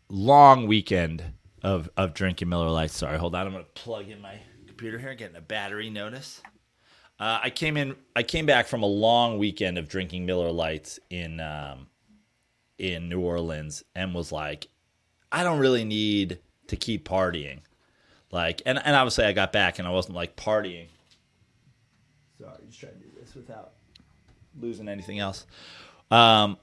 long 0.08 0.68
weekend 0.68 1.24
of 1.64 1.90
of 1.98 2.14
drinking 2.14 2.50
Miller 2.50 2.70
Lite. 2.70 2.92
Sorry, 2.92 3.18
hold 3.18 3.34
on. 3.34 3.48
I'm 3.48 3.52
going 3.52 3.66
to 3.66 3.82
plug 3.82 4.08
in 4.08 4.22
my 4.22 4.36
computer 4.68 5.00
here, 5.00 5.16
getting 5.16 5.36
a 5.36 5.42
battery 5.42 5.90
notice. 5.90 6.40
Uh, 7.20 7.40
I 7.44 7.50
came 7.50 7.76
in. 7.76 7.96
I 8.16 8.22
came 8.22 8.46
back 8.46 8.68
from 8.68 8.84
a 8.84 8.88
long 8.88 9.40
weekend 9.40 9.80
of 9.80 9.90
drinking 9.90 10.24
Miller 10.24 10.52
Lites 10.52 11.00
in 11.10 11.40
um, 11.40 11.88
in 12.78 13.10
New 13.10 13.22
Orleans, 13.22 13.84
and 13.96 14.14
was 14.14 14.32
like, 14.32 14.68
I 15.32 15.44
don't 15.44 15.60
really 15.60 15.84
need 15.84 16.38
to 16.68 16.76
keep 16.76 17.10
partying. 17.10 17.62
Like, 18.32 18.62
and 18.66 18.80
and 18.84 18.96
obviously 18.96 19.26
I 19.26 19.34
got 19.34 19.52
back 19.52 19.80
and 19.80 19.88
I 19.88 19.92
wasn't 19.92 20.16
like 20.16 20.36
partying. 20.36 20.88
Sorry, 22.40 22.58
just 22.68 22.80
trying 22.80 22.94
to 22.94 23.00
do 23.00 23.10
this 23.20 23.34
without 23.36 23.72
losing 24.60 24.88
anything 24.88 25.20
else. 25.20 25.46
Um, 26.12 26.58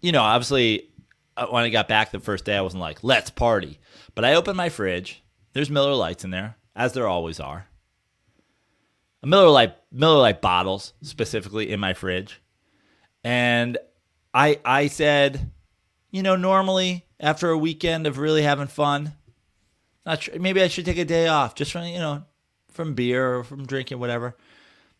you 0.00 0.12
know, 0.12 0.22
obviously 0.22 0.88
uh, 1.36 1.46
when 1.46 1.64
I 1.64 1.68
got 1.70 1.88
back 1.88 2.10
the 2.10 2.20
first 2.20 2.44
day, 2.44 2.56
I 2.56 2.60
wasn't 2.60 2.82
like, 2.82 3.02
let's 3.02 3.30
party. 3.30 3.78
But 4.14 4.24
I 4.24 4.34
opened 4.34 4.56
my 4.56 4.68
fridge. 4.68 5.22
There's 5.52 5.70
Miller 5.70 5.94
Lites 5.94 6.24
in 6.24 6.30
there, 6.30 6.56
as 6.76 6.92
there 6.92 7.08
always 7.08 7.40
are. 7.40 7.66
A 9.22 9.26
Miller 9.26 9.48
Lite, 9.48 9.74
Miller 9.90 10.18
Lite 10.18 10.40
bottles 10.40 10.92
specifically 11.02 11.70
in 11.70 11.80
my 11.80 11.94
fridge, 11.94 12.40
and 13.24 13.76
I 14.32 14.60
I 14.64 14.86
said, 14.86 15.50
you 16.10 16.22
know, 16.22 16.36
normally 16.36 17.04
after 17.18 17.50
a 17.50 17.58
weekend 17.58 18.06
of 18.06 18.18
really 18.18 18.42
having 18.42 18.68
fun, 18.68 19.14
not 20.08 20.22
sure, 20.22 20.38
maybe 20.38 20.62
I 20.62 20.68
should 20.68 20.86
take 20.86 20.98
a 20.98 21.04
day 21.04 21.28
off 21.28 21.54
just 21.54 21.70
from 21.70 21.84
you 21.84 21.98
know 21.98 22.24
from 22.70 22.94
beer 22.94 23.36
or 23.36 23.44
from 23.44 23.66
drinking 23.66 23.98
whatever. 24.00 24.36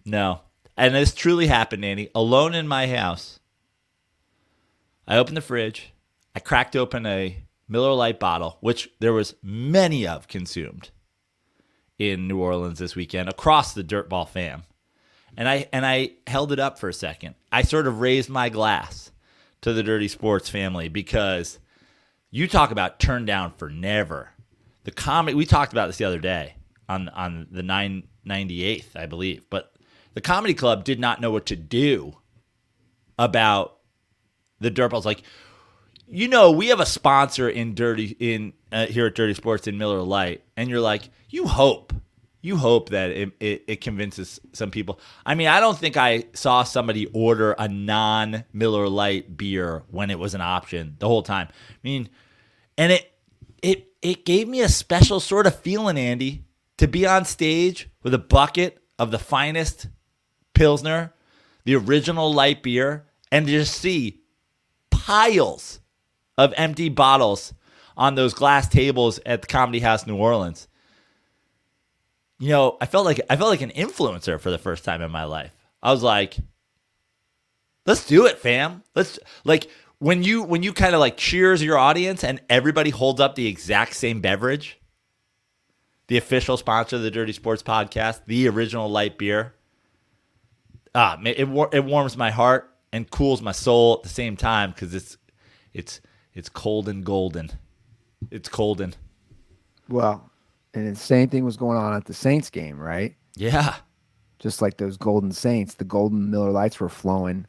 No, 0.05 0.43
and 0.77 0.95
this 0.95 1.15
truly 1.15 1.47
happened, 1.47 1.85
Andy. 1.85 2.11
Alone 2.15 2.55
in 2.55 2.69
my 2.69 2.87
house, 2.87 3.41
I 5.07 5.17
opened 5.17 5.37
the 5.37 5.43
fridge. 5.43 5.93
I 6.37 6.41
cracked 6.41 6.77
open 6.77 7.07
a 7.07 7.43
Miller 7.69 7.95
Lite 7.95 8.21
bottle, 8.21 8.59
which 8.61 8.91
there 9.01 9.13
was 9.15 9.35
many 9.43 10.07
of 10.07 10.29
consumed 10.29 10.91
in 11.99 12.29
New 12.29 12.39
Orleans 12.39 12.79
this 12.79 12.95
weekend 12.95 13.29
across 13.29 13.73
the 13.75 13.83
Dirtball 13.83 14.29
fam. 14.29 14.65
And 15.37 15.49
I 15.49 15.69
and 15.73 15.87
I 15.87 16.13
held 16.27 16.53
it 16.53 16.61
up 16.61 16.79
for 16.79 16.89
a 16.89 16.95
second. 16.95 17.35
I 17.51 17.63
sort 17.63 17.87
of 17.87 18.01
raised 18.01 18.29
my 18.29 18.51
glass 18.51 19.11
to 19.63 19.73
the 19.73 19.83
Dirty 19.83 20.09
Sports 20.09 20.51
family 20.51 20.89
because 20.89 21.59
you 22.31 22.47
talk 22.47 22.71
about 22.71 23.01
turn 23.01 23.25
down 23.25 23.53
for 23.57 23.71
never. 23.71 24.31
The 24.89 24.95
comedy 24.95 25.35
we 25.35 25.45
talked 25.45 25.73
about 25.73 25.89
this 25.89 25.99
the 25.99 26.07
other 26.07 26.19
day 26.19 26.55
on 26.89 27.11
on 27.11 27.47
the 27.51 27.61
998th, 27.61 28.97
I 28.97 29.05
believe, 29.05 29.45
but 29.51 29.75
the 30.15 30.23
comedy 30.23 30.55
club 30.55 30.83
did 30.83 30.99
not 30.99 31.21
know 31.21 31.31
what 31.31 31.45
to 31.45 31.57
do 31.57 32.17
about 33.19 33.81
the 34.61 34.71
Dirtballs. 34.71 35.05
Like, 35.05 35.25
you 36.07 36.27
know, 36.27 36.53
we 36.53 36.69
have 36.69 36.81
a 36.81 36.87
sponsor 36.87 37.51
in 37.51 37.75
Dirty 37.75 38.17
in 38.19 38.55
uh, 38.73 38.87
here 38.87 39.05
at 39.05 39.15
Dirty 39.15 39.35
Sports 39.35 39.67
in 39.67 39.77
Miller 39.77 40.01
Lite, 40.01 40.43
and 40.57 40.71
you're 40.71 40.81
like, 40.81 41.11
you 41.29 41.47
hope, 41.47 41.93
you 42.41 42.57
hope 42.57 42.89
that 42.89 43.11
it, 43.11 43.33
it, 43.41 43.65
it 43.69 43.81
convinces 43.83 44.41
some 44.55 44.71
people. 44.71 45.01
I 45.27 45.35
mean, 45.35 45.49
I 45.49 45.61
don't 45.61 45.77
think 45.77 45.99
I 45.99 46.25
saw 46.33 46.63
somebody 46.63 47.05
order 47.13 47.53
a 47.59 47.69
non 47.69 48.43
Miller 48.55 48.89
Lite 48.89 49.37
beer 49.37 49.83
when 49.91 50.09
it 50.09 50.19
was 50.19 50.35
an 50.35 50.41
option 50.41 50.97
the 50.99 51.09
whole 51.09 51.23
time. 51.23 51.49
I 51.51 51.77
mean, 51.85 52.09
and 52.79 52.91
it 52.91 53.13
it 53.63 53.89
it 54.03 54.25
gave 54.25 54.49
me 54.49 54.61
a 54.61 54.69
special 54.69 55.21
sort 55.21 55.47
of 55.47 55.59
feeling, 55.59 55.99
Andy, 55.99 56.45
to 56.77 56.87
be 56.87 57.07
on 57.07 57.25
stage 57.25 57.91
with 58.03 58.15
a 58.15 58.19
bucket 58.19 58.79
of 58.99 59.11
the 59.11 59.19
finest 59.19 59.89
pilsner, 60.55 61.13
the 61.65 61.75
original 61.75 62.33
light 62.33 62.63
beer, 62.63 63.07
and 63.31 63.47
to 63.47 63.53
just 63.53 63.75
see 63.75 64.21
piles 64.91 65.81
of 66.37 66.55
empty 66.57 66.89
bottles 66.89 67.55
on 67.97 68.15
those 68.15 68.35
glass 68.35 68.69
tables 68.69 69.19
at 69.27 69.43
the 69.43 69.49
Comedy 69.49 69.81
House 69.81 70.07
New 70.07 70.17
Orleans. 70.17 70.69
You 72.39 72.51
know, 72.51 72.77
I 72.81 72.87
felt 72.87 73.05
like 73.05 73.21
I 73.29 73.37
felt 73.37 73.51
like 73.51 73.63
an 73.63 73.71
influencer 73.71 74.41
for 74.41 74.51
the 74.51 74.59
first 74.59 74.85
time 74.85 75.03
in 75.03 75.11
my 75.11 75.25
life. 75.25 75.53
I 75.83 75.91
was 75.91 76.05
like, 76.05 76.37
let's 77.85 78.07
do 78.07 78.27
it, 78.27 78.39
fam. 78.39 78.85
Let's 78.95 79.19
like 79.45 79.69
when 79.99 80.23
you 80.23 80.43
when 80.43 80.63
you 80.63 80.73
kind 80.73 80.95
of 80.95 81.01
like 81.01 81.17
cheers 81.17 81.63
your 81.63 81.79
audience 81.79 82.25
and 82.25 82.41
everybody 82.49 82.91
holds 82.91 83.21
up 83.21 83.35
the 83.35 83.47
exact 83.47 83.95
same 83.95 84.21
beverage. 84.21 84.79
The 86.09 86.17
official 86.17 86.57
sponsor 86.57 86.97
of 86.97 87.03
the 87.03 87.11
Dirty 87.11 87.33
Sports 87.33 87.63
Podcast, 87.63 88.23
the 88.27 88.49
original 88.49 88.89
light 88.89 89.19
beer. 89.19 89.55
Ah, 90.95 91.21
it 91.25 91.49
it 91.73 91.85
warms 91.85 92.17
my 92.17 92.31
heart 92.31 92.75
and 92.93 93.11
cools 93.11 93.43
my 93.43 93.53
soul 93.53 93.97
at 93.99 94.05
the 94.05 94.09
same 94.09 94.37
time 94.37 94.71
because 94.71 94.95
it's 94.95 95.19
it's 95.75 96.01
it's 96.33 96.49
cold 96.49 96.89
and 96.89 97.05
golden. 97.05 97.51
It's 98.31 98.49
golden. 98.49 98.95
Well, 99.89 100.31
and 100.75 100.87
the 100.95 100.99
same 100.99 101.29
thing 101.29 101.45
was 101.45 101.57
going 101.57 101.77
on 101.77 101.95
at 101.95 102.07
the 102.07 102.15
Saints 102.15 102.51
game, 102.51 102.79
right? 102.79 103.15
Yeah. 103.37 103.77
Just 104.39 104.63
like 104.63 104.77
those 104.77 104.97
Golden 104.97 105.33
Saints, 105.33 105.75
the 105.75 105.85
Golden 105.85 106.31
Miller 106.31 106.51
Lites 106.51 106.79
were 106.79 106.89
flowing. 106.89 107.47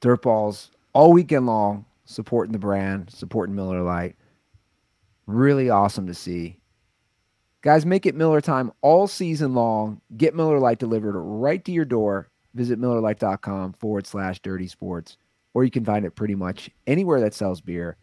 Dirt 0.00 0.22
balls 0.22 0.70
all 0.96 1.12
weekend 1.12 1.44
long, 1.44 1.84
supporting 2.06 2.54
the 2.54 2.58
brand, 2.58 3.10
supporting 3.10 3.54
Miller 3.54 3.82
Lite. 3.82 4.16
Really 5.26 5.68
awesome 5.68 6.06
to 6.06 6.14
see. 6.14 6.56
Guys, 7.60 7.84
make 7.84 8.06
it 8.06 8.14
Miller 8.14 8.40
time 8.40 8.72
all 8.80 9.06
season 9.06 9.54
long. 9.54 10.00
Get 10.16 10.34
Miller 10.34 10.58
Lite 10.58 10.78
delivered 10.78 11.20
right 11.20 11.62
to 11.66 11.70
your 11.70 11.84
door. 11.84 12.30
Visit 12.54 12.80
MillerLite.com 12.80 13.74
forward 13.74 14.06
slash 14.06 14.40
dirty 14.40 14.68
sports, 14.68 15.18
or 15.52 15.64
you 15.64 15.70
can 15.70 15.84
find 15.84 16.06
it 16.06 16.14
pretty 16.14 16.34
much 16.34 16.70
anywhere 16.86 17.20
that 17.20 17.34
sells 17.34 17.60
beer. 17.60 17.98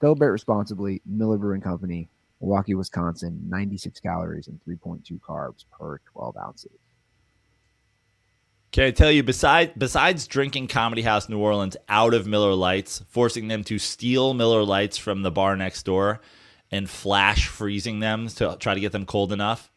Celebrate 0.00 0.30
responsibly. 0.30 1.02
Miller 1.04 1.36
Brewing 1.36 1.60
Company, 1.60 2.08
Milwaukee, 2.40 2.74
Wisconsin. 2.74 3.38
96 3.50 4.00
calories 4.00 4.48
and 4.48 4.58
3.2 4.66 5.20
carbs 5.20 5.66
per 5.78 5.98
12 6.10 6.38
ounces. 6.38 6.78
Can 8.72 8.84
I 8.84 8.92
tell 8.92 9.10
you, 9.10 9.24
besides 9.24 9.72
besides 9.76 10.28
drinking 10.28 10.68
Comedy 10.68 11.02
House 11.02 11.28
New 11.28 11.38
Orleans 11.38 11.76
out 11.88 12.14
of 12.14 12.26
Miller 12.26 12.54
Lites, 12.54 13.02
forcing 13.08 13.48
them 13.48 13.64
to 13.64 13.78
steal 13.80 14.32
Miller 14.32 14.62
Lites 14.62 14.96
from 14.96 15.22
the 15.22 15.30
bar 15.30 15.56
next 15.56 15.82
door 15.82 16.20
and 16.70 16.88
flash 16.88 17.48
freezing 17.48 17.98
them 17.98 18.28
to 18.28 18.56
try 18.60 18.74
to 18.74 18.80
get 18.80 18.92
them 18.92 19.06
cold 19.06 19.32
enough. 19.32 19.72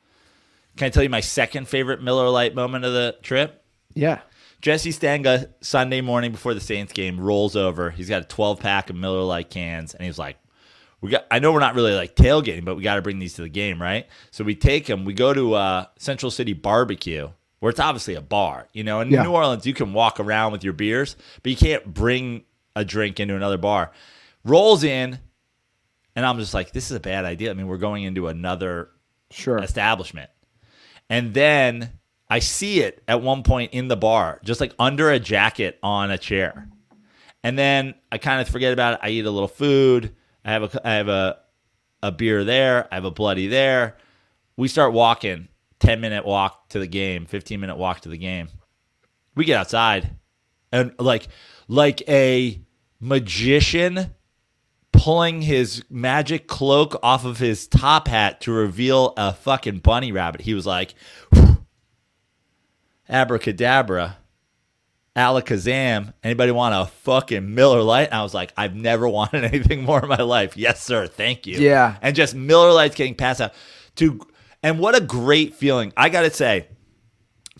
Can 0.77 0.87
I 0.87 0.89
tell 0.89 1.03
you 1.03 1.09
my 1.09 1.21
second 1.21 1.67
favorite 1.67 2.03
Miller 2.03 2.29
Lite 2.29 2.53
moment 2.53 2.85
of 2.85 2.93
the 2.93 3.15
trip? 3.23 3.63
Yeah. 3.95 4.21
Jesse 4.61 4.91
Stanga, 4.91 5.51
Sunday 5.61 6.01
morning 6.01 6.31
before 6.31 6.53
the 6.53 6.61
Saints 6.61 6.93
game, 6.93 7.19
rolls 7.19 7.55
over. 7.55 7.89
He's 7.89 8.09
got 8.09 8.21
a 8.21 8.25
12 8.25 8.59
pack 8.59 8.89
of 8.89 8.95
Miller 8.95 9.23
Lite 9.23 9.49
cans, 9.49 9.93
and 9.93 10.05
he's 10.05 10.17
like, 10.19 10.37
"We 11.01 11.09
got. 11.09 11.25
I 11.29 11.39
know 11.39 11.51
we're 11.51 11.59
not 11.59 11.75
really 11.75 11.93
like 11.93 12.15
tailgating, 12.15 12.63
but 12.63 12.75
we 12.75 12.83
got 12.83 12.95
to 12.95 13.01
bring 13.01 13.19
these 13.19 13.33
to 13.33 13.41
the 13.41 13.49
game, 13.49 13.81
right?" 13.81 14.07
So 14.31 14.43
we 14.43 14.55
take 14.55 14.85
them. 14.85 15.03
We 15.03 15.13
go 15.13 15.33
to 15.33 15.55
uh, 15.55 15.85
Central 15.97 16.31
City 16.31 16.53
Barbecue, 16.53 17.29
where 17.63 17.69
it's 17.69 17.79
obviously 17.79 18.13
a 18.15 18.21
bar. 18.21 18.67
You 18.73 18.83
know, 18.83 18.99
in 18.99 19.09
Yeah. 19.09 19.23
New 19.23 19.31
Orleans, 19.31 19.65
you 19.65 19.73
can 19.73 19.93
walk 19.93 20.19
around 20.19 20.51
with 20.51 20.65
your 20.65 20.73
beers, 20.73 21.15
but 21.41 21.49
you 21.49 21.55
can't 21.55 21.93
bring 21.93 22.43
a 22.75 22.83
drink 22.83 23.21
into 23.21 23.37
another 23.37 23.57
bar. 23.57 23.93
Rolls 24.43 24.83
in, 24.83 25.17
and 26.13 26.25
I'm 26.25 26.37
just 26.39 26.53
like, 26.53 26.73
"This 26.73 26.91
is 26.91 26.97
a 26.97 26.99
bad 26.99 27.23
idea." 27.23 27.51
I 27.51 27.53
mean, 27.53 27.67
we're 27.67 27.77
going 27.77 28.03
into 28.03 28.27
another 28.27 28.89
Sure. 29.31 29.59
establishment. 29.59 30.29
And 31.09 31.33
then 31.33 31.91
I 32.29 32.39
see 32.39 32.81
it 32.81 33.01
at 33.07 33.21
one 33.21 33.43
point 33.43 33.71
in 33.71 33.87
the 33.87 33.95
bar, 33.95 34.41
just 34.43 34.59
like 34.59 34.73
under 34.77 35.09
a 35.09 35.17
jacket 35.17 35.79
on 35.81 36.11
a 36.11 36.17
chair. 36.17 36.67
And 37.45 37.57
then 37.57 37.93
I 38.11 38.17
kind 38.17 38.41
of 38.41 38.49
forget 38.49 38.73
about 38.73 38.95
it. 38.95 38.99
I 39.03 39.07
eat 39.09 39.25
a 39.25 39.31
little 39.31 39.47
food. 39.47 40.13
I 40.43 40.51
have 40.51 40.63
a 40.75 40.81
I 40.85 40.95
have 40.95 41.07
a 41.07 41.37
a 42.01 42.11
beer 42.11 42.43
there. 42.43 42.89
I 42.91 42.95
have 42.95 43.05
a 43.05 43.11
bloody 43.11 43.47
there. 43.47 43.95
We 44.57 44.67
start 44.67 44.91
walking. 44.91 45.47
10 45.83 45.99
minute 45.99 46.25
walk 46.25 46.69
to 46.69 46.79
the 46.79 46.87
game, 46.87 47.25
15 47.25 47.59
minute 47.59 47.75
walk 47.75 47.99
to 48.01 48.09
the 48.09 48.17
game. 48.17 48.47
We 49.35 49.43
get 49.43 49.59
outside 49.59 50.09
and 50.71 50.93
like 50.97 51.27
like 51.67 52.01
a 52.07 52.61
magician 53.01 54.13
pulling 54.93 55.41
his 55.41 55.83
magic 55.89 56.47
cloak 56.47 56.97
off 57.03 57.25
of 57.25 57.37
his 57.39 57.67
top 57.67 58.07
hat 58.07 58.39
to 58.41 58.51
reveal 58.53 59.13
a 59.17 59.33
fucking 59.33 59.79
bunny 59.79 60.13
rabbit. 60.13 60.41
He 60.41 60.53
was 60.53 60.65
like, 60.65 60.95
abracadabra. 63.09 64.17
Alakazam, 65.15 66.11
anybody 66.23 66.51
want 66.51 66.73
a 66.73 66.89
fucking 67.01 67.53
Miller 67.53 67.83
Lite? 67.83 68.07
And 68.07 68.15
I 68.15 68.23
was 68.23 68.33
like, 68.33 68.51
I've 68.57 68.73
never 68.73 69.07
wanted 69.19 69.43
anything 69.43 69.83
more 69.83 70.01
in 70.01 70.09
my 70.09 70.21
life. 70.21 70.55
Yes, 70.55 70.81
sir. 70.81 71.07
Thank 71.07 71.45
you. 71.45 71.59
Yeah. 71.59 71.97
And 72.01 72.15
just 72.15 72.33
Miller 72.33 72.71
Lites 72.71 72.95
getting 72.95 73.13
passed 73.15 73.41
out 73.41 73.53
to, 73.97 74.19
and 74.63 74.79
what 74.79 74.95
a 74.95 75.01
great 75.01 75.53
feeling. 75.55 75.93
I 75.97 76.09
got 76.09 76.21
to 76.21 76.31
say, 76.31 76.67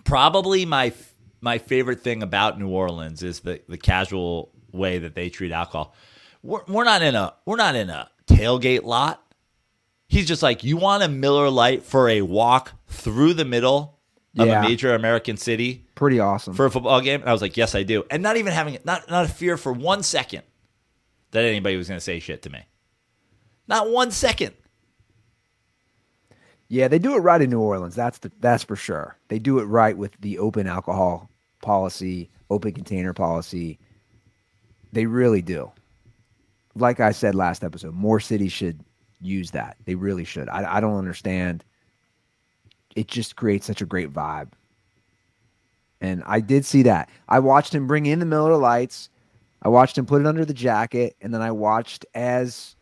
probably 0.03 0.65
my 0.65 0.93
my 1.41 1.57
favorite 1.57 2.01
thing 2.01 2.23
about 2.23 2.59
New 2.59 2.69
Orleans 2.69 3.23
is 3.23 3.41
the 3.41 3.61
the 3.67 3.77
casual 3.77 4.51
way 4.71 4.99
that 4.99 5.15
they 5.15 5.29
treat 5.29 5.51
alcohol. 5.51 5.93
We're, 6.41 6.61
we're 6.67 6.83
not 6.83 7.01
in 7.01 7.15
a 7.15 7.33
we're 7.45 7.57
not 7.57 7.75
in 7.75 7.89
a 7.89 8.09
tailgate 8.27 8.83
lot. 8.83 9.19
He's 10.07 10.27
just 10.27 10.43
like, 10.43 10.63
you 10.63 10.77
want 10.77 11.01
a 11.03 11.07
Miller 11.07 11.49
Lite 11.49 11.83
for 11.83 12.07
a 12.07 12.21
walk 12.21 12.71
through 12.87 13.33
the 13.33 13.45
middle 13.45 13.99
of 14.37 14.47
Yeah. 14.47 14.59
a 14.59 14.61
major 14.61 14.93
American 14.93 15.37
city 15.37 15.87
Pretty 15.95 16.19
awesome. 16.19 16.53
for 16.53 16.65
a 16.65 16.71
football 16.71 17.01
game? 17.01 17.21
And 17.21 17.29
I 17.29 17.33
was 17.33 17.41
like, 17.41 17.57
yes, 17.57 17.73
I 17.73 17.81
do. 17.83 18.03
And 18.11 18.21
not 18.21 18.37
even 18.37 18.53
having 18.53 18.77
not 18.85 19.09
not 19.09 19.25
a 19.25 19.29
fear 19.29 19.57
for 19.57 19.71
one 19.73 20.03
second 20.03 20.43
that 21.31 21.43
anybody 21.45 21.77
was 21.77 21.87
going 21.87 21.97
to 21.97 22.03
say 22.03 22.19
shit 22.19 22.43
to 22.43 22.49
me. 22.51 22.59
Not 23.67 23.89
one 23.89 24.11
second. 24.11 24.53
Yeah, 26.69 26.87
they 26.87 26.99
do 26.99 27.15
it 27.15 27.19
right 27.19 27.41
in 27.41 27.49
New 27.49 27.59
Orleans. 27.59 27.95
That's 27.95 28.17
the 28.19 28.31
that's 28.39 28.63
for 28.63 28.75
sure. 28.75 29.17
They 29.27 29.39
do 29.39 29.59
it 29.59 29.65
right 29.65 29.97
with 29.97 30.13
the 30.21 30.39
open 30.39 30.67
alcohol 30.67 31.29
policy, 31.61 32.29
open 32.49 32.73
container 32.73 33.13
policy. 33.13 33.79
They 34.91 35.05
really 35.05 35.41
do. 35.41 35.71
Like 36.75 36.99
I 36.99 37.11
said 37.11 37.35
last 37.35 37.63
episode, 37.63 37.93
more 37.93 38.19
cities 38.19 38.51
should 38.51 38.79
use 39.21 39.51
that. 39.51 39.77
They 39.85 39.95
really 39.95 40.23
should. 40.25 40.49
I, 40.49 40.77
I 40.77 40.79
don't 40.79 40.97
understand. 40.97 41.63
It 42.95 43.07
just 43.07 43.35
creates 43.35 43.65
such 43.65 43.81
a 43.81 43.85
great 43.85 44.11
vibe. 44.11 44.49
And 46.01 46.21
I 46.25 46.41
did 46.41 46.65
see 46.65 46.83
that. 46.83 47.09
I 47.29 47.39
watched 47.39 47.73
him 47.73 47.87
bring 47.87 48.05
in 48.05 48.19
the 48.19 48.25
Miller 48.25 48.57
Lites. 48.57 49.09
I 49.61 49.69
watched 49.69 49.97
him 49.97 50.05
put 50.05 50.21
it 50.21 50.27
under 50.27 50.43
the 50.43 50.53
jacket, 50.53 51.15
and 51.21 51.33
then 51.33 51.41
I 51.41 51.51
watched 51.51 52.05
as 52.13 52.75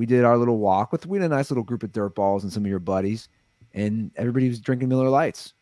we 0.00 0.06
did 0.06 0.24
our 0.24 0.38
little 0.38 0.56
walk 0.56 0.92
with 0.92 1.04
we 1.04 1.18
had 1.18 1.30
a 1.30 1.34
nice 1.34 1.50
little 1.50 1.62
group 1.62 1.82
of 1.82 1.92
dirt 1.92 2.14
balls 2.14 2.42
and 2.42 2.50
some 2.50 2.64
of 2.64 2.70
your 2.70 2.78
buddies, 2.78 3.28
and 3.74 4.10
everybody 4.16 4.48
was 4.48 4.58
drinking 4.58 4.88
Miller 4.88 5.10
Lites. 5.10 5.52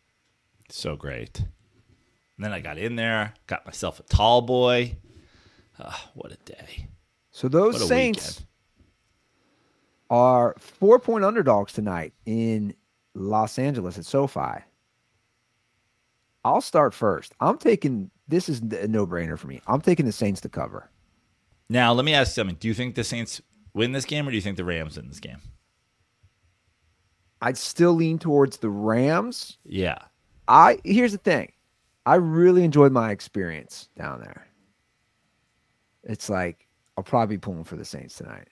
So 0.69 0.95
great. 0.95 1.39
And 1.39 2.45
then 2.45 2.53
I 2.53 2.61
got 2.61 2.77
in 2.77 2.95
there, 2.95 3.33
got 3.47 3.65
myself 3.65 3.99
a 3.99 4.03
tall 4.03 4.41
boy. 4.41 4.95
Ah, 5.77 6.09
what 6.13 6.31
a 6.31 6.37
day. 6.45 6.87
So 7.31 7.49
those 7.49 7.85
Saints 7.85 8.37
weekend. 8.37 8.47
are 10.09 10.55
four 10.57 10.99
point 10.99 11.25
underdogs 11.25 11.73
tonight 11.73 12.13
in 12.25 12.73
Los 13.13 13.59
Angeles 13.59 13.97
at 13.97 14.05
SoFi. 14.05 14.63
I'll 16.45 16.61
start 16.61 16.93
first. 16.93 17.33
I'm 17.41 17.57
taking 17.57 18.09
this 18.25 18.47
is 18.47 18.61
a 18.61 18.87
no 18.87 19.05
brainer 19.05 19.37
for 19.37 19.47
me. 19.47 19.59
I'm 19.67 19.81
taking 19.81 20.05
the 20.05 20.13
Saints 20.13 20.39
to 20.39 20.49
cover. 20.49 20.89
Now, 21.67 21.91
let 21.91 22.05
me 22.05 22.13
ask 22.13 22.31
you 22.31 22.41
something. 22.41 22.55
Do 22.57 22.69
you 22.69 22.73
think 22.73 22.95
the 22.95 23.03
Saints 23.03 23.41
win 23.73 23.91
this 23.91 24.05
game 24.05 24.27
or 24.27 24.31
do 24.31 24.35
you 24.35 24.41
think 24.41 24.57
the 24.57 24.65
Rams 24.65 24.97
win 24.97 25.07
this 25.07 25.19
game? 25.19 25.39
I'd 27.41 27.57
still 27.57 27.93
lean 27.93 28.19
towards 28.19 28.57
the 28.57 28.69
Rams. 28.69 29.57
Yeah. 29.63 29.99
I 30.47 30.79
here's 30.83 31.11
the 31.11 31.17
thing. 31.17 31.53
I 32.05 32.15
really 32.15 32.63
enjoyed 32.63 32.91
my 32.91 33.11
experience 33.11 33.89
down 33.97 34.19
there. 34.21 34.47
It's 36.03 36.29
like 36.29 36.67
I'll 36.97 37.03
probably 37.03 37.37
be 37.37 37.39
pulling 37.39 37.63
for 37.63 37.75
the 37.75 37.85
Saints 37.85 38.15
tonight. 38.15 38.47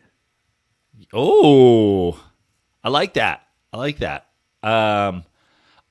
Oh, 1.13 2.19
I 2.83 2.89
like 2.89 3.15
that. 3.15 3.47
I 3.73 3.77
like 3.77 3.97
that. 3.97 4.29
Um, 4.63 5.23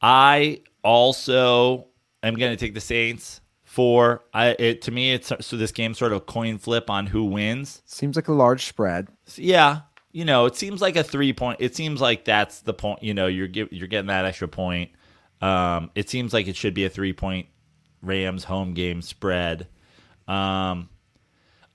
I 0.00 0.62
also 0.82 1.88
am 2.22 2.34
going 2.34 2.52
to 2.52 2.56
take 2.56 2.74
the 2.74 2.80
Saints 2.80 3.40
for 3.76 4.24
I. 4.32 4.56
It 4.58 4.80
to 4.82 4.90
me, 4.90 5.12
it's 5.12 5.30
so 5.40 5.56
this 5.58 5.70
game 5.70 5.92
sort 5.92 6.12
of 6.14 6.24
coin 6.24 6.56
flip 6.56 6.88
on 6.88 7.04
who 7.04 7.26
wins. 7.26 7.82
Seems 7.84 8.16
like 8.16 8.28
a 8.28 8.32
large 8.32 8.64
spread. 8.64 9.08
Yeah, 9.34 9.80
you 10.12 10.24
know, 10.24 10.46
it 10.46 10.56
seems 10.56 10.80
like 10.80 10.96
a 10.96 11.04
three 11.04 11.34
point. 11.34 11.58
It 11.60 11.76
seems 11.76 12.00
like 12.00 12.24
that's 12.24 12.62
the 12.62 12.72
point. 12.72 13.02
You 13.02 13.12
know, 13.12 13.26
you're 13.26 13.48
give, 13.48 13.70
you're 13.70 13.86
getting 13.86 14.06
that 14.06 14.24
extra 14.24 14.48
point. 14.48 14.92
Um, 15.42 15.90
it 15.94 16.08
seems 16.08 16.32
like 16.32 16.48
it 16.48 16.56
should 16.56 16.72
be 16.72 16.86
a 16.86 16.88
three 16.88 17.12
point 17.12 17.48
Rams 18.00 18.44
home 18.44 18.72
game 18.72 19.02
spread. 19.02 19.68
Um, 20.26 20.88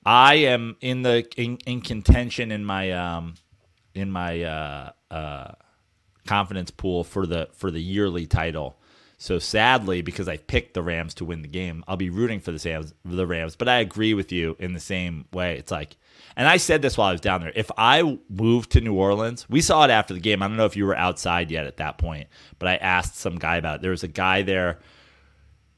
I 0.03 0.33
am 0.35 0.77
in 0.81 1.03
the 1.03 1.23
in, 1.37 1.57
in 1.67 1.81
contention 1.81 2.51
in 2.51 2.65
my 2.65 2.93
um 2.93 3.35
in 3.93 4.09
my 4.09 4.41
uh 4.41 4.89
uh 5.11 5.51
confidence 6.25 6.71
pool 6.71 7.03
for 7.03 7.27
the 7.27 7.49
for 7.53 7.69
the 7.69 7.79
yearly 7.79 8.25
title. 8.25 8.80
So 9.21 9.37
sadly, 9.37 10.01
because 10.01 10.27
I 10.27 10.37
picked 10.37 10.73
the 10.73 10.81
Rams 10.81 11.13
to 11.13 11.25
win 11.25 11.43
the 11.43 11.47
game, 11.47 11.83
I'll 11.87 11.95
be 11.95 12.09
rooting 12.09 12.39
for 12.39 12.51
the 12.51 12.59
Rams. 12.67 12.95
The 13.05 13.27
Rams, 13.27 13.55
but 13.55 13.69
I 13.69 13.75
agree 13.75 14.15
with 14.15 14.31
you 14.31 14.55
in 14.57 14.73
the 14.73 14.79
same 14.79 15.25
way. 15.31 15.59
It's 15.59 15.69
like, 15.69 15.95
and 16.35 16.47
I 16.47 16.57
said 16.57 16.81
this 16.81 16.97
while 16.97 17.09
I 17.09 17.11
was 17.11 17.21
down 17.21 17.41
there. 17.41 17.51
If 17.53 17.69
I 17.77 18.17
moved 18.29 18.71
to 18.71 18.81
New 18.81 18.95
Orleans, 18.95 19.47
we 19.47 19.61
saw 19.61 19.85
it 19.85 19.91
after 19.91 20.15
the 20.15 20.19
game. 20.19 20.41
I 20.41 20.47
don't 20.47 20.57
know 20.57 20.65
if 20.65 20.75
you 20.75 20.87
were 20.87 20.97
outside 20.97 21.51
yet 21.51 21.67
at 21.67 21.77
that 21.77 21.99
point, 21.99 22.29
but 22.57 22.67
I 22.67 22.77
asked 22.77 23.15
some 23.15 23.35
guy 23.35 23.57
about 23.57 23.75
it. 23.75 23.81
There 23.83 23.91
was 23.91 24.01
a 24.01 24.07
guy 24.07 24.41
there 24.41 24.79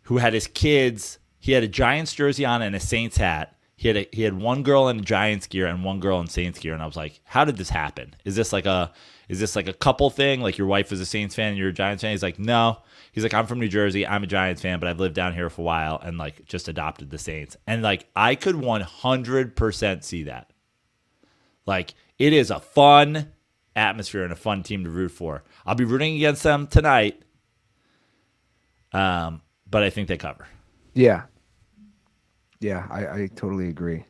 who 0.03 0.19
had 0.19 0.31
his 0.31 0.47
kids. 0.47 1.19
He 1.37 1.51
had 1.51 1.63
a 1.63 1.67
Giants 1.67 2.13
jersey 2.13 2.45
on 2.45 2.61
and 2.61 2.77
a 2.77 2.79
Saints 2.79 3.17
hat. 3.17 3.57
He 3.75 3.89
had 3.89 3.97
a, 3.97 4.07
he 4.13 4.21
had 4.21 4.39
one 4.39 4.63
girl 4.63 4.87
in 4.87 5.03
Giants 5.03 5.47
gear 5.47 5.67
and 5.67 5.83
one 5.83 5.99
girl 5.99 6.21
in 6.21 6.27
Saints 6.27 6.59
gear, 6.59 6.73
and 6.73 6.81
I 6.81 6.85
was 6.85 6.95
like, 6.95 7.19
"How 7.25 7.43
did 7.43 7.57
this 7.57 7.69
happen? 7.69 8.15
Is 8.23 8.37
this 8.37 8.53
like 8.53 8.65
a 8.65 8.93
is 9.27 9.41
this 9.41 9.57
like 9.57 9.67
a 9.67 9.73
couple 9.73 10.09
thing? 10.09 10.39
Like 10.39 10.57
your 10.57 10.67
wife 10.67 10.93
is 10.93 11.01
a 11.01 11.05
Saints 11.05 11.35
fan 11.35 11.49
and 11.49 11.57
you're 11.57 11.67
a 11.67 11.73
Giants 11.73 12.03
fan?" 12.03 12.11
He's 12.11 12.23
like, 12.23 12.39
"No." 12.39 12.77
He's 13.13 13.23
like, 13.23 13.33
"I'm 13.33 13.47
from 13.47 13.59
New 13.59 13.69
Jersey. 13.69 14.05
I'm 14.05 14.23
a 14.23 14.27
Giants 14.27 14.61
fan, 14.61 14.79
but 14.79 14.89
I've 14.89 14.99
lived 14.99 15.15
down 15.15 15.33
here 15.33 15.49
for 15.49 15.61
a 15.61 15.65
while 15.65 16.01
and 16.03 16.17
like 16.17 16.45
just 16.45 16.67
adopted 16.67 17.09
the 17.09 17.17
Saints." 17.17 17.55
And 17.65 17.81
like 17.81 18.07
I 18.15 18.35
could 18.35 18.55
100% 18.55 20.03
see 20.03 20.23
that. 20.23 20.51
Like 21.65 21.93
it 22.19 22.33
is 22.33 22.51
a 22.51 22.59
fun 22.59 23.31
atmosphere 23.75 24.23
and 24.23 24.33
a 24.33 24.35
fun 24.35 24.63
team 24.63 24.83
to 24.83 24.89
root 24.89 25.11
for. 25.11 25.43
I'll 25.65 25.75
be 25.75 25.85
rooting 25.85 26.15
against 26.15 26.43
them 26.43 26.67
tonight. 26.67 27.21
Um, 28.91 29.41
but 29.69 29.83
I 29.83 29.89
think 29.89 30.07
they 30.07 30.17
cover. 30.17 30.47
Yeah. 30.93 31.23
Yeah, 32.59 32.87
I, 32.89 33.23
I 33.23 33.29
totally 33.35 33.69
agree. 33.69 34.05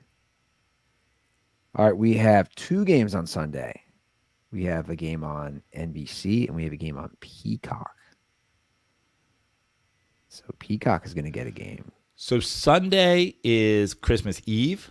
All 1.75 1.85
right, 1.85 1.97
we 1.97 2.13
have 2.15 2.53
two 2.55 2.85
games 2.85 3.15
on 3.15 3.25
Sunday. 3.25 3.81
We 4.51 4.65
have 4.65 4.89
a 4.89 4.95
game 4.95 5.23
on 5.23 5.63
NBC 5.75 6.47
and 6.47 6.55
we 6.55 6.63
have 6.65 6.73
a 6.73 6.77
game 6.77 6.97
on 6.97 7.09
Peacock. 7.19 7.95
So 10.33 10.43
Peacock 10.57 11.05
is 11.05 11.13
going 11.13 11.25
to 11.25 11.31
get 11.31 11.45
a 11.45 11.51
game. 11.51 11.91
So 12.15 12.39
Sunday 12.39 13.35
is 13.43 13.93
Christmas 13.93 14.41
Eve, 14.47 14.89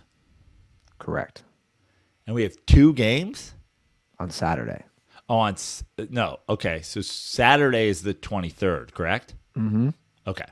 Correct. 0.99 1.43
and 2.25 2.33
we 2.33 2.43
have 2.43 2.55
two 2.65 2.93
games. 2.93 3.53
On 4.19 4.29
Saturday. 4.29 4.83
Oh, 5.27 5.39
on 5.39 5.53
S- 5.53 5.83
no, 6.09 6.39
okay. 6.47 6.81
So 6.81 7.01
Saturday 7.01 7.89
is 7.89 8.03
the 8.03 8.13
twenty 8.13 8.47
third, 8.49 8.93
correct? 8.93 9.33
Mm-hmm. 9.57 9.89
Okay. 10.27 10.45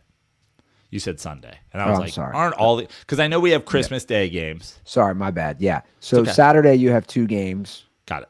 You 0.90 1.00
said 1.00 1.22
Sunday, 1.22 1.58
and 1.72 1.82
I 1.82 1.86
Oh, 1.86 1.90
was 1.92 1.98
I'm 2.00 2.04
like, 2.06 2.14
sorry. 2.14 2.34
aren't 2.36 2.56
all 2.56 2.76
the 2.76 2.88
because 3.02 3.20
I 3.22 3.28
know 3.28 3.40
we 3.40 3.52
have 3.52 3.64
Christmas 3.64 4.04
Day 4.04 4.28
games. 4.30 4.78
Sorry, 4.84 5.16
my 5.16 5.32
bad. 5.32 5.62
Yeah. 5.62 5.82
So 6.02 6.20
okay. 6.22 6.32
Saturday 6.32 6.76
you 6.76 6.90
have 6.92 7.08
two 7.08 7.28
games. 7.28 7.86
Got 8.08 8.24
it. 8.24 8.30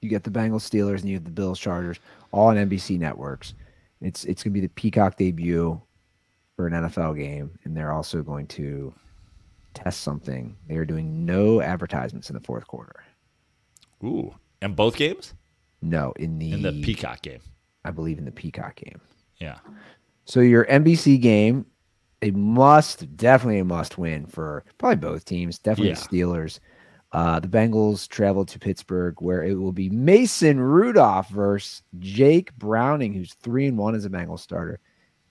You 0.00 0.08
get 0.08 0.24
the 0.24 0.30
Bengals 0.30 0.62
Steelers 0.66 1.00
and 1.00 1.08
you 1.10 1.16
have 1.16 1.24
the 1.24 1.30
Bills 1.30 1.58
Chargers 1.58 1.98
all 2.30 2.46
on 2.48 2.56
NBC 2.56 2.98
networks. 2.98 3.52
It's 4.02 4.24
it's 4.24 4.42
gonna 4.42 4.52
be 4.54 4.60
the 4.60 4.68
Peacock 4.68 5.16
debut 5.16 5.80
for 6.56 6.66
an 6.66 6.72
NFL 6.74 7.16
game, 7.16 7.58
and 7.64 7.76
they're 7.76 7.92
also 7.92 8.22
going 8.22 8.46
to 8.48 8.92
test 9.74 10.02
something. 10.02 10.54
They 10.68 10.76
are 10.76 10.84
doing 10.84 11.24
no 11.24 11.60
advertisements 11.62 12.28
in 12.28 12.34
the 12.34 12.40
fourth 12.40 12.66
quarter. 12.66 13.02
Ooh, 14.04 14.34
and 14.60 14.74
both 14.76 14.96
games 14.96 15.34
No, 15.80 16.12
in 16.16 16.38
the 16.38 16.52
in 16.52 16.62
the 16.62 16.82
Peacock 16.82 17.22
game. 17.22 17.40
I 17.84 17.90
believe 17.90 18.18
in 18.18 18.24
the 18.24 18.32
Peacock 18.32 18.76
game. 18.76 19.00
Yeah. 19.38 19.58
So 20.24 20.40
your 20.40 20.64
NBC 20.66 21.20
game, 21.20 21.66
a 22.20 22.30
must, 22.32 23.16
definitely 23.16 23.58
a 23.58 23.64
must 23.64 23.98
win 23.98 24.26
for 24.26 24.64
probably 24.78 24.96
both 24.96 25.24
teams. 25.24 25.58
Definitely 25.58 25.90
Yeah. 25.90 25.94
the 25.94 26.00
Steelers. 26.18 26.60
Uh, 27.12 27.38
the 27.38 27.48
Bengals 27.48 28.08
travel 28.08 28.46
to 28.46 28.58
Pittsburgh, 28.58 29.20
where 29.20 29.44
it 29.44 29.54
will 29.54 29.72
be 29.72 29.90
Mason 29.90 30.58
Rudolph 30.58 31.28
versus 31.28 31.82
Jake 31.98 32.56
Browning, 32.56 33.12
who's 33.12 33.34
three 33.34 33.66
and 33.66 33.76
one 33.76 33.94
as 33.94 34.06
a 34.06 34.10
Bengals 34.10 34.40
starter. 34.40 34.80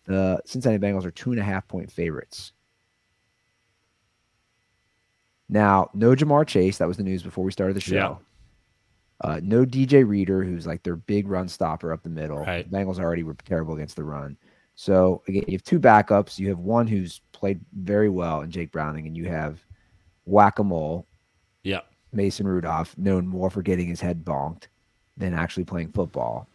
The 0.06 0.40
Cincinnati 0.46 0.80
Bengals 0.80 1.06
are 1.06 1.12
two 1.12 1.32
and 1.32 1.40
a 1.40 1.44
half 1.44 1.68
point 1.68 1.92
favorites. 1.92 2.54
Now, 5.50 5.90
no 5.96 6.16
Ja'Marr 6.16 6.48
Chase. 6.48 6.78
That 6.78 6.88
was 6.88 6.98
the 6.98 7.04
news 7.04 7.24
before 7.24 7.44
we 7.44 7.52
started 7.52 7.76
the 7.76 7.82
show. 7.82 8.20
Uh, 9.20 9.40
no 9.44 9.66
DJ 9.66 10.08
Reader, 10.08 10.44
who's 10.44 10.68
like 10.68 10.84
their 10.84 10.96
big 10.96 11.28
run 11.28 11.48
stopper 11.48 11.92
up 11.92 12.04
the 12.04 12.10
middle. 12.10 12.40
Right. 12.40 12.70
The 12.70 12.78
Bengals 12.78 13.00
already 13.00 13.24
were 13.24 13.36
terrible 13.46 13.74
against 13.74 13.96
the 13.96 14.04
run. 14.04 14.38
So 14.76 15.24
again, 15.28 15.44
you 15.48 15.54
have 15.54 15.64
two 15.64 15.80
backups. 15.80 16.38
You 16.38 16.50
have 16.50 16.60
one 16.60 16.88
who's 16.88 17.22
played 17.32 17.60
very 17.74 18.10
well 18.10 18.42
in 18.42 18.52
Jake 18.52 18.72
Browning, 18.72 19.08
and 19.08 19.18
you 19.18 19.28
have 19.28 19.64
whack 20.26 20.60
a 20.60 20.64
mole 20.64 21.08
Yeah. 21.64 21.82
Mason 22.14 22.48
Rudolph, 22.48 22.98
known 22.98 23.28
more 23.28 23.50
for 23.50 23.62
getting 23.62 23.88
his 23.88 24.02
head 24.02 24.26
bonked 24.26 24.64
than 25.18 25.34
actually 25.34 25.64
playing 25.64 25.92
football. 25.92 26.48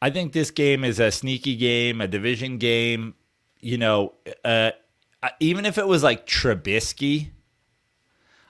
I 0.00 0.10
think 0.10 0.32
this 0.32 0.50
game 0.50 0.84
is 0.84 1.00
a 1.00 1.10
sneaky 1.10 1.56
game, 1.56 2.00
a 2.00 2.08
division 2.08 2.58
game. 2.58 3.14
You 3.60 3.78
know, 3.78 4.14
uh, 4.44 4.72
even 5.40 5.64
if 5.64 5.78
it 5.78 5.86
was 5.86 6.02
like 6.02 6.26
Trubisky, 6.26 7.30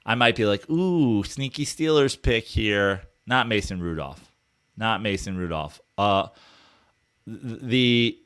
I 0.05 0.15
might 0.15 0.37
be 0.37 0.45
like, 0.45 0.69
ooh, 0.71 1.25
sneaky 1.25 1.65
Steelers 1.65 2.21
pick 2.21 2.45
here. 2.45 3.03
Not 3.27 3.49
Mason 3.49 3.81
Rudolph. 3.81 4.33
Not 4.77 5.03
Mason 5.03 5.37
Rudolph. 5.37 5.81
Uh, 5.97 6.29
the 7.27 8.19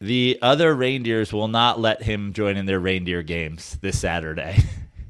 the 0.00 0.38
other 0.42 0.74
reindeers 0.74 1.32
will 1.32 1.48
not 1.48 1.80
let 1.80 2.02
him 2.02 2.32
join 2.32 2.56
in 2.56 2.66
their 2.66 2.78
reindeer 2.78 3.22
games 3.22 3.78
this 3.80 3.98
Saturday. 3.98 4.58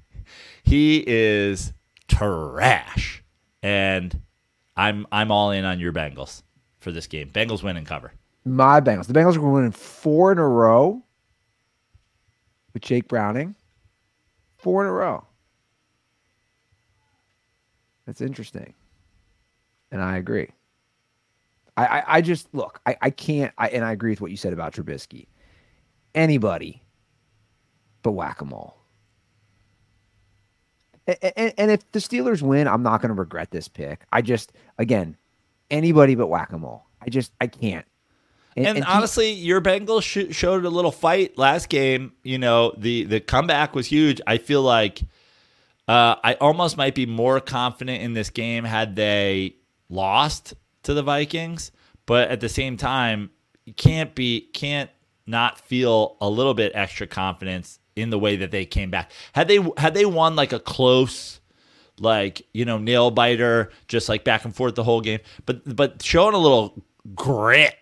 he 0.63 1.03
is 1.07 1.73
trash, 2.17 3.23
and 3.63 4.21
I'm 4.77 5.07
I'm 5.11 5.31
all 5.31 5.51
in 5.51 5.65
on 5.65 5.81
your 5.81 5.93
Bengals 5.93 6.43
for 6.79 6.93
this 6.93 7.07
game. 7.07 7.31
Bengals 7.31 7.63
win 7.63 7.77
and 7.77 7.87
cover. 7.87 8.13
My 8.45 8.81
Bengals. 8.81 9.07
The 9.07 9.15
Bengals 9.15 9.37
are 9.37 9.41
winning 9.41 9.73
four 9.73 10.33
in 10.33 10.39
a 10.39 10.47
row 10.47 11.03
with 12.73 12.83
Jake 12.83 13.09
Browning. 13.09 13.55
Four 14.59 14.83
in 14.85 14.89
a 14.89 14.93
row. 14.93 15.25
That's 18.07 18.21
interesting. 18.21 18.75
And 19.91 20.03
I 20.03 20.19
agree. 20.19 20.49
I, 21.77 21.87
I, 21.87 22.05
I 22.17 22.21
just 22.21 22.53
look, 22.55 22.81
I, 22.87 22.97
I 23.01 23.11
can't 23.11 23.53
I, 23.59 23.69
and 23.69 23.85
I 23.85 23.93
agree 23.93 24.11
with 24.11 24.21
what 24.21 24.31
you 24.31 24.37
said 24.37 24.53
about 24.53 24.75
Trubisky. 24.75 25.27
Anybody 26.15 26.83
but 28.03 28.13
whack 28.13 28.41
a 28.41 28.45
mole. 28.45 28.77
And, 31.07 31.53
and 31.59 31.71
if 31.71 31.91
the 31.93 31.99
Steelers 31.99 32.43
win, 32.43 32.67
I'm 32.67 32.83
not 32.83 33.03
going 33.03 33.11
to 33.11 33.15
regret 33.15 33.51
this 33.51 33.69
pick. 33.69 34.05
I 34.11 34.23
just, 34.23 34.53
again, 34.79 35.17
anybody 35.71 36.15
but 36.15 36.29
whack 36.29 36.53
a 36.53 36.59
mole. 36.59 36.85
I 37.03 37.11
just, 37.11 37.33
I 37.41 37.47
can't. 37.47 37.85
And, 38.57 38.79
he- 38.79 38.85
honestly, 38.85 39.33
your 39.33 39.61
Bengals 39.61 40.03
sh- 40.03 40.35
showed 40.35 40.65
a 40.65 40.71
little 40.71 40.93
fight 40.93 41.37
last 41.37 41.69
game. 41.69 42.13
You 42.23 42.39
know, 42.39 42.73
the 42.77 43.05
the 43.05 43.21
comeback 43.21 43.75
was 43.75 43.87
huge. 43.87 44.21
I 44.27 44.39
feel 44.39 44.63
like 44.63 45.03
uh, 45.89 46.15
I 46.23 46.35
almost 46.41 46.77
might 46.77 46.95
be 46.95 47.05
more 47.05 47.41
confident 47.41 48.03
in 48.03 48.15
this 48.15 48.31
game 48.31 48.65
had 48.65 48.95
they 48.97 49.57
lost 49.89 50.55
to 50.85 50.95
the 50.95 51.03
Vikings. 51.03 51.73
But 52.07 52.31
at 52.31 52.41
the 52.41 52.49
same 52.49 52.77
time, 52.77 53.31
you 53.65 53.73
can't 53.75 54.15
be 54.15 54.43
can't 54.53 54.91
not 55.27 55.59
feel 55.59 56.17
a 56.21 56.29
little 56.29 56.55
bit 56.55 56.73
extra 56.75 57.07
confidence 57.07 57.81
in 57.97 58.11
the 58.11 58.19
way 58.19 58.37
that 58.37 58.51
they 58.51 58.65
came 58.65 58.91
back. 58.91 59.11
Had 59.33 59.49
they 59.49 59.59
had 59.77 59.95
they 59.95 60.05
won 60.07 60.37
like 60.37 60.53
a 60.53 60.59
close 60.61 61.41
like 62.01 62.45
you 62.53 62.65
know 62.65 62.77
nail 62.79 63.11
biter 63.11 63.71
just 63.87 64.09
like 64.09 64.25
back 64.25 64.45
and 64.45 64.55
forth 64.55 64.75
the 64.75 64.83
whole 64.83 65.01
game 65.01 65.21
but 65.47 65.77
but 65.77 66.03
showing 66.03 66.35
a 66.35 66.39
little 66.39 66.75
grit 67.15 67.77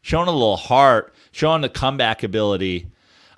showing 0.00 0.26
a 0.26 0.32
little 0.32 0.56
heart 0.56 1.12
showing 1.32 1.60
the 1.60 1.68
comeback 1.68 2.22
ability 2.22 2.86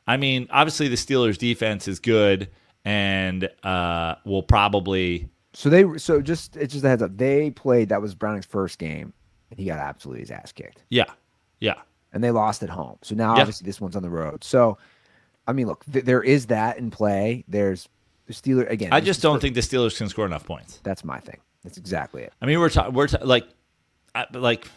i 0.07 0.17
mean 0.17 0.47
obviously 0.53 0.87
the 0.87 0.95
steelers 0.95 1.37
defense 1.37 1.89
is 1.89 1.99
good 1.99 2.49
and 2.85 3.51
uh 3.65 4.15
will 4.25 4.45
probably 4.45 5.29
So 5.53 5.69
they 5.69 5.99
so 5.99 6.23
just 6.23 6.57
it's 6.57 6.75
just 6.75 6.85
a 6.85 6.89
heads 6.89 7.03
up. 7.03 7.17
They 7.17 7.51
played 7.51 7.89
that 7.89 8.01
was 8.01 8.15
Browning's 8.15 8.47
first 8.47 8.79
game, 8.79 9.13
and 9.51 9.59
he 9.59 9.67
got 9.67 9.81
absolutely 9.81 10.21
his 10.21 10.31
ass 10.31 10.53
kicked, 10.53 10.85
yeah 10.91 11.11
yeah 11.59 11.75
and 12.13 12.23
they 12.23 12.31
lost 12.31 12.63
at 12.63 12.69
home. 12.71 12.99
So 13.03 13.17
now 13.17 13.35
Yeah. 13.35 13.41
obviously 13.41 13.65
this 13.65 13.81
one's 13.81 13.97
on 13.97 14.03
the 14.05 14.11
road. 14.11 14.45
So, 14.45 14.79
I 15.51 15.53
mean, 15.53 15.67
look, 15.67 15.85
th- 15.93 16.05
there 16.05 16.23
is 16.23 16.47
that 16.47 16.79
in 16.79 16.91
play. 16.91 17.45
There's 17.49 17.89
the 18.27 18.33
Steeler 18.33 18.71
again. 18.71 18.93
i 18.93 19.01
just 19.01 19.21
don't 19.23 19.41
think 19.43 19.57
the 19.57 19.61
steelers 19.61 19.99
can 19.99 20.09
score 20.09 20.25
enough 20.25 20.45
points 20.47 20.79
that's 20.85 21.03
my 21.05 21.19
thing. 21.19 21.39
That's 21.65 21.77
exactly 21.79 22.23
it. 22.23 22.33
i 22.41 22.47
mean 22.47 22.61
we're 22.61 22.69
ta- 22.71 22.89
we're 22.89 23.09
ta- 23.09 23.25
like 23.25 23.45
I, 24.15 24.27
like 24.33 24.69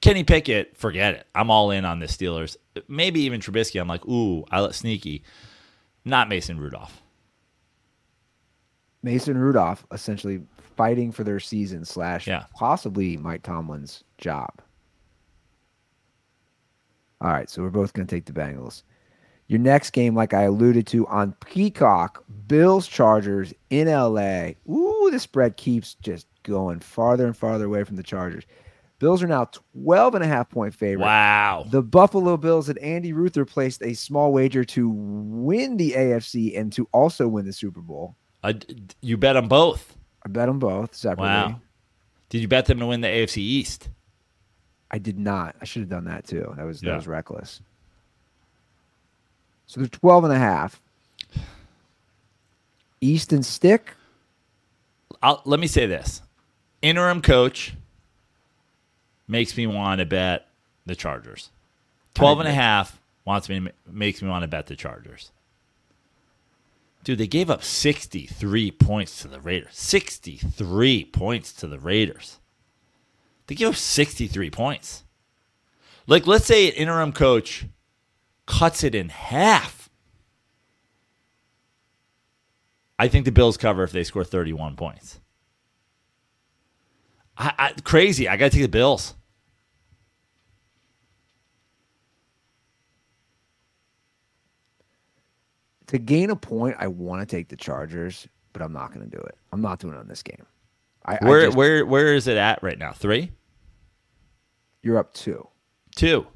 kenny 0.00 0.24
pickett 0.24 0.74
forget 0.74 1.12
it 1.16 1.26
i'm 1.34 1.50
all 1.50 1.70
in 1.70 1.84
on 1.84 1.98
the 1.98 2.06
steelers 2.06 2.56
maybe 2.88 3.20
even 3.20 3.40
trubisky 3.42 3.78
i'm 3.78 3.88
like 3.88 4.06
ooh 4.06 4.44
i 4.50 4.60
let 4.60 4.74
sneaky 4.74 5.22
not 6.06 6.30
mason 6.30 6.58
rudolph 6.58 7.02
Mason 9.02 9.36
Rudolph 9.38 9.84
essentially 9.92 10.40
fighting 10.76 11.12
for 11.12 11.22
their 11.24 11.38
season 11.38 11.84
slash 11.84 12.26
Yeah. 12.26 12.46
possibly 12.54 13.16
Mike 13.18 13.42
Tomlin's 13.42 14.02
job. 14.18 14.50
All 17.20 17.30
right, 17.30 17.48
so 17.48 17.62
we're 17.62 17.70
both 17.70 17.92
going 17.92 18.06
to 18.06 18.14
take 18.14 18.24
the 18.24 18.32
Bengals. 18.32 18.82
Your 19.48 19.60
next 19.60 19.90
game, 19.90 20.14
like 20.16 20.34
I 20.34 20.42
alluded 20.42 20.86
to 20.88 21.06
on 21.06 21.32
Peacock, 21.44 22.24
Bills 22.48 22.88
Chargers 22.88 23.54
in 23.70 23.86
LA. 23.88 24.50
Ooh, 24.68 25.08
the 25.10 25.20
spread 25.20 25.56
keeps 25.56 25.94
just 25.94 26.26
going 26.42 26.80
farther 26.80 27.26
and 27.26 27.36
farther 27.36 27.66
away 27.66 27.84
from 27.84 27.96
the 27.96 28.02
Chargers. 28.02 28.44
Bills 28.98 29.22
are 29.22 29.26
now 29.28 29.48
12 29.82 30.14
and 30.14 30.24
a 30.24 30.26
half 30.26 30.48
point 30.48 30.74
favorite. 30.74 31.04
wow 31.04 31.66
The 31.68 31.82
Buffalo 31.82 32.36
Bills 32.38 32.68
and 32.70 32.78
Andy 32.78 33.12
Ruther 33.12 33.44
placed 33.44 33.82
a 33.82 33.92
small 33.94 34.32
wager 34.32 34.64
to 34.64 34.88
win 34.88 35.76
the 35.76 35.92
AFC 35.92 36.58
and 36.58 36.72
to 36.72 36.88
also 36.92 37.28
win 37.28 37.44
the 37.44 37.52
Super 37.52 37.80
Bowl. 37.82 38.16
You 39.02 39.16
bet 39.16 39.34
them 39.34 39.48
both. 39.48 39.96
I 40.24 40.28
bet 40.28 40.46
them 40.46 40.58
both 40.58 40.94
separately. 40.94 41.26
Wow. 41.28 41.60
Did 42.30 42.40
you 42.40 42.48
bet 42.48 42.66
them 42.66 42.78
to 42.80 42.86
win 42.86 43.00
the 43.02 43.08
AFC 43.08 43.36
East? 43.38 43.90
I 44.90 44.98
did 44.98 45.18
not. 45.18 45.56
I 45.60 45.64
should 45.66 45.82
have 45.82 45.88
done 45.90 46.04
that 46.06 46.26
too. 46.26 46.52
That 46.56 46.64
was 46.64 46.82
Yeah. 46.82 46.90
that 46.90 46.96
was 46.96 47.06
reckless. 47.06 47.60
So 49.66 49.80
they're 49.80 49.88
12 49.88 50.24
and 50.24 50.32
a 50.32 50.38
half. 50.38 50.80
Easton 53.00 53.42
Stick. 53.42 53.94
I'll, 55.22 55.42
let 55.44 55.60
me 55.60 55.66
say 55.66 55.86
this: 55.86 56.22
interim 56.82 57.20
coach 57.20 57.74
makes 59.28 59.56
me 59.56 59.66
want 59.66 59.98
to 59.98 60.06
bet 60.06 60.48
the 60.86 60.94
Chargers. 60.94 61.50
12 62.14 62.40
and 62.40 62.48
a 62.48 62.52
half 62.52 62.98
wants 63.24 63.48
me 63.48 63.68
makes 63.90 64.22
me 64.22 64.28
want 64.28 64.42
to 64.42 64.48
bet 64.48 64.66
the 64.66 64.76
Chargers. 64.76 65.30
Dude, 67.04 67.18
they 67.18 67.28
gave 67.28 67.50
up 67.50 67.62
63 67.62 68.72
points 68.72 69.22
to 69.22 69.28
the 69.28 69.38
Raiders. 69.38 69.76
63 69.76 71.04
points 71.04 71.52
to 71.52 71.68
the 71.68 71.78
Raiders. 71.78 72.38
They 73.46 73.54
gave 73.54 73.68
up 73.68 73.76
63 73.76 74.50
points. 74.50 75.04
Like, 76.08 76.26
let's 76.26 76.46
say 76.46 76.68
an 76.68 76.74
interim 76.74 77.12
coach 77.12 77.66
cuts 78.46 78.84
it 78.84 78.94
in 78.94 79.08
half. 79.08 79.90
I 82.98 83.08
think 83.08 83.24
the 83.26 83.32
Bills 83.32 83.56
cover 83.56 83.82
if 83.82 83.92
they 83.92 84.04
score 84.04 84.24
31 84.24 84.76
points. 84.76 85.20
I, 87.36 87.52
I, 87.58 87.72
crazy. 87.84 88.28
I 88.28 88.36
got 88.36 88.46
to 88.46 88.50
take 88.52 88.62
the 88.62 88.68
Bills. 88.68 89.14
To 95.88 95.98
gain 95.98 96.30
a 96.30 96.36
point, 96.36 96.76
I 96.78 96.88
want 96.88 97.26
to 97.28 97.36
take 97.36 97.48
the 97.48 97.56
Chargers, 97.56 98.26
but 98.52 98.62
I'm 98.62 98.72
not 98.72 98.92
going 98.92 99.08
to 99.08 99.16
do 99.16 99.22
it. 99.22 99.36
I'm 99.52 99.60
not 99.60 99.78
doing 99.78 99.94
it 99.94 99.98
on 99.98 100.08
this 100.08 100.22
game. 100.22 100.44
I, 101.04 101.18
I 101.20 101.28
Where 101.28 101.44
just- 101.46 101.56
where 101.56 101.86
where 101.86 102.14
is 102.14 102.26
it 102.26 102.36
at 102.36 102.60
right 102.62 102.78
now? 102.78 102.92
Three, 102.92 103.30
you're 104.82 104.98
up 104.98 105.14
two. 105.14 105.46
two. 105.94 106.26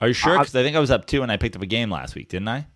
Are 0.00 0.08
you 0.08 0.14
sure? 0.14 0.38
Because 0.38 0.54
I 0.54 0.62
think 0.62 0.76
I 0.76 0.80
was 0.80 0.90
up 0.90 1.06
two 1.06 1.22
and 1.22 1.30
I 1.30 1.36
picked 1.36 1.56
up 1.56 1.62
a 1.62 1.66
game 1.66 1.90
last 1.90 2.14
week, 2.14 2.28
didn't 2.28 2.48
I? 2.48 2.66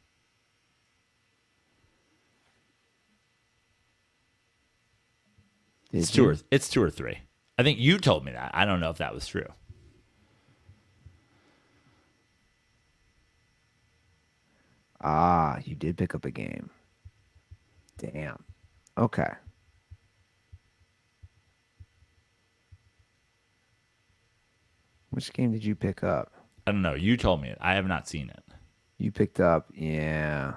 It's 5.93 6.11
two 6.11 6.29
or 6.29 6.37
it's 6.51 6.69
two 6.69 6.83
or 6.83 6.91
three. 6.91 7.19
I 7.57 7.63
think 7.63 7.79
you 7.79 7.99
told 7.99 8.25
me 8.25 8.33
that. 8.33 8.51
I 8.53 8.65
don't 8.65 8.81
know 8.81 8.91
if 8.91 8.99
that 8.99 9.15
was 9.15 9.27
true. 9.27 9.47
Ah, 15.01 15.59
you 15.65 15.77
did 15.77 15.97
pick 15.97 16.15
up 16.15 16.25
a 16.25 16.31
game. 16.31 16.71
Damn. 17.99 18.43
Okay. 18.99 19.31
Which 25.11 25.33
game 25.33 25.53
did 25.53 25.65
you 25.65 25.77
pick 25.77 26.03
up? 26.03 26.34
I 26.67 26.73
don't 26.73 26.83
know. 26.83 26.95
You 26.95 27.17
told 27.17 27.43
me 27.43 27.49
it. 27.49 27.59
I 27.61 27.75
have 27.75 27.87
not 27.87 28.09
seen 28.09 28.31
it. 28.31 28.43
You 28.99 29.11
picked 29.13 29.41
up, 29.41 29.67
yeah. 29.75 30.55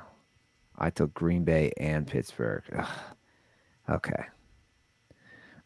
I 0.77 0.89
took 0.89 1.13
Green 1.13 1.43
Bay 1.43 1.71
and 1.77 2.05
Pittsburgh. 2.07 2.63
Ugh. 2.77 2.87
Okay. 3.89 4.23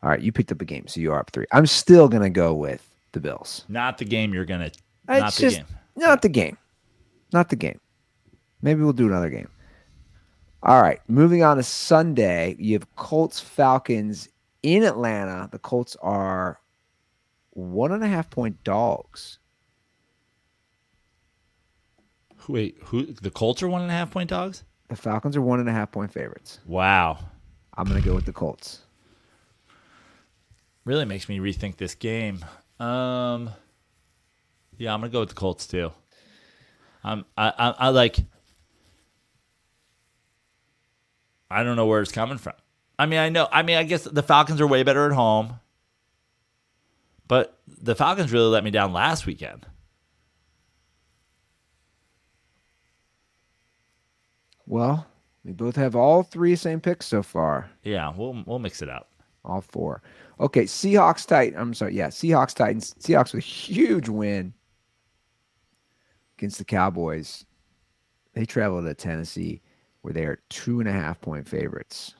All 0.03 0.09
right, 0.09 0.21
you 0.21 0.31
picked 0.31 0.51
up 0.51 0.61
a 0.61 0.65
game, 0.65 0.87
so 0.87 0.99
you 0.99 1.11
are 1.11 1.19
up 1.19 1.31
three. 1.31 1.45
I'm 1.51 1.65
still 1.67 2.07
gonna 2.07 2.29
go 2.29 2.53
with 2.53 2.87
the 3.11 3.19
Bills. 3.19 3.65
Not 3.67 3.97
the 3.97 4.05
game 4.05 4.33
you're 4.33 4.45
gonna. 4.45 4.71
not 5.07 5.27
It's 5.27 5.37
the 5.37 5.41
just 5.41 5.57
game. 5.57 5.65
not 5.95 6.21
the 6.21 6.29
game. 6.29 6.57
Not 7.33 7.49
the 7.49 7.55
game. 7.55 7.79
Maybe 8.61 8.81
we'll 8.81 8.93
do 8.93 9.07
another 9.07 9.29
game. 9.29 9.49
All 10.63 10.81
right, 10.81 10.99
moving 11.07 11.43
on 11.43 11.57
to 11.57 11.63
Sunday. 11.63 12.55
You 12.59 12.73
have 12.73 12.95
Colts 12.95 13.39
Falcons 13.39 14.29
in 14.63 14.83
Atlanta. 14.83 15.49
The 15.51 15.59
Colts 15.59 15.95
are 16.01 16.59
one 17.51 17.91
and 17.91 18.03
a 18.03 18.07
half 18.07 18.29
point 18.29 18.63
dogs. 18.63 19.39
Wait, 22.47 22.77
who? 22.85 23.05
The 23.05 23.31
Colts 23.31 23.61
are 23.63 23.69
one 23.69 23.81
and 23.81 23.91
a 23.91 23.93
half 23.93 24.11
point 24.11 24.29
dogs. 24.29 24.63
The 24.89 24.95
Falcons 24.95 25.37
are 25.37 25.41
one 25.41 25.59
and 25.59 25.69
a 25.69 25.71
half 25.71 25.91
point 25.91 26.11
favorites. 26.11 26.59
Wow, 26.65 27.19
I'm 27.77 27.85
gonna 27.85 28.01
go 28.01 28.13
with 28.15 28.25
the 28.25 28.33
Colts. 28.33 28.81
really 30.85 31.05
makes 31.05 31.29
me 31.29 31.39
rethink 31.39 31.77
this 31.77 31.95
game. 31.95 32.43
Um, 32.79 33.51
yeah, 34.77 34.93
I'm 34.93 35.01
gonna 35.01 35.11
go 35.11 35.21
with 35.21 35.29
the 35.29 35.35
Colts 35.35 35.67
too. 35.67 35.91
I'm 37.03 37.25
I 37.37 37.53
I, 37.57 37.69
I 37.77 37.89
like. 37.89 38.17
I 41.49 41.63
don't 41.63 41.75
know 41.75 41.85
where 41.85 42.01
it's 42.01 42.11
coming 42.11 42.37
from. 42.37 42.53
I 42.97 43.05
mean, 43.05 43.19
I 43.19 43.29
know. 43.29 43.47
I 43.51 43.61
mean, 43.61 43.77
I 43.77 43.83
guess 43.83 44.03
the 44.03 44.23
Falcons 44.23 44.61
are 44.61 44.67
way 44.67 44.83
better 44.83 45.05
at 45.05 45.11
home, 45.11 45.59
but 47.27 47.59
the 47.67 47.95
Falcons 47.95 48.31
really 48.31 48.47
let 48.49 48.63
me 48.63 48.71
down 48.71 48.93
last 48.93 49.25
weekend. 49.25 49.65
Well, 54.71 55.05
we 55.43 55.51
both 55.51 55.75
have 55.75 55.97
all 55.97 56.23
three 56.23 56.55
same 56.55 56.79
picks 56.79 57.05
so 57.05 57.21
far. 57.21 57.69
Yeah, 57.83 58.13
we'll 58.15 58.41
we'll 58.47 58.57
mix 58.57 58.81
it 58.81 58.87
up. 58.87 59.11
All 59.43 59.59
four. 59.59 60.01
Okay, 60.39 60.63
Seahawks 60.63 61.27
Titan. 61.27 61.59
I'm 61.59 61.73
sorry. 61.73 61.93
Yeah, 61.93 62.07
Seahawks 62.07 62.55
Titans. 62.55 62.93
Seahawks 62.97 63.33
with 63.33 63.43
a 63.43 63.47
huge 63.47 64.07
win 64.07 64.53
against 66.37 66.57
the 66.57 66.63
Cowboys. 66.63 67.45
They 68.33 68.45
travel 68.45 68.81
to 68.81 68.93
Tennessee 68.93 69.61
where 70.03 70.13
they 70.13 70.23
are 70.23 70.39
two 70.49 70.79
and 70.79 70.87
a 70.87 70.93
half 70.93 71.19
point 71.19 71.49
favorites 71.49 72.13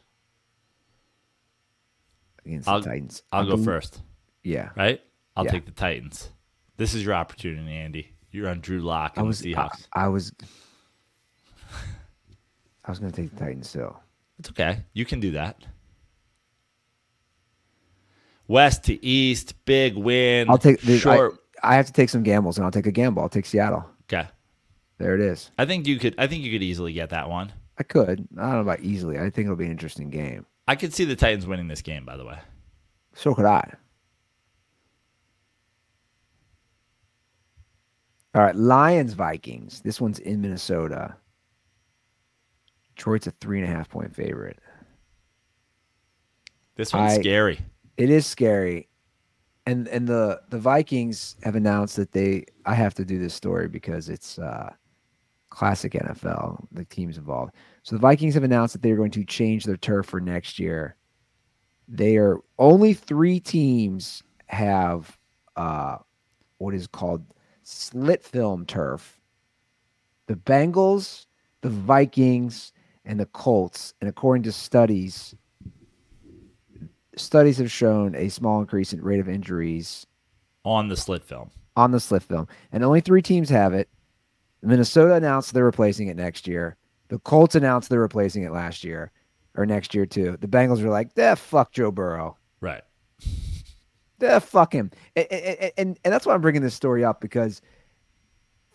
against 2.45 2.67
I'll, 2.67 2.81
the 2.81 2.89
Titans. 2.89 3.23
I'll 3.31 3.43
I 3.45 3.49
go 3.49 3.55
bel- 3.55 3.63
first, 3.63 4.01
Yeah. 4.43 4.71
right? 4.75 4.99
I'll 5.37 5.45
Yeah. 5.45 5.51
take 5.51 5.65
the 5.65 5.71
Titans. 5.71 6.29
This 6.75 6.93
is 6.93 7.05
your 7.05 7.13
opportunity, 7.13 7.71
Andy. 7.71 8.11
You're 8.29 8.49
on 8.49 8.59
Drew 8.59 8.81
Lock 8.81 9.13
I 9.15 9.21
and 9.21 9.27
was 9.27 9.39
the 9.39 9.55
I, 9.55 9.59
Seahawks. 9.69 9.87
I 9.93 10.07
was 10.09 10.33
I 12.91 12.93
was 12.93 12.99
gonna 12.99 13.13
take 13.13 13.29
the 13.29 13.37
Titans 13.37 13.69
still. 13.69 13.97
It's 14.37 14.49
okay. 14.49 14.83
You 14.91 15.05
can 15.05 15.21
do 15.21 15.31
that. 15.31 15.65
West 18.49 18.83
to 18.83 19.05
East, 19.05 19.55
big 19.63 19.95
win. 19.95 20.49
I'll 20.49 20.57
take 20.57 20.81
the 20.81 20.97
short. 20.99 21.39
I, 21.63 21.71
I 21.71 21.75
have 21.77 21.85
to 21.85 21.93
take 21.93 22.09
some 22.09 22.21
gambles 22.21 22.57
and 22.57 22.65
I'll 22.65 22.71
take 22.71 22.85
a 22.87 22.91
gamble. 22.91 23.23
I'll 23.23 23.29
take 23.29 23.45
Seattle. 23.45 23.85
okay. 24.11 24.27
There 24.97 25.15
it 25.15 25.21
is. 25.21 25.51
I 25.57 25.65
think 25.65 25.87
you 25.87 25.97
could. 25.99 26.15
I 26.17 26.27
think 26.27 26.43
you 26.43 26.51
could 26.51 26.61
easily 26.63 26.91
get 26.91 27.11
that 27.11 27.29
one. 27.29 27.53
I 27.77 27.83
could. 27.83 28.27
I 28.37 28.41
don't 28.41 28.51
know 28.51 28.59
about 28.59 28.81
easily. 28.81 29.17
I 29.17 29.29
think 29.29 29.45
it'll 29.45 29.55
be 29.55 29.67
an 29.67 29.71
interesting 29.71 30.09
game. 30.09 30.45
I 30.67 30.75
could 30.75 30.93
see 30.93 31.05
the 31.05 31.15
Titans 31.15 31.47
winning 31.47 31.69
this 31.69 31.81
game. 31.81 32.03
By 32.03 32.17
the 32.17 32.25
way, 32.25 32.39
So 33.15 33.33
could 33.33 33.45
I. 33.45 33.73
All 38.35 38.41
right, 38.41 38.55
Lions 38.55 39.13
Vikings. 39.13 39.79
This 39.79 40.01
one's 40.01 40.19
in 40.19 40.41
Minnesota. 40.41 41.15
Detroit's 43.01 43.25
a 43.25 43.31
three 43.41 43.59
and 43.59 43.67
a 43.67 43.75
half 43.75 43.89
point 43.89 44.15
favorite. 44.15 44.59
this 46.75 46.93
one's 46.93 47.13
I- 47.13 47.19
scary. 47.19 47.59
It 47.97 48.11
is 48.11 48.27
scary, 48.27 48.89
and 49.65 49.87
and 49.87 50.07
the 50.07 50.39
the 50.49 50.59
Vikings 50.59 51.35
have 51.41 51.55
announced 51.55 51.95
that 51.95 52.11
they. 52.11 52.45
I 52.67 52.75
have 52.75 52.93
to 52.95 53.05
do 53.05 53.17
this 53.17 53.33
story 53.33 53.67
because 53.67 54.07
it's 54.07 54.37
uh, 54.37 54.69
classic 55.49 55.93
NFL. 55.93 56.63
The 56.71 56.85
teams 56.85 57.17
involved. 57.17 57.53
So 57.81 57.95
the 57.95 57.99
Vikings 57.99 58.35
have 58.35 58.43
announced 58.43 58.73
that 58.73 58.83
they 58.83 58.91
are 58.91 58.97
going 58.97 59.11
to 59.11 59.23
change 59.23 59.63
their 59.63 59.77
turf 59.77 60.05
for 60.05 60.21
next 60.21 60.59
year. 60.59 60.95
They 61.87 62.17
are 62.17 62.37
only 62.59 62.93
three 62.93 63.39
teams 63.39 64.21
have 64.45 65.17
uh, 65.55 65.97
what 66.59 66.75
is 66.75 66.85
called 66.85 67.25
slit 67.63 68.23
film 68.23 68.63
turf. 68.67 69.19
The 70.27 70.35
Bengals, 70.35 71.25
the 71.61 71.69
Vikings, 71.69 72.73
and 73.05 73.19
the 73.19 73.25
Colts. 73.27 73.93
And 74.01 74.09
according 74.09 74.43
to 74.43 74.51
studies, 74.51 75.35
studies 77.15 77.57
have 77.57 77.71
shown 77.71 78.15
a 78.15 78.29
small 78.29 78.59
increase 78.61 78.93
in 78.93 79.01
rate 79.01 79.19
of 79.19 79.29
injuries 79.29 80.05
on 80.63 80.87
the 80.87 80.97
slit 80.97 81.23
film. 81.23 81.49
on 81.75 81.91
the 81.91 81.99
slit 81.99 82.23
film, 82.23 82.47
and 82.71 82.83
only 82.83 83.01
three 83.01 83.21
teams 83.21 83.49
have 83.49 83.73
it. 83.73 83.89
Minnesota 84.61 85.15
announced 85.15 85.53
they're 85.53 85.65
replacing 85.65 86.07
it 86.07 86.15
next 86.15 86.47
year. 86.47 86.77
The 87.07 87.19
Colts 87.19 87.55
announced 87.55 87.89
they're 87.89 87.99
replacing 87.99 88.43
it 88.43 88.51
last 88.51 88.83
year 88.83 89.11
or 89.55 89.65
next 89.65 89.93
year 89.95 90.05
too. 90.05 90.37
The 90.39 90.47
Bengals 90.47 90.83
are 90.83 90.89
like, 90.89 91.09
"Yeah, 91.15 91.35
fuck 91.35 91.71
Joe 91.71 91.91
Burrow. 91.91 92.37
Right. 92.61 92.83
Yeah, 94.19 94.39
fuck 94.39 94.73
him." 94.73 94.91
And, 95.15 95.27
and, 95.31 95.71
and, 95.77 95.99
and 96.05 96.13
that's 96.13 96.25
why 96.27 96.35
I'm 96.35 96.41
bringing 96.41 96.61
this 96.61 96.75
story 96.75 97.03
up 97.03 97.21
because 97.21 97.61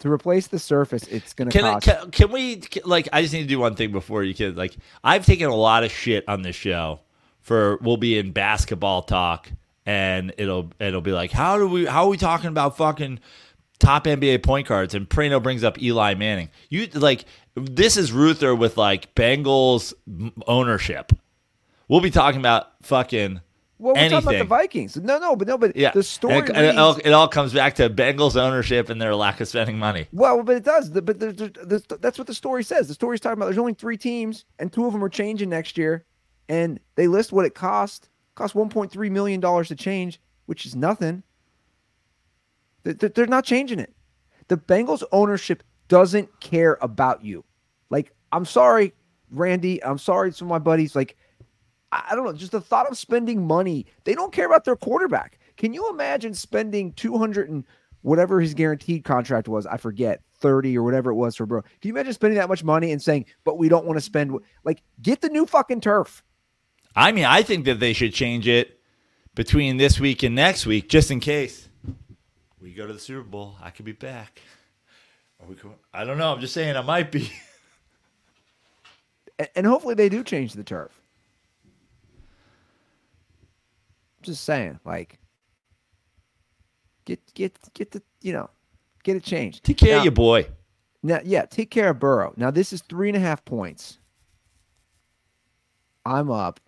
to 0.00 0.10
replace 0.12 0.46
the 0.48 0.58
surface, 0.58 1.04
it's 1.04 1.32
going 1.32 1.48
to 1.50 1.56
Can, 1.58 1.64
I, 1.66 1.72
cost. 1.74 1.86
can 1.86 2.10
can 2.10 2.30
we 2.32 2.56
can- 2.56 2.82
like? 2.84 3.08
I 3.12 3.22
just 3.22 3.32
need 3.32 3.42
to 3.42 3.48
do 3.48 3.58
one 3.58 3.74
thing 3.74 3.92
before 3.92 4.22
you 4.24 4.34
can 4.34 4.54
like. 4.54 4.76
I've 5.02 5.24
taken 5.26 5.48
a 5.48 5.54
lot 5.54 5.84
of 5.84 5.90
shit 5.90 6.24
on 6.28 6.42
this 6.42 6.56
show 6.56 7.00
for 7.40 7.78
we'll 7.80 7.96
be 7.96 8.18
in 8.18 8.32
basketball 8.32 9.02
talk 9.02 9.50
and 9.86 10.34
it'll 10.36 10.72
it'll 10.80 11.00
be 11.00 11.12
like 11.12 11.30
how 11.30 11.56
do 11.58 11.66
we 11.68 11.86
how 11.86 12.04
are 12.04 12.08
we 12.08 12.16
talking 12.16 12.48
about 12.48 12.76
fucking 12.76 13.20
top 13.78 14.04
NBA 14.04 14.42
point 14.42 14.66
guards 14.66 14.94
and 14.94 15.08
Praino 15.08 15.40
brings 15.42 15.62
up 15.62 15.80
Eli 15.80 16.14
Manning. 16.14 16.50
You 16.68 16.88
like 16.94 17.24
this 17.54 17.96
is 17.96 18.10
Ruther 18.12 18.54
with 18.54 18.76
like 18.76 19.14
Bengals 19.14 19.94
ownership. 20.46 21.12
We'll 21.88 22.00
be 22.00 22.10
talking 22.10 22.40
about 22.40 22.72
fucking 22.82 23.40
well, 23.78 23.94
we're 23.94 24.00
anything. 24.00 24.22
talking 24.22 24.28
about 24.36 24.38
the 24.44 24.48
Vikings. 24.48 24.96
No, 24.96 25.18
no, 25.18 25.36
but 25.36 25.46
no, 25.48 25.58
but 25.58 25.76
yeah, 25.76 25.90
the 25.92 26.02
story. 26.02 26.36
It, 26.36 26.48
and 26.48 26.64
it 26.64 26.78
all, 26.78 26.96
it 26.96 27.10
all 27.10 27.28
comes 27.28 27.52
back 27.52 27.74
to 27.76 27.90
Bengals 27.90 28.36
ownership 28.36 28.88
and 28.88 29.00
their 29.00 29.14
lack 29.14 29.40
of 29.40 29.48
spending 29.48 29.78
money. 29.78 30.06
Well, 30.12 30.42
but 30.42 30.56
it 30.56 30.64
does. 30.64 30.88
But 30.90 31.18
there's, 31.20 31.36
there's, 31.36 31.82
that's 32.00 32.16
what 32.18 32.26
the 32.26 32.34
story 32.34 32.64
says. 32.64 32.88
The 32.88 32.94
story's 32.94 33.20
talking 33.20 33.38
about 33.38 33.46
there's 33.46 33.58
only 33.58 33.74
three 33.74 33.96
teams, 33.98 34.44
and 34.58 34.72
two 34.72 34.86
of 34.86 34.92
them 34.92 35.04
are 35.04 35.08
changing 35.10 35.50
next 35.50 35.76
year, 35.76 36.04
and 36.48 36.80
they 36.94 37.06
list 37.06 37.32
what 37.32 37.44
it 37.44 37.54
cost. 37.54 38.08
Cost 38.34 38.54
1.3 38.54 39.10
million 39.10 39.40
dollars 39.40 39.68
to 39.68 39.74
change, 39.74 40.20
which 40.46 40.64
is 40.66 40.74
nothing. 40.76 41.22
They- 42.84 42.92
they- 42.92 43.08
They're 43.08 43.26
not 43.26 43.44
changing 43.44 43.78
it. 43.78 43.94
The 44.48 44.56
Bengals 44.56 45.02
ownership 45.12 45.62
doesn't 45.88 46.40
care 46.40 46.78
about 46.80 47.24
you. 47.24 47.44
Like, 47.90 48.12
I'm 48.32 48.44
sorry, 48.44 48.92
Randy. 49.30 49.82
I'm 49.82 49.98
sorry, 49.98 50.32
some 50.32 50.46
of 50.46 50.50
my 50.50 50.58
buddies. 50.58 50.94
Like, 50.94 51.16
I 51.92 52.14
don't 52.14 52.24
know, 52.24 52.32
just 52.32 52.52
the 52.52 52.60
thought 52.60 52.90
of 52.90 52.98
spending 52.98 53.46
money. 53.46 53.86
They 54.04 54.14
don't 54.14 54.32
care 54.32 54.46
about 54.46 54.64
their 54.64 54.76
quarterback. 54.76 55.38
Can 55.56 55.72
you 55.72 55.88
imagine 55.88 56.34
spending 56.34 56.92
200 56.92 57.48
and 57.48 57.64
whatever 58.02 58.40
his 58.40 58.54
guaranteed 58.54 59.04
contract 59.04 59.48
was? 59.48 59.66
I 59.66 59.76
forget, 59.76 60.20
30 60.38 60.76
or 60.76 60.82
whatever 60.82 61.10
it 61.10 61.14
was 61.14 61.36
for 61.36 61.46
bro. 61.46 61.62
Can 61.62 61.70
you 61.82 61.92
imagine 61.94 62.12
spending 62.12 62.38
that 62.38 62.48
much 62.48 62.62
money 62.64 62.92
and 62.92 63.00
saying, 63.00 63.26
but 63.44 63.56
we 63.56 63.68
don't 63.68 63.86
want 63.86 63.96
to 63.96 64.00
spend 64.02 64.36
like 64.64 64.82
get 65.00 65.20
the 65.20 65.28
new 65.28 65.46
fucking 65.46 65.80
turf? 65.80 66.22
I 66.94 67.12
mean, 67.12 67.24
I 67.24 67.42
think 67.42 67.64
that 67.66 67.80
they 67.80 67.92
should 67.92 68.12
change 68.12 68.48
it 68.48 68.80
between 69.34 69.76
this 69.76 70.00
week 70.00 70.22
and 70.22 70.34
next 70.34 70.66
week, 70.66 70.88
just 70.88 71.10
in 71.10 71.20
case 71.20 71.68
we 72.60 72.72
go 72.72 72.86
to 72.86 72.92
the 72.92 72.98
Super 72.98 73.22
Bowl. 73.22 73.56
I 73.62 73.70
could 73.70 73.84
be 73.84 73.92
back. 73.92 74.40
Are 75.40 75.46
we 75.46 75.54
go- 75.54 75.74
I 75.94 76.04
don't 76.04 76.18
know. 76.18 76.32
I'm 76.32 76.40
just 76.40 76.54
saying 76.54 76.76
I 76.76 76.82
might 76.82 77.12
be. 77.12 77.30
And 79.54 79.66
hopefully 79.66 79.94
they 79.94 80.08
do 80.08 80.24
change 80.24 80.54
the 80.54 80.64
turf. 80.64 80.98
Just 84.26 84.44
saying, 84.44 84.78
like 84.84 85.18
get 87.04 87.20
get 87.34 87.56
get 87.74 87.92
the 87.92 88.02
you 88.20 88.32
know 88.32 88.50
get 89.04 89.16
it 89.16 89.22
changed. 89.22 89.64
Take 89.64 89.78
care 89.78 89.92
Now- 89.92 89.98
of 89.98 90.04
your 90.04 90.12
boy. 90.12 90.48
Now, 91.02 91.20
yeah, 91.22 91.44
take 91.46 91.70
care 91.70 91.90
of 91.90 92.00
Burrow. 92.00 92.32
Now, 92.36 92.50
this 92.50 92.72
is 92.72 92.82
three 92.82 93.08
and 93.08 93.16
a 93.16 93.20
half 93.20 93.44
points. 93.44 93.98
I'm 96.04 96.30
up. 96.32 96.58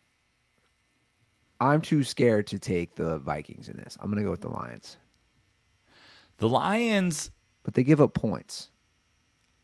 I'm 1.61 1.81
too 1.81 2.05
scared 2.05 2.47
to 2.49 2.59
take 2.61 2.95
the 2.95 3.19
Vikings 3.19 3.69
in 3.69 3.77
this. 3.77 3.97
I'm 4.01 4.07
going 4.07 4.19
to 4.19 4.23
go 4.25 4.31
with 4.31 4.43
the 4.43 4.49
Lions, 4.51 4.97
The 6.37 6.49
Lions 6.49 7.33
but 7.65 7.75
they 7.75 7.83
give 7.83 8.01
up 8.01 8.15
points. 8.15 8.71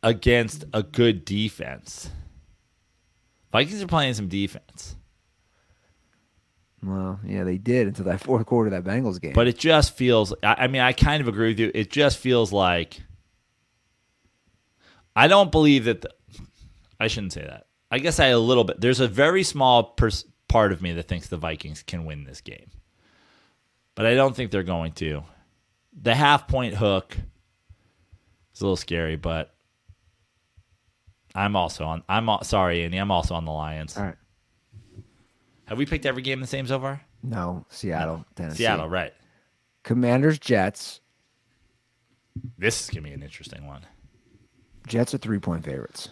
against 0.02 0.64
a 0.72 0.82
good 0.82 1.24
defense. 1.24 2.10
Vikings 3.52 3.80
are 3.80 3.86
playing 3.86 4.14
some 4.14 4.26
defense, 4.26 4.96
Well, 6.84 7.18
yeah, 7.26 7.44
they 7.44 7.56
did 7.58 7.86
until 7.86 8.04
that 8.06 8.20
fourth 8.24 8.44
quarter 8.46 8.74
of 8.74 8.84
that 8.84 8.90
Bengals 8.90 9.20
game. 9.20 9.32
but 9.32 9.46
it 9.46 9.58
just 9.58 9.96
feels. 9.96 10.34
I, 10.42 10.54
I 10.60 10.66
mean, 10.66 10.82
I 10.82 10.92
kind 10.92 11.20
of 11.20 11.28
agree 11.28 11.48
with 11.48 11.58
you. 11.60 11.70
It 11.74 11.90
just 11.90 12.18
feels 12.18 12.52
like. 12.52 13.00
I 15.16 15.28
don't 15.28 15.50
believe 15.52 15.84
that. 15.84 16.02
The, 16.02 16.10
I 16.98 17.06
shouldn't 17.08 17.32
say 17.32 17.42
that. 17.42 17.66
I 17.90 17.98
guess 17.98 18.18
I 18.18 18.26
a 18.26 18.38
little 18.38 18.64
bit. 18.64 18.80
There's 18.80 19.00
a 19.00 19.08
very 19.08 19.42
small 19.44 19.84
pers- 19.84 20.24
part 20.48 20.72
of 20.72 20.82
me 20.82 20.92
that 20.92 21.08
thinks 21.08 21.28
the 21.28 21.36
Vikings 21.36 21.82
can 21.82 22.04
win 22.04 22.24
this 22.24 22.40
game, 22.40 22.70
but 23.94 24.06
I 24.06 24.14
don't 24.14 24.34
think 24.34 24.50
they're 24.50 24.62
going 24.62 24.92
to. 24.94 25.22
The 26.02 26.14
half 26.14 26.48
point 26.48 26.74
hook 26.74 27.16
is 28.54 28.60
a 28.60 28.64
little 28.64 28.76
scary, 28.76 29.14
but 29.16 29.54
I'm 31.34 31.54
also 31.56 31.84
on. 31.84 32.02
I'm 32.08 32.28
sorry, 32.42 32.82
Andy. 32.84 32.98
I'm 32.98 33.10
also 33.10 33.34
on 33.34 33.44
the 33.44 33.52
Lions. 33.52 33.96
All 33.96 34.04
right. 34.04 34.16
Have 35.66 35.78
we 35.78 35.86
picked 35.86 36.06
every 36.06 36.22
game 36.22 36.40
the 36.40 36.46
same 36.46 36.66
so 36.66 36.78
far? 36.80 37.02
no, 37.22 37.64
Seattle, 37.70 38.24
Tennessee. 38.36 38.58
Seattle, 38.58 38.88
right? 38.88 39.12
Commanders, 39.82 40.38
Jets. 40.38 41.00
This 42.58 42.82
is 42.82 42.90
gonna 42.90 43.02
be 43.02 43.12
an 43.12 43.22
interesting 43.22 43.66
one. 43.66 43.86
Jets 44.86 45.14
are 45.14 45.18
three 45.18 45.38
point 45.38 45.64
favorites. 45.64 46.10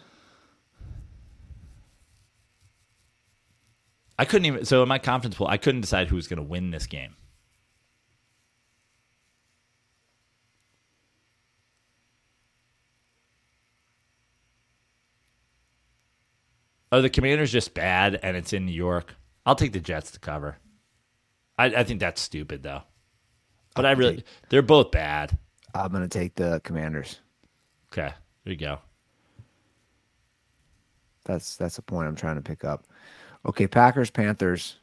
I 4.18 4.24
couldn't 4.24 4.46
even. 4.46 4.64
So 4.64 4.82
in 4.82 4.88
my 4.88 4.98
confidence 4.98 5.36
pool, 5.36 5.48
I 5.48 5.56
couldn't 5.56 5.80
decide 5.80 6.08
who 6.08 6.16
was 6.16 6.28
going 6.28 6.36
to 6.36 6.42
win 6.44 6.70
this 6.70 6.86
game. 6.86 7.16
Are 16.92 17.00
the 17.00 17.10
Commanders 17.10 17.50
just 17.50 17.72
bad 17.74 18.20
and 18.22 18.36
it's 18.36 18.52
in 18.52 18.66
New 18.66 18.72
York? 18.72 19.14
I'll 19.44 19.54
take 19.54 19.72
the 19.72 19.80
Jets 19.80 20.10
to 20.12 20.20
cover. 20.20 20.56
I, 21.58 21.66
I 21.66 21.84
think 21.84 22.00
that's 22.00 22.20
stupid 22.20 22.62
though. 22.62 22.82
But 23.74 23.86
I 23.86 23.92
really, 23.92 24.24
they're 24.48 24.62
both 24.62 24.90
bad. 24.90 25.36
I'm 25.74 25.92
gonna 25.92 26.08
take 26.08 26.34
the 26.34 26.60
Commanders. 26.64 27.20
Okay, 27.92 28.12
there 28.44 28.52
you 28.52 28.56
go. 28.58 28.78
That's 31.24 31.56
that's 31.56 31.76
the 31.76 31.82
point 31.82 32.08
I'm 32.08 32.16
trying 32.16 32.36
to 32.36 32.42
pick 32.42 32.64
up. 32.64 32.86
Okay, 33.46 33.66
Packers, 33.66 34.10
Panthers. 34.10 34.76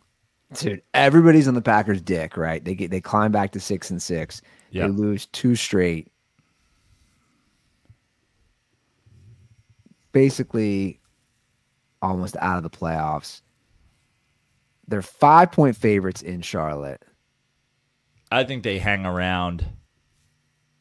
Dude, 0.53 0.81
everybody's 0.93 1.47
on 1.47 1.53
the 1.53 1.61
Packers' 1.61 2.01
dick, 2.01 2.35
right? 2.35 2.63
They 2.63 2.73
get 2.73 2.89
they 2.89 3.01
climb 3.01 3.31
back 3.31 3.51
to 3.51 3.59
six 3.59 3.91
and 3.91 4.01
six. 4.01 4.41
Yeah. 4.71 4.87
They 4.87 4.93
lose 4.93 5.27
two 5.27 5.55
straight. 5.55 6.11
Basically, 10.11 10.99
almost 12.01 12.35
out 12.39 12.57
of 12.57 12.63
the 12.63 12.69
playoffs. 12.69 13.41
They're 14.89 15.01
five 15.03 15.51
point 15.51 15.75
favorites 15.75 16.21
in 16.21 16.41
Charlotte. 16.41 17.01
I 18.31 18.43
think 18.43 18.63
they 18.63 18.79
hang 18.79 19.05
around 19.05 19.65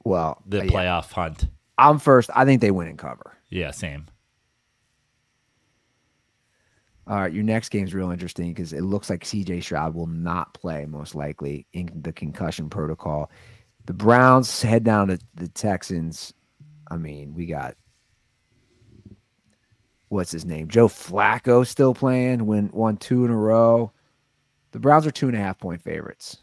Well, 0.04 0.42
the 0.46 0.64
yeah. 0.64 0.70
playoff 0.72 1.12
hunt. 1.12 1.46
I'm 1.76 1.98
first. 1.98 2.30
I 2.34 2.44
think 2.44 2.60
they 2.60 2.70
win 2.70 2.88
and 2.88 2.98
cover. 2.98 3.34
Yeah, 3.50 3.70
same. 3.70 4.06
All 7.06 7.16
right, 7.20 7.32
your 7.32 7.44
next 7.44 7.70
game's 7.70 7.94
real 7.94 8.10
interesting 8.10 8.48
because 8.52 8.72
it 8.74 8.82
looks 8.82 9.08
like 9.08 9.24
CJ 9.24 9.62
Stroud 9.62 9.94
will 9.94 10.06
not 10.06 10.52
play 10.52 10.84
most 10.86 11.14
likely 11.14 11.66
in 11.72 11.88
the 12.02 12.12
concussion 12.12 12.68
protocol. 12.68 13.30
The 13.86 13.94
Browns 13.94 14.60
head 14.60 14.84
down 14.84 15.08
to 15.08 15.18
the 15.34 15.48
Texans. 15.48 16.34
I 16.90 16.96
mean, 16.98 17.32
we 17.34 17.46
got 17.46 17.76
what's 20.08 20.32
his 20.32 20.44
name? 20.44 20.68
Joe 20.68 20.88
Flacco 20.88 21.66
still 21.66 21.94
playing, 21.94 22.46
win 22.46 22.70
won 22.72 22.96
two 22.98 23.24
in 23.24 23.30
a 23.30 23.36
row. 23.36 23.92
The 24.72 24.78
Browns 24.78 25.06
are 25.06 25.10
two 25.10 25.28
and 25.28 25.36
a 25.36 25.40
half 25.40 25.58
point 25.58 25.82
favorites. 25.82 26.38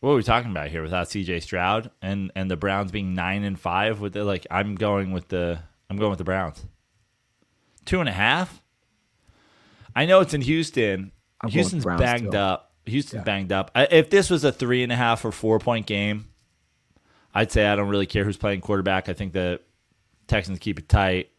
What 0.00 0.12
are 0.12 0.16
we 0.16 0.22
talking 0.22 0.50
about 0.50 0.68
here 0.68 0.82
without 0.82 1.06
CJ 1.08 1.42
Stroud 1.42 1.90
and 2.02 2.30
and 2.36 2.50
the 2.50 2.56
Browns 2.56 2.92
being 2.92 3.14
nine 3.14 3.44
and 3.44 3.58
five 3.58 4.00
with 4.00 4.12
the 4.12 4.24
like? 4.24 4.46
I'm 4.50 4.74
going 4.74 5.12
with 5.12 5.28
the 5.28 5.58
I'm 5.88 5.96
going 5.96 6.10
with 6.10 6.18
the 6.18 6.24
Browns. 6.24 6.64
Two 7.84 8.00
and 8.00 8.08
a 8.08 8.12
half. 8.12 8.62
I 9.94 10.04
know 10.04 10.20
it's 10.20 10.34
in 10.34 10.42
Houston. 10.42 11.12
I'm 11.40 11.50
Houston's 11.50 11.84
banged 11.84 12.28
still. 12.28 12.36
up. 12.36 12.72
Houston's 12.84 13.24
banged 13.24 13.52
up. 13.52 13.70
I, 13.74 13.84
if 13.90 14.10
this 14.10 14.28
was 14.30 14.44
a 14.44 14.52
three 14.52 14.82
and 14.82 14.92
a 14.92 14.96
half 14.96 15.24
or 15.24 15.32
four 15.32 15.58
point 15.58 15.86
game, 15.86 16.26
I'd 17.34 17.50
say 17.50 17.66
I 17.66 17.74
don't 17.74 17.88
really 17.88 18.06
care 18.06 18.24
who's 18.24 18.36
playing 18.36 18.60
quarterback. 18.60 19.08
I 19.08 19.12
think 19.14 19.32
the 19.32 19.60
Texans 20.26 20.58
keep 20.58 20.78
it 20.78 20.88
tight. 20.88 21.30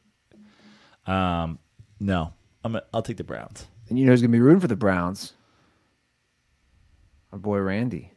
Um, 1.06 1.60
no, 2.00 2.34
I'm 2.64 2.76
a, 2.76 2.84
I'll 2.94 3.02
take 3.02 3.18
the 3.18 3.24
Browns. 3.24 3.68
And 3.90 3.98
you 3.98 4.06
know 4.06 4.12
who's 4.12 4.22
gonna 4.22 4.32
be 4.32 4.40
rooting 4.40 4.60
for 4.60 4.68
the 4.68 4.76
Browns? 4.76 5.34
Our 7.32 7.40
boy 7.40 7.60
Randy. 7.60 8.12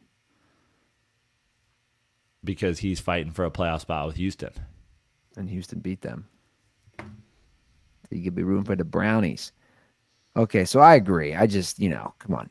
because 2.43 2.79
he's 2.79 2.99
fighting 2.99 3.31
for 3.31 3.45
a 3.45 3.51
playoff 3.51 3.81
spot 3.81 4.07
with 4.07 4.15
Houston. 4.15 4.51
and 5.37 5.47
Houston 5.49 5.79
beat 5.79 6.01
them. 6.01 6.27
So 6.99 7.05
you 8.09 8.23
could 8.23 8.33
be 8.35 8.43
rooting 8.43 8.63
for 8.65 8.75
the 8.75 8.83
Brownies. 8.83 9.51
Okay, 10.35 10.65
so 10.65 10.79
I 10.79 10.95
agree. 10.95 11.35
I 11.35 11.45
just, 11.45 11.77
you 11.79 11.89
know, 11.89 12.13
come 12.19 12.35
on. 12.35 12.49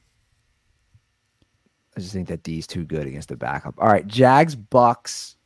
I 1.97 2.01
just 2.01 2.13
think 2.13 2.29
that 2.29 2.43
D's 2.45 2.67
too 2.69 2.85
good 2.85 3.07
against 3.07 3.31
the 3.31 3.37
backup. 3.37 3.75
All 3.79 3.89
right, 3.89 4.07
Jags, 4.07 4.55
Bucks. 4.55 5.37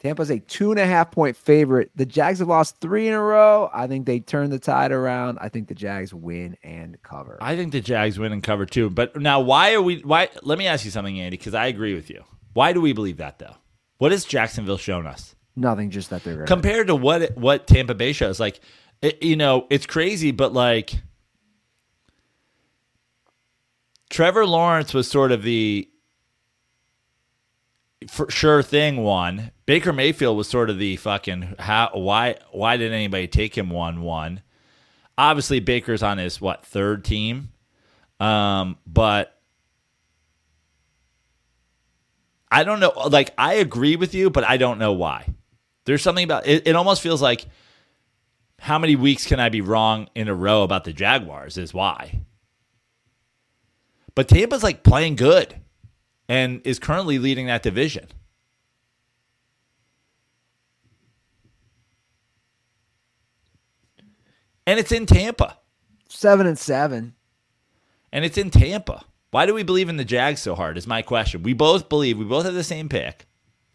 Tampa's 0.00 0.30
a 0.30 0.38
two 0.38 0.70
and 0.70 0.78
a 0.78 0.86
half 0.86 1.10
point 1.10 1.36
favorite. 1.36 1.90
The 1.96 2.06
Jags 2.06 2.38
have 2.38 2.48
lost 2.48 2.80
three 2.80 3.08
in 3.08 3.14
a 3.14 3.22
row. 3.22 3.68
I 3.72 3.88
think 3.88 4.06
they 4.06 4.20
turn 4.20 4.50
the 4.50 4.58
tide 4.58 4.92
around. 4.92 5.38
I 5.40 5.48
think 5.48 5.68
the 5.68 5.74
Jags 5.74 6.14
win 6.14 6.56
and 6.62 7.00
cover. 7.02 7.38
I 7.40 7.56
think 7.56 7.72
the 7.72 7.80
Jags 7.80 8.18
win 8.18 8.32
and 8.32 8.42
cover 8.42 8.64
too. 8.64 8.90
But 8.90 9.20
now, 9.20 9.40
why 9.40 9.74
are 9.74 9.82
we? 9.82 9.98
Why? 10.00 10.28
Let 10.42 10.58
me 10.58 10.66
ask 10.68 10.84
you 10.84 10.92
something, 10.92 11.18
Andy, 11.18 11.36
because 11.36 11.54
I 11.54 11.66
agree 11.66 11.94
with 11.94 12.10
you. 12.10 12.22
Why 12.52 12.72
do 12.72 12.80
we 12.80 12.92
believe 12.92 13.16
that 13.16 13.38
though? 13.38 13.56
What 13.98 14.12
has 14.12 14.24
Jacksonville 14.24 14.78
shown 14.78 15.06
us 15.06 15.34
Nothing, 15.58 15.90
just 15.90 16.10
that 16.10 16.22
they're 16.22 16.44
compared 16.44 16.86
to 16.86 16.94
what 16.94 17.36
what 17.36 17.66
Tampa 17.66 17.94
Bay 17.94 18.12
shows? 18.12 18.38
Like, 18.38 18.60
it, 19.02 19.22
you 19.22 19.34
know, 19.34 19.66
it's 19.70 19.86
crazy, 19.86 20.30
but 20.30 20.52
like, 20.52 20.94
Trevor 24.08 24.46
Lawrence 24.46 24.94
was 24.94 25.10
sort 25.10 25.32
of 25.32 25.42
the 25.42 25.88
for 28.06 28.30
sure 28.30 28.62
thing 28.62 28.98
one. 28.98 29.50
Baker 29.66 29.92
Mayfield 29.92 30.36
was 30.36 30.48
sort 30.48 30.70
of 30.70 30.78
the 30.78 30.96
fucking 30.96 31.56
how 31.58 31.90
why 31.94 32.36
why 32.52 32.76
did 32.76 32.92
anybody 32.92 33.26
take 33.26 33.56
him 33.56 33.70
one 33.70 34.02
one? 34.02 34.42
Obviously 35.16 35.60
Baker's 35.60 36.02
on 36.02 36.18
his 36.18 36.40
what 36.40 36.64
third 36.64 37.04
team. 37.04 37.50
Um 38.20 38.78
but 38.86 39.36
I 42.50 42.64
don't 42.64 42.80
know 42.80 42.92
like 43.10 43.34
I 43.36 43.54
agree 43.54 43.96
with 43.96 44.14
you 44.14 44.30
but 44.30 44.44
I 44.44 44.56
don't 44.56 44.78
know 44.78 44.92
why. 44.92 45.26
There's 45.84 46.02
something 46.02 46.24
about 46.24 46.46
it 46.46 46.66
it 46.66 46.76
almost 46.76 47.02
feels 47.02 47.20
like 47.20 47.46
how 48.60 48.78
many 48.78 48.96
weeks 48.96 49.26
can 49.26 49.40
I 49.40 49.48
be 49.48 49.60
wrong 49.60 50.08
in 50.14 50.28
a 50.28 50.34
row 50.34 50.62
about 50.62 50.84
the 50.84 50.92
Jaguars 50.92 51.58
is 51.58 51.74
why. 51.74 52.20
But 54.14 54.28
Tampa's 54.28 54.62
like 54.62 54.82
playing 54.82 55.16
good 55.16 55.60
and 56.28 56.60
is 56.64 56.78
currently 56.78 57.18
leading 57.18 57.46
that 57.46 57.62
division. 57.62 58.06
And 64.66 64.78
it's 64.78 64.92
in 64.92 65.06
Tampa. 65.06 65.58
seven 66.08 66.46
and 66.46 66.58
seven. 66.58 67.14
And 68.12 68.24
it's 68.24 68.38
in 68.38 68.50
Tampa. 68.50 69.04
Why 69.30 69.46
do 69.46 69.54
we 69.54 69.62
believe 69.62 69.88
in 69.88 69.96
the 69.96 70.04
Jags 70.04 70.40
so 70.40 70.54
hard? 70.54 70.78
Is 70.78 70.86
my 70.86 71.02
question. 71.02 71.42
We 71.42 71.52
both 71.52 71.88
believe, 71.88 72.18
we 72.18 72.24
both 72.24 72.44
have 72.44 72.54
the 72.54 72.64
same 72.64 72.88
pick. 72.88 73.26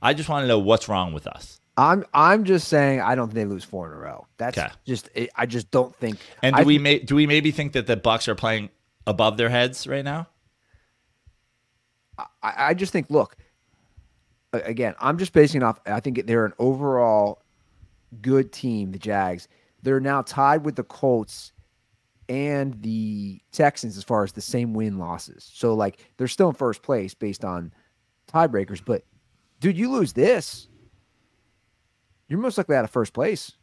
I 0.01 0.13
just 0.13 0.29
want 0.29 0.43
to 0.43 0.47
know 0.47 0.59
what's 0.59 0.89
wrong 0.89 1.13
with 1.13 1.27
us. 1.27 1.59
I'm 1.75 2.05
I'm 2.13 2.43
just 2.43 2.67
saying 2.67 3.01
I 3.01 3.15
don't 3.15 3.27
think 3.27 3.35
they 3.35 3.45
lose 3.45 3.63
four 3.63 3.87
in 3.91 3.93
a 3.97 3.99
row. 3.99 4.27
That's 4.37 4.57
Okay. 4.57 4.69
just 4.85 5.09
I 5.35 5.45
just 5.47 5.71
don't 5.71 5.95
think. 5.95 6.19
And 6.43 6.55
do 6.55 6.61
I 6.61 6.65
we 6.65 6.77
may, 6.77 6.99
do 6.99 7.15
we 7.15 7.25
maybe 7.25 7.49
think 7.49 7.73
that 7.73 7.87
the 7.87 7.97
Bucks 7.97 8.27
are 8.27 8.35
playing 8.35 8.69
above 9.07 9.37
their 9.37 9.49
heads 9.49 9.87
right 9.87 10.05
now? 10.05 10.27
I, 12.17 12.27
I 12.41 12.73
just 12.73 12.93
think, 12.93 13.09
look, 13.09 13.35
again, 14.51 14.95
I'm 14.99 15.17
just 15.17 15.33
basing 15.33 15.63
off. 15.63 15.79
I 15.85 15.99
think 15.99 16.25
they're 16.25 16.45
an 16.45 16.53
overall 16.59 17.41
good 18.21 18.51
team, 18.51 18.91
the 18.91 18.99
Jags. 18.99 19.47
They're 19.81 19.99
now 19.99 20.21
tied 20.21 20.63
with 20.63 20.75
the 20.75 20.83
Colts 20.83 21.51
and 22.29 22.81
the 22.81 23.41
Texans 23.51 23.97
as 23.97 24.03
far 24.03 24.23
as 24.23 24.31
the 24.31 24.41
same 24.41 24.73
win 24.73 24.97
losses. 24.97 25.49
So, 25.53 25.73
like, 25.73 25.99
they're 26.17 26.27
still 26.27 26.49
in 26.49 26.55
first 26.55 26.81
place 26.81 27.13
based 27.13 27.43
on 27.43 27.73
tiebreakers. 28.31 28.81
But, 28.83 29.03
dude, 29.59 29.77
you 29.77 29.91
lose 29.91 30.13
this, 30.13 30.67
you're 32.27 32.39
most 32.39 32.57
likely 32.57 32.75
out 32.75 32.85
of 32.85 32.91
first 32.91 33.13
place. 33.13 33.53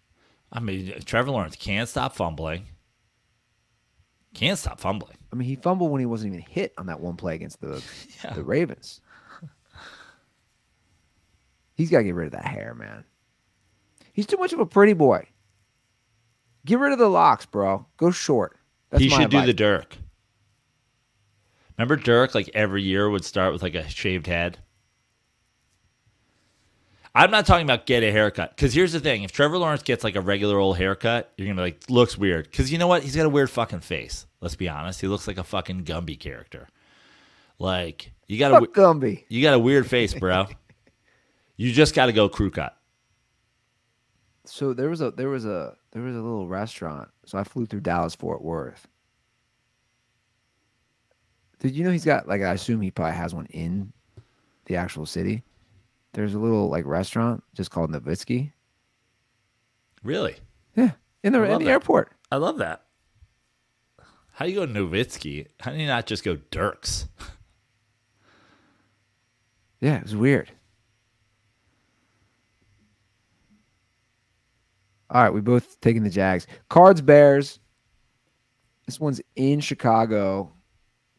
I 0.53 0.61
mean, 0.61 0.93
Trevor 1.05 1.31
Lawrence 1.31 1.57
can't 1.57 1.89
stop 1.89 2.15
fumbling. 2.15 2.67
Can't 4.35 4.59
stop 4.59 4.81
fumbling. 4.81 5.17
I 5.33 5.37
mean, 5.37 5.49
he 5.49 5.57
fumbled 5.57 5.91
when 5.91 6.01
he 6.01 6.07
wasn't 6.07 6.35
even 6.35 6.45
hit 6.47 6.73
on 6.77 6.87
that 6.87 7.01
one 7.01 7.17
play 7.17 7.35
against 7.35 7.61
the 7.61 7.83
the 8.35 8.43
Ravens. 8.43 9.01
He's 11.75 11.91
got 11.91 11.99
to 11.99 12.05
get 12.05 12.15
rid 12.15 12.27
of 12.27 12.33
that 12.33 12.45
hair, 12.45 12.75
man. 12.75 13.05
He's 14.13 14.27
too 14.27 14.37
much 14.37 14.53
of 14.53 14.61
a 14.61 14.67
pretty 14.67 14.93
boy. 14.93 15.27
Get 16.67 16.79
rid 16.79 16.93
of 16.93 16.99
the 16.99 17.09
locks, 17.09 17.47
bro. 17.47 17.87
Go 17.97 18.11
short. 18.11 18.59
That's 18.91 19.03
he 19.03 19.09
should 19.09 19.31
do 19.31 19.47
the. 19.47 19.55
Dirk. 19.55 19.97
Remember 21.79 21.97
Dirk, 21.97 22.35
like 22.35 22.51
every 22.53 22.83
year 22.83 23.09
would 23.09 23.25
start 23.25 23.55
with 23.55 23.63
like 23.63 23.75
a 23.75 23.89
shaved 23.89 24.27
head? 24.27 24.59
I'm 27.15 27.31
not 27.31 27.47
talking 27.47 27.67
about 27.67 27.87
get 27.87 28.03
a 28.03 28.13
haircut. 28.13 28.55
Because 28.55 28.73
here's 28.73 28.93
the 28.93 29.01
thing 29.01 29.23
if 29.25 29.33
Trevor 29.33 29.59
Lawrence 29.59 29.83
gets 29.83 30.05
like 30.05 30.17
a 30.17 30.21
regular 30.21 30.59
old 30.59 30.77
haircut, 30.77 31.33
you're 31.37 31.49
to 31.49 31.55
be 31.55 31.61
like, 31.61 31.83
looks 31.89 32.17
weird. 32.17 32.49
Because 32.51 32.71
you 32.71 32.79
know 32.79 32.87
what? 32.87 33.03
He's 33.03 33.17
got 33.17 33.27
a 33.27 33.31
weird 33.31 33.51
fucking 33.51 33.81
face. 33.81 34.27
Let's 34.41 34.57
be 34.57 34.69
honest. 34.69 35.01
He 35.01 35.09
looks 35.09 35.27
like 35.27 35.39
a 35.39 35.45
fucking 35.45 35.85
Gumby 35.85 36.19
character. 36.19 36.69
Like, 37.59 38.13
you 38.27 38.39
got 38.39 38.53
a, 38.53 38.61
Fuck 38.61 38.75
Gumby. 38.75 39.25
you 39.29 39.43
got 39.43 39.55
a 39.55 39.59
weird 39.59 39.87
face, 39.87 40.15
bro. 40.15 40.47
you 41.57 41.73
just 41.73 41.95
got 41.95 42.07
to 42.07 42.13
go 42.13 42.29
crew 42.29 42.51
cut. 42.51 42.77
So 44.47 44.73
there 44.73 44.89
was 44.89 45.01
a 45.01 45.11
there 45.13 45.29
was 45.29 45.45
a 45.45 45.77
there 45.93 46.03
was 46.03 46.15
a 46.17 46.21
little 46.21 46.49
restaurant. 46.49 47.09
So 47.27 47.39
I 47.39 47.45
flew 47.45 47.67
through 47.67 47.81
Dallas 47.81 48.15
Fort 48.15 48.43
Worth. 48.43 48.89
Did 51.61 51.75
you 51.77 51.85
know 51.85 51.91
he's 51.91 52.05
got 52.05 52.27
like 52.27 52.43
I 52.43 52.55
assume 52.55 52.81
he 52.81 52.91
probably 52.91 53.15
has 53.15 53.35
one 53.35 53.47
in 53.47 53.93
the 54.65 54.77
actual 54.77 55.07
city. 55.07 55.43
There's 56.13 56.35
a 56.35 56.39
little 56.39 56.69
like 56.69 56.85
restaurant 56.87 57.43
just 57.55 57.71
called 57.71 57.91
Nowitzki. 57.91 58.53
Really? 60.03 60.37
Yeah, 60.77 60.93
in 61.23 61.33
the 61.33 61.43
in 61.45 61.59
the 61.59 61.65
that. 61.67 61.71
airport. 61.71 62.13
I 62.33 62.37
love 62.37 62.59
that. 62.59 62.85
How 64.33 64.47
do 64.47 64.51
you 64.51 64.67
go 64.67 64.73
Nowitzki? 64.73 65.47
How 65.61 65.73
do 65.73 65.79
you 65.79 65.87
not 65.87 66.07
just 66.07 66.25
go 66.25 66.37
Dirks? 66.51 67.07
Yeah, 69.83 69.97
it 69.97 70.03
was 70.03 70.15
weird. 70.15 70.53
All 75.09 75.23
right, 75.23 75.33
we 75.33 75.41
both 75.41 75.81
taking 75.81 76.03
the 76.05 76.11
Jags. 76.11 76.47
Cards, 76.69 77.01
Bears. 77.01 77.59
This 78.87 79.01
one's 79.01 79.21
in 79.37 79.61
Chicago. 79.61 80.53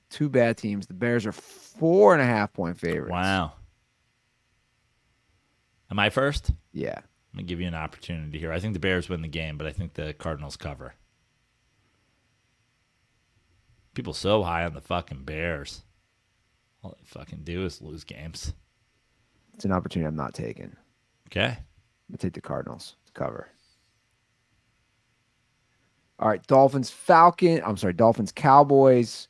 Two 0.09 0.29
bad 0.29 0.57
teams. 0.57 0.85
The 0.87 0.93
Bears 0.93 1.25
are 1.25 1.31
four 1.31 2.13
and 2.13 2.21
a 2.21 2.25
half 2.25 2.53
point 2.53 2.77
favorites. 2.79 3.11
Wow. 3.11 3.53
Am 5.91 5.99
I 5.99 6.09
first? 6.09 6.51
Yeah. 6.71 6.97
I'm 6.97 7.37
gonna 7.37 7.43
give 7.43 7.59
you 7.59 7.67
an 7.67 7.75
opportunity 7.75 8.39
here. 8.39 8.51
I 8.51 8.59
think 8.59 8.73
the 8.73 8.79
Bears 8.79 9.09
win 9.09 9.21
the 9.21 9.27
game, 9.27 9.57
but 9.57 9.67
I 9.67 9.71
think 9.71 9.93
the 9.93 10.13
Cardinals 10.13 10.55
cover. 10.55 10.95
People 13.93 14.13
so 14.13 14.43
high 14.43 14.63
on 14.63 14.73
the 14.73 14.81
fucking 14.81 15.25
Bears. 15.25 15.83
All 16.81 16.95
they 16.97 17.05
fucking 17.05 17.41
do 17.43 17.65
is 17.65 17.81
lose 17.81 18.05
games. 18.05 18.53
It's 19.53 19.65
an 19.65 19.73
opportunity 19.73 20.07
I'm 20.07 20.15
not 20.15 20.33
taking. 20.33 20.75
Okay. 21.27 21.57
I'm 21.57 21.57
gonna 22.09 22.17
take 22.17 22.33
the 22.33 22.41
Cardinals 22.41 22.95
to 23.05 23.11
cover. 23.11 23.49
All 26.19 26.29
right, 26.29 26.45
Dolphins, 26.47 26.89
Falcon. 26.89 27.61
I'm 27.65 27.77
sorry, 27.77 27.93
Dolphins, 27.93 28.31
Cowboys. 28.31 29.27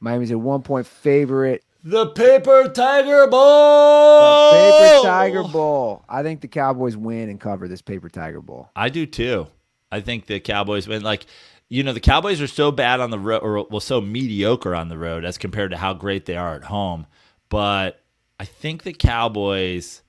Miami's 0.00 0.30
a 0.30 0.38
one 0.38 0.62
point 0.62 0.86
favorite. 0.86 1.64
The 1.86 2.06
paper 2.06 2.70
tiger 2.70 3.26
ball. 3.26 4.52
Paper 4.52 5.06
Tiger 5.06 5.42
Bowl. 5.42 6.02
I 6.08 6.22
think 6.22 6.40
the 6.40 6.48
Cowboys 6.48 6.96
win 6.96 7.28
and 7.28 7.38
cover 7.38 7.68
this 7.68 7.82
Paper 7.82 8.08
Tiger 8.08 8.40
Bowl. 8.40 8.70
I 8.74 8.88
do 8.88 9.04
too. 9.04 9.48
I 9.92 10.00
think 10.00 10.24
the 10.24 10.40
Cowboys 10.40 10.88
win. 10.88 11.02
Like, 11.02 11.26
you 11.68 11.82
know, 11.82 11.92
the 11.92 12.00
Cowboys 12.00 12.40
are 12.40 12.46
so 12.46 12.72
bad 12.72 13.00
on 13.00 13.10
the 13.10 13.18
road, 13.18 13.42
or 13.42 13.66
well, 13.68 13.80
so 13.80 14.00
mediocre 14.00 14.74
on 14.74 14.88
the 14.88 14.96
road 14.96 15.26
as 15.26 15.36
compared 15.36 15.72
to 15.72 15.76
how 15.76 15.92
great 15.92 16.24
they 16.24 16.38
are 16.38 16.54
at 16.54 16.64
home. 16.64 17.06
But 17.50 18.00
I 18.40 18.46
think 18.46 18.84
the 18.84 18.94
Cowboys 18.94 20.00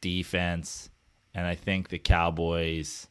defense, 0.00 0.88
and 1.34 1.46
I 1.46 1.56
think 1.56 1.90
the 1.90 1.98
Cowboys, 1.98 3.06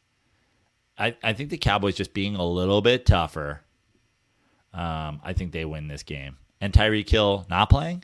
I, 0.98 1.14
I 1.22 1.34
think 1.34 1.50
the 1.50 1.56
Cowboys 1.56 1.94
just 1.94 2.14
being 2.14 2.34
a 2.34 2.44
little 2.44 2.82
bit 2.82 3.06
tougher. 3.06 3.60
Um, 4.74 5.20
I 5.22 5.34
think 5.34 5.52
they 5.52 5.64
win 5.64 5.86
this 5.86 6.02
game. 6.02 6.36
And 6.60 6.72
Tyreek 6.72 7.08
Hill 7.08 7.46
not 7.48 7.70
playing. 7.70 8.02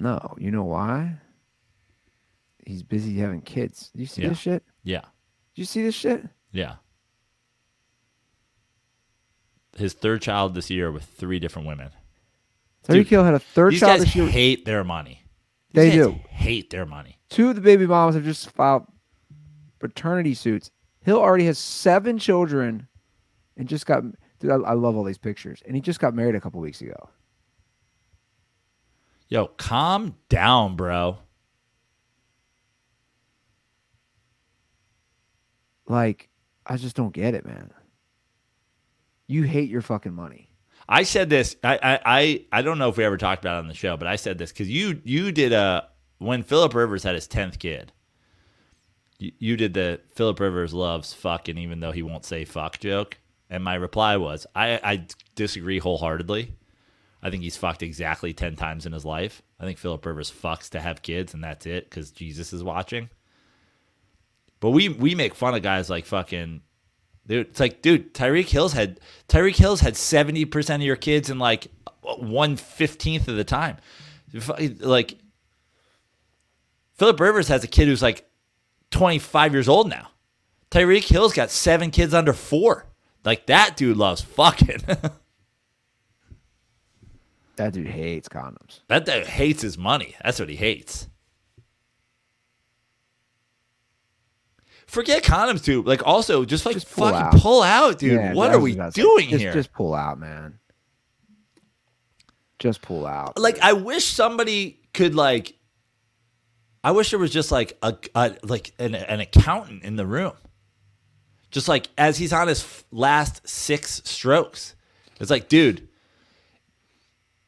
No, 0.00 0.34
you 0.38 0.50
know 0.52 0.62
why? 0.64 1.16
He's 2.64 2.82
busy 2.82 3.16
having 3.18 3.40
kids. 3.40 3.90
You 3.94 4.06
see 4.06 4.22
Yeah. 4.22 4.28
this 4.28 4.38
shit? 4.38 4.62
Yeah, 4.84 5.00
Did 5.54 5.62
you 5.62 5.64
see 5.64 5.82
this 5.82 5.94
shit? 5.94 6.24
yeah. 6.52 6.76
His 9.76 9.92
third 9.92 10.22
child 10.22 10.54
this 10.54 10.70
year 10.70 10.90
with 10.90 11.04
three 11.04 11.38
different 11.38 11.68
women. 11.68 11.90
Tyreek 12.86 13.06
Hill 13.06 13.24
had 13.24 13.34
a 13.34 13.38
third 13.38 13.72
These 13.74 13.80
child 13.80 13.98
guys 13.98 14.06
this 14.06 14.16
year. 14.16 14.26
hate 14.26 14.64
their 14.64 14.82
money. 14.82 15.22
They 15.72 15.90
These 15.90 15.98
guys 16.06 16.06
do. 16.14 16.20
hate 16.30 16.70
their 16.70 16.86
money. 16.86 17.18
Two 17.28 17.50
of 17.50 17.54
the 17.56 17.60
baby 17.60 17.86
moms 17.86 18.14
have 18.14 18.24
just 18.24 18.50
filed 18.50 18.86
paternity 19.78 20.34
suits. 20.34 20.70
Hill 21.02 21.18
already 21.20 21.44
has 21.44 21.58
seven 21.58 22.18
children 22.18 22.88
and 23.56 23.68
just 23.68 23.86
got. 23.86 24.02
Dude, 24.40 24.50
I, 24.50 24.54
I 24.56 24.72
love 24.74 24.96
all 24.96 25.04
these 25.04 25.18
pictures. 25.18 25.62
And 25.66 25.74
he 25.74 25.82
just 25.82 26.00
got 26.00 26.14
married 26.14 26.34
a 26.36 26.40
couple 26.40 26.60
weeks 26.60 26.80
ago. 26.80 27.10
Yo, 29.28 29.46
calm 29.46 30.14
down, 30.28 30.74
bro. 30.76 31.18
Like, 35.86 36.28
I 36.66 36.76
just 36.76 36.96
don't 36.96 37.12
get 37.12 37.34
it, 37.34 37.46
man. 37.46 37.70
You 39.26 39.42
hate 39.42 39.68
your 39.68 39.82
fucking 39.82 40.14
money. 40.14 40.50
I 40.88 41.02
said 41.02 41.28
this. 41.28 41.56
I, 41.62 41.78
I 41.82 42.00
I 42.04 42.44
I 42.52 42.62
don't 42.62 42.78
know 42.78 42.88
if 42.88 42.96
we 42.96 43.04
ever 43.04 43.18
talked 43.18 43.44
about 43.44 43.56
it 43.56 43.60
on 43.60 43.68
the 43.68 43.74
show, 43.74 43.98
but 43.98 44.08
I 44.08 44.16
said 44.16 44.38
this 44.38 44.50
because 44.50 44.70
you 44.70 45.00
you 45.04 45.32
did 45.32 45.52
a 45.52 45.88
when 46.16 46.42
Philip 46.42 46.74
Rivers 46.74 47.02
had 47.02 47.14
his 47.14 47.26
tenth 47.26 47.58
kid. 47.58 47.92
You, 49.18 49.32
you 49.38 49.56
did 49.58 49.74
the 49.74 50.00
Philip 50.14 50.40
Rivers 50.40 50.72
loves 50.72 51.12
fucking 51.12 51.58
even 51.58 51.80
though 51.80 51.92
he 51.92 52.02
won't 52.02 52.24
say 52.24 52.46
fuck 52.46 52.78
joke, 52.78 53.18
and 53.50 53.62
my 53.62 53.74
reply 53.74 54.16
was 54.16 54.46
I 54.54 54.80
I 54.82 55.06
disagree 55.34 55.78
wholeheartedly. 55.78 56.54
I 57.22 57.30
think 57.30 57.42
he's 57.42 57.56
fucked 57.56 57.82
exactly 57.82 58.32
ten 58.32 58.56
times 58.56 58.86
in 58.86 58.92
his 58.92 59.04
life. 59.04 59.42
I 59.58 59.64
think 59.64 59.78
Philip 59.78 60.04
Rivers 60.04 60.30
fucks 60.30 60.70
to 60.70 60.80
have 60.80 61.02
kids 61.02 61.34
and 61.34 61.42
that's 61.42 61.66
it 61.66 61.88
because 61.88 62.10
Jesus 62.10 62.52
is 62.52 62.62
watching. 62.62 63.10
But 64.60 64.70
we 64.70 64.88
we 64.88 65.14
make 65.14 65.34
fun 65.34 65.54
of 65.54 65.62
guys 65.62 65.90
like 65.90 66.06
fucking 66.06 66.62
Dude, 67.28 67.48
it's 67.48 67.60
like, 67.60 67.82
dude, 67.82 68.14
Tyreek 68.14 68.48
Hill's 68.48 68.72
had 68.72 69.00
Tyreek 69.28 69.56
Hill's 69.56 69.80
had 69.80 69.96
seventy 69.96 70.46
percent 70.46 70.82
of 70.82 70.86
your 70.86 70.96
kids 70.96 71.28
in 71.28 71.38
like 71.38 71.68
one 72.02 72.56
fifteenth 72.56 73.28
of 73.28 73.36
the 73.36 73.44
time. 73.44 73.76
Like 74.80 75.18
Philip 76.94 77.20
Rivers 77.20 77.48
has 77.48 77.62
a 77.62 77.68
kid 77.68 77.86
who's 77.86 78.02
like 78.02 78.26
twenty 78.90 79.18
five 79.18 79.52
years 79.52 79.68
old 79.68 79.90
now. 79.90 80.08
Tyreek 80.70 81.04
Hill's 81.04 81.34
got 81.34 81.50
seven 81.50 81.90
kids 81.90 82.14
under 82.14 82.32
four. 82.32 82.86
Like 83.24 83.44
that 83.46 83.76
dude 83.76 83.98
loves 83.98 84.22
fucking. 84.22 84.80
That 87.58 87.72
dude 87.72 87.88
hates 87.88 88.28
condoms. 88.28 88.80
that 88.88 89.04
dude 89.04 89.26
hates 89.26 89.62
his 89.62 89.76
money. 89.76 90.14
That's 90.24 90.38
what 90.40 90.48
he 90.48 90.56
hates. 90.56 91.08
Forget 94.86 95.22
condoms, 95.22 95.62
dude. 95.62 95.86
Like, 95.86 96.06
also, 96.06 96.44
just 96.46 96.64
like 96.64 96.74
Just 96.76 96.90
pull 96.90 97.10
fucking 97.10 97.20
out. 97.20 97.42
pull 97.42 97.62
out, 97.62 97.98
dude. 97.98 98.12
Yeah, 98.12 98.32
what 98.32 98.54
are 98.54 98.58
we 98.58 98.72
about 98.72 98.94
to 98.94 99.00
say, 99.00 99.02
doing 99.02 99.28
just, 99.28 99.42
here? 99.42 99.52
Just 99.52 99.72
pull 99.72 99.92
out, 99.94 100.18
man. 100.18 100.58
Just 102.58 102.80
pull 102.80 103.06
out. 103.06 103.38
like 103.38 103.58
I 103.60 103.72
wish 103.74 104.04
somebody 104.06 104.80
could 104.94 105.14
like 105.14 105.54
I 106.82 106.92
wish 106.92 107.10
there 107.10 107.18
was 107.18 107.30
just 107.30 107.52
like 107.52 107.76
a, 107.82 107.96
a 108.14 108.36
like 108.44 108.72
an, 108.78 108.94
an 108.94 109.20
accountant 109.20 109.82
in 109.82 109.96
the 109.96 110.06
room. 110.06 110.32
Just 111.50 111.68
like 111.68 111.88
as 111.98 112.16
he's 112.18 112.32
on 112.32 112.48
his 112.48 112.84
last 112.90 113.46
6 113.48 114.02
strokes. 114.04 114.74
It's 115.20 115.30
like, 115.30 115.48
dude, 115.48 115.87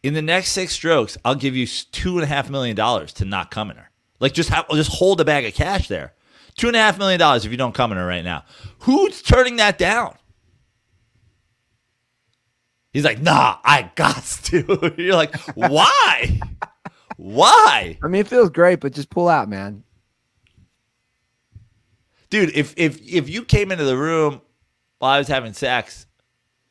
in 0.03 0.15
the 0.15 0.23
next 0.23 0.53
6 0.53 0.73
strokes, 0.73 1.19
I'll 1.25 1.35
give 1.35 1.55
you 1.55 1.67
two 1.67 2.15
and 2.17 2.25
a 2.25 2.27
half 2.27 2.49
million 2.51 2.77
dollars 2.77 3.13
to 3.15 3.25
not 3.25 3.51
come 3.51 3.71
in 3.71 3.77
her. 3.77 3.91
Like 4.19 4.33
just 4.33 4.51
have 4.51 4.69
just 4.71 4.93
hold 4.93 5.21
a 5.21 5.25
bag 5.25 5.45
of 5.45 5.55
cash 5.55 5.89
there. 5.89 6.13
Two 6.57 6.69
and 6.69 6.77
a 6.77 6.81
half 6.81 6.99
million 6.99 7.19
dollars 7.19 7.45
if 7.45 7.51
you 7.51 7.57
don't 7.57 7.75
come 7.75 7.93
in 7.93 7.99
her 7.99 8.07
right 8.07 8.25
now. 8.25 8.45
Who's 8.81 9.23
turning 9.23 9.57
that 9.57 9.79
down? 9.79 10.15
He's 12.93 13.05
like, 13.05 13.21
nah, 13.21 13.59
I 13.65 13.91
got 13.95 14.23
to. 14.45 14.95
You're 14.99 15.17
like, 15.17 15.35
why? 15.55 16.41
why? 17.17 17.99
I 18.03 18.09
mean, 18.09 18.21
it 18.23 18.29
feels 18.29 18.51
great, 18.51 18.81
but 18.81 18.93
just 18.93 19.11
pull 19.11 19.29
out, 19.29 19.49
man. 19.49 19.85
Dude, 22.31 22.55
if 22.55 22.75
if 22.77 23.01
if 23.03 23.29
you 23.29 23.45
came 23.45 23.73
into 23.73 23.85
the 23.85 23.97
room 23.97 24.41
while 24.99 25.13
I 25.13 25.19
was 25.19 25.29
having 25.29 25.53
sex 25.53 26.07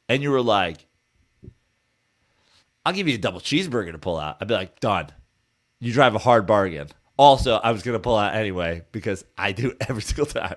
and 0.08 0.24
you 0.24 0.32
were 0.32 0.42
like, 0.42 0.86
I'll 2.86 2.94
give 2.94 3.08
you 3.08 3.16
a 3.16 3.20
double 3.20 3.40
cheeseburger 3.40 3.92
to 3.92 3.98
pull 3.98 4.18
out, 4.18 4.38
I'd 4.42 4.48
be 4.48 4.54
like, 4.54 4.80
done. 4.80 5.08
You 5.80 5.94
drive 5.94 6.16
a 6.16 6.20
hard 6.20 6.46
bargain. 6.46 6.90
Also, 7.18 7.56
I 7.56 7.72
was 7.72 7.84
gonna 7.84 8.00
pull 8.00 8.16
out 8.16 8.34
anyway 8.34 8.84
because 8.92 9.26
I 9.38 9.52
do 9.52 9.76
every 9.90 10.02
single 10.02 10.26
time. 10.26 10.56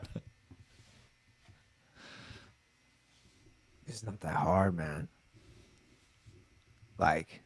It's 3.87 4.05
not 4.05 4.21
that 4.21 4.35
hard, 4.37 4.77
man. 4.77 5.09
Like, 6.99 7.43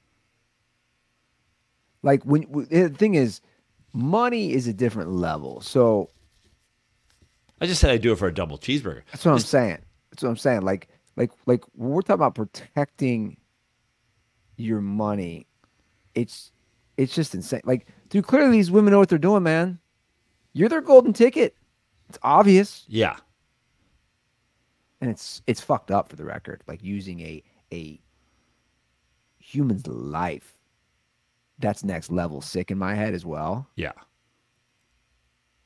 like 2.02 2.22
when 2.24 2.46
the 2.70 2.90
thing 2.90 3.14
is, 3.14 3.40
money 3.92 4.52
is 4.52 4.68
a 4.68 4.72
different 4.72 5.10
level. 5.10 5.60
So 5.60 6.10
I 7.60 7.66
just 7.66 7.80
said 7.80 7.90
I'd 7.90 8.02
do 8.02 8.12
it 8.12 8.18
for 8.18 8.28
a 8.28 8.34
double 8.34 8.58
cheeseburger. 8.58 9.02
that's 9.10 9.24
what 9.24 9.32
I'm 9.32 9.38
saying. 9.38 9.78
That's 10.10 10.22
what 10.22 10.28
I'm 10.28 10.36
saying. 10.36 10.62
Like, 10.62 10.88
like, 11.16 11.32
like 11.46 11.64
we're 11.74 12.02
talking 12.02 12.14
about 12.14 12.34
protecting 12.34 13.38
your 14.56 14.80
money. 14.80 15.46
It's, 16.14 16.52
it's 16.96 17.14
just 17.14 17.34
insane. 17.34 17.62
Like, 17.64 17.86
dude, 18.08 18.26
clearly 18.26 18.52
these 18.52 18.70
women 18.70 18.92
know 18.92 18.98
what 18.98 19.08
they're 19.08 19.18
doing, 19.18 19.42
man. 19.42 19.78
You're 20.52 20.68
their 20.68 20.80
golden 20.80 21.12
ticket. 21.12 21.54
It's 22.08 22.18
obvious. 22.22 22.84
Yeah. 22.88 23.16
and 25.00 25.10
it's 25.10 25.42
it's 25.46 25.60
fucked 25.60 25.90
up 25.90 26.08
for 26.08 26.16
the 26.16 26.24
record 26.24 26.62
like 26.66 26.82
using 26.82 27.20
a 27.20 27.42
a 27.72 28.00
human's 29.38 29.86
life 29.86 30.56
that's 31.58 31.84
next 31.84 32.10
level 32.10 32.40
sick 32.40 32.70
in 32.70 32.78
my 32.78 32.94
head 32.94 33.12
as 33.12 33.26
well 33.26 33.68
Yeah. 33.76 33.92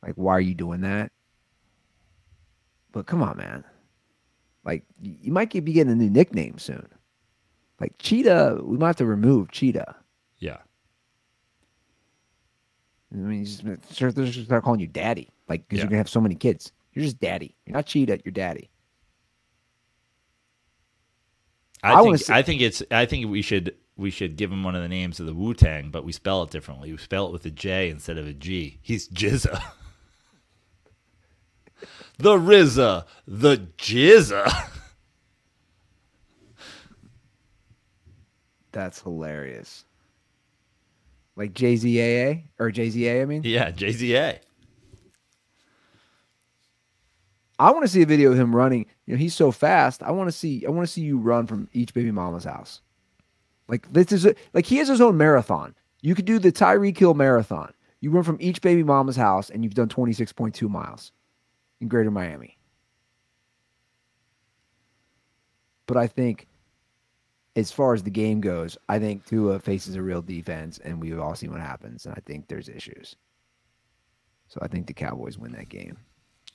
like 0.02 0.14
why 0.16 0.32
are 0.32 0.40
you 0.40 0.54
doing 0.54 0.80
that 0.80 1.12
but 2.92 3.06
come 3.06 3.22
on 3.22 3.36
man 3.36 3.62
like 4.64 4.82
you 5.00 5.30
might 5.32 5.50
be 5.52 5.60
getting 5.72 5.92
a 5.92 5.96
new 5.96 6.10
nickname 6.10 6.58
soon 6.58 6.88
like 7.80 7.92
cheetah 7.98 8.60
we 8.62 8.76
might 8.76 8.88
have 8.88 8.96
to 8.96 9.06
remove 9.06 9.50
cheetah 9.50 9.96
Yeah. 10.38 10.58
i 13.12 13.16
mean 13.16 13.44
just 13.44 13.64
they're 13.64 14.10
just 14.26 14.44
start 14.44 14.64
calling 14.64 14.80
you 14.80 14.86
daddy 14.86 15.28
like 15.48 15.66
because 15.66 15.78
Yeah. 15.78 15.84
you're 15.84 15.90
gonna 15.90 15.98
have 15.98 16.08
so 16.08 16.20
many 16.20 16.34
kids 16.34 16.72
you're 16.92 17.04
just 17.04 17.20
daddy 17.20 17.54
you're 17.66 17.74
not 17.74 17.86
cheetah 17.86 18.20
you're 18.24 18.32
daddy 18.32 18.70
I, 21.82 21.94
I 21.94 22.02
think 22.02 22.18
see- 22.18 22.32
I 22.32 22.42
think 22.42 22.60
it's 22.60 22.82
I 22.90 23.06
think 23.06 23.30
we 23.30 23.42
should 23.42 23.74
we 23.96 24.10
should 24.10 24.36
give 24.36 24.52
him 24.52 24.62
one 24.62 24.74
of 24.74 24.82
the 24.82 24.88
names 24.88 25.20
of 25.20 25.26
the 25.26 25.34
Wu 25.34 25.54
Tang, 25.54 25.90
but 25.90 26.04
we 26.04 26.12
spell 26.12 26.42
it 26.42 26.50
differently. 26.50 26.90
We 26.90 26.96
spell 26.98 27.26
it 27.26 27.32
with 27.32 27.44
a 27.46 27.50
J 27.50 27.88
instead 27.90 28.16
of 28.18 28.26
a 28.26 28.32
G. 28.32 28.78
He's 28.82 29.08
Jizza. 29.08 29.62
the 32.18 32.36
RZA, 32.36 33.04
the 33.26 33.56
Jizza. 33.78 34.70
That's 38.72 39.00
hilarious. 39.02 39.84
Like 41.36 41.52
JZAA 41.52 42.44
or 42.58 42.70
JZA, 42.70 43.22
I 43.22 43.24
mean. 43.24 43.42
Yeah, 43.44 43.70
JZA. 43.70 44.38
I 47.58 47.70
want 47.72 47.84
to 47.84 47.88
see 47.88 48.00
a 48.00 48.06
video 48.06 48.32
of 48.32 48.38
him 48.38 48.56
running. 48.56 48.86
You 49.04 49.14
know, 49.14 49.18
he's 49.18 49.34
so 49.34 49.52
fast. 49.52 50.02
I 50.02 50.12
want 50.12 50.28
to 50.28 50.32
see. 50.32 50.64
I 50.66 50.70
want 50.70 50.86
to 50.86 50.92
see 50.92 51.02
you 51.02 51.18
run 51.18 51.46
from 51.46 51.68
each 51.72 51.92
baby 51.92 52.10
mama's 52.10 52.44
house. 52.44 52.80
Like 53.68 53.92
this 53.92 54.12
is 54.12 54.24
a, 54.24 54.34
like 54.54 54.66
he 54.66 54.78
has 54.78 54.88
his 54.88 55.00
own 55.00 55.16
marathon. 55.16 55.74
You 56.00 56.14
could 56.14 56.24
do 56.24 56.38
the 56.38 56.52
Tyreek 56.52 56.96
Hill 56.96 57.14
marathon. 57.14 57.72
You 58.00 58.10
run 58.10 58.24
from 58.24 58.38
each 58.40 58.62
baby 58.62 58.82
mama's 58.82 59.16
house, 59.16 59.50
and 59.50 59.62
you've 59.62 59.74
done 59.74 59.90
twenty 59.90 60.14
six 60.14 60.32
point 60.32 60.54
two 60.54 60.70
miles 60.70 61.12
in 61.80 61.88
Greater 61.88 62.10
Miami. 62.10 62.56
But 65.86 65.98
I 65.98 66.06
think, 66.06 66.46
as 67.56 67.72
far 67.72 67.94
as 67.94 68.02
the 68.02 68.10
game 68.10 68.40
goes, 68.40 68.78
I 68.88 68.98
think 68.98 69.26
Tua 69.26 69.58
faces 69.58 69.96
a 69.96 70.02
real 70.02 70.22
defense, 70.22 70.78
and 70.84 71.00
we've 71.00 71.18
all 71.18 71.34
seen 71.34 71.50
what 71.50 71.60
happens. 71.60 72.06
And 72.06 72.14
I 72.14 72.20
think 72.24 72.48
there's 72.48 72.68
issues. 72.68 73.16
So 74.48 74.60
I 74.62 74.68
think 74.68 74.86
the 74.86 74.92
Cowboys 74.92 75.38
win 75.38 75.52
that 75.52 75.68
game. 75.68 75.96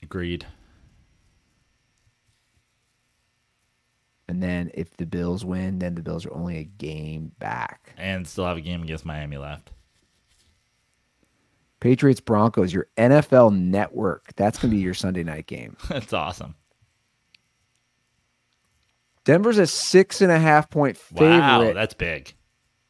Agreed. 0.03 0.45
And 4.27 4.41
then 4.41 4.71
if 4.73 4.97
the 4.97 5.05
Bills 5.05 5.45
win, 5.45 5.79
then 5.79 5.95
the 5.95 6.01
Bills 6.01 6.25
are 6.25 6.33
only 6.33 6.57
a 6.57 6.63
game 6.63 7.31
back. 7.39 7.93
And 7.97 8.27
still 8.27 8.45
have 8.45 8.57
a 8.57 8.61
game 8.61 8.83
against 8.83 9.05
Miami 9.05 9.37
left. 9.37 9.71
Patriots 11.79 12.19
Broncos, 12.19 12.73
your 12.73 12.87
NFL 12.97 13.55
network. 13.55 14.33
That's 14.35 14.57
going 14.57 14.71
to 14.71 14.75
be 14.75 14.81
your 14.81 14.95
Sunday 14.95 15.23
night 15.23 15.45
game. 15.45 15.77
That's 15.89 16.13
awesome. 16.13 16.55
Denver's 19.25 19.57
a 19.57 19.67
six 19.67 20.21
and 20.21 20.31
a 20.31 20.39
half 20.39 20.69
point 20.69 20.97
favorite. 20.97 21.39
Wow, 21.39 21.73
that's 21.73 21.93
big. 21.93 22.33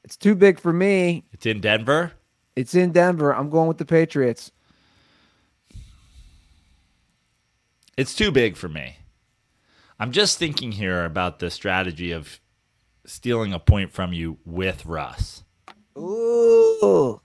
it's 0.03 0.17
too 0.17 0.35
big 0.35 0.59
for 0.59 0.71
me. 0.71 1.25
It's 1.31 1.45
in 1.45 1.61
Denver. 1.61 2.11
It's 2.55 2.75
in 2.75 2.91
Denver. 2.91 3.33
I'm 3.33 3.49
going 3.49 3.67
with 3.67 3.77
the 3.77 3.85
Patriots. 3.85 4.51
It's 7.97 8.13
too 8.13 8.31
big 8.31 8.57
for 8.57 8.69
me. 8.69 8.97
I'm 9.99 10.11
just 10.11 10.37
thinking 10.37 10.73
here 10.73 11.05
about 11.05 11.39
the 11.39 11.49
strategy 11.49 12.11
of 12.11 12.41
stealing 13.05 13.53
a 13.53 13.59
point 13.59 13.93
from 13.93 14.11
you 14.11 14.37
with 14.45 14.85
Russ. 14.85 15.43
Ooh. 15.97 17.21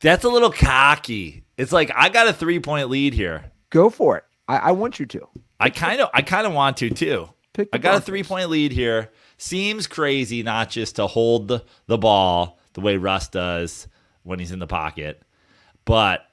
That's 0.00 0.24
a 0.24 0.28
little 0.28 0.52
cocky. 0.52 1.44
It's 1.56 1.72
like 1.72 1.90
I 1.94 2.08
got 2.08 2.28
a 2.28 2.32
three 2.32 2.60
point 2.60 2.90
lead 2.90 3.14
here. 3.14 3.50
Go 3.70 3.90
for 3.90 4.16
it. 4.18 4.24
I, 4.46 4.56
I 4.58 4.70
want 4.72 5.00
you 5.00 5.06
to. 5.06 5.28
I 5.58 5.70
kind 5.70 6.00
of 6.00 6.10
I 6.14 6.22
kind 6.22 6.46
of 6.46 6.52
want 6.52 6.76
to 6.78 6.90
too. 6.90 7.28
Pick 7.52 7.68
I 7.72 7.78
got 7.78 7.98
a 7.98 8.00
three 8.00 8.22
point 8.22 8.48
lead 8.50 8.72
here. 8.72 9.10
Seems 9.36 9.86
crazy 9.86 10.42
not 10.42 10.70
just 10.70 10.96
to 10.96 11.06
hold 11.06 11.48
the, 11.48 11.64
the 11.86 11.98
ball 11.98 12.58
the 12.72 12.80
way 12.80 12.96
Russ 12.96 13.28
does 13.28 13.88
when 14.22 14.38
he's 14.38 14.52
in 14.52 14.58
the 14.58 14.66
pocket, 14.66 15.22
but 15.84 16.24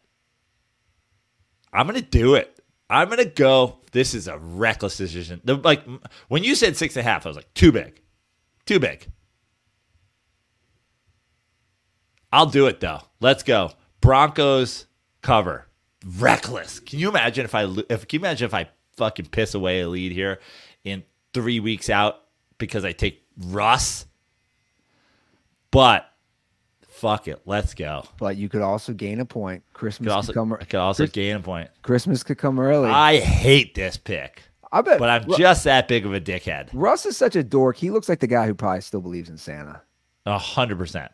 I'm 1.74 1.88
gonna 1.88 2.02
do 2.02 2.36
it. 2.36 2.60
I'm 2.90 3.10
gonna 3.10 3.26
go. 3.26 3.80
This 3.91 4.14
is 4.14 4.28
a 4.28 4.38
reckless 4.38 4.98
decision. 4.98 5.41
The, 5.44 5.56
like 5.56 5.84
when 6.28 6.44
you 6.44 6.56
said 6.56 6.78
six 6.78 6.96
and 6.96 7.06
a 7.06 7.10
half, 7.10 7.26
I 7.26 7.30
was 7.30 7.36
like 7.36 7.54
too 7.54 7.72
big, 7.72 8.02
too 8.66 8.80
big. 8.80 9.08
I'll 12.32 12.46
do 12.46 12.68
it 12.68 12.80
though. 12.80 13.02
Let's 13.20 13.44
go. 13.44 13.72
Broncos 14.02 14.86
cover. 15.22 15.66
Reckless. 16.06 16.80
Can 16.80 17.00
you 17.00 17.10
imagine 17.10 17.44
if 17.46 17.54
I 17.54 17.64
if 17.90 18.08
can 18.08 18.20
you 18.20 18.26
imagine 18.26 18.46
if 18.46 18.54
I 18.54 18.70
fucking 18.96 19.28
piss 19.28 19.54
away 19.54 19.82
a 19.82 19.90
lead 19.90 20.12
here 20.12 20.40
in 20.84 21.04
three 21.34 21.60
weeks 21.60 21.90
out 21.90 22.16
because 22.58 22.86
I 22.86 22.92
take 22.92 23.24
Russ? 23.38 24.06
But 25.72 26.10
fuck 26.88 27.28
it, 27.28 27.42
let's 27.46 27.74
go. 27.74 28.04
But 28.18 28.38
you 28.38 28.50
could 28.50 28.62
also 28.62 28.94
gain 28.94 29.20
a 29.20 29.26
point. 29.26 29.64
Christmas 29.74 30.08
Could 30.08 30.14
also 30.16 30.28
could 30.34 30.40
come. 30.40 30.54
I 30.54 30.64
could 30.66 30.80
also 30.80 31.08
gain 31.08 31.36
a 31.36 31.40
point. 31.40 31.70
Christmas 31.82 32.24
could 32.24 32.38
come 32.38 32.60
early. 32.60 32.90
I 32.90 33.18
hate 33.20 33.76
this 33.76 33.98
pick, 33.98 34.44
I 34.72 34.82
bet. 34.82 35.00
but 35.00 35.10
I'm 35.10 35.30
Ru- 35.30 35.38
just 35.38 35.64
that 35.66 35.88
big 35.88 36.06
of 36.06 36.14
a 36.14 36.20
dickhead. 36.22 36.70
Russ 36.74 37.06
is 37.06 37.16
such 37.18 37.36
a 37.36 37.44
dork. 37.44 37.78
He 37.78 37.92
looks 37.92 38.10
like 38.10 38.20
the 38.20 38.28
guy 38.28 38.48
who 38.48 38.54
probably 38.56 38.82
still 38.82 39.02
believes 39.02 39.30
in 39.30 39.38
Santa. 39.38 39.82
A 40.26 40.38
hundred 40.38 40.78
percent. 40.78 41.12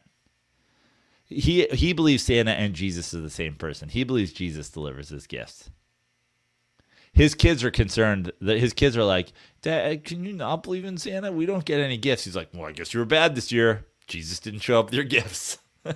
He 1.28 1.68
he 1.72 1.94
believes 1.94 2.24
Santa 2.24 2.52
and 2.52 2.74
Jesus 2.74 3.14
are 3.14 3.20
the 3.22 3.30
same 3.30 3.56
person. 3.56 3.90
He 3.90 4.04
believes 4.04 4.32
Jesus 4.32 4.70
delivers 4.70 5.10
his 5.10 5.28
gifts. 5.28 5.70
His 7.14 7.34
kids 7.34 7.64
are 7.64 7.72
concerned 7.72 8.32
that 8.42 8.60
his 8.60 8.74
kids 8.74 8.98
are 8.98 9.04
like, 9.04 9.32
Dad, 9.66 9.92
uh, 9.98 10.02
can 10.04 10.24
you 10.24 10.32
not 10.34 10.62
believe 10.62 10.86
in 10.86 10.96
Santa? 10.96 11.32
We 11.32 11.48
don't 11.48 11.66
get 11.66 11.80
any 11.80 11.98
gifts. 11.98 12.24
He's 12.26 12.36
like, 12.36 12.50
Well, 12.54 12.66
I 12.66 12.72
guess 12.72 12.94
you 12.94 13.00
were 13.00 13.06
bad 13.06 13.34
this 13.34 13.52
year. 13.52 13.84
Jesus 14.08 14.40
didn't 14.40 14.60
show 14.60 14.80
up 14.80 14.86
with 14.86 14.94
your 14.94 15.04
gifts. 15.04 15.58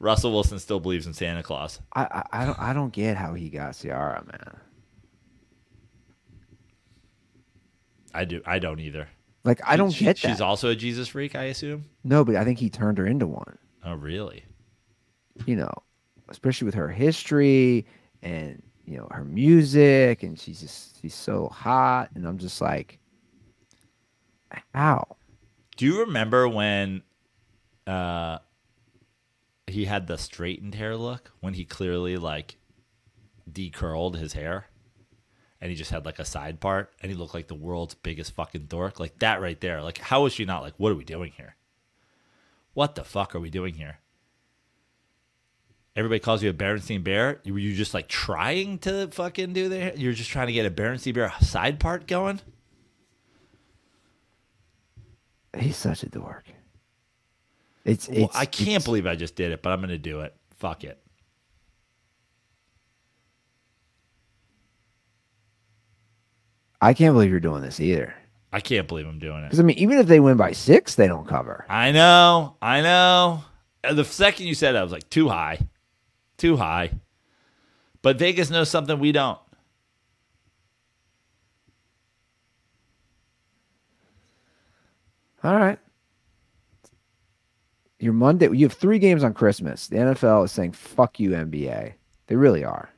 Russell 0.00 0.32
Wilson 0.32 0.58
still 0.58 0.80
believes 0.80 1.06
in 1.06 1.14
Santa 1.14 1.42
Claus. 1.44 1.78
I, 1.94 2.02
I 2.32 2.42
I 2.42 2.46
don't 2.46 2.58
I 2.58 2.72
don't 2.72 2.92
get 2.92 3.16
how 3.16 3.34
he 3.34 3.50
got 3.50 3.76
Ciara, 3.76 4.24
man. 4.24 4.56
I 8.12 8.24
do. 8.24 8.42
I 8.44 8.58
don't 8.58 8.80
either. 8.80 9.08
Like 9.44 9.60
I 9.64 9.76
don't 9.76 9.90
She- 9.92 10.04
get 10.06 10.18
She's 10.18 10.38
that. 10.38 10.44
also 10.44 10.70
a 10.70 10.74
Jesus 10.74 11.06
freak, 11.08 11.36
I 11.36 11.44
assume. 11.44 11.84
no, 12.02 12.24
but 12.24 12.34
I 12.36 12.44
think 12.44 12.58
he 12.58 12.68
turned 12.70 12.98
her 12.98 13.06
into 13.06 13.26
one. 13.26 13.58
Oh, 13.84 13.94
really? 13.94 14.44
You 15.46 15.56
know, 15.56 15.72
especially 16.28 16.64
with 16.66 16.74
her 16.74 16.88
history 16.88 17.86
and 18.22 18.62
you 18.84 18.96
know 18.96 19.08
her 19.10 19.24
music, 19.24 20.22
and 20.22 20.38
she's 20.38 20.60
just 20.60 21.00
she's 21.00 21.14
so 21.14 21.48
hot, 21.48 22.10
and 22.14 22.26
I'm 22.26 22.38
just 22.38 22.60
like, 22.60 22.98
how? 24.74 25.16
Do 25.76 25.86
you 25.86 26.00
remember 26.00 26.48
when 26.48 27.02
uh 27.86 28.38
he 29.66 29.84
had 29.84 30.06
the 30.06 30.18
straightened 30.18 30.74
hair 30.74 30.96
look 30.96 31.32
when 31.40 31.54
he 31.54 31.64
clearly 31.64 32.16
like 32.16 32.56
decurled 33.50 34.16
his 34.16 34.32
hair 34.32 34.66
and 35.60 35.70
he 35.70 35.76
just 35.76 35.90
had 35.90 36.04
like 36.04 36.18
a 36.18 36.24
side 36.24 36.60
part 36.60 36.92
and 37.00 37.10
he 37.10 37.16
looked 37.16 37.34
like 37.34 37.48
the 37.48 37.54
world's 37.54 37.94
biggest 37.94 38.34
fucking 38.34 38.66
dork? 38.66 39.00
Like 39.00 39.18
that 39.20 39.40
right 39.40 39.60
there 39.60 39.80
like 39.82 39.98
how 39.98 40.26
is 40.26 40.32
she 40.32 40.44
not 40.44 40.62
like 40.62 40.74
what 40.76 40.92
are 40.92 40.96
we 40.96 41.04
doing 41.04 41.32
here? 41.36 41.56
What 42.74 42.94
the 42.94 43.04
fuck 43.04 43.34
are 43.34 43.40
we 43.40 43.50
doing 43.50 43.74
here 43.74 44.00
everybody 45.96 46.18
calls 46.20 46.42
you 46.42 46.50
a 46.50 46.52
Berenstein 46.54 47.02
Bear 47.04 47.40
were 47.46 47.58
you 47.58 47.74
just 47.74 47.94
like 47.94 48.08
trying 48.08 48.78
to 48.80 49.08
fucking 49.08 49.52
do 49.52 49.68
the 49.68 49.92
you're 49.96 50.12
just 50.12 50.30
trying 50.30 50.46
to 50.46 50.52
get 50.52 50.66
a 50.66 50.70
Berenstein 50.70 51.14
Bear 51.14 51.32
side 51.40 51.78
part 51.80 52.06
going 52.06 52.40
He's 55.58 55.76
such 55.76 56.04
a 56.04 56.08
dork. 56.08 56.44
It's 57.84 58.08
Well, 58.08 58.26
it's 58.26 58.36
I 58.36 58.44
can't 58.44 58.68
it's- 58.68 58.84
believe 58.84 59.04
I 59.04 59.16
just 59.16 59.34
did 59.34 59.50
it, 59.50 59.62
but 59.62 59.72
I'm 59.72 59.80
going 59.80 59.88
to 59.90 59.98
do 59.98 60.20
it. 60.20 60.32
Fuck 60.58 60.84
it. 60.84 61.02
I 66.80 66.94
can't 66.94 67.14
believe 67.14 67.30
you're 67.30 67.40
doing 67.40 67.62
this 67.62 67.80
either. 67.80 68.14
I 68.52 68.60
can't 68.60 68.88
believe 68.88 69.06
I'm 69.06 69.18
doing 69.18 69.40
it. 69.42 69.46
Because 69.46 69.60
I 69.60 69.62
mean, 69.62 69.78
even 69.78 69.98
if 69.98 70.06
they 70.06 70.18
win 70.20 70.36
by 70.36 70.52
six, 70.52 70.94
they 70.94 71.06
don't 71.06 71.26
cover. 71.28 71.64
I 71.68 71.92
know. 71.92 72.56
I 72.60 72.80
know. 72.80 73.44
The 73.88 74.04
second 74.04 74.46
you 74.46 74.54
said 74.54 74.74
it, 74.74 74.78
I 74.78 74.82
was 74.82 74.92
like, 74.92 75.08
too 75.10 75.28
high. 75.28 75.58
Too 76.40 76.56
high. 76.56 76.90
But 78.00 78.18
Vegas 78.18 78.48
knows 78.48 78.70
something 78.70 78.98
we 78.98 79.12
don't. 79.12 79.38
All 85.44 85.54
right. 85.54 85.78
Your 87.98 88.14
Monday, 88.14 88.48
you 88.56 88.64
have 88.64 88.72
three 88.72 88.98
games 88.98 89.22
on 89.22 89.34
Christmas. 89.34 89.88
The 89.88 89.96
NFL 89.96 90.46
is 90.46 90.52
saying, 90.52 90.72
fuck 90.72 91.20
you, 91.20 91.32
NBA. 91.32 91.92
They 92.28 92.36
really 92.36 92.64
are. 92.64 92.88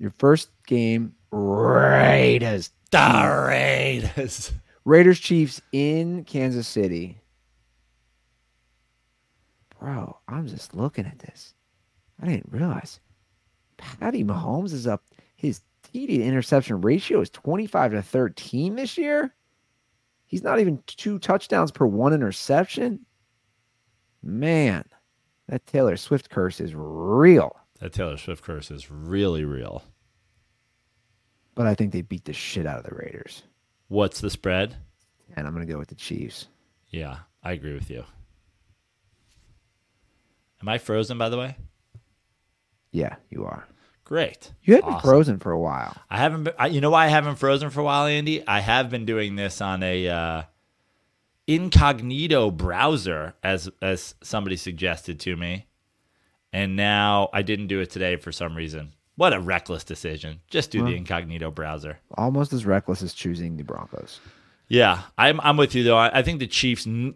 Your 0.00 0.10
first 0.10 0.50
game, 0.66 1.14
Raiders. 1.30 2.70
The 2.90 3.46
Raiders. 3.48 4.50
Raiders 4.84 5.20
Chiefs 5.20 5.62
in 5.70 6.24
Kansas 6.24 6.66
City. 6.66 7.21
Bro, 9.82 10.16
I'm 10.28 10.46
just 10.46 10.76
looking 10.76 11.06
at 11.06 11.18
this. 11.18 11.54
I 12.22 12.26
didn't 12.26 12.52
realize 12.52 13.00
Patty 13.78 14.22
Mahomes 14.22 14.72
is 14.72 14.86
up. 14.86 15.02
His 15.34 15.60
TD 15.82 16.06
to 16.06 16.22
interception 16.22 16.80
ratio 16.80 17.20
is 17.20 17.30
25 17.30 17.90
to 17.90 18.02
13 18.02 18.76
this 18.76 18.96
year. 18.96 19.34
He's 20.24 20.44
not 20.44 20.60
even 20.60 20.80
two 20.86 21.18
touchdowns 21.18 21.72
per 21.72 21.84
one 21.84 22.12
interception. 22.12 23.04
Man, 24.22 24.84
that 25.48 25.66
Taylor 25.66 25.96
Swift 25.96 26.30
curse 26.30 26.60
is 26.60 26.74
real. 26.76 27.56
That 27.80 27.92
Taylor 27.92 28.18
Swift 28.18 28.44
curse 28.44 28.70
is 28.70 28.88
really 28.88 29.44
real. 29.44 29.82
But 31.56 31.66
I 31.66 31.74
think 31.74 31.92
they 31.92 32.02
beat 32.02 32.24
the 32.24 32.32
shit 32.32 32.66
out 32.66 32.78
of 32.78 32.84
the 32.84 32.94
Raiders. 32.94 33.42
What's 33.88 34.20
the 34.20 34.30
spread? 34.30 34.76
And 35.34 35.44
I'm 35.44 35.52
going 35.52 35.66
to 35.66 35.72
go 35.72 35.80
with 35.80 35.88
the 35.88 35.96
Chiefs. 35.96 36.46
Yeah, 36.90 37.16
I 37.42 37.50
agree 37.50 37.74
with 37.74 37.90
you. 37.90 38.04
Am 40.62 40.68
I 40.68 40.78
frozen, 40.78 41.18
by 41.18 41.28
the 41.28 41.36
way? 41.38 41.56
Yeah, 42.92 43.16
you 43.30 43.44
are. 43.44 43.66
Great. 44.04 44.52
You 44.62 44.76
been 44.76 44.84
Awesome. 44.84 45.08
frozen 45.10 45.38
for 45.38 45.50
a 45.52 45.58
while. 45.58 45.96
I 46.10 46.18
haven't 46.18 46.44
been. 46.44 46.54
I, 46.58 46.66
you 46.68 46.80
know 46.80 46.90
why 46.90 47.06
I 47.06 47.08
haven't 47.08 47.36
frozen 47.36 47.70
for 47.70 47.80
a 47.80 47.84
while, 47.84 48.06
Andy? 48.06 48.46
I 48.46 48.60
have 48.60 48.90
been 48.90 49.04
doing 49.06 49.36
this 49.36 49.60
on 49.60 49.82
a 49.82 50.08
uh, 50.08 50.42
incognito 51.46 52.50
browser, 52.50 53.34
as 53.42 53.70
as 53.80 54.14
somebody 54.22 54.56
suggested 54.56 55.18
to 55.20 55.36
me, 55.36 55.66
and 56.52 56.76
now 56.76 57.28
I 57.32 57.42
didn't 57.42 57.68
do 57.68 57.80
it 57.80 57.90
today 57.90 58.16
for 58.16 58.32
some 58.32 58.56
reason. 58.56 58.92
What 59.16 59.32
a 59.32 59.40
reckless 59.40 59.84
decision! 59.84 60.40
Just 60.50 60.70
do 60.70 60.84
the 60.84 60.94
incognito 60.96 61.50
browser. 61.50 61.98
Almost 62.14 62.52
as 62.52 62.64
reckless 62.66 63.02
as 63.02 63.14
choosing 63.14 63.56
the 63.56 63.62
Broncos. 63.64 64.20
Yeah, 64.68 65.02
I'm 65.18 65.40
I'm 65.40 65.56
with 65.56 65.74
you 65.74 65.84
though. 65.84 65.98
I, 65.98 66.18
I 66.18 66.22
think 66.22 66.38
the 66.38 66.46
Chiefs. 66.46 66.86
n- 66.86 67.14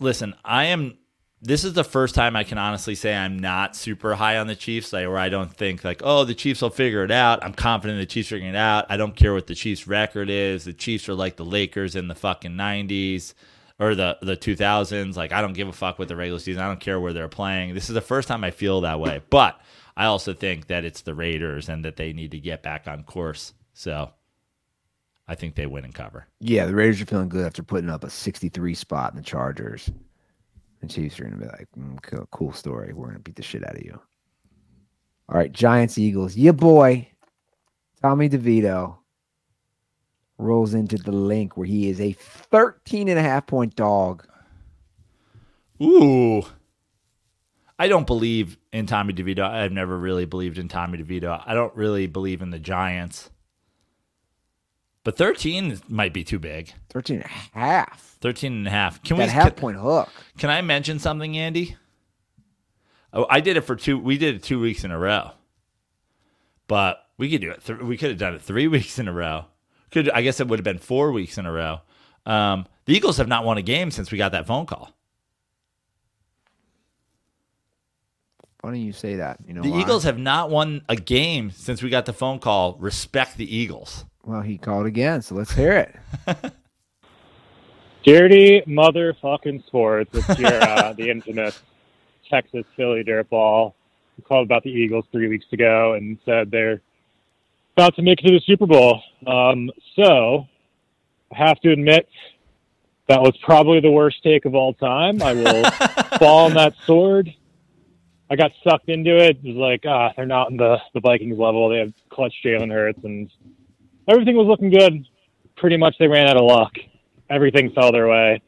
Listen, 0.00 0.34
I 0.44 0.66
am. 0.66 0.96
This 1.40 1.62
is 1.62 1.72
the 1.72 1.84
first 1.84 2.16
time 2.16 2.34
I 2.34 2.42
can 2.42 2.58
honestly 2.58 2.96
say 2.96 3.14
I'm 3.14 3.38
not 3.38 3.76
super 3.76 4.16
high 4.16 4.38
on 4.38 4.48
the 4.48 4.56
Chiefs, 4.56 4.92
like 4.92 5.06
where 5.06 5.18
I 5.18 5.28
don't 5.28 5.52
think 5.52 5.84
like, 5.84 6.00
oh, 6.04 6.24
the 6.24 6.34
Chiefs 6.34 6.62
will 6.62 6.70
figure 6.70 7.04
it 7.04 7.12
out. 7.12 7.44
I'm 7.44 7.54
confident 7.54 8.00
the 8.00 8.06
Chiefs 8.06 8.30
figuring 8.30 8.54
it 8.54 8.56
out. 8.56 8.86
I 8.88 8.96
don't 8.96 9.14
care 9.14 9.32
what 9.32 9.46
the 9.46 9.54
Chiefs' 9.54 9.86
record 9.86 10.30
is. 10.30 10.64
The 10.64 10.72
Chiefs 10.72 11.08
are 11.08 11.14
like 11.14 11.36
the 11.36 11.44
Lakers 11.44 11.94
in 11.94 12.08
the 12.08 12.16
fucking 12.16 12.52
'90s 12.52 13.34
or 13.78 13.94
the 13.94 14.18
the 14.20 14.36
2000s. 14.36 15.16
Like 15.16 15.32
I 15.32 15.40
don't 15.40 15.52
give 15.52 15.68
a 15.68 15.72
fuck 15.72 15.98
with 15.98 16.08
the 16.08 16.16
regular 16.16 16.40
season. 16.40 16.62
I 16.62 16.66
don't 16.66 16.80
care 16.80 16.98
where 16.98 17.12
they're 17.12 17.28
playing. 17.28 17.74
This 17.74 17.88
is 17.88 17.94
the 17.94 18.00
first 18.00 18.26
time 18.26 18.42
I 18.42 18.50
feel 18.50 18.80
that 18.80 18.98
way. 18.98 19.20
But 19.30 19.60
I 19.96 20.06
also 20.06 20.34
think 20.34 20.66
that 20.68 20.84
it's 20.84 21.02
the 21.02 21.14
Raiders 21.14 21.68
and 21.68 21.84
that 21.84 21.96
they 21.96 22.12
need 22.12 22.32
to 22.32 22.40
get 22.40 22.64
back 22.64 22.88
on 22.88 23.04
course. 23.04 23.52
So 23.74 24.10
I 25.28 25.34
think 25.34 25.54
they 25.54 25.66
win 25.66 25.84
and 25.84 25.94
cover. 25.94 26.26
Yeah, 26.40 26.66
the 26.66 26.74
Raiders 26.74 27.00
are 27.00 27.06
feeling 27.06 27.28
good 27.28 27.46
after 27.46 27.62
putting 27.62 27.90
up 27.90 28.02
a 28.02 28.10
63 28.10 28.74
spot 28.74 29.12
in 29.12 29.16
the 29.16 29.22
Chargers. 29.22 29.90
The 30.80 30.86
Chiefs 30.86 31.18
are 31.18 31.24
going 31.24 31.38
to 31.38 31.40
be 31.40 31.46
like, 31.46 31.68
mm, 31.78 32.28
cool, 32.30 32.52
story. 32.52 32.92
We're 32.92 33.06
going 33.06 33.16
to 33.16 33.22
beat 33.22 33.36
the 33.36 33.42
shit 33.42 33.66
out 33.66 33.76
of 33.76 33.82
you. 33.82 33.98
All 35.28 35.36
right, 35.36 35.52
Giants, 35.52 35.98
Eagles. 35.98 36.36
Yeah, 36.36 36.52
boy. 36.52 37.08
Tommy 38.00 38.28
DeVito 38.28 38.96
rolls 40.38 40.72
into 40.74 40.96
the 40.96 41.12
Linc 41.12 41.56
where 41.56 41.66
he 41.66 41.88
is 41.88 42.00
a 42.00 42.12
13 42.12 43.08
and 43.08 43.18
a 43.18 43.22
half 43.22 43.46
point 43.46 43.74
dog. 43.74 44.26
Ooh. 45.82 46.42
I 47.78 47.88
don't 47.88 48.06
believe 48.06 48.56
in 48.72 48.86
Tommy 48.86 49.12
DeVito. 49.12 49.40
I've 49.40 49.72
never 49.72 49.96
really 49.96 50.24
believed 50.24 50.58
in 50.58 50.68
Tommy 50.68 50.98
DeVito. 50.98 51.42
I 51.44 51.54
don't 51.54 51.74
really 51.76 52.06
believe 52.06 52.42
in 52.42 52.50
the 52.50 52.58
Giants. 52.58 53.30
But 55.04 55.16
13 55.16 55.80
might 55.88 56.12
be 56.12 56.24
too 56.24 56.38
big. 56.38 56.72
13 56.90 57.16
and 57.16 57.24
a 57.24 57.28
half. 57.58 58.16
13 58.20 58.52
and 58.52 58.66
a 58.66 58.70
half. 58.70 59.02
Can 59.02 59.16
That 59.16 59.28
we 59.28 59.32
half 59.32 59.44
can, 59.54 59.60
point 59.60 59.76
hook. 59.78 60.08
can 60.36 60.50
I 60.50 60.60
mention 60.60 60.98
something, 60.98 61.36
Andy? 61.38 61.76
Oh, 63.12 63.26
I 63.30 63.40
did 63.40 63.56
it 63.56 63.62
for 63.62 63.74
two 63.76 63.98
we 63.98 64.18
did 64.18 64.34
it 64.34 64.42
2 64.42 64.60
weeks 64.60 64.84
in 64.84 64.90
a 64.90 64.98
row. 64.98 65.30
But 66.66 67.02
we 67.16 67.30
could 67.30 67.40
do 67.40 67.50
it 67.50 67.64
th- 67.64 67.78
we 67.80 67.96
could 67.96 68.10
have 68.10 68.18
done 68.18 68.34
it 68.34 68.42
3 68.42 68.68
weeks 68.68 68.98
in 68.98 69.08
a 69.08 69.12
row. 69.12 69.46
Could 69.90 70.10
I 70.10 70.20
guess 70.22 70.40
it 70.40 70.48
would 70.48 70.58
have 70.58 70.64
been 70.64 70.78
4 70.78 71.12
weeks 71.12 71.38
in 71.38 71.46
a 71.46 71.52
row. 71.52 71.80
Um, 72.26 72.66
the 72.84 72.94
Eagles 72.94 73.16
have 73.16 73.28
not 73.28 73.44
won 73.44 73.56
a 73.56 73.62
game 73.62 73.90
since 73.90 74.10
we 74.12 74.18
got 74.18 74.32
that 74.32 74.46
phone 74.46 74.66
call. 74.66 74.92
Funny 78.60 78.80
you 78.80 78.92
say 78.92 79.16
that. 79.16 79.38
You 79.46 79.54
know 79.54 79.62
The 79.62 79.70
why? 79.70 79.80
Eagles 79.80 80.02
have 80.04 80.18
not 80.18 80.50
won 80.50 80.82
a 80.88 80.96
game 80.96 81.50
since 81.52 81.80
we 81.82 81.90
got 81.90 82.06
the 82.06 82.12
phone 82.12 82.40
call. 82.40 82.74
Respect 82.74 83.36
the 83.36 83.56
Eagles. 83.56 84.04
Well, 84.28 84.42
he 84.42 84.58
called 84.58 84.84
again, 84.84 85.22
so 85.22 85.36
let's 85.36 85.52
hear 85.52 85.72
it. 85.72 85.96
Dirty 88.04 88.60
motherfucking 88.66 89.64
sports. 89.64 90.10
It's 90.12 90.38
your 90.38 90.62
uh, 90.62 90.92
the 90.98 91.08
infamous 91.08 91.62
Texas 92.28 92.66
Philly 92.76 93.02
dirt 93.02 93.30
ball. 93.30 93.74
We 94.18 94.24
called 94.24 94.46
about 94.46 94.64
the 94.64 94.70
Eagles 94.70 95.06
three 95.12 95.28
weeks 95.28 95.46
ago 95.50 95.94
and 95.94 96.18
said 96.26 96.50
they're 96.50 96.82
about 97.74 97.96
to 97.96 98.02
make 98.02 98.22
it 98.22 98.26
to 98.26 98.32
the 98.32 98.40
Super 98.44 98.66
Bowl. 98.66 99.00
Um, 99.26 99.70
so 99.96 100.46
I 101.32 101.38
have 101.38 101.58
to 101.60 101.72
admit 101.72 102.06
that 103.06 103.22
was 103.22 103.34
probably 103.42 103.80
the 103.80 103.90
worst 103.90 104.22
take 104.22 104.44
of 104.44 104.54
all 104.54 104.74
time. 104.74 105.22
I 105.22 105.32
will 105.32 105.70
fall 106.18 106.44
on 106.44 106.52
that 106.52 106.74
sword. 106.84 107.34
I 108.28 108.36
got 108.36 108.52
sucked 108.62 108.90
into 108.90 109.16
it. 109.16 109.38
It 109.42 109.54
was 109.54 109.56
like, 109.56 109.84
ah, 109.86 110.12
they're 110.14 110.26
not 110.26 110.50
in 110.50 110.58
the, 110.58 110.76
the 110.92 111.00
Vikings 111.00 111.38
level. 111.38 111.70
They 111.70 111.78
have 111.78 111.94
clutch 112.10 112.34
Jalen 112.44 112.70
Hurts 112.70 113.02
and 113.04 113.30
everything 114.08 114.36
was 114.36 114.46
looking 114.46 114.70
good. 114.70 115.06
Pretty 115.56 115.76
much 115.76 115.96
they 115.98 116.06
ran 116.08 116.28
out 116.28 116.36
of 116.36 116.44
luck 116.44 116.72
everything 117.30 117.70
fell 117.72 117.92
their 117.92 118.08
way. 118.08 118.42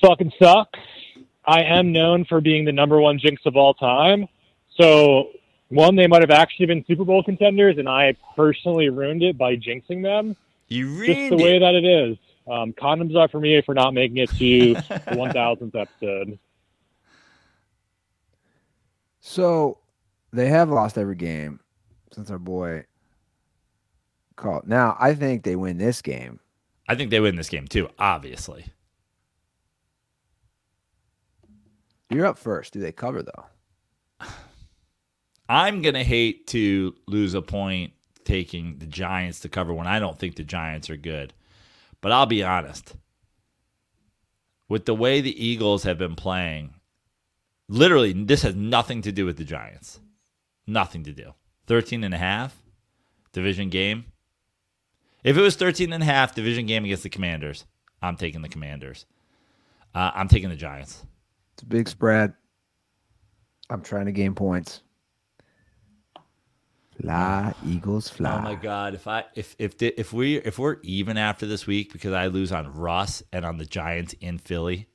Fucking 0.00 0.32
sucks. 0.38 0.78
I 1.44 1.62
am 1.62 1.92
known 1.92 2.24
for 2.24 2.40
being 2.40 2.64
the 2.64 2.72
number 2.72 3.00
one 3.00 3.18
jinx 3.18 3.42
of 3.46 3.56
all 3.56 3.74
time. 3.74 4.26
So, 4.76 5.30
one, 5.68 5.96
they 5.96 6.06
might 6.06 6.22
have 6.22 6.30
actually 6.30 6.66
been 6.66 6.84
Super 6.86 7.04
Bowl 7.04 7.22
contenders, 7.22 7.78
and 7.78 7.88
I 7.88 8.16
personally 8.36 8.88
ruined 8.88 9.22
it 9.22 9.36
by 9.36 9.56
jinxing 9.56 10.02
them. 10.02 10.36
You 10.68 10.88
really 10.94 11.06
Just 11.06 11.18
ruined 11.18 11.40
the 11.40 11.44
way 11.44 11.56
it. 11.56 11.60
that 11.60 11.74
it 11.74 11.84
is. 11.84 12.18
Um, 12.50 12.72
condoms 12.72 13.16
are 13.16 13.28
for 13.28 13.40
me 13.40 13.60
for 13.62 13.74
not 13.74 13.92
making 13.94 14.18
it 14.18 14.30
to 14.30 14.74
the 14.74 14.80
1000th 15.10 15.74
episode. 15.74 16.38
So 19.20 19.78
they 20.32 20.48
have 20.48 20.70
lost 20.70 20.98
every 20.98 21.14
game 21.16 21.60
since 22.12 22.30
our 22.30 22.38
boy 22.38 22.84
called. 24.36 24.66
Now, 24.66 24.96
I 24.98 25.14
think 25.14 25.42
they 25.42 25.56
win 25.56 25.78
this 25.78 26.02
game. 26.02 26.40
I 26.88 26.94
think 26.94 27.10
they 27.10 27.20
win 27.20 27.36
this 27.36 27.48
game 27.48 27.68
too, 27.68 27.88
obviously. 27.98 28.66
You're 32.10 32.26
up 32.26 32.38
first. 32.38 32.72
Do 32.72 32.80
they 32.80 32.92
cover 32.92 33.22
though? 33.22 33.46
I'm 35.48 35.82
going 35.82 35.94
to 35.94 36.04
hate 36.04 36.46
to 36.48 36.94
lose 37.06 37.34
a 37.34 37.42
point 37.42 37.92
taking 38.24 38.78
the 38.78 38.86
Giants 38.86 39.40
to 39.40 39.48
cover 39.48 39.72
when 39.72 39.86
I 39.86 39.98
don't 39.98 40.18
think 40.18 40.36
the 40.36 40.44
Giants 40.44 40.90
are 40.90 40.96
good. 40.96 41.32
But 42.00 42.12
I'll 42.12 42.26
be 42.26 42.42
honest. 42.42 42.96
With 44.68 44.86
the 44.86 44.94
way 44.94 45.20
the 45.20 45.44
Eagles 45.44 45.82
have 45.84 45.98
been 45.98 46.16
playing, 46.16 46.74
literally, 47.68 48.12
this 48.12 48.42
has 48.42 48.54
nothing 48.54 49.02
to 49.02 49.12
do 49.12 49.26
with 49.26 49.36
the 49.36 49.44
Giants. 49.44 50.00
Nothing 50.66 51.04
to 51.04 51.12
do. 51.12 51.34
13 51.66 52.04
and 52.04 52.14
a 52.14 52.18
half 52.18 52.62
division 53.32 53.68
game. 53.68 54.06
If 55.24 55.36
it 55.36 55.40
was 55.40 55.56
13 55.56 55.92
and 55.92 56.02
a 56.02 56.06
half 56.06 56.34
division 56.34 56.66
game 56.66 56.84
against 56.84 57.02
the 57.04 57.08
Commanders, 57.08 57.64
I'm 58.02 58.16
taking 58.16 58.42
the 58.42 58.48
Commanders. 58.48 59.06
Uh, 59.94 60.10
I'm 60.14 60.28
taking 60.28 60.48
the 60.48 60.56
Giants. 60.56 61.04
It's 61.54 61.62
a 61.62 61.66
big 61.66 61.88
spread. 61.88 62.34
I'm 63.70 63.82
trying 63.82 64.06
to 64.06 64.12
gain 64.12 64.34
points. 64.34 64.82
Fly, 67.00 67.54
Eagles, 67.66 68.08
fly. 68.08 68.36
Oh 68.36 68.42
my 68.42 68.54
god! 68.54 68.94
If 68.94 69.06
I 69.08 69.24
if 69.34 69.56
if 69.58 69.78
the, 69.78 69.98
if 69.98 70.12
we 70.12 70.36
if 70.36 70.58
we're 70.58 70.76
even 70.82 71.16
after 71.16 71.46
this 71.46 71.66
week 71.66 71.92
because 71.92 72.12
I 72.12 72.26
lose 72.26 72.52
on 72.52 72.72
Russ 72.74 73.22
and 73.32 73.44
on 73.46 73.56
the 73.56 73.64
Giants 73.64 74.12
in 74.20 74.38
Philly, 74.38 74.86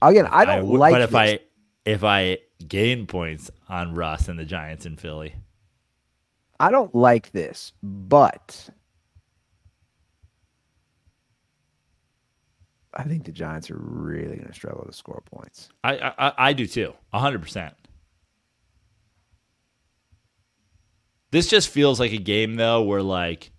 Again, 0.00 0.26
I 0.30 0.44
don't 0.44 0.66
would- 0.68 0.78
like 0.80 0.92
But 0.92 1.02
if 1.02 1.10
this. 1.10 1.16
I 1.16 1.38
if 1.84 2.02
I 2.02 2.38
gain 2.66 3.06
points 3.06 3.50
on 3.68 3.94
Russ 3.94 4.26
and 4.28 4.38
the 4.38 4.44
Giants 4.46 4.86
in 4.86 4.96
Philly, 4.96 5.34
I 6.58 6.70
don't 6.70 6.94
like 6.94 7.30
this, 7.32 7.72
but 7.82 8.70
I 12.94 13.02
think 13.04 13.24
the 13.24 13.32
Giants 13.32 13.70
are 13.70 13.76
really 13.78 14.36
going 14.36 14.46
to 14.48 14.54
struggle 14.54 14.84
to 14.84 14.92
score 14.92 15.22
points. 15.26 15.68
I 15.82 15.98
I, 16.18 16.32
I- 16.38 16.52
do 16.52 16.66
too, 16.66 16.94
hundred 17.12 17.42
percent. 17.42 17.74
This 21.30 21.48
just 21.48 21.68
feels 21.68 21.98
like 21.98 22.12
a 22.12 22.18
game 22.18 22.54
though, 22.54 22.82
where 22.82 23.02
like 23.02 23.50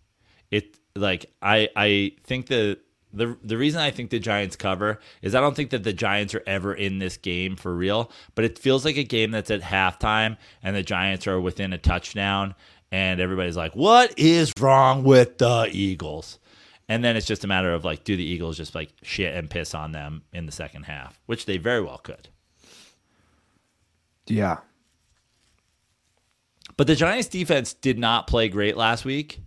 it 0.51 0.77
like 0.95 1.25
I 1.41 1.69
I 1.75 2.13
think 2.23 2.47
the 2.47 2.79
the 3.11 3.37
the 3.43 3.57
reason 3.57 3.81
I 3.81 3.91
think 3.91 4.09
the 4.11 4.19
Giants 4.19 4.55
cover 4.55 4.99
is 5.21 5.35
I 5.35 5.41
don't 5.41 5.55
think 5.55 5.71
that 5.71 5.83
the 5.83 5.93
Giants 5.93 6.33
are 6.35 6.43
ever 6.47 6.73
in 6.73 6.99
this 6.99 7.17
game 7.17 7.55
for 7.57 7.75
real, 7.75 8.11
but 8.33 8.45
it 8.45 8.57
feels 8.59 8.85
like 8.85 8.97
a 8.97 9.03
game 9.03 9.31
that's 9.31 9.51
at 9.51 9.61
halftime 9.61 10.37
and 10.63 10.75
the 10.75 10.83
Giants 10.83 11.27
are 11.27 11.39
within 11.41 11.73
a 11.73 11.77
touchdown 11.77 12.55
and 12.91 13.19
everybody's 13.19 13.57
like, 13.57 13.75
"What 13.75 14.17
is 14.17 14.53
wrong 14.59 15.03
with 15.03 15.37
the 15.39 15.67
Eagles?" 15.71 16.39
And 16.87 17.03
then 17.03 17.17
it's 17.17 17.25
just 17.25 17.43
a 17.43 17.47
matter 17.47 17.73
of 17.73 17.83
like, 17.83 18.03
do 18.03 18.15
the 18.15 18.23
Eagles 18.23 18.57
just 18.57 18.75
like 18.75 18.91
shit 19.01 19.35
and 19.35 19.49
piss 19.49 19.73
on 19.73 19.91
them 19.91 20.23
in 20.33 20.45
the 20.45 20.51
second 20.51 20.83
half, 20.83 21.19
which 21.25 21.45
they 21.45 21.57
very 21.57 21.81
well 21.81 21.97
could. 21.97 22.29
Yeah. 24.27 24.57
But 26.77 26.87
the 26.87 26.95
Giants 26.95 27.27
defense 27.27 27.73
did 27.73 27.97
not 27.97 28.27
play 28.27 28.49
great 28.49 28.77
last 28.77 29.05
week. 29.05 29.39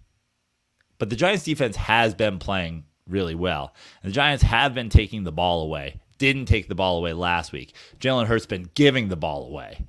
But 0.98 1.10
the 1.10 1.16
Giants 1.16 1.44
defense 1.44 1.76
has 1.76 2.14
been 2.14 2.38
playing 2.38 2.84
really 3.06 3.34
well. 3.34 3.74
And 4.02 4.10
the 4.10 4.14
Giants 4.14 4.42
have 4.42 4.74
been 4.74 4.88
taking 4.88 5.24
the 5.24 5.32
ball 5.32 5.62
away. 5.62 6.00
Didn't 6.18 6.46
take 6.46 6.68
the 6.68 6.74
ball 6.74 6.98
away 6.98 7.12
last 7.12 7.52
week. 7.52 7.74
Jalen 8.00 8.26
Hurts 8.26 8.46
been 8.46 8.68
giving 8.74 9.08
the 9.08 9.16
ball 9.16 9.46
away. 9.46 9.86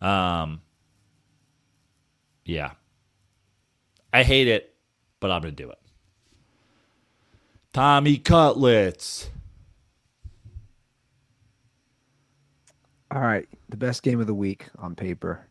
Um 0.00 0.60
Yeah. 2.44 2.72
I 4.12 4.24
hate 4.24 4.48
it, 4.48 4.74
but 5.20 5.30
I'm 5.30 5.42
gonna 5.42 5.52
do 5.52 5.70
it. 5.70 5.78
Tommy 7.76 8.16
Cutlets. 8.16 9.28
All 13.10 13.20
right. 13.20 13.46
The 13.68 13.76
best 13.76 14.02
game 14.02 14.18
of 14.18 14.26
the 14.26 14.32
week 14.32 14.64
on 14.78 14.94
paper 14.94 15.46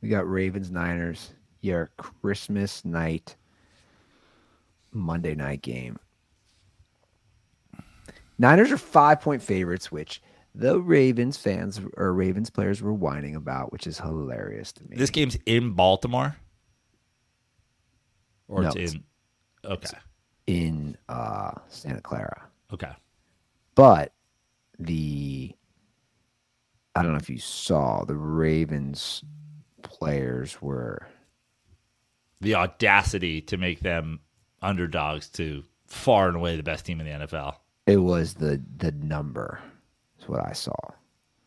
We 0.00 0.08
got 0.08 0.30
Ravens 0.30 0.70
Niners. 0.70 1.32
Your 1.60 1.90
Christmas 1.96 2.84
night, 2.84 3.34
Monday 4.92 5.34
night 5.34 5.60
game. 5.62 5.98
Niners 8.38 8.70
are 8.70 8.78
five 8.78 9.20
point 9.20 9.42
favorites, 9.42 9.90
which 9.90 10.22
the 10.54 10.80
Ravens 10.80 11.36
fans 11.38 11.80
or 11.96 12.12
Ravens 12.12 12.50
players 12.50 12.80
were 12.80 12.94
whining 12.94 13.34
about, 13.34 13.72
which 13.72 13.88
is 13.88 13.98
hilarious 13.98 14.70
to 14.74 14.84
me. 14.84 14.96
This 14.96 15.10
game's 15.10 15.36
in 15.44 15.72
Baltimore, 15.72 16.36
or 18.46 18.62
No, 18.62 18.68
it's 18.68 18.76
it's- 18.76 18.94
in. 18.94 19.02
Okay. 19.64 19.98
In 20.48 20.96
uh, 21.10 21.52
Santa 21.68 22.00
Clara. 22.00 22.42
Okay. 22.72 22.90
But 23.74 24.12
the 24.78 25.54
I 26.96 27.02
don't 27.02 27.12
know 27.12 27.18
if 27.18 27.30
you 27.30 27.38
saw 27.38 28.04
the 28.04 28.16
Ravens 28.16 29.22
players 29.82 30.60
were 30.60 31.06
The 32.40 32.54
audacity 32.56 33.40
to 33.42 33.56
make 33.56 33.80
them 33.80 34.20
underdogs 34.62 35.28
to 35.30 35.62
far 35.86 36.28
and 36.28 36.36
away 36.36 36.56
the 36.56 36.62
best 36.62 36.86
team 36.86 37.00
in 37.00 37.06
the 37.06 37.26
NFL. 37.26 37.56
it 37.86 37.98
was 37.98 38.34
the 38.34 38.60
the 38.78 38.92
number 38.92 39.60
is 40.18 40.28
what 40.28 40.44
I 40.44 40.52
saw. 40.52 40.74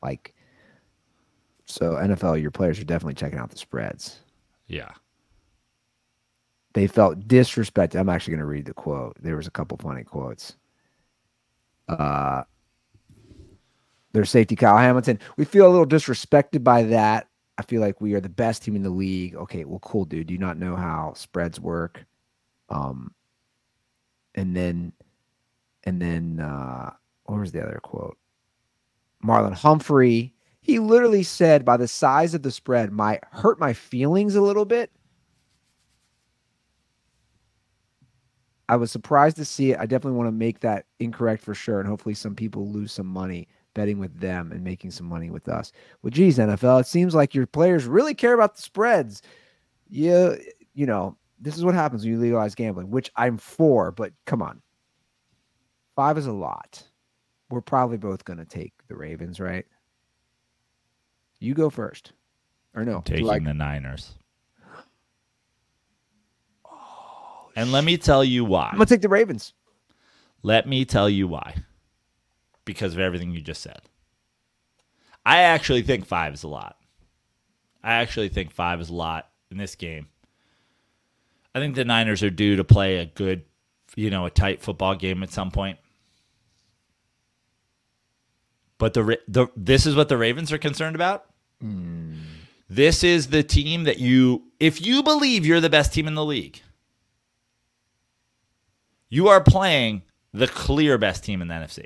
Like 0.03 0.35
so 1.65 1.93
NFL 1.93 2.39
your 2.39 2.51
players 2.51 2.79
are 2.79 2.83
definitely 2.85 3.15
checking 3.15 3.39
out 3.39 3.49
the 3.49 3.57
spreads. 3.57 4.19
Yeah. 4.67 4.91
They 6.73 6.87
felt 6.87 7.27
disrespected. 7.27 7.99
I'm 7.99 8.09
actually 8.09 8.31
going 8.31 8.39
to 8.39 8.45
read 8.45 8.65
the 8.65 8.73
quote. 8.73 9.17
There 9.21 9.35
was 9.35 9.47
a 9.47 9.51
couple 9.51 9.77
funny 9.77 10.03
quotes. 10.03 10.55
Uh 11.87 12.43
their 14.13 14.25
safety 14.25 14.55
Kyle 14.55 14.77
Hamilton. 14.77 15.19
We 15.37 15.45
feel 15.45 15.67
a 15.67 15.71
little 15.71 15.85
disrespected 15.85 16.63
by 16.63 16.83
that. 16.83 17.27
I 17.57 17.63
feel 17.63 17.81
like 17.81 18.01
we 18.01 18.13
are 18.13 18.19
the 18.21 18.29
best 18.29 18.63
team 18.63 18.75
in 18.75 18.83
the 18.83 18.89
league. 18.89 19.35
Okay, 19.35 19.65
well, 19.65 19.79
cool, 19.79 20.05
dude. 20.05 20.27
Do 20.27 20.33
you 20.33 20.39
not 20.39 20.57
know 20.57 20.75
how 20.75 21.13
spreads 21.15 21.59
work? 21.59 22.05
Um, 22.69 23.13
and 24.35 24.55
then, 24.55 24.93
and 25.83 26.01
then, 26.01 26.39
uh, 26.39 26.91
what 27.25 27.39
was 27.39 27.51
the 27.51 27.61
other 27.63 27.79
quote? 27.81 28.17
Marlon 29.23 29.53
Humphrey. 29.53 30.33
He 30.61 30.79
literally 30.79 31.23
said, 31.23 31.65
"By 31.65 31.77
the 31.77 31.87
size 31.87 32.33
of 32.33 32.43
the 32.43 32.51
spread, 32.51 32.91
might 32.91 33.23
hurt 33.31 33.59
my 33.59 33.73
feelings 33.73 34.35
a 34.35 34.41
little 34.41 34.65
bit." 34.65 34.91
I 38.69 38.75
was 38.77 38.91
surprised 38.91 39.35
to 39.37 39.45
see 39.45 39.71
it. 39.71 39.79
I 39.79 39.85
definitely 39.85 40.17
want 40.17 40.27
to 40.27 40.31
make 40.31 40.59
that 40.61 40.85
incorrect 40.99 41.43
for 41.43 41.53
sure, 41.53 41.79
and 41.79 41.87
hopefully, 41.89 42.15
some 42.15 42.35
people 42.35 42.69
lose 42.69 42.91
some 42.91 43.07
money 43.07 43.47
betting 43.73 43.99
with 43.99 44.17
them 44.19 44.51
and 44.51 44.63
making 44.63 44.91
some 44.91 45.05
money 45.07 45.29
with 45.29 45.47
us. 45.47 45.71
Well, 46.01 46.11
geez, 46.11 46.37
NFL, 46.37 46.81
it 46.81 46.87
seems 46.87 47.15
like 47.15 47.33
your 47.35 47.47
players 47.47 47.85
really 47.85 48.13
care 48.13 48.33
about 48.33 48.55
the 48.55 48.61
spreads. 48.61 49.21
Yeah, 49.89 50.35
you 50.73 50.85
know, 50.85 51.17
this 51.39 51.57
is 51.57 51.65
what 51.65 51.73
happens 51.75 52.03
when 52.03 52.11
you 52.13 52.19
legalize 52.19 52.55
gambling, 52.55 52.89
which 52.91 53.11
I'm 53.15 53.37
for, 53.37 53.91
but 53.91 54.13
come 54.25 54.41
on. 54.41 54.61
Five 55.95 56.17
is 56.17 56.27
a 56.27 56.31
lot. 56.31 56.83
We're 57.49 57.61
probably 57.61 57.97
both 57.97 58.23
going 58.23 58.39
to 58.39 58.45
take 58.45 58.73
the 58.87 58.95
Ravens, 58.95 59.39
right? 59.39 59.65
You 61.39 61.53
go 61.53 61.69
first. 61.69 62.13
Or 62.73 62.85
no? 62.85 63.01
do 63.03 63.13
Taking 63.13 63.29
I- 63.29 63.39
the 63.39 63.53
Niners. 63.53 64.15
And 67.55 67.71
let 67.71 67.83
me 67.83 67.97
tell 67.97 68.23
you 68.23 68.45
why. 68.45 68.69
I'm 68.71 68.77
going 68.77 68.87
to 68.87 68.93
take 68.93 69.01
the 69.01 69.09
Ravens. 69.09 69.53
Let 70.43 70.67
me 70.67 70.85
tell 70.85 71.09
you 71.09 71.27
why. 71.27 71.55
Because 72.65 72.93
of 72.93 72.99
everything 72.99 73.31
you 73.31 73.41
just 73.41 73.61
said. 73.61 73.81
I 75.25 75.41
actually 75.41 75.83
think 75.83 76.05
five 76.05 76.33
is 76.33 76.43
a 76.43 76.47
lot. 76.47 76.77
I 77.83 77.93
actually 77.93 78.29
think 78.29 78.51
five 78.51 78.79
is 78.81 78.89
a 78.89 78.93
lot 78.93 79.29
in 79.49 79.57
this 79.57 79.75
game. 79.75 80.07
I 81.53 81.59
think 81.59 81.75
the 81.75 81.85
Niners 81.85 82.23
are 82.23 82.29
due 82.29 82.55
to 82.55 82.63
play 82.63 82.97
a 82.97 83.05
good, 83.05 83.43
you 83.95 84.09
know, 84.09 84.25
a 84.25 84.29
tight 84.29 84.61
football 84.61 84.95
game 84.95 85.21
at 85.23 85.31
some 85.31 85.51
point. 85.51 85.77
But 88.77 88.93
the 88.93 89.19
the 89.27 89.47
this 89.55 89.85
is 89.85 89.95
what 89.95 90.09
the 90.09 90.17
Ravens 90.17 90.51
are 90.51 90.57
concerned 90.57 90.95
about. 90.95 91.25
Hmm. 91.59 92.15
This 92.71 93.03
is 93.03 93.27
the 93.27 93.43
team 93.43 93.83
that 93.83 93.99
you, 93.99 94.43
if 94.57 94.81
you 94.81 95.03
believe 95.03 95.45
you're 95.45 95.59
the 95.59 95.69
best 95.69 95.93
team 95.93 96.07
in 96.07 96.15
the 96.15 96.23
league, 96.23 96.61
you 99.11 99.27
are 99.27 99.43
playing 99.43 100.01
the 100.33 100.47
clear 100.47 100.97
best 100.97 101.23
team 101.23 101.43
in 101.43 101.49
the 101.49 101.53
NFC. 101.53 101.85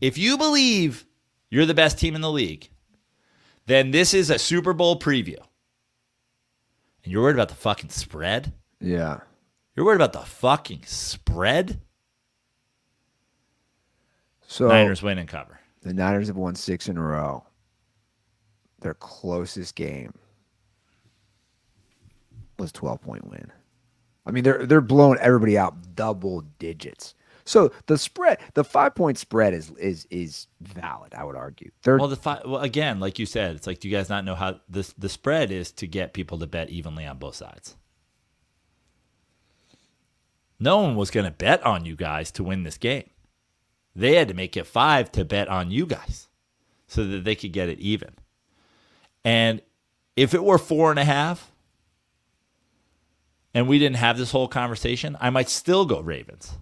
If 0.00 0.16
you 0.16 0.38
believe 0.38 1.04
you're 1.50 1.66
the 1.66 1.74
best 1.74 1.98
team 1.98 2.14
in 2.14 2.22
the 2.22 2.30
league, 2.30 2.70
then 3.66 3.90
this 3.90 4.14
is 4.14 4.30
a 4.30 4.38
Super 4.38 4.72
Bowl 4.72 4.98
preview. 4.98 5.38
And 7.04 7.12
you're 7.12 7.22
worried 7.22 7.34
about 7.34 7.48
the 7.48 7.54
fucking 7.56 7.90
spread? 7.90 8.52
Yeah. 8.80 9.20
You're 9.74 9.84
worried 9.84 9.96
about 9.96 10.12
the 10.12 10.20
fucking 10.20 10.84
spread? 10.86 11.80
So 14.46 14.68
Niners 14.68 15.02
win 15.02 15.18
and 15.18 15.28
cover. 15.28 15.58
The 15.82 15.92
Niners 15.92 16.28
have 16.28 16.36
won 16.36 16.54
six 16.54 16.88
in 16.88 16.96
a 16.96 17.02
row. 17.02 17.44
Their 18.80 18.94
closest 18.94 19.74
game 19.74 20.14
was 22.58 22.70
12 22.70 23.00
point 23.00 23.28
win. 23.28 23.50
I 24.26 24.30
mean, 24.30 24.44
they're 24.44 24.66
they're 24.66 24.80
blowing 24.80 25.18
everybody 25.20 25.58
out 25.58 25.94
double 25.94 26.42
digits. 26.58 27.14
So 27.44 27.72
the 27.86 27.98
spread, 27.98 28.38
the 28.54 28.64
five 28.64 28.94
point 28.94 29.18
spread 29.18 29.52
is 29.52 29.70
is 29.72 30.06
is 30.10 30.46
valid. 30.60 31.14
I 31.14 31.24
would 31.24 31.36
argue. 31.36 31.70
They're 31.82 31.98
Well, 31.98 32.08
the 32.08 32.16
fi- 32.16 32.42
well 32.44 32.60
again, 32.60 33.00
like 33.00 33.18
you 33.18 33.26
said, 33.26 33.56
it's 33.56 33.66
like 33.66 33.80
do 33.80 33.88
you 33.88 33.96
guys 33.96 34.08
not 34.08 34.24
know 34.24 34.34
how 34.34 34.60
this 34.68 34.92
the 34.96 35.08
spread 35.08 35.50
is 35.50 35.72
to 35.72 35.86
get 35.86 36.12
people 36.12 36.38
to 36.38 36.46
bet 36.46 36.70
evenly 36.70 37.04
on 37.06 37.18
both 37.18 37.34
sides. 37.34 37.76
No 40.60 40.80
one 40.80 40.94
was 40.94 41.10
going 41.10 41.26
to 41.26 41.32
bet 41.32 41.64
on 41.66 41.84
you 41.84 41.96
guys 41.96 42.30
to 42.32 42.44
win 42.44 42.62
this 42.62 42.78
game. 42.78 43.10
They 43.96 44.14
had 44.14 44.28
to 44.28 44.34
make 44.34 44.56
it 44.56 44.64
five 44.64 45.10
to 45.12 45.24
bet 45.24 45.48
on 45.48 45.72
you 45.72 45.86
guys, 45.86 46.28
so 46.86 47.04
that 47.04 47.24
they 47.24 47.34
could 47.34 47.52
get 47.52 47.68
it 47.68 47.80
even. 47.80 48.10
And 49.24 49.60
if 50.16 50.34
it 50.34 50.44
were 50.44 50.58
four 50.58 50.90
and 50.90 51.00
a 51.00 51.04
half, 51.04 51.51
and 53.54 53.68
we 53.68 53.78
didn't 53.78 53.96
have 53.96 54.18
this 54.18 54.30
whole 54.30 54.48
conversation, 54.48 55.16
I 55.20 55.30
might 55.30 55.48
still 55.48 55.84
go 55.84 56.00
Ravens 56.00 56.52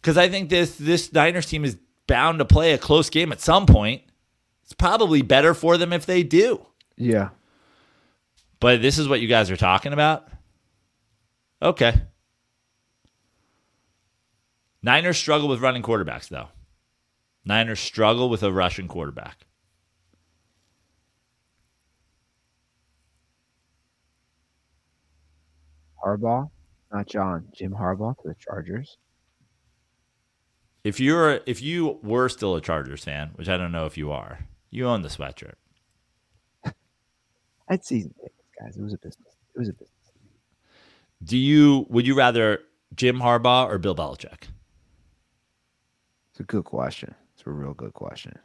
because 0.00 0.16
I 0.16 0.28
think 0.28 0.48
this 0.50 0.76
this 0.76 1.12
Niners 1.12 1.46
team 1.46 1.64
is 1.64 1.76
bound 2.06 2.38
to 2.38 2.44
play 2.44 2.72
a 2.72 2.78
close 2.78 3.10
game 3.10 3.32
at 3.32 3.40
some 3.40 3.66
point. 3.66 4.02
It's 4.64 4.72
probably 4.72 5.22
better 5.22 5.54
for 5.54 5.76
them 5.76 5.92
if 5.92 6.06
they 6.06 6.22
do. 6.22 6.64
yeah. 6.96 7.30
But 8.60 8.82
this 8.82 8.98
is 8.98 9.08
what 9.08 9.20
you 9.20 9.26
guys 9.28 9.50
are 9.50 9.56
talking 9.56 9.94
about. 9.94 10.28
Okay. 11.62 11.94
Niners 14.82 15.16
struggle 15.16 15.48
with 15.48 15.60
running 15.60 15.82
quarterbacks, 15.82 16.28
though. 16.28 16.48
Niners 17.44 17.80
struggle 17.80 18.28
with 18.28 18.42
a 18.42 18.52
Russian 18.52 18.86
quarterback. 18.86 19.46
Harbaugh, 26.04 26.50
not 26.92 27.06
John, 27.06 27.46
Jim 27.54 27.72
Harbaugh 27.72 28.16
to 28.22 28.28
the 28.28 28.34
Chargers. 28.38 28.96
If 30.82 30.98
you're 30.98 31.40
if 31.46 31.60
you 31.60 31.98
were 32.02 32.28
still 32.28 32.56
a 32.56 32.60
Chargers 32.60 33.04
fan, 33.04 33.32
which 33.34 33.48
I 33.48 33.56
don't 33.56 33.72
know 33.72 33.86
if 33.86 33.98
you 33.98 34.10
are, 34.10 34.46
you 34.70 34.86
own 34.86 35.02
the 35.02 35.08
sweatshirt. 35.08 35.54
I'd 37.68 37.84
season 37.84 38.14
tickets, 38.14 38.34
guys. 38.58 38.76
It 38.76 38.82
was 38.82 38.94
a 38.94 38.98
business. 38.98 39.36
It 39.54 39.58
was 39.58 39.68
a 39.68 39.72
business. 39.72 39.90
Do 41.22 41.36
you 41.36 41.86
would 41.90 42.06
you 42.06 42.14
rather 42.14 42.60
Jim 42.94 43.20
Harbaugh 43.20 43.66
or 43.68 43.78
Bill 43.78 43.94
Belichick? 43.94 44.44
It's 46.30 46.40
a 46.40 46.44
good 46.44 46.64
question. 46.64 47.14
It's 47.34 47.46
a 47.46 47.50
real 47.50 47.74
good 47.74 47.92
question. 47.92 48.38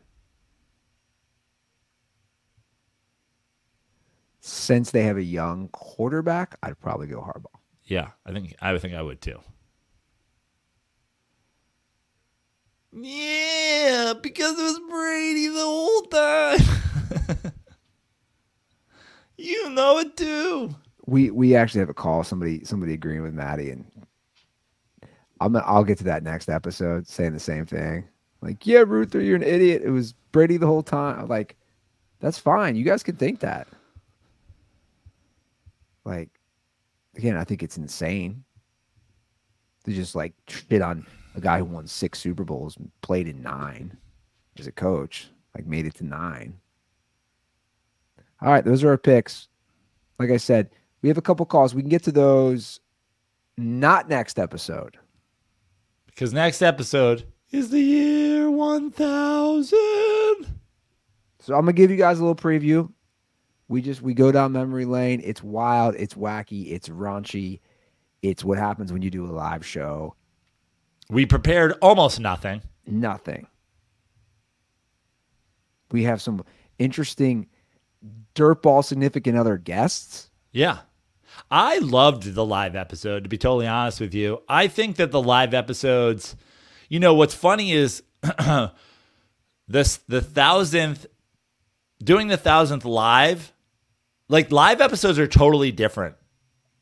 Since 4.48 4.92
they 4.92 5.02
have 5.02 5.18
a 5.18 5.24
young 5.24 5.70
quarterback, 5.70 6.56
I'd 6.62 6.80
probably 6.80 7.08
go 7.08 7.20
Harbaugh. 7.20 7.60
Yeah, 7.86 8.10
I 8.28 8.32
think 8.32 8.54
I 8.62 8.74
would 8.74 8.82
think 8.84 8.94
I 8.94 9.02
would 9.02 9.20
too. 9.20 9.40
Yeah, 12.92 14.14
because 14.22 14.60
it 14.60 14.62
was 14.62 14.80
Brady 14.88 15.48
the 15.48 15.62
whole 15.62 16.02
time. 16.04 16.60
you 19.40 19.72
know 19.72 19.98
it 19.98 20.16
too. 20.16 20.76
We 21.08 21.32
we 21.32 21.56
actually 21.56 21.80
have 21.80 21.90
a 21.90 21.96
call. 21.96 22.24
Somebody 22.24 22.64
somebody 22.66 22.94
agreeing 22.94 23.24
with 23.24 23.34
Maddie, 23.34 23.72
and 23.72 23.84
I'm 25.42 25.56
I'll 25.56 25.84
get 25.84 25.98
to 25.98 26.04
that 26.04 26.22
next 26.22 26.50
episode, 26.50 27.08
saying 27.08 27.34
the 27.34 27.40
same 27.40 27.66
thing. 27.66 28.08
Like, 28.42 28.68
yeah, 28.68 28.84
Ruther, 28.86 29.22
you're 29.22 29.38
an 29.38 29.42
idiot. 29.42 29.82
It 29.84 29.90
was 29.90 30.14
Brady 30.32 30.58
the 30.58 30.68
whole 30.68 30.84
time. 30.84 31.28
Like, 31.28 31.56
that's 32.20 32.38
fine. 32.38 32.76
You 32.76 32.84
guys 32.84 33.02
can 33.02 33.16
think 33.16 33.40
that. 33.40 33.68
Like, 36.06 36.30
again, 37.16 37.36
I 37.36 37.44
think 37.44 37.64
it's 37.64 37.78
insane 37.78 38.44
to 39.86 39.92
just 39.92 40.16
like 40.16 40.34
shit 40.48 40.82
on 40.82 41.06
a 41.36 41.42
guy 41.42 41.60
who 41.60 41.66
won 41.66 41.88
six 41.88 42.20
Super 42.20 42.44
Bowls 42.44 42.78
and 42.78 42.92
played 43.02 43.28
in 43.28 43.42
nine 43.42 43.98
as 44.58 44.68
a 44.68 44.72
coach, 44.72 45.30
like 45.56 45.66
made 45.66 45.86
it 45.86 45.96
to 45.96 46.06
nine. 46.06 46.58
All 48.42 48.52
right, 48.52 48.64
those 48.64 48.84
are 48.84 48.90
our 48.90 48.98
picks. 48.98 49.48
Like 50.20 50.30
I 50.30 50.38
said, 50.38 50.70
we 51.02 51.10
have 51.10 51.18
a 51.18 51.22
couple 51.22 51.46
calls. 51.46 51.76
We 51.76 51.82
can 51.82 51.90
get 51.90 52.04
to 52.04 52.12
those 52.12 52.80
not 53.58 54.10
next 54.10 54.40
episode. 54.40 54.98
Because 56.06 56.34
next 56.34 56.62
episode 56.62 57.26
is 57.52 57.70
the 57.70 57.82
year 57.82 58.50
1000. 58.50 59.76
So 61.40 61.54
I'm 61.54 61.62
gonna 61.62 61.74
give 61.74 61.92
you 61.92 61.98
guys 61.98 62.20
a 62.20 62.26
little 62.26 62.36
preview. 62.36 62.92
We 63.68 63.82
just 63.82 64.02
we 64.02 64.14
go 64.14 64.32
down 64.32 64.52
memory 64.52 64.86
lane. 64.86 65.22
It's 65.24 65.44
wild, 65.44 65.96
it's 65.96 66.14
wacky, 66.14 66.72
it's 66.72 66.90
raunchy. 66.90 67.60
It's 68.22 68.44
what 68.44 68.58
happens 68.58 68.92
when 68.92 69.02
you 69.02 69.10
do 69.10 69.26
a 69.26 69.32
live 69.32 69.66
show. 69.66 70.16
We 71.10 71.26
prepared 71.26 71.74
almost 71.82 72.20
nothing. 72.20 72.62
Nothing. 72.88 73.48
We 75.92 76.04
have 76.04 76.22
some 76.22 76.44
interesting 76.80 77.48
dirtball 78.34 78.84
significant 78.84 79.38
other 79.38 79.58
guests. 79.58 80.30
Yeah. 80.52 80.80
I 81.52 81.80
loved 81.80 82.34
the 82.34 82.46
live 82.46 82.76
episode, 82.76 83.24
to 83.24 83.30
be 83.30 83.38
totally 83.38 83.68
honest 83.68 84.00
with 84.00 84.14
you. 84.14 84.42
I 84.48 84.68
think 84.68 84.96
that 84.98 85.12
the 85.12 85.22
live 85.22 85.54
episodes, 85.54 86.36
you 86.90 87.00
know, 87.00 87.14
what's 87.14 87.36
funny 87.36 87.74
is 87.74 88.04
this 89.68 89.98
the 90.08 90.22
thousandth 90.22 91.06
doing 92.04 92.28
the 92.28 92.38
thousandth 92.38 92.86
live, 92.86 93.54
like 94.30 94.52
live 94.52 94.82
episodes 94.82 95.20
are 95.20 95.28
totally 95.28 95.72
different 95.72 96.16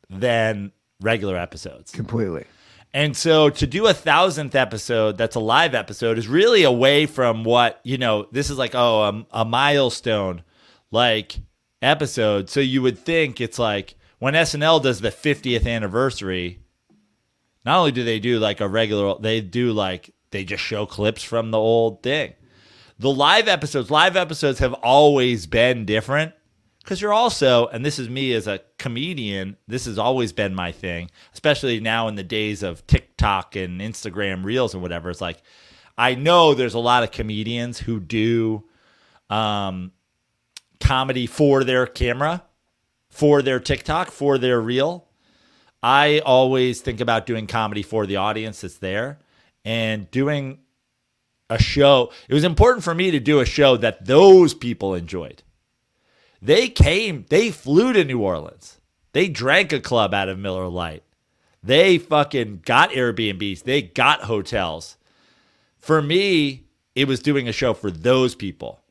than 0.08 0.72
regular 1.00 1.36
episodes. 1.36 1.90
Completely. 1.92 2.44
And 2.92 3.16
so 3.16 3.50
to 3.50 3.66
do 3.66 3.86
a 3.86 3.94
thousandth 3.94 4.54
episode 4.54 5.18
that's 5.18 5.34
a 5.34 5.40
live 5.40 5.74
episode 5.74 6.16
is 6.16 6.28
really 6.28 6.62
away 6.62 7.06
from 7.06 7.42
what, 7.42 7.80
you 7.82 7.98
know, 7.98 8.28
this 8.30 8.50
is 8.50 8.56
like, 8.56 8.74
oh, 8.74 9.26
a, 9.32 9.40
a 9.40 9.44
milestone 9.44 10.44
like 10.92 11.40
episode. 11.82 12.48
So 12.48 12.60
you 12.60 12.82
would 12.82 12.98
think 12.98 13.40
it's 13.40 13.58
like 13.58 13.96
when 14.20 14.34
SNL 14.34 14.80
does 14.80 15.00
the 15.00 15.10
50th 15.10 15.66
anniversary, 15.66 16.60
not 17.64 17.78
only 17.78 17.92
do 17.92 18.04
they 18.04 18.20
do 18.20 18.38
like 18.38 18.60
a 18.60 18.68
regular, 18.68 19.16
they 19.18 19.40
do 19.40 19.72
like, 19.72 20.14
they 20.30 20.44
just 20.44 20.62
show 20.62 20.86
clips 20.86 21.22
from 21.24 21.50
the 21.50 21.58
old 21.58 22.02
thing. 22.02 22.34
The 23.00 23.10
live 23.10 23.48
episodes, 23.48 23.90
live 23.90 24.16
episodes 24.16 24.60
have 24.60 24.72
always 24.74 25.46
been 25.46 25.84
different 25.84 26.32
because 26.84 27.00
you're 27.00 27.14
also, 27.14 27.66
and 27.68 27.84
this 27.84 27.98
is 27.98 28.10
me 28.10 28.34
as 28.34 28.46
a 28.46 28.60
comedian, 28.78 29.56
this 29.66 29.86
has 29.86 29.98
always 29.98 30.34
been 30.34 30.54
my 30.54 30.70
thing, 30.70 31.10
especially 31.32 31.80
now 31.80 32.08
in 32.08 32.14
the 32.14 32.22
days 32.22 32.62
of 32.62 32.86
TikTok 32.86 33.56
and 33.56 33.80
Instagram 33.80 34.44
Reels 34.44 34.74
and 34.74 34.82
whatever. 34.82 35.08
It's 35.08 35.22
like, 35.22 35.42
I 35.96 36.14
know 36.14 36.52
there's 36.52 36.74
a 36.74 36.78
lot 36.78 37.02
of 37.02 37.10
comedians 37.10 37.78
who 37.78 38.00
do 38.00 38.64
um, 39.30 39.92
comedy 40.78 41.26
for 41.26 41.64
their 41.64 41.86
camera, 41.86 42.44
for 43.08 43.40
their 43.40 43.60
TikTok, 43.60 44.10
for 44.10 44.36
their 44.36 44.60
reel. 44.60 45.08
I 45.82 46.18
always 46.18 46.82
think 46.82 47.00
about 47.00 47.24
doing 47.24 47.46
comedy 47.46 47.82
for 47.82 48.04
the 48.04 48.16
audience 48.16 48.60
that's 48.60 48.76
there 48.76 49.20
and 49.64 50.10
doing 50.10 50.58
a 51.48 51.58
show. 51.58 52.12
It 52.28 52.34
was 52.34 52.44
important 52.44 52.84
for 52.84 52.94
me 52.94 53.10
to 53.10 53.20
do 53.20 53.40
a 53.40 53.46
show 53.46 53.78
that 53.78 54.04
those 54.04 54.52
people 54.52 54.94
enjoyed. 54.94 55.42
They 56.44 56.68
came, 56.68 57.24
they 57.30 57.50
flew 57.50 57.94
to 57.94 58.04
New 58.04 58.20
Orleans. 58.20 58.78
They 59.12 59.28
drank 59.28 59.72
a 59.72 59.80
club 59.80 60.12
out 60.12 60.28
of 60.28 60.38
Miller 60.38 60.68
Lite. 60.68 61.02
They 61.62 61.96
fucking 61.96 62.60
got 62.66 62.90
Airbnbs. 62.90 63.62
They 63.62 63.80
got 63.80 64.24
hotels. 64.24 64.98
For 65.78 66.02
me, 66.02 66.66
it 66.94 67.08
was 67.08 67.20
doing 67.20 67.48
a 67.48 67.52
show 67.52 67.72
for 67.72 67.90
those 67.90 68.34
people. 68.34 68.82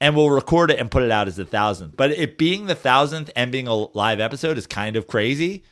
And 0.00 0.16
we'll 0.16 0.30
record 0.30 0.70
it 0.70 0.80
and 0.80 0.90
put 0.90 1.02
it 1.02 1.10
out 1.10 1.28
as 1.28 1.36
the 1.36 1.44
thousandth. 1.44 1.94
But 1.94 2.12
it 2.12 2.38
being 2.38 2.66
the 2.66 2.74
thousandth 2.74 3.30
and 3.36 3.52
being 3.52 3.68
a 3.68 3.74
live 3.74 4.18
episode 4.18 4.56
is 4.56 4.66
kind 4.66 4.96
of 4.96 5.06
crazy. 5.06 5.62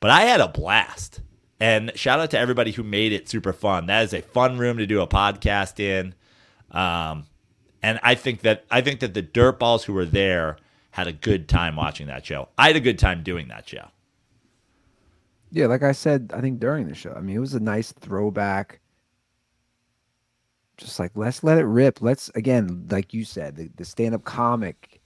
But 0.00 0.10
I 0.10 0.22
had 0.22 0.40
a 0.40 0.48
blast. 0.48 1.20
And 1.60 1.92
shout 1.94 2.18
out 2.18 2.30
to 2.30 2.38
everybody 2.38 2.72
who 2.72 2.82
made 2.82 3.12
it 3.12 3.28
super 3.28 3.52
fun. 3.52 3.86
That 3.86 4.04
is 4.04 4.14
a 4.14 4.22
fun 4.22 4.56
room 4.56 4.78
to 4.78 4.86
do 4.86 5.02
a 5.02 5.06
podcast 5.06 5.80
in. 5.80 6.14
Um, 6.70 7.26
and 7.86 8.00
I 8.02 8.16
think 8.16 8.40
that 8.40 8.64
I 8.68 8.80
think 8.80 8.98
that 8.98 9.14
the 9.14 9.22
dirtballs 9.22 9.84
who 9.84 9.92
were 9.92 10.04
there 10.04 10.56
had 10.90 11.06
a 11.06 11.12
good 11.12 11.48
time 11.48 11.76
watching 11.76 12.08
that 12.08 12.26
show. 12.26 12.48
I 12.58 12.66
had 12.66 12.74
a 12.74 12.80
good 12.80 12.98
time 12.98 13.22
doing 13.22 13.46
that 13.46 13.68
show. 13.68 13.86
Yeah, 15.52 15.66
like 15.66 15.84
I 15.84 15.92
said, 15.92 16.32
I 16.34 16.40
think 16.40 16.58
during 16.58 16.88
the 16.88 16.96
show. 16.96 17.12
I 17.16 17.20
mean, 17.20 17.36
it 17.36 17.38
was 17.38 17.54
a 17.54 17.60
nice 17.60 17.92
throwback. 17.92 18.80
Just 20.78 20.98
like 20.98 21.12
let's 21.14 21.44
let 21.44 21.58
it 21.58 21.64
rip. 21.64 22.02
Let's 22.02 22.28
again, 22.34 22.88
like 22.90 23.14
you 23.14 23.24
said, 23.24 23.54
the, 23.54 23.70
the 23.76 23.84
stand-up 23.84 24.24
comic. 24.24 25.00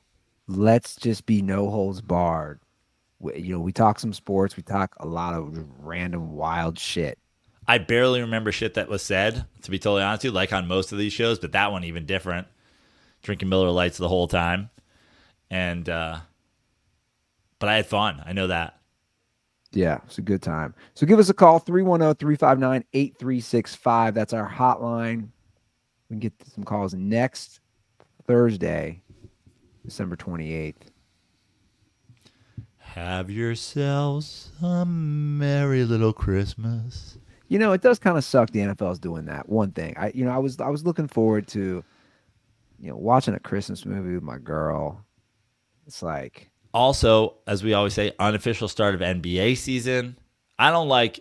Let's 0.49 0.97
just 0.97 1.27
be 1.27 1.43
no 1.43 1.69
holds 1.69 2.01
barred. 2.01 2.61
We, 3.19 3.37
you 3.37 3.53
know, 3.53 3.61
we 3.61 3.73
talk 3.73 4.01
some 4.01 4.15
sports. 4.15 4.57
We 4.57 4.63
talk 4.63 4.97
a 5.01 5.07
lot 5.07 5.35
of 5.35 5.55
random 5.81 6.33
wild 6.33 6.79
shit. 6.79 7.19
I 7.69 7.77
barely 7.77 8.23
remember 8.23 8.53
shit 8.53 8.73
that 8.75 8.89
was 8.89 9.03
said, 9.03 9.45
to 9.63 9.71
be 9.71 9.79
totally 9.79 10.03
honest 10.03 10.25
with 10.25 10.33
you, 10.33 10.35
like 10.35 10.55
on 10.55 10.67
most 10.67 10.93
of 10.93 10.99
these 10.99 11.13
shows, 11.13 11.39
but 11.39 11.53
that 11.53 11.73
one 11.73 11.85
even 11.85 12.07
different. 12.07 12.49
Drinking 13.23 13.49
Miller 13.49 13.71
Lites 13.71 13.99
the 13.99 14.09
whole 14.09 14.29
time. 14.29 14.71
And 15.51 15.89
uh 15.89 16.19
but 17.59 17.69
I 17.69 17.77
had 17.77 17.87
fun. 17.87 18.23
I 18.25 18.33
know 18.33 18.47
that. 18.47 18.79
Yeah, 19.73 19.99
it's 20.07 20.19
a 20.19 20.23
good 20.23 20.43
time. 20.43 20.75
So 20.95 21.07
give 21.07 21.21
us 21.21 21.29
a 21.29 21.35
call 21.35 21.61
310-359-8365. 21.61 24.15
That's 24.15 24.33
our 24.33 24.51
hotline. 24.51 25.29
We 26.09 26.15
can 26.15 26.19
get 26.19 26.33
some 26.53 26.65
calls 26.65 26.93
next 26.95 27.61
Thursday, 28.27 29.01
December 29.85 30.17
28th. 30.17 30.75
Have 32.79 33.31
yourselves 33.31 34.51
a 34.61 34.85
merry 34.85 35.85
little 35.85 36.13
Christmas. 36.13 37.17
You 37.47 37.61
know, 37.61 37.71
it 37.73 37.83
does 37.83 38.01
kind 38.01 38.19
of 38.19 38.25
suck 38.25 38.51
the 38.51 38.59
NFL's 38.61 38.99
doing 38.99 39.27
that. 39.27 39.49
One 39.49 39.71
thing. 39.71 39.95
I 39.97 40.11
you 40.13 40.25
know, 40.25 40.33
I 40.33 40.39
was 40.39 40.61
I 40.61 40.69
was 40.69 40.85
looking 40.85 41.07
forward 41.07 41.47
to 41.49 41.85
you 42.81 42.91
know, 42.91 42.97
watching 42.97 43.35
a 43.35 43.41
Christmas 43.41 43.85
movie 43.85 44.15
with 44.15 44.23
my 44.23 44.39
girl. 44.39 45.05
It's 45.87 46.03
like 46.03 46.51
Also, 46.73 47.35
as 47.47 47.65
we 47.65 47.75
always 47.75 47.95
say, 47.95 48.13
unofficial 48.19 48.69
start 48.69 48.95
of 48.95 49.01
NBA 49.01 49.57
season. 49.57 50.17
I 50.59 50.71
don't 50.71 50.89
like 50.89 51.21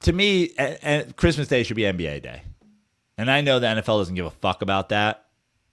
to 0.00 0.12
me, 0.12 0.50
and 0.58 1.16
Christmas 1.16 1.48
Day 1.48 1.62
should 1.62 1.76
be 1.76 1.82
NBA 1.82 2.22
Day. 2.22 2.42
And 3.16 3.30
I 3.30 3.40
know 3.40 3.58
the 3.58 3.68
NFL 3.68 4.00
doesn't 4.00 4.14
give 4.14 4.26
a 4.26 4.30
fuck 4.30 4.60
about 4.60 4.90
that, 4.90 5.26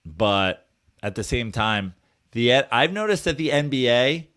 but 0.06 0.66
at 1.02 1.14
the 1.14 1.24
same 1.24 1.52
time, 1.52 1.94
the 2.30 2.52
I've 2.52 2.92
noticed 2.92 3.24
that 3.24 3.36
the 3.36 3.50
NBA, 3.50 4.28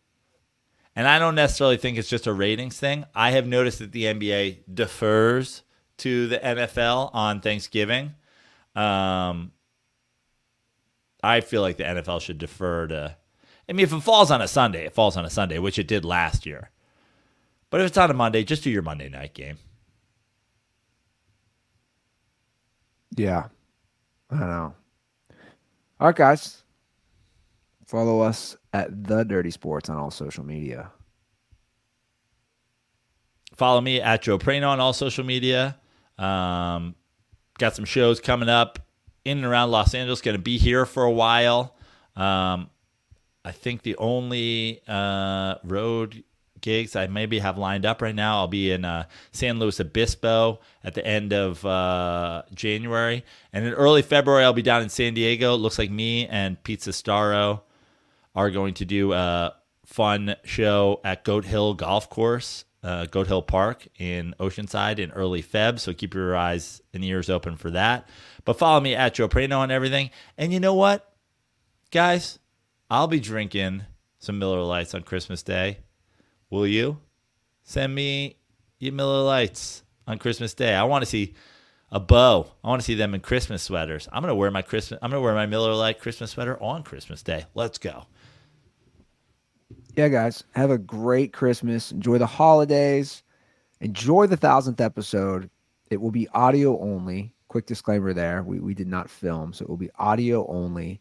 and 0.95 1.07
I 1.07 1.19
don't 1.19 1.35
necessarily 1.35 1.77
think 1.77 1.97
it's 1.97 2.09
just 2.09 2.27
a 2.27 2.33
ratings 2.33 2.77
thing. 2.77 3.05
I 3.15 3.31
have 3.31 3.47
noticed 3.47 3.79
that 3.79 3.93
the 3.93 4.05
NBA 4.05 4.63
defers 4.73 5.61
to 5.97 6.27
the 6.27 6.39
NFL 6.39 7.11
on 7.13 7.39
Thanksgiving. 7.39 8.15
Um, 8.75 9.51
I 11.23 11.41
feel 11.41 11.61
like 11.61 11.77
the 11.77 11.83
NFL 11.83 12.21
should 12.21 12.37
defer 12.37 12.87
to. 12.87 13.17
I 13.67 13.73
mean, 13.73 13.83
if 13.83 13.93
it 13.93 14.01
falls 14.01 14.29
on 14.29 14.41
a 14.41 14.47
Sunday, 14.47 14.85
it 14.85 14.93
falls 14.93 15.17
on 15.17 15.25
a 15.25 15.29
Sunday, 15.29 15.57
which 15.59 15.79
it 15.79 15.87
did 15.87 16.05
last 16.05 16.45
year. 16.45 16.69
But 17.69 17.81
if 17.81 17.87
it's 17.87 17.97
on 17.97 18.11
a 18.11 18.13
Monday, 18.13 18.43
just 18.43 18.63
do 18.63 18.69
your 18.69 18.83
Monday 18.83 19.09
night 19.09 19.33
game. 19.33 19.57
Yeah. 23.17 23.47
I 24.29 24.35
know. 24.39 24.73
All 25.99 26.07
right, 26.07 26.15
guys. 26.15 26.63
Follow 27.87 28.21
us 28.21 28.57
at 28.73 29.07
The 29.07 29.23
Dirty 29.23 29.51
Sports 29.51 29.89
on 29.89 29.97
all 29.97 30.11
social 30.11 30.43
media. 30.43 30.91
Follow 33.55 33.79
me 33.79 34.01
at 34.01 34.21
Joe 34.21 34.37
Praino 34.37 34.69
on 34.69 34.79
all 34.79 34.91
social 34.93 35.23
media. 35.23 35.77
Um, 36.17 36.95
got 37.57 37.75
some 37.75 37.85
shows 37.85 38.19
coming 38.19 38.49
up 38.49 38.79
in 39.23 39.37
and 39.37 39.45
around 39.45 39.71
Los 39.71 39.93
Angeles. 39.93 40.21
Going 40.21 40.37
to 40.37 40.41
be 40.41 40.57
here 40.57 40.85
for 40.85 41.03
a 41.03 41.11
while. 41.11 41.75
Um, 42.15 42.69
I 43.43 43.51
think 43.51 43.83
the 43.83 43.95
only 43.97 44.81
uh, 44.87 45.55
road 45.63 46.23
gigs 46.61 46.95
I 46.95 47.05
maybe 47.07 47.39
have 47.39 47.57
lined 47.57 47.85
up 47.85 48.01
right 48.01 48.15
now. 48.15 48.39
I'll 48.39 48.47
be 48.47 48.71
in 48.71 48.83
uh, 48.83 49.05
San 49.31 49.59
Luis 49.59 49.79
Obispo 49.79 50.59
at 50.83 50.95
the 50.95 51.05
end 51.05 51.31
of 51.31 51.63
uh, 51.63 52.41
January, 52.55 53.23
and 53.53 53.65
in 53.65 53.73
early 53.73 54.01
February 54.01 54.43
I'll 54.43 54.53
be 54.53 54.63
down 54.63 54.81
in 54.81 54.89
San 54.89 55.13
Diego. 55.13 55.53
It 55.53 55.57
looks 55.57 55.77
like 55.77 55.91
me 55.91 56.27
and 56.27 56.61
Pizza 56.63 56.89
Starro 56.89 57.61
are 58.33 58.49
going 58.49 58.73
to 58.75 58.85
do 58.85 59.13
a 59.13 59.53
fun 59.85 60.35
show 60.43 60.99
at 61.03 61.23
Goat 61.23 61.45
Hill 61.45 61.75
Golf 61.75 62.09
Course, 62.09 62.65
uh, 62.85 63.05
Goat 63.07 63.27
Hill 63.27 63.41
Park 63.41 63.87
in 63.97 64.35
Oceanside 64.39 64.99
in 64.99 65.11
early 65.11 65.41
Feb. 65.41 65.79
So 65.79 65.91
keep 65.91 66.13
your 66.13 66.35
eyes 66.35 66.81
and 66.93 67.03
ears 67.03 67.29
open 67.31 67.57
for 67.57 67.71
that. 67.71 68.07
But 68.45 68.59
follow 68.59 68.79
me 68.79 68.93
at 68.93 69.15
Joe 69.15 69.27
Praino 69.27 69.57
on 69.57 69.71
everything. 69.71 70.11
And 70.37 70.53
you 70.53 70.59
know 70.59 70.75
what, 70.75 71.11
guys? 71.89 72.37
I'll 72.89 73.07
be 73.07 73.19
drinking 73.19 73.81
some 74.19 74.37
Miller 74.37 74.61
Lites 74.61 74.93
on 74.93 75.01
Christmas 75.01 75.41
Day. 75.41 75.79
Will 76.51 76.67
you? 76.67 76.99
Send 77.63 77.95
me 77.95 78.37
your 78.77 78.93
Miller 78.93 79.23
Lites 79.23 79.83
on 80.05 80.19
Christmas 80.19 80.53
Day. 80.53 80.75
I 80.75 80.83
want 80.83 81.01
to 81.01 81.09
see 81.09 81.33
a 81.91 81.99
bow. 81.99 82.51
I 82.63 82.67
want 82.67 82.81
to 82.81 82.85
see 82.85 82.93
them 82.93 83.15
in 83.15 83.21
Christmas 83.21 83.63
sweaters. 83.63 84.07
I'm 84.11 84.21
gonna 84.21 84.35
wear 84.35 84.51
my 84.51 84.61
Christmas. 84.61 84.99
I'm 85.01 85.09
gonna 85.09 85.21
wear 85.21 85.33
my 85.33 85.47
Miller 85.47 85.73
Lite 85.73 85.99
Christmas 85.99 86.31
sweater 86.31 86.61
on 86.61 86.83
Christmas 86.83 87.23
Day. 87.23 87.45
Let's 87.55 87.79
go. 87.79 88.05
Yeah, 89.95 90.09
guys, 90.09 90.43
have 90.55 90.71
a 90.71 90.77
great 90.77 91.31
Christmas. 91.31 91.91
Enjoy 91.91 92.17
the 92.17 92.25
holidays. 92.25 93.23
Enjoy 93.79 94.27
the 94.27 94.35
thousandth 94.35 94.81
episode. 94.81 95.49
It 95.89 96.01
will 96.01 96.11
be 96.11 96.27
audio 96.29 96.77
only. 96.81 97.33
Quick 97.47 97.65
disclaimer 97.65 98.13
there. 98.13 98.43
We, 98.43 98.59
we 98.59 98.73
did 98.73 98.87
not 98.87 99.09
film, 99.09 99.53
so 99.53 99.63
it 99.63 99.69
will 99.69 99.77
be 99.77 99.91
audio 99.97 100.45
only. 100.47 100.99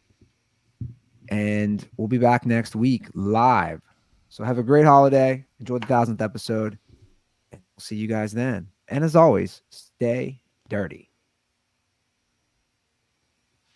And 1.29 1.85
we'll 1.97 2.07
be 2.07 2.19
back 2.19 2.47
next 2.47 2.77
week 2.77 3.09
live. 3.15 3.81
So 4.29 4.45
have 4.45 4.59
a 4.59 4.63
great 4.63 4.85
holiday. 4.85 5.45
Enjoy 5.59 5.79
the 5.79 5.87
thousandth 5.87 6.23
episode. 6.23 6.79
And 7.51 7.61
we'll 7.77 7.83
see 7.83 7.97
you 7.97 8.07
guys 8.07 8.33
then. 8.33 8.69
And 8.89 9.03
as 9.03 9.17
always, 9.17 9.63
stay 9.71 10.41
dirty. 10.69 11.11